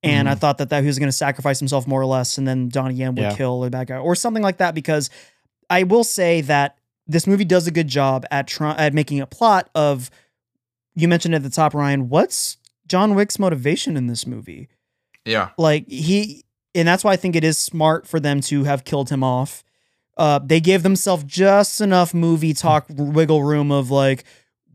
And 0.03 0.29
I 0.29 0.35
Mhm. 0.35 0.39
thought 0.39 0.57
that, 0.59 0.69
that 0.69 0.81
he 0.81 0.87
was 0.87 0.99
going 0.99 1.07
to 1.07 1.11
sacrifice 1.13 1.57
himself 1.59 1.87
more 1.87 1.99
or 2.01 2.05
less, 2.05 2.37
and 2.37 2.47
then 2.47 2.69
Donnie 2.69 2.95
Yen 2.95 3.15
would 3.15 3.21
Yeah. 3.21 3.35
kill 3.35 3.61
the 3.61 3.69
bad 3.71 3.87
guy 3.87 3.97
or 3.97 4.13
something 4.15 4.43
like 4.43 4.57
that. 4.57 4.75
Because 4.75 5.09
I 5.69 5.83
will 5.83 6.03
say 6.03 6.41
that 6.41 6.77
this 7.07 7.25
movie 7.25 7.45
does 7.45 7.65
a 7.67 7.71
good 7.71 7.87
job 7.87 8.25
at 8.29 8.45
try- 8.47 8.75
at 8.75 8.93
making 8.93 9.19
a 9.21 9.25
plot 9.27 9.69
of. 9.73 10.11
You 10.95 11.07
mentioned 11.07 11.35
at 11.35 11.43
the 11.43 11.49
top, 11.49 11.73
Ryan. 11.73 12.07
What's 12.09 12.57
John 12.87 13.15
Wick's 13.15 13.37
motivation 13.39 13.97
in 13.97 14.07
this 14.07 14.25
movie? 14.27 14.67
Yeah. 15.25 15.49
like 15.57 15.89
he 15.89 16.43
and 16.75 16.87
that's 16.87 17.03
why 17.03 17.13
i 17.13 17.15
think 17.15 17.35
it 17.35 17.43
is 17.43 17.57
smart 17.57 18.05
for 18.05 18.19
them 18.19 18.41
to 18.41 18.65
have 18.65 18.83
killed 18.83 19.09
him 19.09 19.23
off 19.23 19.63
uh 20.17 20.37
they 20.37 20.59
gave 20.59 20.83
themselves 20.83 21.23
just 21.23 21.81
enough 21.81 22.13
movie 22.13 22.53
talk 22.53 22.85
wiggle 22.89 23.41
room 23.43 23.71
of 23.71 23.89
like 23.89 24.23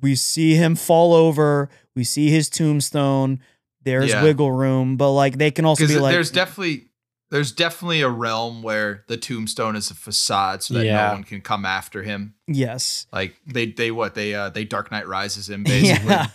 we 0.02 0.14
see 0.14 0.54
him 0.54 0.74
fall 0.76 1.12
over 1.14 1.68
we 1.94 2.04
see 2.04 2.30
his 2.30 2.48
tombstone 2.48 3.40
there's 3.82 4.10
Yeah. 4.10 4.22
wiggle 4.22 4.52
room 4.52 4.96
but 4.96 5.10
like 5.12 5.38
they 5.38 5.50
can 5.50 5.64
also 5.64 5.86
be 5.86 5.98
like 5.98 6.12
there's 6.12 6.30
definitely 6.30 6.86
there's 7.30 7.52
definitely 7.52 8.00
a 8.02 8.08
realm 8.08 8.62
where 8.62 9.04
the 9.06 9.16
tombstone 9.16 9.76
is 9.76 9.90
a 9.90 9.94
facade 9.94 10.62
so 10.62 10.74
that 10.74 10.84
Yeah. 10.84 11.06
no 11.08 11.12
one 11.14 11.24
can 11.24 11.40
come 11.40 11.64
after 11.64 12.02
him. 12.02 12.34
yes 12.48 13.06
Like 13.12 13.36
they 13.46 13.66
they 13.66 13.90
what 13.90 14.14
they 14.14 14.34
uh 14.34 14.50
they 14.50 14.64
Dark 14.64 14.90
Knight 14.90 15.06
rises 15.08 15.48
him 15.48 15.62
basically. 15.64 16.08
yeah 16.10 16.22
Um, 16.22 16.30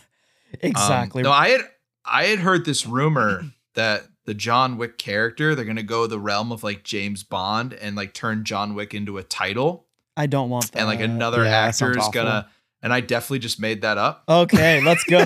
exactly 0.61 1.23
no, 1.23 1.31
I 1.31 1.49
had 1.49 1.61
I 2.05 2.25
had 2.25 2.39
heard 2.39 2.65
this 2.65 2.85
rumor 2.85 3.43
that 3.73 4.03
the 4.25 4.33
John 4.33 4.77
Wick 4.77 4.97
character 4.97 5.53
they're 5.53 5.65
gonna 5.65 5.83
go 5.83 6.07
the 6.07 6.19
realm 6.19 6.51
of 6.51 6.63
like 6.63 6.83
James 6.83 7.23
Bond 7.23 7.73
and 7.73 7.95
like 7.95 8.13
turn 8.13 8.43
John 8.45 8.73
Wick 8.73 8.93
into 8.93 9.17
a 9.17 9.23
title, 9.23 9.85
i 10.17 10.25
don't 10.27 10.49
want 10.49 10.71
that 10.71 10.79
and 10.79 10.87
like 10.87 11.01
another 11.01 11.43
yeah, 11.43 11.49
actor 11.67 11.91
is 11.91 11.97
awful. 11.97 12.11
gonna. 12.13 12.47
And 12.83 12.93
I 12.93 12.99
definitely 12.99 13.39
just 13.39 13.59
made 13.59 13.81
that 13.81 13.97
up. 13.97 14.23
okay 14.29 14.79
let's 14.83 15.03
go 15.05 15.25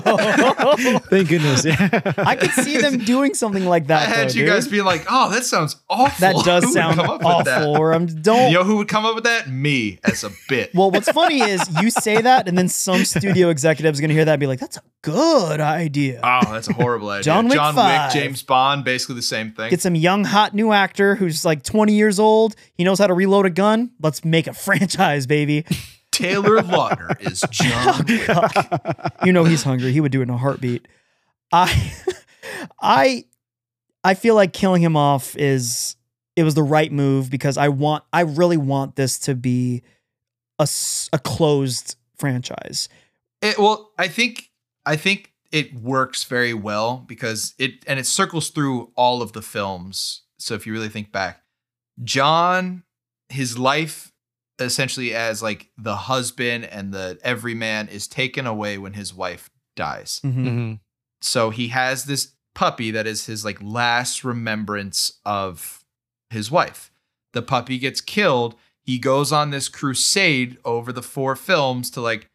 Thank 1.10 1.28
goodness. 1.28 1.64
Yeah. 1.64 1.76
i 2.16 2.34
could 2.34 2.52
see 2.52 2.78
them 2.78 2.98
doing 2.98 3.34
something 3.34 3.66
like 3.66 3.88
that 3.88 4.08
I 4.08 4.10
had 4.10 4.30
though, 4.30 4.34
you 4.40 4.46
guys 4.46 4.66
be 4.66 4.80
like, 4.80 5.04
"Oh, 5.10 5.30
that 5.30 5.44
sounds 5.44 5.76
awful." 5.90 6.20
that 6.20 6.34
Who 6.36 6.42
does 6.42 6.64
would 6.64 6.72
sound 6.72 6.96
come 6.96 7.10
up 7.10 7.22
with 7.22 7.44
that? 7.46 7.66
awful 7.66 7.92
i'm 7.92 8.06
don't 8.06 8.50
You 8.50 8.58
know 8.58 8.64
who 8.64 8.76
would 8.78 8.88
come 8.88 9.04
up 9.04 9.14
with 9.14 9.24
that? 9.24 9.50
Me 9.50 9.98
as 10.04 10.24
a 10.24 10.30
bit. 10.48 10.70
Well, 10.74 10.90
what's 10.90 11.10
funny 11.10 11.40
is 11.42 11.60
you 11.82 11.90
say 11.90 12.22
that, 12.22 12.48
and 12.48 12.56
then 12.56 12.68
some 12.68 13.04
studio 13.04 13.48
executive 13.50 13.92
is 13.94 14.00
going 14.00 14.08
to 14.08 14.14
hear 14.14 14.24
that 14.24 14.32
and 14.34 14.40
be 14.40 14.46
like, 14.46 14.60
"That's 14.60 14.78
a 14.78 14.82
good 15.02 15.60
idea." 15.60 16.20
Oh, 16.22 16.52
that's 16.52 16.68
a 16.68 16.72
horrible 16.72 17.10
idea. 17.10 17.24
John 17.24 17.44
Wick 17.46 17.54
John 17.54 17.74
5. 17.74 18.14
Wick, 18.14 18.22
James 18.22 18.42
Bond, 18.42 18.84
basically 18.84 19.16
the 19.16 19.22
same 19.22 19.52
thing. 19.52 19.70
Get 19.70 19.80
some 19.82 19.94
young, 19.94 20.24
hot 20.24 20.54
new 20.54 20.72
actor 20.72 21.14
who's 21.14 21.44
like 21.44 21.62
20 21.62 21.92
years 21.92 22.18
old. 22.18 22.54
He 22.74 22.84
knows 22.84 22.98
how 22.98 23.06
to 23.06 23.14
reload 23.14 23.44
a 23.46 23.50
gun. 23.50 23.90
Let's 24.00 24.24
make 24.24 24.46
a 24.46 24.52
franchise, 24.54 25.26
baby. 25.26 25.64
Taylor 26.12 26.58
Lautner 26.62 27.20
is 27.20 27.44
John. 27.50 28.04
Wick. 28.08 29.12
You 29.24 29.32
know 29.32 29.44
he's 29.44 29.62
hungry. 29.62 29.92
He 29.92 30.00
would 30.00 30.12
do 30.12 30.20
it 30.20 30.24
in 30.24 30.30
a 30.30 30.36
heartbeat. 30.36 30.86
I, 31.52 31.92
I, 32.80 33.24
I 34.04 34.14
feel 34.14 34.34
like 34.34 34.52
killing 34.52 34.82
him 34.82 34.96
off 34.96 35.36
is 35.36 35.96
it 36.36 36.44
was 36.44 36.54
the 36.54 36.62
right 36.62 36.90
move 36.90 37.30
because 37.30 37.58
I 37.58 37.68
want, 37.68 38.04
I 38.12 38.22
really 38.22 38.56
want 38.56 38.96
this 38.96 39.18
to 39.20 39.34
be 39.34 39.82
a, 40.58 40.68
a 41.12 41.18
closed 41.18 41.96
franchise. 42.16 42.88
It, 43.42 43.58
well, 43.58 43.92
I 43.98 44.08
think 44.08 44.50
I 44.84 44.96
think 44.96 45.32
it 45.50 45.74
works 45.74 46.24
very 46.24 46.54
well 46.54 47.04
because 47.06 47.54
it 47.58 47.84
and 47.86 47.98
it 47.98 48.06
circles 48.06 48.50
through 48.50 48.92
all 48.94 49.22
of 49.22 49.32
the 49.32 49.42
films. 49.42 50.22
So 50.38 50.54
if 50.54 50.66
you 50.66 50.72
really 50.72 50.88
think 50.88 51.10
back, 51.10 51.42
John, 52.02 52.84
his 53.28 53.58
life 53.58 54.09
essentially 54.60 55.14
as 55.14 55.42
like 55.42 55.70
the 55.78 55.96
husband 55.96 56.64
and 56.64 56.92
the 56.92 57.18
everyman 57.22 57.88
is 57.88 58.06
taken 58.06 58.46
away 58.46 58.78
when 58.78 58.92
his 58.94 59.14
wife 59.14 59.50
dies. 59.76 60.20
Mhm. 60.24 60.34
Mhm. 60.44 60.80
So 61.20 61.50
he 61.50 61.68
has 61.68 62.04
this 62.04 62.32
puppy 62.54 62.90
that 62.90 63.06
is 63.06 63.26
his 63.26 63.44
like 63.44 63.58
last 63.62 64.24
remembrance 64.24 65.12
of 65.24 65.84
his 66.30 66.50
wife. 66.50 66.90
The 67.32 67.42
puppy 67.42 67.78
gets 67.78 68.00
killed. 68.00 68.56
He 68.82 68.98
goes 68.98 69.30
on 69.32 69.50
this 69.50 69.68
crusade 69.68 70.58
over 70.64 70.92
the 70.92 71.02
four 71.02 71.36
films 71.36 71.90
to 71.90 72.00
like 72.00 72.28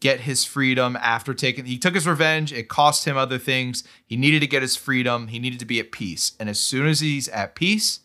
get 0.00 0.20
his 0.20 0.44
freedom 0.44 0.96
after 0.96 1.34
taking 1.34 1.64
he 1.64 1.78
took 1.78 1.94
his 1.94 2.06
revenge. 2.06 2.52
It 2.52 2.68
cost 2.68 3.04
him 3.04 3.16
other 3.16 3.38
things. 3.38 3.82
He 4.06 4.16
needed 4.16 4.40
to 4.40 4.46
get 4.46 4.62
his 4.62 4.76
freedom. 4.76 5.28
He 5.28 5.38
needed 5.38 5.58
to 5.60 5.64
be 5.66 5.80
at 5.80 5.90
peace. 5.92 6.32
And 6.38 6.48
as 6.48 6.60
soon 6.60 6.86
as 6.86 7.00
he's 7.00 7.28
at 7.28 7.54
peace, 7.54 8.00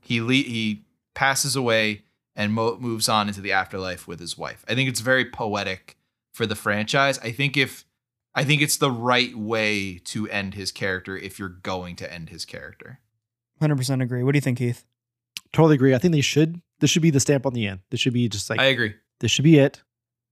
he 0.00 0.20
le- 0.20 0.32
he 0.34 0.84
passes 1.14 1.56
away 1.56 2.02
and 2.36 2.52
mo- 2.52 2.76
moves 2.78 3.08
on 3.08 3.28
into 3.28 3.40
the 3.40 3.52
afterlife 3.52 4.06
with 4.06 4.20
his 4.20 4.38
wife. 4.38 4.64
I 4.68 4.74
think 4.74 4.88
it's 4.88 5.00
very 5.00 5.24
poetic 5.24 5.96
for 6.32 6.46
the 6.46 6.54
franchise. 6.54 7.18
I 7.18 7.32
think 7.32 7.56
if 7.56 7.84
I 8.34 8.44
think 8.44 8.62
it's 8.62 8.76
the 8.76 8.90
right 8.90 9.34
way 9.36 9.98
to 10.04 10.28
end 10.28 10.54
his 10.54 10.70
character 10.70 11.16
if 11.16 11.38
you're 11.38 11.48
going 11.48 11.96
to 11.96 12.12
end 12.12 12.30
his 12.30 12.44
character. 12.44 13.00
100% 13.60 14.02
agree. 14.02 14.22
What 14.22 14.32
do 14.32 14.36
you 14.36 14.40
think, 14.40 14.58
Keith? 14.58 14.84
Totally 15.52 15.74
agree. 15.74 15.94
I 15.94 15.98
think 15.98 16.12
they 16.12 16.20
should. 16.20 16.62
This 16.78 16.90
should 16.90 17.02
be 17.02 17.10
the 17.10 17.20
stamp 17.20 17.44
on 17.44 17.52
the 17.52 17.66
end. 17.66 17.80
This 17.90 18.00
should 18.00 18.12
be 18.14 18.28
just 18.28 18.48
like 18.48 18.60
I 18.60 18.66
agree. 18.66 18.94
this 19.18 19.30
should 19.30 19.42
be 19.42 19.58
it. 19.58 19.82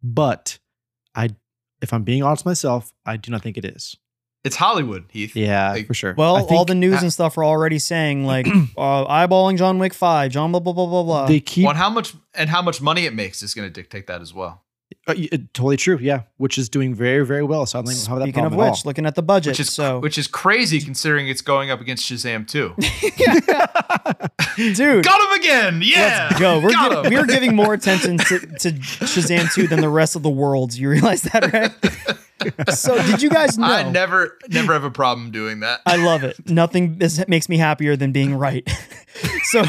But 0.03 0.59
I, 1.14 1.30
if 1.82 1.92
I'm 1.92 2.05
being 2.05 2.22
honest 2.22 2.44
with 2.44 2.53
myself, 2.53 2.92
I 3.05 3.16
do 3.16 3.32
not 3.32 3.42
think 3.42 3.59
it 3.59 3.64
is. 3.64 3.96
It's 4.45 4.57
Hollywood, 4.57 5.05
Heath. 5.11 5.34
Yeah, 5.34 5.72
Like, 5.72 5.86
for 5.89 5.95
sure. 5.95 6.14
Well, 6.16 6.36
I 6.36 6.41
all 6.43 6.64
the 6.64 6.74
news 6.74 6.97
uh, 6.97 7.03
and 7.03 7.12
stuff 7.12 7.36
are 7.39 7.45
already 7.45 7.78
saying 7.78 8.24
like 8.24 8.47
uh, 8.76 9.05
eyeballing 9.07 9.59
John 9.59 9.78
Wick 9.78 9.93
Five, 9.93 10.30
John 10.30 10.53
blah 10.53 10.61
blah 10.61 10.72
blah 10.72 10.86
blah 10.86 11.03
blah. 11.03 11.26
they 11.26 11.41
keep 11.41 11.64
Well, 11.64 11.70
and 11.72 11.78
how 11.78 11.91
much 11.91 12.14
and 12.34 12.49
how 12.49 12.62
much 12.62 12.80
money 12.80 13.05
it 13.05 13.14
makes 13.14 13.43
is 13.43 13.53
going 13.53 13.68
to 13.68 13.72
dictate 13.72 14.07
that 14.07 14.20
as 14.22 14.32
well. 14.32 14.62
uh, 15.09 15.14
y- 15.18 15.28
totally 15.53 15.76
true. 15.76 15.99
Yeah, 16.01 16.22
which 16.36 16.57
is 16.57 16.68
doing 16.68 16.95
very 16.95 17.26
very 17.26 17.43
well. 17.43 17.66
So 17.66 17.80
I 17.80 17.82
don't 17.82 17.91
have 17.93 18.18
that 18.20 18.24
Speaking 18.26 18.45
of 18.45 18.53
problem 18.53 18.70
which, 18.70 18.84
looking 18.86 19.07
at 19.07 19.16
the 19.16 19.22
budget, 19.22 19.51
Which 19.53 19.61
is 19.61 19.72
so 19.72 19.99
which 19.99 20.16
is 20.16 20.28
crazy 20.28 20.80
considering 20.80 21.28
it's 21.28 21.43
going 21.43 21.70
up 21.72 21.80
against 21.80 22.11
Shazam 22.11 22.47
2. 22.49 22.74
dude, 24.74 25.05
Got 25.05 25.20
him 25.20 25.41
again. 25.41 25.80
Yeah. 25.84 26.28
let's 26.30 26.41
go. 26.41 26.61
We're 26.61 26.70
Got 26.70 27.05
giving, 27.05 27.18
we're 27.18 27.26
giving 27.26 27.57
more 27.57 27.74
attention 27.78 28.18
to, 28.18 28.39
to 28.39 28.72
Shazam 28.72 29.53
two 29.53 29.66
than 29.66 29.80
the 29.80 29.89
rest 29.89 30.16
of 30.16 30.22
the 30.22 30.30
world. 30.30 30.75
You 30.75 30.91
realize 30.91 31.22
that, 31.22 31.53
right? 31.53 31.72
so, 32.71 32.97
did 33.07 33.23
you 33.23 33.31
guys 33.31 33.57
know? 33.59 33.67
I 33.67 33.89
never 33.91 34.39
never 34.49 34.73
have 34.73 34.85
a 34.85 34.91
problem 34.91 35.31
doing 35.31 35.61
that. 35.61 35.81
I 35.87 35.97
love 35.97 36.23
it. 36.25 36.49
Nothing 36.49 36.99
is, 37.01 37.25
makes 37.29 37.49
me 37.49 37.59
happier 37.59 37.97
than 37.97 38.13
being 38.13 38.35
right. 38.35 38.69
so, 39.45 39.65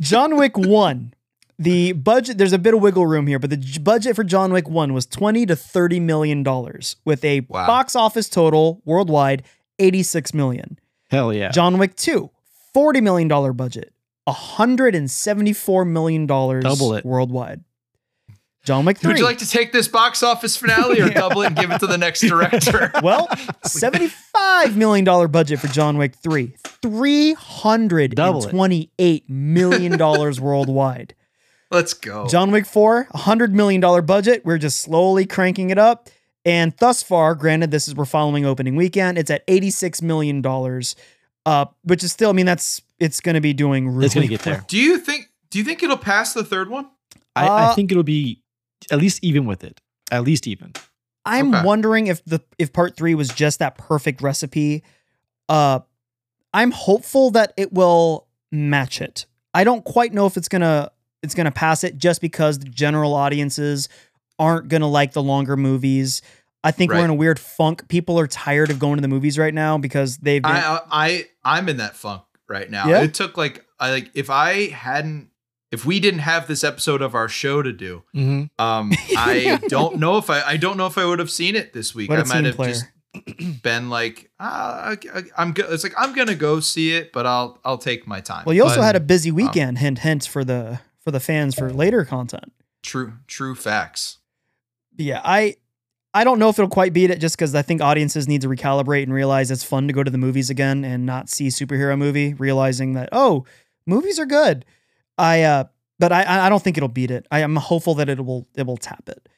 John 0.00 0.36
Wick 0.36 0.56
1, 0.58 1.14
the 1.58 1.92
budget, 1.92 2.38
there's 2.38 2.52
a 2.52 2.58
bit 2.58 2.74
of 2.74 2.80
wiggle 2.80 3.06
room 3.06 3.26
here, 3.26 3.38
but 3.38 3.50
the 3.50 3.56
j- 3.56 3.78
budget 3.80 4.16
for 4.16 4.24
John 4.24 4.52
Wick 4.52 4.68
1 4.68 4.92
was 4.92 5.06
20 5.06 5.46
to 5.46 5.54
30 5.56 6.00
million 6.00 6.42
dollars 6.42 6.96
with 7.04 7.24
a 7.24 7.40
Wow. 7.48 7.66
box 7.66 7.94
office 7.94 8.28
total 8.28 8.80
worldwide 8.84 9.42
86 9.78 10.34
million. 10.34 10.78
Hell 11.10 11.32
yeah. 11.32 11.50
John 11.50 11.78
Wick 11.78 11.94
2, 11.96 12.30
40 12.74 13.00
million 13.00 13.28
dollar 13.28 13.52
budget, 13.52 13.92
174 14.24 15.84
million 15.84 16.26
dollars 16.26 16.64
Double 16.64 16.94
it. 16.94 17.04
worldwide. 17.04 17.62
John 18.64 18.84
Wick 18.84 18.98
3. 18.98 19.08
Would 19.08 19.18
you 19.18 19.24
like 19.24 19.38
to 19.38 19.48
take 19.48 19.72
this 19.72 19.88
box 19.88 20.22
office 20.22 20.56
finale 20.56 21.00
or 21.00 21.10
double 21.10 21.42
it 21.42 21.46
and 21.48 21.56
give 21.56 21.70
it 21.70 21.80
to 21.80 21.86
the 21.86 21.98
next 21.98 22.20
director? 22.20 22.92
well, 23.02 23.26
$75 23.64 24.76
million 24.76 25.04
budget 25.30 25.58
for 25.58 25.66
John 25.68 25.98
Wick 25.98 26.14
3. 26.14 26.54
$328 26.82 29.22
million 29.28 29.98
worldwide. 30.40 31.14
Let's 31.70 31.94
go. 31.94 32.26
John 32.28 32.50
Wick 32.50 32.66
4, 32.66 33.08
$100 33.14 33.52
million 33.52 34.04
budget. 34.04 34.44
We're 34.44 34.58
just 34.58 34.80
slowly 34.80 35.24
cranking 35.26 35.70
it 35.70 35.78
up. 35.78 36.08
And 36.44 36.74
thus 36.78 37.02
far, 37.02 37.34
granted, 37.34 37.70
this 37.70 37.88
is 37.88 37.94
we're 37.94 38.04
following 38.04 38.44
opening 38.44 38.76
weekend, 38.76 39.16
it's 39.16 39.30
at 39.30 39.46
$86 39.46 40.02
million. 40.02 40.44
Uh, 41.44 41.64
which 41.82 42.04
is 42.04 42.12
still, 42.12 42.30
I 42.30 42.32
mean, 42.34 42.46
that's 42.46 42.80
it's 43.00 43.18
gonna 43.20 43.40
be 43.40 43.52
doing 43.52 43.88
really 43.88 44.06
it's 44.06 44.14
gonna 44.14 44.28
get 44.28 44.42
there. 44.42 44.64
do 44.68 44.78
you 44.78 44.96
think 44.98 45.28
do 45.50 45.58
you 45.58 45.64
think 45.64 45.82
it'll 45.82 45.96
pass 45.96 46.34
the 46.34 46.44
third 46.44 46.70
one? 46.70 46.88
I, 47.34 47.48
Uh, 47.48 47.70
I 47.70 47.74
think 47.74 47.90
it'll 47.90 48.04
be 48.04 48.41
at 48.90 48.98
least 48.98 49.22
even 49.22 49.46
with 49.46 49.64
it. 49.64 49.80
At 50.10 50.22
least 50.24 50.46
even. 50.46 50.72
I'm 51.24 51.54
Okay. 51.54 51.64
wondering 51.64 52.06
if 52.08 52.24
the 52.24 52.40
if 52.58 52.72
part 52.72 52.96
three 52.96 53.14
was 53.14 53.28
just 53.28 53.60
that 53.60 53.78
perfect 53.78 54.20
recipe. 54.22 54.82
Uh, 55.48 55.80
I'm 56.52 56.70
hopeful 56.70 57.30
that 57.32 57.52
it 57.56 57.72
will 57.72 58.26
match 58.50 59.00
it. 59.00 59.26
I 59.54 59.64
don't 59.64 59.84
quite 59.84 60.12
know 60.12 60.26
if 60.26 60.36
it's 60.36 60.48
gonna 60.48 60.90
it's 61.22 61.34
gonna 61.34 61.52
pass 61.52 61.84
it 61.84 61.96
just 61.98 62.20
because 62.20 62.58
the 62.58 62.68
general 62.68 63.14
audiences 63.14 63.88
aren't 64.38 64.68
gonna 64.68 64.88
like 64.88 65.12
the 65.12 65.22
longer 65.22 65.56
movies. 65.56 66.22
I 66.64 66.70
think 66.70 66.92
we're 66.92 67.04
in 67.04 67.10
a 67.10 67.14
weird 67.14 67.40
funk. 67.40 67.88
People 67.88 68.18
are 68.20 68.28
tired 68.28 68.70
of 68.70 68.78
going 68.78 68.96
to 68.96 69.02
the 69.02 69.08
movies 69.08 69.36
right 69.36 69.52
now 69.54 69.78
because 69.78 70.18
they've 70.18 70.42
been, 70.42 70.52
I 70.52 70.80
I 70.90 71.26
I'm 71.44 71.68
in 71.68 71.78
that 71.78 71.96
funk 71.96 72.22
right 72.48 72.70
now. 72.70 72.88
Yeah? 72.88 73.02
It 73.02 73.14
took 73.14 73.36
like 73.36 73.64
I 73.80 73.90
like 73.90 74.10
if 74.14 74.30
I 74.30 74.68
hadn't 74.68 75.30
if 75.72 75.84
we 75.84 75.98
didn't 75.98 76.20
have 76.20 76.46
this 76.46 76.62
episode 76.62 77.02
of 77.02 77.14
our 77.14 77.28
show 77.28 77.62
to 77.62 77.72
do, 77.72 78.02
Mm-hmm. 78.14 78.44
um, 78.64 78.92
I 79.16 79.58
don't 79.68 79.96
know 79.96 80.18
if 80.18 80.30
I 80.30 80.42
I 80.42 80.56
don't 80.56 80.76
know 80.76 80.86
if 80.86 80.96
I 80.98 81.04
would 81.04 81.18
have 81.18 81.30
seen 81.30 81.56
it 81.56 81.72
this 81.72 81.94
week. 81.94 82.08
What 82.10 82.20
I 82.20 82.24
might 82.24 82.44
have 82.44 82.54
player. 82.56 82.74
just 82.74 82.84
been 83.62 83.90
like, 83.90 84.30
ah, 84.40 84.90
I, 84.90 84.96
I- 85.14 85.22
I'm 85.36 85.52
go- 85.52 85.66
it's 85.70 85.82
like 85.84 85.94
I'm 85.98 86.14
gonna 86.14 86.34
go 86.34 86.60
see 86.60 86.92
it, 86.94 87.12
but 87.12 87.26
I'll 87.26 87.58
I'll 87.64 87.78
take 87.78 88.06
my 88.06 88.20
time. 88.20 88.44
well, 88.46 88.54
you 88.54 88.62
also 88.62 88.76
But- 88.76 88.82
had 88.84 88.96
a 88.96 89.00
busy 89.00 89.30
weekend. 89.30 89.78
Hint, 89.78 89.98
hint 90.00 90.26
for 90.26 90.44
the 90.44 90.80
for 91.00 91.10
the 91.10 91.20
fans 91.20 91.54
for 91.54 91.72
later 91.72 92.04
content. 92.04 92.52
True, 92.82 93.14
true 93.26 93.54
facts. 93.54 94.18
Yeah, 94.96 95.20
I 95.24 95.56
I 96.14 96.24
don't 96.24 96.38
know 96.38 96.48
if 96.50 96.58
it'll 96.58 96.68
quite 96.68 96.92
beat 96.92 97.10
it 97.10 97.20
just 97.20 97.36
because 97.36 97.54
I 97.54 97.62
think 97.62 97.80
audiences 97.80 98.28
need 98.28 98.42
to 98.42 98.48
recalibrate 98.48 99.04
and 99.04 99.12
realize 99.14 99.50
it's 99.50 99.64
fun 99.64 99.86
to 99.88 99.92
go 99.94 100.02
to 100.02 100.10
the 100.10 100.18
movies 100.18 100.50
again 100.50 100.84
and 100.84 101.06
not 101.06 101.28
see 101.30 101.48
superhero 101.48 101.96
movie, 101.98 102.34
realizing 102.34 102.92
that 102.94 103.08
oh, 103.12 103.44
movies 103.86 104.18
are 104.18 104.26
good. 104.26 104.64
I 105.18 105.42
uh, 105.42 105.64
but 105.98 106.12
I 106.12 106.46
I 106.46 106.48
don't 106.48 106.62
think 106.62 106.76
it'll 106.76 106.88
beat 106.88 107.10
it. 107.10 107.26
I 107.30 107.40
am 107.40 107.56
hopeful 107.56 107.94
that 107.94 108.08
it 108.08 108.24
will 108.24 108.46
it 108.54 108.66
will 108.66 108.76
tap 108.76 109.08
it. 109.08 109.28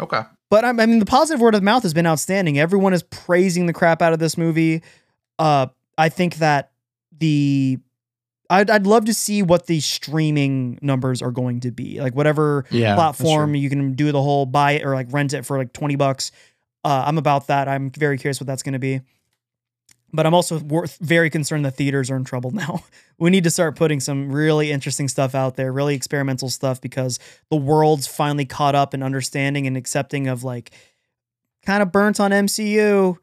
Okay. 0.00 0.22
But 0.50 0.64
I, 0.64 0.68
I 0.68 0.72
mean, 0.86 0.98
the 0.98 1.06
positive 1.06 1.40
word 1.40 1.54
of 1.54 1.62
mouth 1.62 1.82
has 1.82 1.94
been 1.94 2.06
outstanding. 2.06 2.58
Everyone 2.58 2.92
is 2.92 3.02
praising 3.04 3.66
the 3.66 3.72
crap 3.72 4.02
out 4.02 4.12
of 4.12 4.18
this 4.18 4.36
movie. 4.36 4.82
Uh, 5.38 5.66
I 5.96 6.08
think 6.08 6.36
that 6.36 6.72
the 7.16 7.78
I'd, 8.50 8.70
I'd 8.70 8.86
love 8.86 9.06
to 9.06 9.14
see 9.14 9.42
what 9.42 9.66
the 9.66 9.80
streaming 9.80 10.78
numbers 10.82 11.22
are 11.22 11.30
going 11.30 11.60
to 11.60 11.70
be. 11.70 12.00
Like 12.00 12.14
whatever 12.14 12.66
Yeah, 12.70 12.94
platform 12.94 13.54
you 13.54 13.68
can 13.68 13.94
do 13.94 14.12
the 14.12 14.22
whole 14.22 14.46
buy 14.46 14.72
it 14.72 14.84
or 14.84 14.94
like 14.94 15.12
rent 15.12 15.32
it 15.32 15.44
for 15.44 15.58
like 15.58 15.72
20 15.72 15.96
bucks. 15.96 16.30
Uh, 16.84 17.04
I'm 17.06 17.18
about 17.18 17.46
that. 17.46 17.68
I'm 17.68 17.90
very 17.90 18.18
curious 18.18 18.40
what 18.40 18.46
that's 18.46 18.62
going 18.62 18.74
to 18.74 18.78
be. 18.78 19.00
But 20.14 20.26
I'm 20.26 20.34
also 20.34 20.60
very 21.00 21.28
concerned 21.28 21.64
that 21.64 21.72
theaters 21.72 22.08
are 22.08 22.16
in 22.16 22.22
trouble 22.22 22.50
now. 22.52 22.84
we 23.18 23.30
need 23.30 23.44
to 23.44 23.50
start 23.50 23.74
putting 23.74 23.98
some 23.98 24.30
really 24.30 24.70
interesting 24.70 25.08
stuff 25.08 25.34
out 25.34 25.56
there, 25.56 25.72
really 25.72 25.96
experimental 25.96 26.48
stuff, 26.48 26.80
because 26.80 27.18
the 27.50 27.56
world's 27.56 28.06
finally 28.06 28.44
caught 28.44 28.76
up 28.76 28.94
in 28.94 29.02
understanding 29.02 29.66
and 29.66 29.76
accepting 29.76 30.28
of 30.28 30.44
like 30.44 30.70
kind 31.66 31.82
of 31.82 31.90
burnt 31.90 32.20
on 32.20 32.30
MCU. 32.30 33.16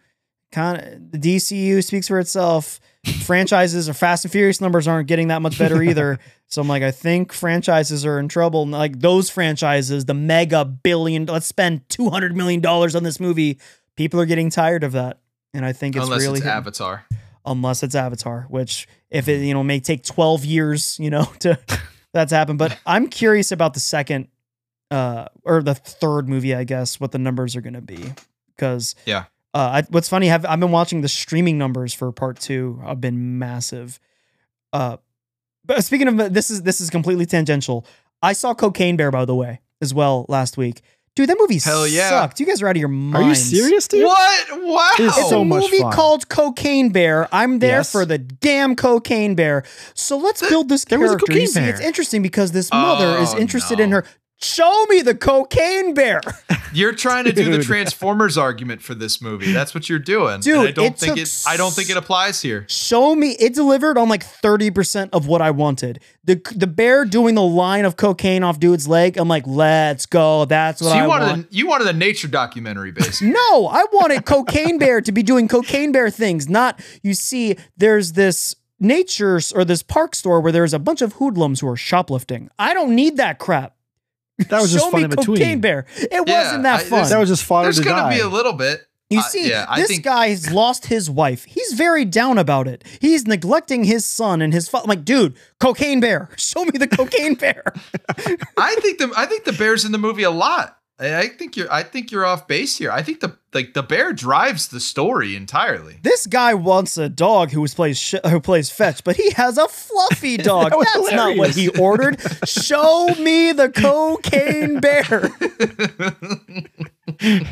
Kind 0.52 0.82
of 0.82 1.12
the 1.14 1.18
DCU 1.18 1.82
speaks 1.82 2.10
for 2.10 2.20
itself. 2.20 2.82
Franchises 3.24 3.88
or 3.88 3.94
Fast 3.94 4.26
and 4.26 4.32
Furious 4.32 4.60
numbers 4.60 4.86
aren't 4.86 5.08
getting 5.08 5.30
that 5.30 5.42
much 5.42 5.58
better 5.58 5.82
either. 5.82 6.20
So 6.52 6.62
I'm 6.62 6.68
like, 6.68 6.84
I 6.84 6.92
think 6.92 7.32
franchises 7.32 8.06
are 8.06 8.20
in 8.20 8.28
trouble. 8.28 8.64
And, 8.64 8.74
Like 8.74 9.00
those 9.00 9.30
franchises, 9.30 10.04
the 10.04 10.14
mega 10.14 10.66
billion, 10.66 11.26
let's 11.26 11.46
spend 11.46 11.88
two 11.88 12.10
hundred 12.10 12.36
million 12.36 12.60
dollars 12.60 12.94
on 12.94 13.04
this 13.04 13.22
movie. 13.22 13.58
People 13.96 14.20
are 14.20 14.26
getting 14.26 14.50
tired 14.50 14.84
of 14.84 14.92
that, 14.92 15.21
and 15.54 15.66
I 15.66 15.74
think 15.74 15.96
it's 15.96 16.06
Unless 16.06 16.22
really 16.22 16.40
it's 16.40 16.48
Avatar. 16.48 17.06
unless 17.46 17.84
it's 17.84 17.96
Avatar, 17.96 18.46
which 18.50 18.88
if 19.10 19.28
it 19.28 19.42
you 19.42 19.54
know 19.54 19.64
may 19.64 19.80
take 19.80 20.04
12 20.04 20.46
years, 20.46 20.98
you 21.00 21.10
know, 21.10 21.26
to 21.40 21.60
that's 22.14 22.32
happened. 22.32 22.60
But 22.60 22.78
I'm 22.86 23.08
curious 23.08 23.52
about 23.52 23.74
the 23.74 23.80
second 23.80 24.28
uh 24.90 25.28
or 25.44 25.62
the 25.64 25.76
third 25.76 26.28
movie, 26.30 26.54
I 26.56 26.64
guess, 26.64 27.00
what 27.00 27.12
the 27.12 27.20
numbers 27.20 27.56
are 27.56 27.62
gonna 27.62 27.82
be. 27.82 28.14
Because 28.56 28.96
Yeah. 29.06 29.26
uh 29.54 29.82
I, 29.82 29.84
what's 29.90 30.10
funny, 30.10 30.32
I've 30.32 30.46
I've 30.46 30.60
been 30.60 30.72
watching 30.72 31.02
the 31.02 31.08
streaming 31.10 31.58
numbers 31.58 31.94
for 31.94 32.12
part 32.12 32.40
two 32.40 32.82
have 32.86 33.02
been 33.02 33.40
massive. 33.40 34.00
Uh 34.74 34.98
but 35.66 35.84
speaking 35.84 36.08
of 36.08 36.34
this 36.34 36.50
is 36.50 36.64
this 36.64 36.82
is 36.82 36.90
completely 36.90 37.26
tangential. 37.26 37.86
I 38.24 38.34
saw 38.34 38.54
Cocaine 38.54 38.98
Bear, 38.98 39.12
by 39.12 39.26
the 39.26 39.36
way, 39.36 39.62
as 39.82 39.94
well 39.94 40.26
last 40.30 40.58
week. 40.58 40.82
Dude, 41.14 41.28
that 41.28 41.36
movie 41.38 41.60
Hell 41.60 41.86
yeah. 41.86 42.10
sucked. 42.10 42.40
You 42.40 42.46
guys 42.46 42.62
are 42.62 42.68
out 42.70 42.78
of 42.78 42.80
your 42.80 42.88
minds. 42.88 43.18
Are 43.26 43.28
you 43.28 43.36
serious, 43.36 43.86
dude? 43.88 44.06
What? 44.06 44.48
Wow. 44.64 44.90
It's 44.98 45.18
It's 45.18 45.30
so 45.30 45.42
a 45.42 45.46
much 45.46 45.64
movie 45.64 45.80
fun. 45.80 45.92
called 45.92 46.30
Cocaine 46.30 46.90
Bear. 46.90 47.28
I'm 47.34 47.60
there 47.60 47.80
Yes. 47.80 47.92
for 47.92 48.06
the 48.06 48.18
damn 48.18 48.78
Cocaine 48.78 49.36
Bear. 49.36 49.64
So 49.94 50.18
let's 50.18 50.48
build 50.48 50.70
this 50.70 50.86
there 50.86 51.00
was 51.00 51.12
a 51.12 51.16
character. 51.16 51.34
You 51.34 51.40
cocaine 51.40 51.48
see, 51.48 51.60
bear. 51.60 51.70
it's 51.70 51.82
interesting 51.82 52.22
because 52.22 52.54
this 52.54 52.72
mother 52.72 53.18
is 53.22 53.34
Oh, 53.34 53.38
interested 53.40 53.80
no. 53.80 53.84
in 53.84 53.92
her. 53.92 54.06
Show 54.44 54.86
me 54.90 55.02
the 55.02 55.14
Cocaine 55.14 55.94
Bear, 55.94 56.22
You're 56.74 56.94
trying 56.94 57.26
to 57.26 57.32
do 57.34 57.52
the 57.52 57.62
Transformers 57.64 58.38
argument 58.38 58.82
for 58.82 58.96
this 58.96 59.22
movie. 59.22 59.52
That's 59.52 59.76
what 59.76 59.90
you're 59.90 60.00
doing. 60.00 60.36
And 60.36 60.44
Dude, 60.44 60.70
I 60.70 60.72
don't 60.72 60.86
it 60.86 60.98
think 60.98 61.14
took 61.16 61.24
it 61.24 61.44
I 61.46 61.58
don't 61.58 61.74
think 61.74 61.90
it 61.90 61.98
applies 61.98 62.42
here. 62.42 62.66
Show 62.70 63.14
me. 63.14 63.32
It 63.40 63.54
delivered 63.54 63.98
on 63.98 64.10
like 64.10 64.24
thirty 64.24 64.72
percent 64.72 65.14
of 65.14 65.28
what 65.28 65.42
I 65.42 65.52
wanted. 65.52 66.00
The 66.24 66.42
the 66.56 66.68
bear 66.68 67.06
doing 67.06 67.36
the 67.36 67.44
line 67.44 67.86
of 67.86 67.98
cocaine 67.98 68.42
off 68.44 68.60
dude's 68.60 68.88
leg. 68.88 69.18
I'm 69.18 69.28
like, 69.28 69.46
let's 69.46 70.06
go. 70.06 70.46
That's 70.46 70.82
what 70.82 70.90
So 70.92 70.96
you 70.96 71.04
I 71.04 71.08
wanted 71.08 71.26
want. 71.28 71.46
a, 71.52 71.56
you 71.56 71.68
wanted 71.68 71.88
a 71.88 71.94
nature 71.94 72.28
documentary 72.28 72.92
basically. 72.92 73.28
No, 73.52 73.68
I 73.68 73.86
wanted 73.92 74.26
Cocaine 74.26 74.78
Bear 74.80 75.02
to 75.02 75.12
be 75.12 75.24
doing 75.24 75.48
Cocaine 75.48 75.92
Bear 75.92 76.10
things. 76.10 76.50
Not 76.50 76.82
you 77.04 77.14
see, 77.14 77.58
there's 77.78 78.14
this 78.14 78.56
nature 78.80 79.40
or 79.54 79.64
this 79.66 79.84
park 79.84 80.16
store 80.16 80.42
where 80.42 80.52
there's 80.52 80.74
a 80.74 80.80
bunch 80.80 81.02
of 81.02 81.14
hoodlums 81.14 81.60
who 81.60 81.68
are 81.68 81.78
shoplifting. 81.78 82.50
I 82.58 82.74
don't 82.74 82.96
need 82.96 83.18
that 83.18 83.38
crap. 83.38 83.76
That 84.50 84.62
was 84.62 84.72
just 84.72 84.86
Show 84.86 84.92
fun 84.92 85.02
me 85.02 85.04
in 85.06 85.10
between. 85.12 85.38
Cocaine 85.38 85.62
Bear. 85.62 85.86
It 85.98 86.10
Yeah, 86.12 86.44
wasn't 86.44 86.64
that 86.64 86.80
I- 86.82 86.84
fun. 86.84 86.90
there's- 87.00 87.10
That 87.10 87.20
was 87.20 87.30
just 87.30 87.44
fodder 87.44 87.66
There's 87.66 87.78
to 87.78 87.84
gonna 87.84 88.02
die. 88.04 88.16
be 88.16 88.20
a 88.22 88.28
little 88.28 88.54
bit. 88.54 88.82
you 89.10 89.20
Uh, 89.20 89.24
see, 89.24 89.50
yeah, 89.50 89.66
this 89.76 89.90
think 89.90 90.04
guy's 90.04 90.52
lost 90.52 90.86
his 90.86 91.10
wife. 91.10 91.44
He's 91.44 91.74
very 91.74 92.06
down 92.06 92.38
about 92.38 92.66
it. 92.68 92.84
He's 93.02 93.28
neglecting 93.28 93.84
his 93.84 94.06
son 94.06 94.42
and 94.42 94.54
his 94.54 94.70
father. 94.70 94.88
Like, 94.88 95.04
dude, 95.04 95.36
Cocaine 95.60 96.00
Bear. 96.00 96.30
Show 96.38 96.64
me 96.64 96.72
the 96.78 96.88
Cocaine 96.88 97.36
Bear. 97.36 97.62
I 98.58 98.76
think 98.82 99.00
the 99.00 99.12
I 99.18 99.26
think 99.26 99.44
the 99.44 99.52
bear's 99.54 99.84
in 99.86 99.92
the 99.92 99.98
movie 99.98 100.24
a 100.24 100.32
lot. 100.32 100.78
I 101.02 101.28
think 101.30 101.58
you're 101.58 101.72
I 101.72 101.82
think 101.84 102.12
you're 102.12 102.26
off 102.26 102.48
base 102.48 102.78
here. 102.78 102.92
I 102.92 103.02
think 103.02 103.22
the 103.22 103.36
like 103.54 103.74
the 103.74 103.82
bear 103.82 104.14
drives 104.14 104.68
the 104.68 104.80
story 104.80 105.36
entirely. 105.36 105.98
This 106.04 106.28
guy 106.28 106.54
wants 106.54 106.96
a 106.96 107.10
dog 107.10 107.52
who 107.52 107.62
was 107.62 107.74
plays 107.74 108.00
sh- 108.00 108.16
who 108.28 108.40
plays 108.40 108.70
fetch, 108.70 109.04
but 109.04 109.16
he 109.16 109.32
has 109.32 109.58
a 109.58 109.68
fluffy 109.68 110.38
dog. 110.52 110.70
That 110.70 110.92
That's 110.94 111.12
not 111.12 111.38
what 111.38 111.52
he 111.56 111.70
ordered. 111.70 112.22
Show 112.46 113.08
me 113.20 113.52
the 113.52 113.70
cocaine 113.70 114.80
bear. 114.82 115.32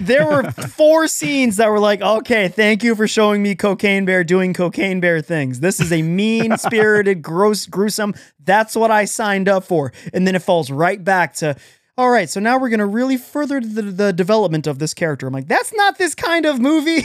there 0.02 0.26
were 0.28 0.52
four 0.52 1.08
scenes 1.08 1.58
that 1.58 1.70
were 1.70 1.80
like, 1.80 2.02
okay, 2.02 2.48
thank 2.50 2.84
you 2.84 2.96
for 2.96 3.08
showing 3.08 3.42
me 3.42 3.56
cocaine 3.56 4.06
bear 4.06 4.24
doing 4.24 4.54
cocaine 4.54 5.00
bear 5.00 5.22
things. 5.22 5.60
This 5.60 5.80
is 5.80 5.92
a 5.92 6.02
mean 6.04 6.58
spirited, 6.58 7.22
gross, 7.24 7.66
gruesome. 7.66 8.14
That's 8.44 8.76
what 8.76 8.92
I 8.92 9.06
signed 9.06 9.50
up 9.50 9.64
for. 9.64 9.92
And 10.14 10.28
then 10.28 10.36
it 10.36 10.44
falls 10.44 10.70
right 10.72 11.04
back 11.04 11.34
to. 11.36 11.56
All 12.00 12.10
right, 12.10 12.30
so 12.30 12.40
now 12.40 12.58
we're 12.58 12.70
gonna 12.70 12.88
really 12.88 13.18
further 13.18 13.60
the, 13.60 13.82
the 13.82 14.14
development 14.14 14.68
of 14.68 14.80
this 14.80 14.94
character. 14.94 15.28
I'm 15.28 15.34
like, 15.34 15.48
that's 15.50 15.74
not 15.74 15.98
this 15.98 16.16
kind 16.16 16.46
of 16.46 16.58
movie. 16.60 17.02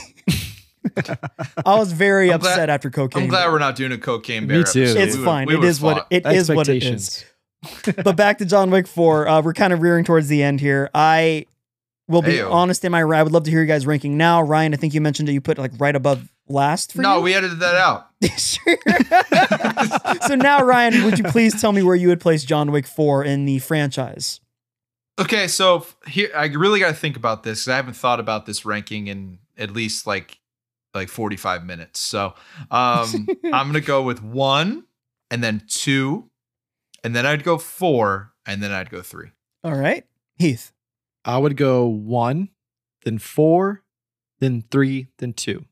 I 1.67 1.77
was 1.79 1.93
very 1.93 2.31
I'm 2.33 2.39
glad- 2.39 2.51
upset 2.53 2.71
after 2.71 2.91
cocaine. 2.91 3.25
I'm 3.25 3.29
glad 3.29 3.43
Bear. 3.45 3.53
we're 3.53 3.59
not 3.59 3.75
doing 3.75 3.91
a 3.91 3.99
cocaine 3.99 4.47
Me 4.47 4.55
too. 4.55 4.61
episode. 4.61 4.97
It's 4.99 5.15
We 5.15 5.21
would- 5.21 5.25
fine. 5.27 5.47
we 5.49 5.55
It 5.55 5.59
would 5.59 5.69
is 5.69 5.81
what 5.81 5.97
fought. 5.97 6.07
it 6.11 6.27
is. 6.27 6.49
What 6.49 6.69
it 6.69 6.85
is. 6.85 7.25
But 8.05 8.15
back 8.17 8.39
to 8.39 8.45
John 8.45 8.71
Wick 8.71 8.87
Four. 8.87 9.27
Uh, 9.27 9.43
we're 9.43 9.53
kind 9.55 9.73
of 9.73 9.83
rearing 9.83 10.05
towards 10.05 10.29
the 10.29 10.43
end 10.45 10.61
here. 10.61 10.91
I 10.95 11.47
will 12.07 12.23
be 12.23 12.35
Heyo. 12.35 12.53
honest 12.53 12.85
in 12.85 12.93
my. 12.93 13.01
I 13.03 13.23
would 13.25 13.33
love 13.33 13.45
to 13.45 13.51
hear 13.51 13.63
you 13.63 13.67
guys 13.67 13.87
ranking 13.87 14.17
now. 14.17 14.43
Ryan, 14.43 14.75
I 14.75 14.77
think 14.77 14.95
you 14.95 15.01
mentioned 15.01 15.27
that 15.29 15.33
you 15.33 15.41
put 15.41 15.59
like 15.59 15.73
right 15.79 15.97
above 15.97 16.29
last 16.47 16.93
for 16.93 17.01
No, 17.03 17.17
you. 17.17 17.23
we 17.25 17.35
edited 17.35 17.59
that 17.61 17.75
out. 17.75 18.07
Sure. 18.39 18.79
so 20.29 20.35
now, 20.35 20.63
Ryan, 20.65 21.05
would 21.05 21.19
you 21.19 21.25
please 21.25 21.61
tell 21.61 21.73
me 21.73 21.83
where 21.83 21.97
you 21.97 22.09
would 22.09 22.21
place 22.21 22.45
John 22.45 22.71
Wick 22.71 22.87
Four 22.87 23.25
in 23.25 23.45
the 23.47 23.59
franchise? 23.59 24.41
Okay, 25.19 25.47
so 25.47 25.87
here 26.09 26.31
I 26.35 26.47
really 26.47 26.81
got 26.81 26.89
to 26.89 26.95
think 26.95 27.17
about 27.17 27.45
this 27.45 27.61
because 27.61 27.73
I 27.73 27.77
haven't 27.77 27.95
thought 27.95 28.19
about 28.19 28.47
this 28.47 28.65
ranking 28.65 29.07
in 29.07 29.39
at 29.57 29.71
least 29.71 30.07
like 30.07 30.41
like 30.93 31.09
45 31.09 31.65
minutes. 31.65 32.01
So 32.01 32.35
um, 32.71 33.29
I'm 33.45 33.67
gonna 33.69 33.81
go 33.81 34.03
with 34.03 34.23
one, 34.23 34.85
and 35.31 35.43
then 35.43 35.63
two, 35.69 36.31
and 37.05 37.15
then 37.15 37.27
I'd 37.27 37.45
go 37.45 37.59
four, 37.59 38.33
and 38.45 38.63
then 38.63 38.73
I'd 38.73 38.91
go 38.91 39.03
three. 39.03 39.31
All 39.63 39.75
right, 39.75 40.05
Heath. 40.37 40.73
I 41.25 41.39
would 41.39 41.57
go 41.57 41.87
one, 41.87 42.51
then 43.05 43.19
four, 43.19 43.83
then 44.41 44.65
three, 44.71 45.09
then 45.19 45.33
two. 45.33 45.65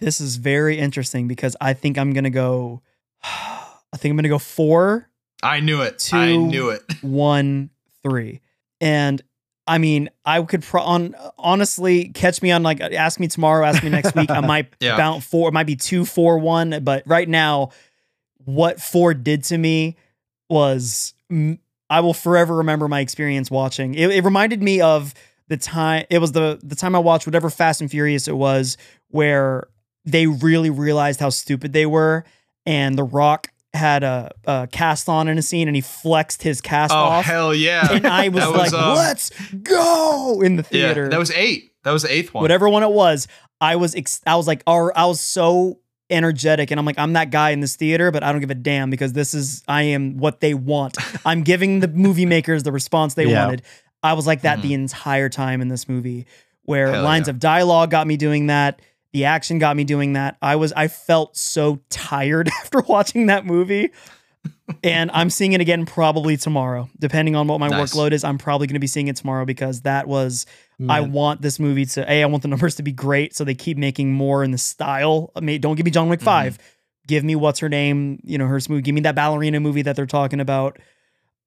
This 0.00 0.20
is 0.20 0.36
very 0.36 0.78
interesting 0.78 1.26
because 1.28 1.56
I 1.60 1.72
think 1.72 1.96
I'm 1.96 2.12
gonna 2.12 2.30
go. 2.30 2.82
I 3.22 3.96
think 3.96 4.12
I'm 4.12 4.16
gonna 4.16 4.28
go 4.28 4.38
four, 4.38 5.08
I 5.42 5.60
knew 5.60 5.82
it. 5.82 5.98
Two, 5.98 6.16
I 6.16 6.36
knew 6.36 6.70
it. 6.70 6.82
one, 7.02 7.70
three. 8.08 8.40
And 8.80 9.20
I 9.66 9.78
mean, 9.78 10.08
I 10.24 10.40
could 10.42 10.62
pro- 10.62 10.82
on 10.82 11.14
honestly 11.38 12.08
catch 12.08 12.40
me 12.42 12.50
on 12.50 12.62
like 12.62 12.80
uh, 12.80 12.88
ask 12.92 13.20
me 13.20 13.28
tomorrow, 13.28 13.66
ask 13.66 13.82
me 13.82 13.90
next 13.90 14.14
week. 14.14 14.30
I 14.30 14.40
might 14.46 14.68
Yeah. 14.80 14.96
bounce 14.96 15.24
four, 15.26 15.48
it 15.50 15.52
might 15.52 15.66
be 15.66 15.76
two, 15.76 16.04
four, 16.04 16.38
one. 16.38 16.80
But 16.82 17.02
right 17.06 17.28
now, 17.28 17.70
what 18.44 18.80
four 18.80 19.12
did 19.14 19.44
to 19.44 19.58
me 19.58 19.96
was 20.48 21.12
I 21.90 22.00
will 22.00 22.14
forever 22.14 22.56
remember 22.56 22.88
my 22.88 23.00
experience 23.00 23.50
watching. 23.50 23.94
It, 23.94 24.10
it 24.10 24.24
reminded 24.24 24.62
me 24.62 24.80
of 24.80 25.12
the 25.48 25.56
time 25.56 26.04
it 26.10 26.18
was 26.18 26.32
the 26.32 26.58
the 26.62 26.76
time 26.76 26.94
I 26.94 26.98
watched 27.00 27.26
whatever 27.26 27.50
Fast 27.50 27.80
and 27.80 27.90
Furious 27.90 28.28
it 28.28 28.36
was, 28.36 28.76
where 29.08 29.68
they 30.04 30.26
really 30.26 30.70
realized 30.70 31.20
how 31.20 31.28
stupid 31.30 31.72
they 31.74 31.84
were, 31.84 32.24
and 32.64 32.96
The 32.96 33.04
Rock 33.04 33.48
had 33.74 34.02
a, 34.02 34.30
a 34.46 34.68
cast 34.72 35.08
on 35.08 35.28
in 35.28 35.36
a 35.38 35.42
scene, 35.42 35.68
and 35.68 35.76
he 35.76 35.80
flexed 35.82 36.42
his 36.42 36.60
cast 36.60 36.92
Oh 36.92 36.96
off, 36.96 37.24
hell 37.24 37.54
yeah! 37.54 37.92
and 37.92 38.06
I 38.06 38.28
was, 38.28 38.42
That 38.44 38.50
like, 38.52 38.72
um, 38.72 38.96
"Let's 38.96 39.30
go!" 39.62 40.40
in 40.42 40.56
the 40.56 40.62
yeah, 40.70 40.86
theater. 40.88 41.08
that 41.10 41.18
was 41.18 41.30
eight. 41.32 41.72
That 41.84 41.92
was 41.92 42.02
the 42.02 42.12
eighth 42.12 42.34
one. 42.34 42.42
whatever 42.42 42.68
one 42.68 42.82
it 42.82 42.90
was. 42.90 43.28
I 43.60 43.76
was 43.76 43.94
ex- 43.94 44.20
I 44.26 44.36
was 44.36 44.46
like, 44.46 44.62
oh, 44.66 44.90
I 44.94 45.06
was 45.06 45.20
so 45.20 45.80
energetic, 46.10 46.70
and 46.70 46.80
I'm 46.80 46.86
like, 46.86 46.98
I'm 46.98 47.12
that 47.14 47.30
guy 47.30 47.50
in 47.50 47.60
this 47.60 47.76
theater, 47.76 48.10
but 48.10 48.22
I 48.22 48.32
don't 48.32 48.40
give 48.40 48.50
a 48.50 48.54
damn 48.54 48.88
because 48.90 49.12
this 49.12 49.34
is 49.34 49.62
I 49.68 49.82
am 49.82 50.16
what 50.16 50.40
they 50.40 50.54
want. 50.54 50.96
I'm 51.26 51.42
giving 51.42 51.80
the 51.80 51.88
movie 51.88 52.26
makers 52.26 52.62
the 52.62 52.72
response 52.72 53.14
they 53.14 53.26
Yeah. 53.26 53.44
wanted. 53.44 53.62
I 54.02 54.12
was 54.14 54.26
like 54.26 54.42
that 54.42 54.58
Mhm. 54.58 54.62
the 54.62 54.74
entire 54.74 55.28
time 55.28 55.60
in 55.60 55.68
this 55.68 55.88
movie, 55.88 56.26
where 56.62 56.92
Hell 56.92 57.02
lines 57.04 57.26
yeah. 57.28 57.32
of 57.32 57.40
dialogue 57.40 57.90
got 57.90 58.06
me 58.06 58.16
doing 58.16 58.46
that. 58.46 58.80
The 59.18 59.24
action 59.24 59.58
got 59.58 59.76
me 59.76 59.82
doing 59.84 60.12
that. 60.12 60.36
I 60.40 60.54
was 60.56 60.72
I 60.72 60.86
felt 60.88 61.36
so 61.36 61.80
tired 61.90 62.48
after 62.60 62.80
watching 62.82 63.26
that 63.26 63.44
movie. 63.44 63.90
and 64.84 65.10
I'm 65.12 65.28
seeing 65.30 65.52
it 65.54 65.60
again 65.60 65.84
probably 65.86 66.36
tomorrow. 66.36 66.88
Depending 67.00 67.34
on 67.34 67.48
what 67.48 67.58
my 67.58 67.66
Nice. 67.68 67.92
workload 67.92 68.12
is, 68.12 68.22
I'm 68.22 68.38
probably 68.38 68.66
going 68.68 68.74
to 68.74 68.80
be 68.80 68.86
seeing 68.86 69.08
it 69.08 69.16
tomorrow 69.16 69.44
because 69.44 69.80
that 69.82 70.06
was 70.06 70.46
I 70.88 71.00
want 71.00 71.42
this 71.42 71.58
movie 71.58 71.84
to 71.86 72.08
a. 72.08 72.22
I 72.22 72.26
want 72.26 72.42
the 72.42 72.48
numbers 72.48 72.76
to 72.76 72.84
be 72.84 72.92
great, 72.92 73.34
so 73.34 73.42
they 73.42 73.54
keep 73.56 73.76
making 73.76 74.12
more 74.12 74.44
in 74.44 74.52
the 74.52 74.58
style. 74.58 75.32
I 75.34 75.40
mean, 75.40 75.60
don't 75.60 75.74
give 75.74 75.84
me 75.84 75.90
John 75.90 76.04
Mm-hmm. 76.04 76.10
Wick 76.10 76.20
5 76.22 76.58
Give 77.08 77.24
me 77.24 77.34
what's 77.34 77.58
her 77.58 77.68
name? 77.68 78.20
You 78.22 78.38
know, 78.38 78.46
her 78.46 78.60
movie. 78.68 78.82
Give 78.82 78.94
me 78.94 79.00
that 79.00 79.16
ballerina 79.16 79.58
movie 79.58 79.82
that 79.82 79.96
they're 79.96 80.06
talking 80.06 80.38
about. 80.40 80.78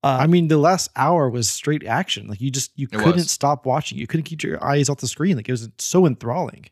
Uh, 0.04 0.18
I 0.22 0.26
mean, 0.28 0.48
the 0.48 0.58
last 0.58 0.90
hour 0.96 1.30
was 1.30 1.48
straight 1.48 1.86
action. 1.86 2.28
Like 2.28 2.42
you 2.42 2.50
just 2.50 2.72
you 2.76 2.88
couldn't 2.88 3.16
was. 3.16 3.32
stop 3.32 3.66
watching. 3.66 4.00
You 4.00 4.08
couldn't 4.08 4.24
keep 4.24 4.42
your 4.44 4.62
eyes 4.64 4.90
off 4.90 4.98
the 4.98 5.08
screen. 5.08 5.38
Like 5.38 5.48
it 5.48 5.52
was 5.54 5.70
so 5.78 6.06
enthralling. 6.08 6.66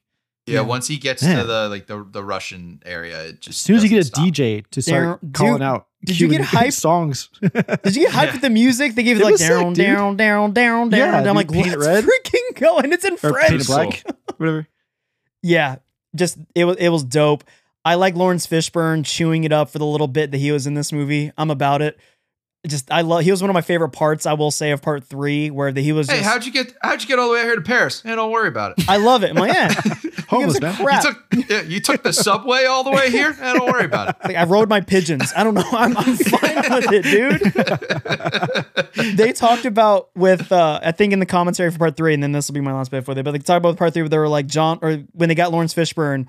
Yeah, 0.50 0.56
Yeah. 0.56 0.62
once 0.62 0.88
he 0.88 0.98
gets 0.98 1.24
Man. 1.24 1.38
to 1.38 1.44
the 1.46 1.70
like 1.70 1.88
the 1.88 2.06
the 2.10 2.24
Russian 2.24 2.82
area, 2.86 3.26
it 3.28 3.42
just 3.42 3.60
As 3.60 3.62
soon 3.66 3.76
as 3.78 3.84
you 3.84 3.90
get 3.90 4.00
a 4.00 4.04
stop. 4.04 4.26
DJ 4.26 4.66
to 4.72 4.82
start 4.82 5.22
Darren- 5.22 5.34
calling 5.34 5.54
dude, 5.54 5.62
out, 5.62 5.88
did 6.06 6.20
you 6.20 6.28
get 6.28 6.42
hyped? 6.42 6.74
songs? 6.74 7.30
Did 7.42 7.52
you 7.54 8.04
get 8.08 8.12
hyped 8.14 8.26
Yeah. 8.26 8.32
with 8.34 8.42
the 8.42 8.50
music? 8.50 8.96
They 8.96 9.04
gave 9.04 9.18
you 9.18 9.22
It 9.24 9.26
like 9.26 9.32
was 9.34 9.42
sick, 9.42 9.50
down, 9.50 9.74
dude. 9.74 9.86
down, 9.86 10.18
down, 10.18 10.54
down, 10.54 10.90
down. 10.90 11.00
Yeah, 11.00 11.18
I'm 11.18 11.24
dude, 11.24 11.36
like, 11.36 11.52
Paint 11.52 11.68
It 11.68 11.80
let's 11.80 11.88
Red? 11.88 12.04
freaking 12.06 12.60
go, 12.60 12.78
and 12.80 12.94
it's 12.94 13.06
in 13.06 13.14
or 13.24 13.34
Painted 13.40 13.66
French. 13.66 14.04
Black, 14.04 14.04
whatever. 14.38 14.68
Yeah, 15.42 15.78
just 16.16 16.38
it 16.56 16.66
was 16.66 16.78
it 16.78 16.90
was 16.90 17.04
dope. 17.04 17.44
I 17.86 17.96
like 17.96 18.16
Laurence 18.16 18.46
Fishburne 18.46 19.06
chewing 19.06 19.46
it 19.46 19.54
up 19.54 19.70
for 19.70 19.80
the 19.80 19.86
little 19.86 20.08
bit 20.08 20.32
that 20.32 20.38
he 20.38 20.52
was 20.52 20.68
in 20.68 20.74
this 20.74 20.92
movie. 20.92 21.32
I'm 21.38 21.50
about 21.50 21.82
it. 21.82 21.98
Just 22.68 22.92
I 22.92 23.02
love. 23.02 23.24
He 23.24 23.32
was 23.32 23.42
one 23.42 23.50
of 23.50 23.54
my 23.54 23.62
favorite 23.62 23.92
parts. 23.92 24.26
I 24.26 24.34
will 24.34 24.52
say 24.52 24.72
of 24.72 24.82
part 24.82 25.06
three 25.06 25.50
where 25.50 25.72
the, 25.72 25.82
he 25.82 25.94
was. 25.94 26.10
Hey, 26.10 26.18
just, 26.18 26.30
how'd 26.30 26.46
you 26.46 26.52
get 26.52 26.76
how'd 26.82 27.02
you 27.02 27.08
get 27.08 27.18
all 27.18 27.30
the 27.30 27.36
way 27.36 27.40
out 27.40 27.46
here 27.46 27.56
to 27.56 27.62
Paris? 27.62 28.02
Hey, 28.02 28.14
don't 28.14 28.32
worry 28.32 28.50
about 28.50 28.78
it. 28.78 28.90
I 28.90 28.98
love 28.98 29.24
it. 29.24 29.30
I'm 29.30 29.38
like, 29.38 29.54
yeah, 29.54 29.74
Homeless 30.28 30.60
man. 30.60 30.76
crap. 30.76 31.06
You 31.06 31.12
took 31.14 31.50
yeah, 31.50 31.62
you 31.62 31.80
took 31.80 32.04
the 32.04 32.12
subway 32.12 32.66
all 32.66 32.84
the 32.84 32.92
way 32.92 33.12
here? 33.12 33.32
Hey, 33.32 33.54
don't 33.54 33.72
worry 33.72 33.86
about 33.86 34.10
it. 34.10 34.18
like 34.26 34.36
I 34.36 34.44
rode 34.44 34.68
my 34.68 34.82
pigeons. 34.82 35.32
I 35.38 35.46
don't 35.46 35.54
know. 35.54 35.64
I'm, 35.72 35.96
I'm 35.96 36.18
fine 36.18 36.56
with 36.70 36.92
it, 36.92 37.04
dude. 38.96 39.18
they 39.18 39.32
talked 39.32 39.64
about 39.64 40.10
with 40.18 40.52
uh 40.52 40.82
I 40.84 40.92
think 40.92 41.14
in 41.14 41.20
the 41.20 41.26
commentary 41.26 41.72
for 41.72 41.80
part 41.80 41.96
three, 41.96 42.14
and 42.14 42.22
then 42.22 42.34
this 42.34 42.50
will 42.50 42.56
be 42.56 42.62
my 42.62 42.74
last 42.74 42.92
bit 42.92 43.06
for 43.06 43.16
they, 43.16 43.22
but 43.22 43.32
they 43.32 43.40
talked 43.40 43.60
about 43.60 43.78
part 43.78 43.94
three 43.94 44.02
where 44.02 44.10
they 44.10 44.18
were 44.18 44.28
like 44.28 44.48
John 44.48 44.80
or 44.82 44.98
when 45.14 45.30
they 45.30 45.36
got 45.36 45.54
Laurence 45.54 45.74
Fishburne, 45.74 46.28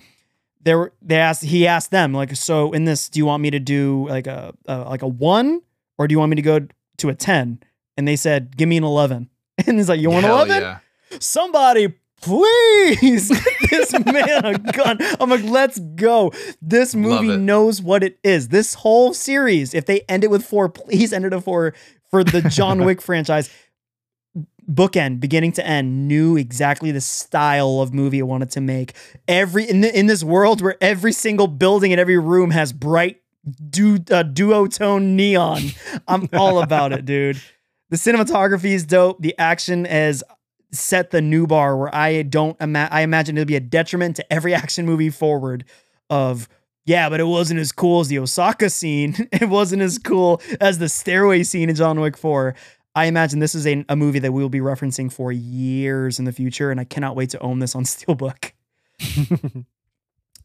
they 0.62 0.77
were 0.77 0.93
they 1.02 1.16
asked 1.16 1.43
he 1.43 1.66
asked 1.66 1.90
them 1.90 2.12
like, 2.12 2.36
so 2.36 2.70
in 2.70 2.85
this, 2.85 3.09
do 3.09 3.19
you 3.19 3.27
want 3.27 3.43
me 3.43 3.51
to 3.51 3.59
do 3.59 4.07
like 4.09 4.28
a, 4.28 4.55
a 4.66 4.78
like 4.82 5.02
a 5.02 5.09
one 5.09 5.62
or 6.01 6.09
do 6.09 6.14
you 6.14 6.18
want 6.18 6.31
me 6.31 6.36
to 6.36 6.43
go 6.43 6.66
to 6.97 7.09
a 7.10 7.14
ten? 7.14 7.60
And 7.98 8.09
they 8.09 8.16
said, 8.16 8.56
give 8.56 8.68
me 8.68 8.78
an 8.78 8.85
eleven. 8.85 9.28
And 9.66 9.77
he's 9.77 9.90
like, 9.90 10.01
you 10.01 10.09
want 10.09 10.24
Hell 10.24 10.36
eleven? 10.36 10.62
yeah. 10.62 10.78
somebody 11.18 11.93
please 12.22 13.28
get 13.28 13.56
this 13.70 13.93
man 14.06 14.44
a 14.44 14.59
gun. 14.59 14.98
I'm 15.20 15.28
like, 15.31 15.44
let's 15.44 15.78
go. 15.78 16.32
This 16.62 16.94
movie 16.94 17.36
knows 17.36 17.82
what 17.82 18.02
it 18.02 18.18
is. 18.22 18.48
This 18.48 18.74
whole 18.74 19.12
series, 19.14 19.74
if 19.74 19.86
they 19.86 20.01
end 20.09 20.24
it 20.24 20.31
with 20.31 20.44
four, 20.44 20.68
please 20.70 21.12
end 21.12 21.24
it 21.27 21.35
with 21.35 21.44
four 21.44 21.74
for 22.10 22.24
the 22.24 22.40
John 22.43 22.85
Wick 22.85 23.02
franchise. 23.02 23.51
Bookend, 24.70 25.18
beginning 25.20 25.52
to 25.52 25.66
end, 25.66 26.06
knew 26.06 26.36
exactly 26.36 26.93
the 26.93 27.01
style 27.01 27.81
of 27.81 27.93
movie 27.93 28.20
it 28.20 28.22
wanted 28.22 28.51
to 28.52 28.60
make. 28.60 28.94
Every 29.27 29.68
in 29.68 29.81
the, 29.81 29.98
in 29.98 30.06
this 30.06 30.22
world 30.22 30.62
where 30.62 30.77
every 30.81 31.12
single 31.12 31.48
building 31.48 31.93
and 31.93 32.01
every 32.01 32.18
room 32.18 32.51
has 32.51 32.72
bright 32.72 33.20
du, 33.70 33.96
uh, 33.96 34.24
duotone 34.24 35.14
neon, 35.14 35.62
I'm 36.08 36.28
all 36.32 36.62
about 36.62 36.92
it, 36.92 37.04
dude. 37.04 37.40
The 37.90 37.96
cinematography 37.96 38.70
is 38.70 38.84
dope. 38.84 39.20
The 39.20 39.36
action 39.38 39.86
is 39.86 40.22
set 40.72 41.10
the 41.10 41.20
new 41.20 41.46
bar 41.46 41.76
where 41.76 41.94
I 41.94 42.22
don't 42.22 42.56
ima- 42.60 42.88
I 42.90 43.02
imagine 43.02 43.36
it'll 43.36 43.46
be 43.46 43.56
a 43.56 43.60
detriment 43.60 44.16
to 44.16 44.32
every 44.32 44.54
action 44.54 44.86
movie 44.86 45.10
forward 45.10 45.64
of 46.08 46.48
yeah, 46.86 47.08
but 47.08 47.20
it 47.20 47.24
wasn't 47.24 47.60
as 47.60 47.72
cool 47.72 48.00
as 48.00 48.08
the 48.08 48.18
Osaka 48.18 48.70
scene. 48.70 49.28
It 49.32 49.48
wasn't 49.48 49.82
as 49.82 49.98
cool 49.98 50.40
as 50.60 50.78
the 50.78 50.88
stairway 50.88 51.42
scene 51.42 51.68
in 51.68 51.76
John 51.76 52.00
Wick 52.00 52.16
4. 52.16 52.54
I 52.94 53.04
imagine 53.04 53.38
this 53.38 53.54
is 53.54 53.66
a, 53.66 53.84
a 53.88 53.96
movie 53.96 54.18
that 54.18 54.32
we 54.32 54.42
will 54.42 54.48
be 54.48 54.58
referencing 54.58 55.12
for 55.12 55.30
years 55.30 56.18
in 56.18 56.24
the 56.24 56.32
future, 56.32 56.70
and 56.70 56.80
I 56.80 56.84
cannot 56.84 57.14
wait 57.14 57.30
to 57.30 57.38
own 57.40 57.60
this 57.60 57.76
on 57.76 57.84
Steelbook. 57.84 58.52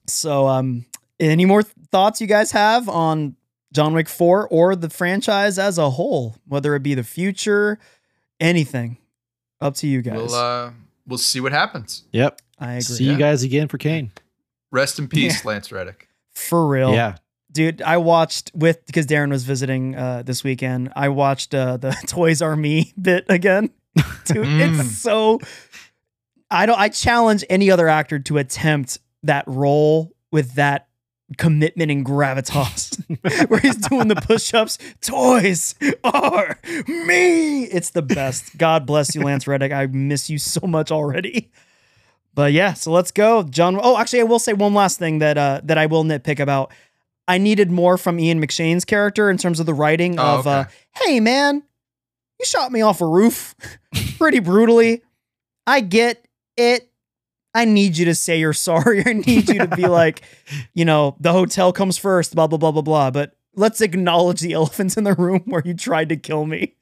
so, 0.07 0.47
um, 0.47 0.85
any 1.19 1.45
more 1.45 1.63
thoughts 1.91 2.21
you 2.21 2.27
guys 2.27 2.51
have 2.51 2.87
on 2.89 3.35
John 3.73 3.93
Wick 3.93 4.07
4 4.09 4.47
or 4.49 4.75
the 4.75 4.89
franchise 4.89 5.57
as 5.59 5.77
a 5.77 5.89
whole, 5.91 6.35
whether 6.47 6.75
it 6.75 6.83
be 6.83 6.93
the 6.95 7.03
future, 7.03 7.79
anything? 8.39 8.97
Up 9.61 9.75
to 9.75 9.87
you 9.87 10.01
guys. 10.01 10.15
We'll 10.17 10.35
uh 10.35 10.71
we'll 11.07 11.17
see 11.17 11.39
what 11.39 11.51
happens. 11.51 12.03
Yep. 12.11 12.41
I 12.59 12.71
agree. 12.73 12.81
See 12.81 13.05
Yeah. 13.05 13.11
you 13.13 13.17
guys 13.17 13.43
again 13.43 13.67
for 13.67 13.77
Caine. 13.77 14.11
Rest 14.71 14.99
in 14.99 15.07
peace, 15.07 15.43
Lance 15.45 15.71
Reddick. 15.71 16.07
For 16.33 16.67
real. 16.67 16.93
Yeah. 16.93 17.17
Dude, 17.51 17.81
I 17.81 17.97
watched 17.97 18.51
with 18.53 18.85
because 18.85 19.07
Darren 19.07 19.29
was 19.29 19.43
visiting 19.45 19.95
uh 19.95 20.23
this 20.23 20.43
weekend. 20.43 20.91
I 20.95 21.09
watched 21.09 21.55
uh 21.55 21.77
the 21.77 21.91
Toys 22.07 22.41
R 22.41 22.55
Me 22.55 22.93
bit 23.01 23.25
again. 23.29 23.69
Dude, 24.25 24.45
Mm. 24.45 24.79
it's 24.81 24.97
so 24.97 25.39
I 26.51 26.65
don't 26.65 26.79
I 26.79 26.89
challenge 26.89 27.43
any 27.49 27.71
other 27.71 27.87
actor 27.87 28.19
to 28.19 28.37
attempt 28.37 28.99
that 29.23 29.45
role 29.47 30.11
with 30.31 30.53
that 30.55 30.87
commitment 31.37 31.91
and 31.91 32.05
gravitas 32.05 33.49
where 33.49 33.59
he's 33.59 33.77
doing 33.77 34.07
the 34.07 34.15
push-ups. 34.15 34.77
Toys 35.01 35.75
are 36.03 36.59
me. 36.87 37.63
It's 37.63 37.89
the 37.89 38.01
best. 38.01 38.57
God 38.57 38.85
bless 38.85 39.15
you 39.15 39.21
lance 39.21 39.47
reddick. 39.47 39.71
I 39.71 39.87
miss 39.87 40.29
you 40.29 40.37
so 40.37 40.67
much 40.67 40.91
already. 40.91 41.51
But 42.33 42.51
yeah 42.51 42.73
so 42.73 42.91
let's 42.91 43.11
go. 43.11 43.43
John 43.43 43.79
oh 43.81 43.97
actually 43.97 44.19
i 44.19 44.23
will 44.23 44.39
say 44.39 44.53
one 44.53 44.73
last 44.73 44.99
thing 44.99 45.19
that 45.19 45.37
uh 45.37 45.61
that 45.63 45.77
i 45.77 45.85
will 45.85 46.03
nitpick 46.03 46.39
about. 46.39 46.71
I 47.27 47.37
needed 47.39 47.71
more 47.71 47.97
from 47.97 48.19
ian 48.19 48.39
mcshane's 48.41 48.85
character 48.85 49.29
in 49.29 49.37
terms 49.37 49.59
of 49.59 49.65
the 49.65 49.73
writing 49.73 50.19
Oh, 50.19 50.39
of 50.39 50.47
uh 50.47 50.65
hey 51.03 51.19
man 51.19 51.63
you 52.39 52.45
shot 52.45 52.71
me 52.71 52.81
off 52.81 53.01
a 53.01 53.07
roof 53.07 53.55
pretty 54.17 54.39
brutally. 54.39 55.01
I 55.65 55.79
get 55.79 56.23
it 56.57 56.89
I 57.55 57.65
need 57.65 57.97
you 57.97 58.05
to 58.05 58.13
say 58.15 58.39
you're 58.39 58.53
sorry. 58.69 59.03
I 59.05 59.13
need 59.13 59.49
you 59.49 59.59
to 59.59 59.67
be 59.75 59.87
like, 59.87 60.21
you 60.73 60.85
know, 60.85 61.15
the 61.19 61.31
hotel 61.31 61.73
comes 61.73 61.97
first, 61.97 62.35
blah, 62.35 62.45
blah, 62.47 62.57
blah, 62.59 62.71
blah, 62.71 62.81
blah. 62.83 63.09
But 63.11 63.35
let's 63.55 63.81
acknowledge 63.81 64.41
the 64.41 64.53
elephants 64.59 64.97
in 64.97 65.03
the 65.05 65.13
room 65.13 65.41
where 65.45 65.63
you 65.65 65.73
tried 65.73 66.09
to 66.09 66.17
kill 66.17 66.45
me. 66.45 66.75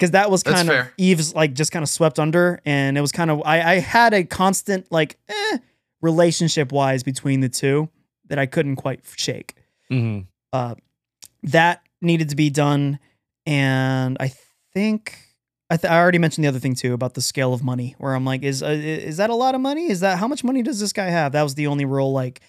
Cause 0.00 0.12
that 0.12 0.30
was 0.30 0.44
That's 0.44 0.56
kind 0.56 0.68
of 0.68 0.74
fair. 0.74 0.92
Eve's 0.96 1.34
like 1.34 1.54
just 1.54 1.72
kind 1.72 1.82
of 1.82 1.88
swept 1.88 2.18
under. 2.20 2.60
And 2.64 2.96
it 2.96 3.00
was 3.00 3.10
kind 3.12 3.30
of, 3.32 3.42
I, 3.44 3.72
I 3.72 3.74
had 3.80 4.14
a 4.14 4.22
constant 4.24 4.90
like, 4.92 5.18
eh, 5.28 5.58
relationship 6.00 6.70
wise 6.70 7.02
between 7.02 7.40
the 7.40 7.48
two 7.48 7.88
that 8.28 8.38
I 8.38 8.46
couldn't 8.46 8.76
quite 8.76 9.00
shake 9.16 9.54
Mm-hmm. 9.90 10.26
uh, 10.52 10.74
that 11.44 11.82
needed 12.00 12.28
to 12.28 12.36
be 12.36 12.50
done. 12.50 12.98
And 13.46 14.16
I 14.20 14.32
think 14.72 15.18
I, 15.70 15.76
th- 15.76 15.90
I 15.90 15.98
already 16.00 16.18
mentioned 16.18 16.44
the 16.44 16.48
other 16.48 16.58
thing 16.58 16.74
too 16.74 16.94
about 16.94 17.14
the 17.14 17.20
scale 17.20 17.52
of 17.52 17.62
money, 17.62 17.94
where 17.98 18.14
I'm 18.14 18.24
like, 18.24 18.42
is 18.42 18.62
uh, 18.62 18.68
is 18.68 19.18
that 19.18 19.28
a 19.30 19.34
lot 19.34 19.54
of 19.54 19.60
money? 19.60 19.90
Is 19.90 20.00
that 20.00 20.18
how 20.18 20.26
much 20.28 20.42
money 20.42 20.62
does 20.62 20.80
this 20.80 20.92
guy 20.92 21.06
have? 21.10 21.32
That 21.32 21.42
was 21.42 21.54
the 21.56 21.66
only 21.66 21.84
real 21.84 22.12
like 22.12 22.40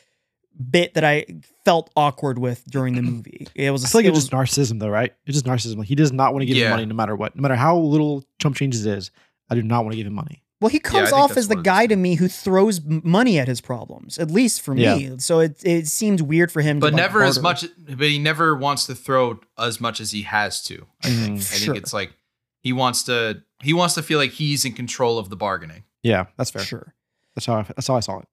bit 0.69 0.93
that 0.93 1.03
I 1.03 1.25
felt 1.65 1.89
awkward 1.95 2.37
with 2.39 2.63
during 2.65 2.95
the 2.95 3.01
movie. 3.01 3.47
It 3.55 3.71
was 3.71 3.83
I 3.85 3.87
feel 3.89 3.99
like 3.99 4.05
it 4.05 4.09
it's 4.09 4.15
was 4.15 4.29
just 4.29 4.31
narcissism, 4.71 4.79
though, 4.79 4.89
right? 4.89 5.13
It's 5.25 5.35
just 5.35 5.45
narcissism. 5.45 5.77
Like 5.77 5.87
he 5.87 5.95
does 5.95 6.11
not 6.11 6.33
want 6.33 6.41
to 6.43 6.45
give 6.45 6.57
him 6.57 6.69
money 6.69 6.85
no 6.85 6.95
matter 6.95 7.15
what, 7.15 7.35
no 7.35 7.41
matter 7.41 7.55
how 7.55 7.77
little 7.77 8.23
chump 8.39 8.55
changes 8.55 8.85
it 8.85 8.97
is. 8.97 9.11
I 9.49 9.55
do 9.55 9.63
not 9.63 9.83
want 9.83 9.93
to 9.93 9.97
give 9.97 10.07
him 10.07 10.13
money. 10.13 10.43
Well, 10.61 10.69
he 10.69 10.79
comes 10.79 11.09
think 11.11 11.21
off 11.21 11.37
as 11.37 11.47
the 11.47 11.55
what 11.55 11.59
it 11.59 11.61
is. 11.61 11.65
guy 11.73 11.87
to 11.87 11.95
me 11.95 12.15
who 12.15 12.27
throws 12.27 12.81
money 12.83 13.39
at 13.39 13.47
his 13.47 13.61
problems, 13.61 14.19
at 14.19 14.29
least 14.29 14.61
for 14.61 14.75
me. 14.75 15.15
So 15.19 15.39
it 15.39 15.61
it 15.63 15.87
seemed 15.87 16.19
weird 16.21 16.51
for 16.51 16.61
him, 16.61 16.79
But 16.79 16.89
to 16.89 16.95
like, 16.95 17.01
never 17.01 17.23
as 17.23 17.41
much 17.41 17.65
but 17.87 18.07
he 18.07 18.19
never 18.19 18.55
wants 18.55 18.85
to 18.87 18.95
throw 18.95 19.39
as 19.57 19.79
much 19.79 20.01
as 20.01 20.11
he 20.11 20.23
has 20.23 20.61
to. 20.63 20.85
I 21.03 21.07
think. 21.09 21.37
Mhm. 21.39 21.53
I 21.53 21.57
Sure. 21.57 21.73
think 21.73 21.83
it's 21.83 21.93
like 21.93 22.11
he 22.61 22.73
wants 22.73 23.03
to 23.03 23.43
he 23.61 23.73
wants 23.73 23.93
to 23.95 24.03
feel 24.03 24.17
like 24.19 24.31
he's 24.31 24.65
in 24.65 24.73
control 24.73 25.17
of 25.17 25.29
the 25.29 25.35
bargaining. 25.35 25.83
Yeah, 26.03 26.25
that's 26.37 26.51
fair. 26.51 26.61
Sure. 26.63 26.93
That's 27.35 27.45
how 27.45 27.55
I, 27.55 27.63
that's 27.63 27.87
how 27.87 27.95
I 27.95 27.99
saw 28.01 28.19
it. 28.19 28.27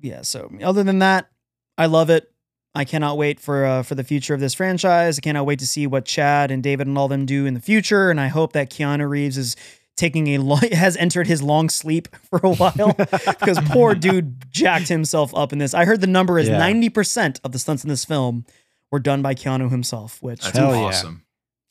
yeah 0.00 0.22
so 0.22 0.50
other 0.62 0.84
than 0.84 0.98
that 1.00 1.30
i 1.78 1.86
love 1.86 2.10
it 2.10 2.30
i 2.74 2.84
cannot 2.84 3.16
wait 3.16 3.40
for 3.40 3.64
uh, 3.64 3.82
for 3.82 3.94
the 3.94 4.04
future 4.04 4.34
of 4.34 4.40
this 4.40 4.52
franchise 4.54 5.18
i 5.18 5.20
cannot 5.22 5.46
wait 5.46 5.58
to 5.58 5.66
see 5.66 5.86
what 5.86 6.04
chad 6.04 6.50
and 6.50 6.62
david 6.62 6.86
and 6.86 6.96
all 6.98 7.08
them 7.08 7.24
do 7.26 7.46
in 7.46 7.54
the 7.54 7.60
future 7.60 8.10
and 8.10 8.20
i 8.20 8.28
hope 8.28 8.52
that 8.52 8.70
keanu 8.70 9.08
reeves 9.08 9.38
is 9.38 9.56
taking 9.96 10.28
a 10.28 10.38
long 10.50 10.60
has 10.70 10.96
entered 10.98 11.26
his 11.26 11.42
long 11.42 11.68
sleep 11.70 12.08
for 12.30 12.38
a 12.44 12.52
while 12.54 12.92
because 13.26 13.58
poor 13.70 13.94
dude 13.94 14.50
jacked 14.52 14.88
himself 14.88 15.34
up 15.34 15.52
in 15.52 15.58
this 15.58 15.72
i 15.74 15.84
heard 15.86 16.00
the 16.02 16.06
number 16.06 16.38
is 16.38 16.48
Yeah. 16.48 16.60
90% 16.60 17.40
of 17.42 17.52
the 17.52 17.58
stunts 17.58 17.82
in 17.82 17.88
this 17.88 18.04
film 18.04 18.44
were 18.92 19.00
done 19.00 19.22
by 19.22 19.34
keanu 19.34 19.70
himself 19.70 20.22
which 20.22 20.42
That's 20.42 20.58
Hell 20.58 20.72
yeah. 20.74 20.82
awesome. 20.82 21.22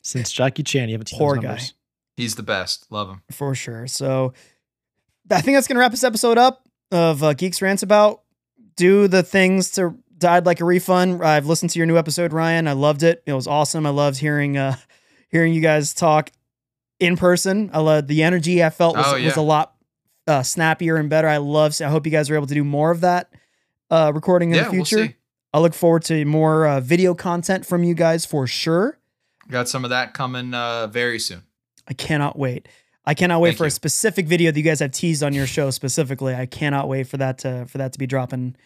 Since 0.02 0.30
Jackie 0.32 0.62
Chan, 0.62 0.88
you 0.88 0.94
haven't 0.94 1.08
seen 1.08 1.18
Poor 1.18 1.34
those 1.36 1.44
guy. 1.44 1.60
He's 2.16 2.34
the 2.34 2.42
best. 2.42 2.86
Love 2.90 3.08
him. 3.10 3.22
for 3.30 3.54
sure. 3.54 3.86
So 3.86 4.32
I 5.30 5.40
think 5.40 5.56
that's 5.56 5.68
gonna 5.68 5.80
wrap 5.80 5.90
this 5.90 6.04
episode 6.04 6.38
up 6.38 6.62
of 6.90 7.22
uh, 7.22 7.34
Geeks 7.34 7.60
Rants 7.60 7.82
About. 7.82 8.22
Do 8.76 9.08
the 9.08 9.22
things 9.22 9.70
to 9.72 9.96
died 10.18 10.46
like 10.46 10.60
a 10.60 10.64
refund. 10.64 11.22
I've 11.22 11.46
listened 11.46 11.70
to 11.72 11.78
your 11.78 11.86
new 11.86 11.96
episode, 11.98 12.32
Ryan. 12.32 12.68
I 12.68 12.72
loved 12.72 13.02
it. 13.02 13.22
It 13.26 13.32
was 13.32 13.46
awesome. 13.46 13.86
I 13.86 13.90
loved 13.90 14.18
hearing 14.18 14.56
uh 14.56 14.76
hearing 15.30 15.52
you 15.52 15.60
guys 15.60 15.92
talk 15.94 16.30
in 17.00 17.16
person. 17.16 17.70
I 17.72 17.80
loved 17.80 18.08
the 18.08 18.22
energy 18.22 18.62
I 18.64 18.70
felt 18.70 18.96
was, 18.96 19.06
Oh, 19.08 19.22
was 19.22 19.36
a 19.36 19.42
lot 19.42 19.74
uh, 20.26 20.42
snappier 20.42 20.96
and 20.96 21.08
better. 21.10 21.28
I 21.28 21.36
love. 21.36 21.78
I 21.80 21.84
hope 21.88 22.06
you 22.06 22.12
guys 22.12 22.30
are 22.30 22.34
able 22.34 22.46
to 22.46 22.54
do 22.54 22.64
more 22.64 22.90
of 22.90 23.02
that 23.02 23.30
uh, 23.90 24.10
recording 24.14 24.50
in 24.50 24.56
yeah, 24.56 24.64
the 24.64 24.70
we'll 24.76 24.84
future. 24.84 25.06
see. 25.08 25.14
I 25.52 25.58
look 25.60 25.72
forward 25.74 26.02
to 26.04 26.24
more 26.24 26.66
uh, 26.66 26.80
video 26.80 27.14
content 27.14 27.64
from 27.64 27.84
you 27.84 27.94
guys 27.94 28.26
for 28.26 28.46
sure. 28.46 28.98
got 29.48 29.68
some 29.68 29.84
of 29.84 29.90
that 29.90 30.12
coming 30.14 30.52
uh, 30.54 30.86
very 30.88 31.18
soon. 31.18 31.42
I 31.88 31.94
cannot 31.94 32.38
wait. 32.38 32.68
I 33.04 33.14
cannot 33.14 33.40
wait 33.40 33.50
Thank 33.50 33.58
for 33.58 33.66
a 33.66 33.70
specific 33.70 34.26
video 34.26 34.50
that 34.50 34.58
you 34.58 34.64
guys 34.64 34.80
have 34.80 34.90
teased 34.90 35.22
on 35.22 35.32
your 35.32 35.46
show 35.46 35.70
specifically. 35.70 36.34
I 36.34 36.46
cannot 36.46 36.88
wait 36.88 37.06
for 37.06 37.16
that 37.18 37.38
to 37.38 37.66
for 37.66 37.78
that 37.78 37.92
to 37.92 37.98
be 37.98 38.06
dropping 38.06 38.56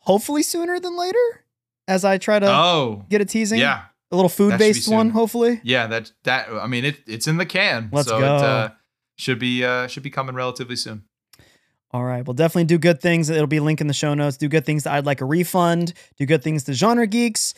hopefully 0.00 0.42
sooner 0.42 0.78
than 0.78 0.96
later 0.98 1.44
as 1.88 2.04
I 2.04 2.18
try 2.18 2.38
to 2.38 2.46
Oh, 2.48 3.04
get 3.08 3.20
a 3.20 3.24
teasing. 3.24 3.58
yeah, 3.58 3.84
A 4.10 4.16
little 4.16 4.28
food 4.28 4.58
based 4.58 4.88
one, 4.88 5.10
hopefully. 5.10 5.60
yeah. 5.64 5.86
That 5.86 6.12
that 6.24 6.48
I 6.50 6.66
mean, 6.66 6.84
it 6.84 6.98
it's 7.06 7.26
in 7.26 7.38
the 7.38 7.46
can. 7.46 7.88
Let's 7.92 8.08
so 8.08 8.18
go. 8.20 8.36
It, 8.36 8.42
uh, 8.42 8.68
should 9.16 9.38
be 9.38 9.64
uh, 9.64 9.86
should 9.86 10.02
be 10.02 10.10
coming 10.10 10.34
relatively 10.34 10.76
soon. 10.76 11.04
All 11.92 12.04
right. 12.04 12.26
Well, 12.26 12.34
definitely 12.34 12.64
do 12.64 12.76
good 12.78 13.00
things. 13.00 13.30
It'll 13.30 13.46
be 13.46 13.60
linked 13.60 13.80
in 13.80 13.86
the 13.86 13.94
show 13.94 14.12
notes. 14.12 14.36
Do 14.36 14.48
good 14.48 14.66
things 14.66 14.82
to 14.82 14.90
I'd 14.92 15.06
like 15.06 15.22
a 15.22 15.24
refund. 15.24 15.94
Do 16.18 16.26
good 16.26 16.42
things 16.42 16.64
to 16.64 16.74
genre 16.74 17.06
geeks. 17.06 17.54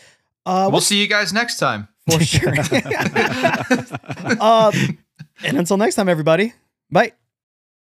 Uh, 0.46 0.68
we'll 0.70 0.80
see 0.80 1.00
you 1.00 1.08
guys 1.08 1.32
next 1.32 1.56
time. 1.58 1.88
for 2.08 2.20
sure. 2.22 2.54
uh, 4.40 4.70
and 5.44 5.56
until 5.56 5.76
next 5.76 5.94
time, 5.94 6.08
everybody. 6.08 6.54
Bye. 6.90 7.12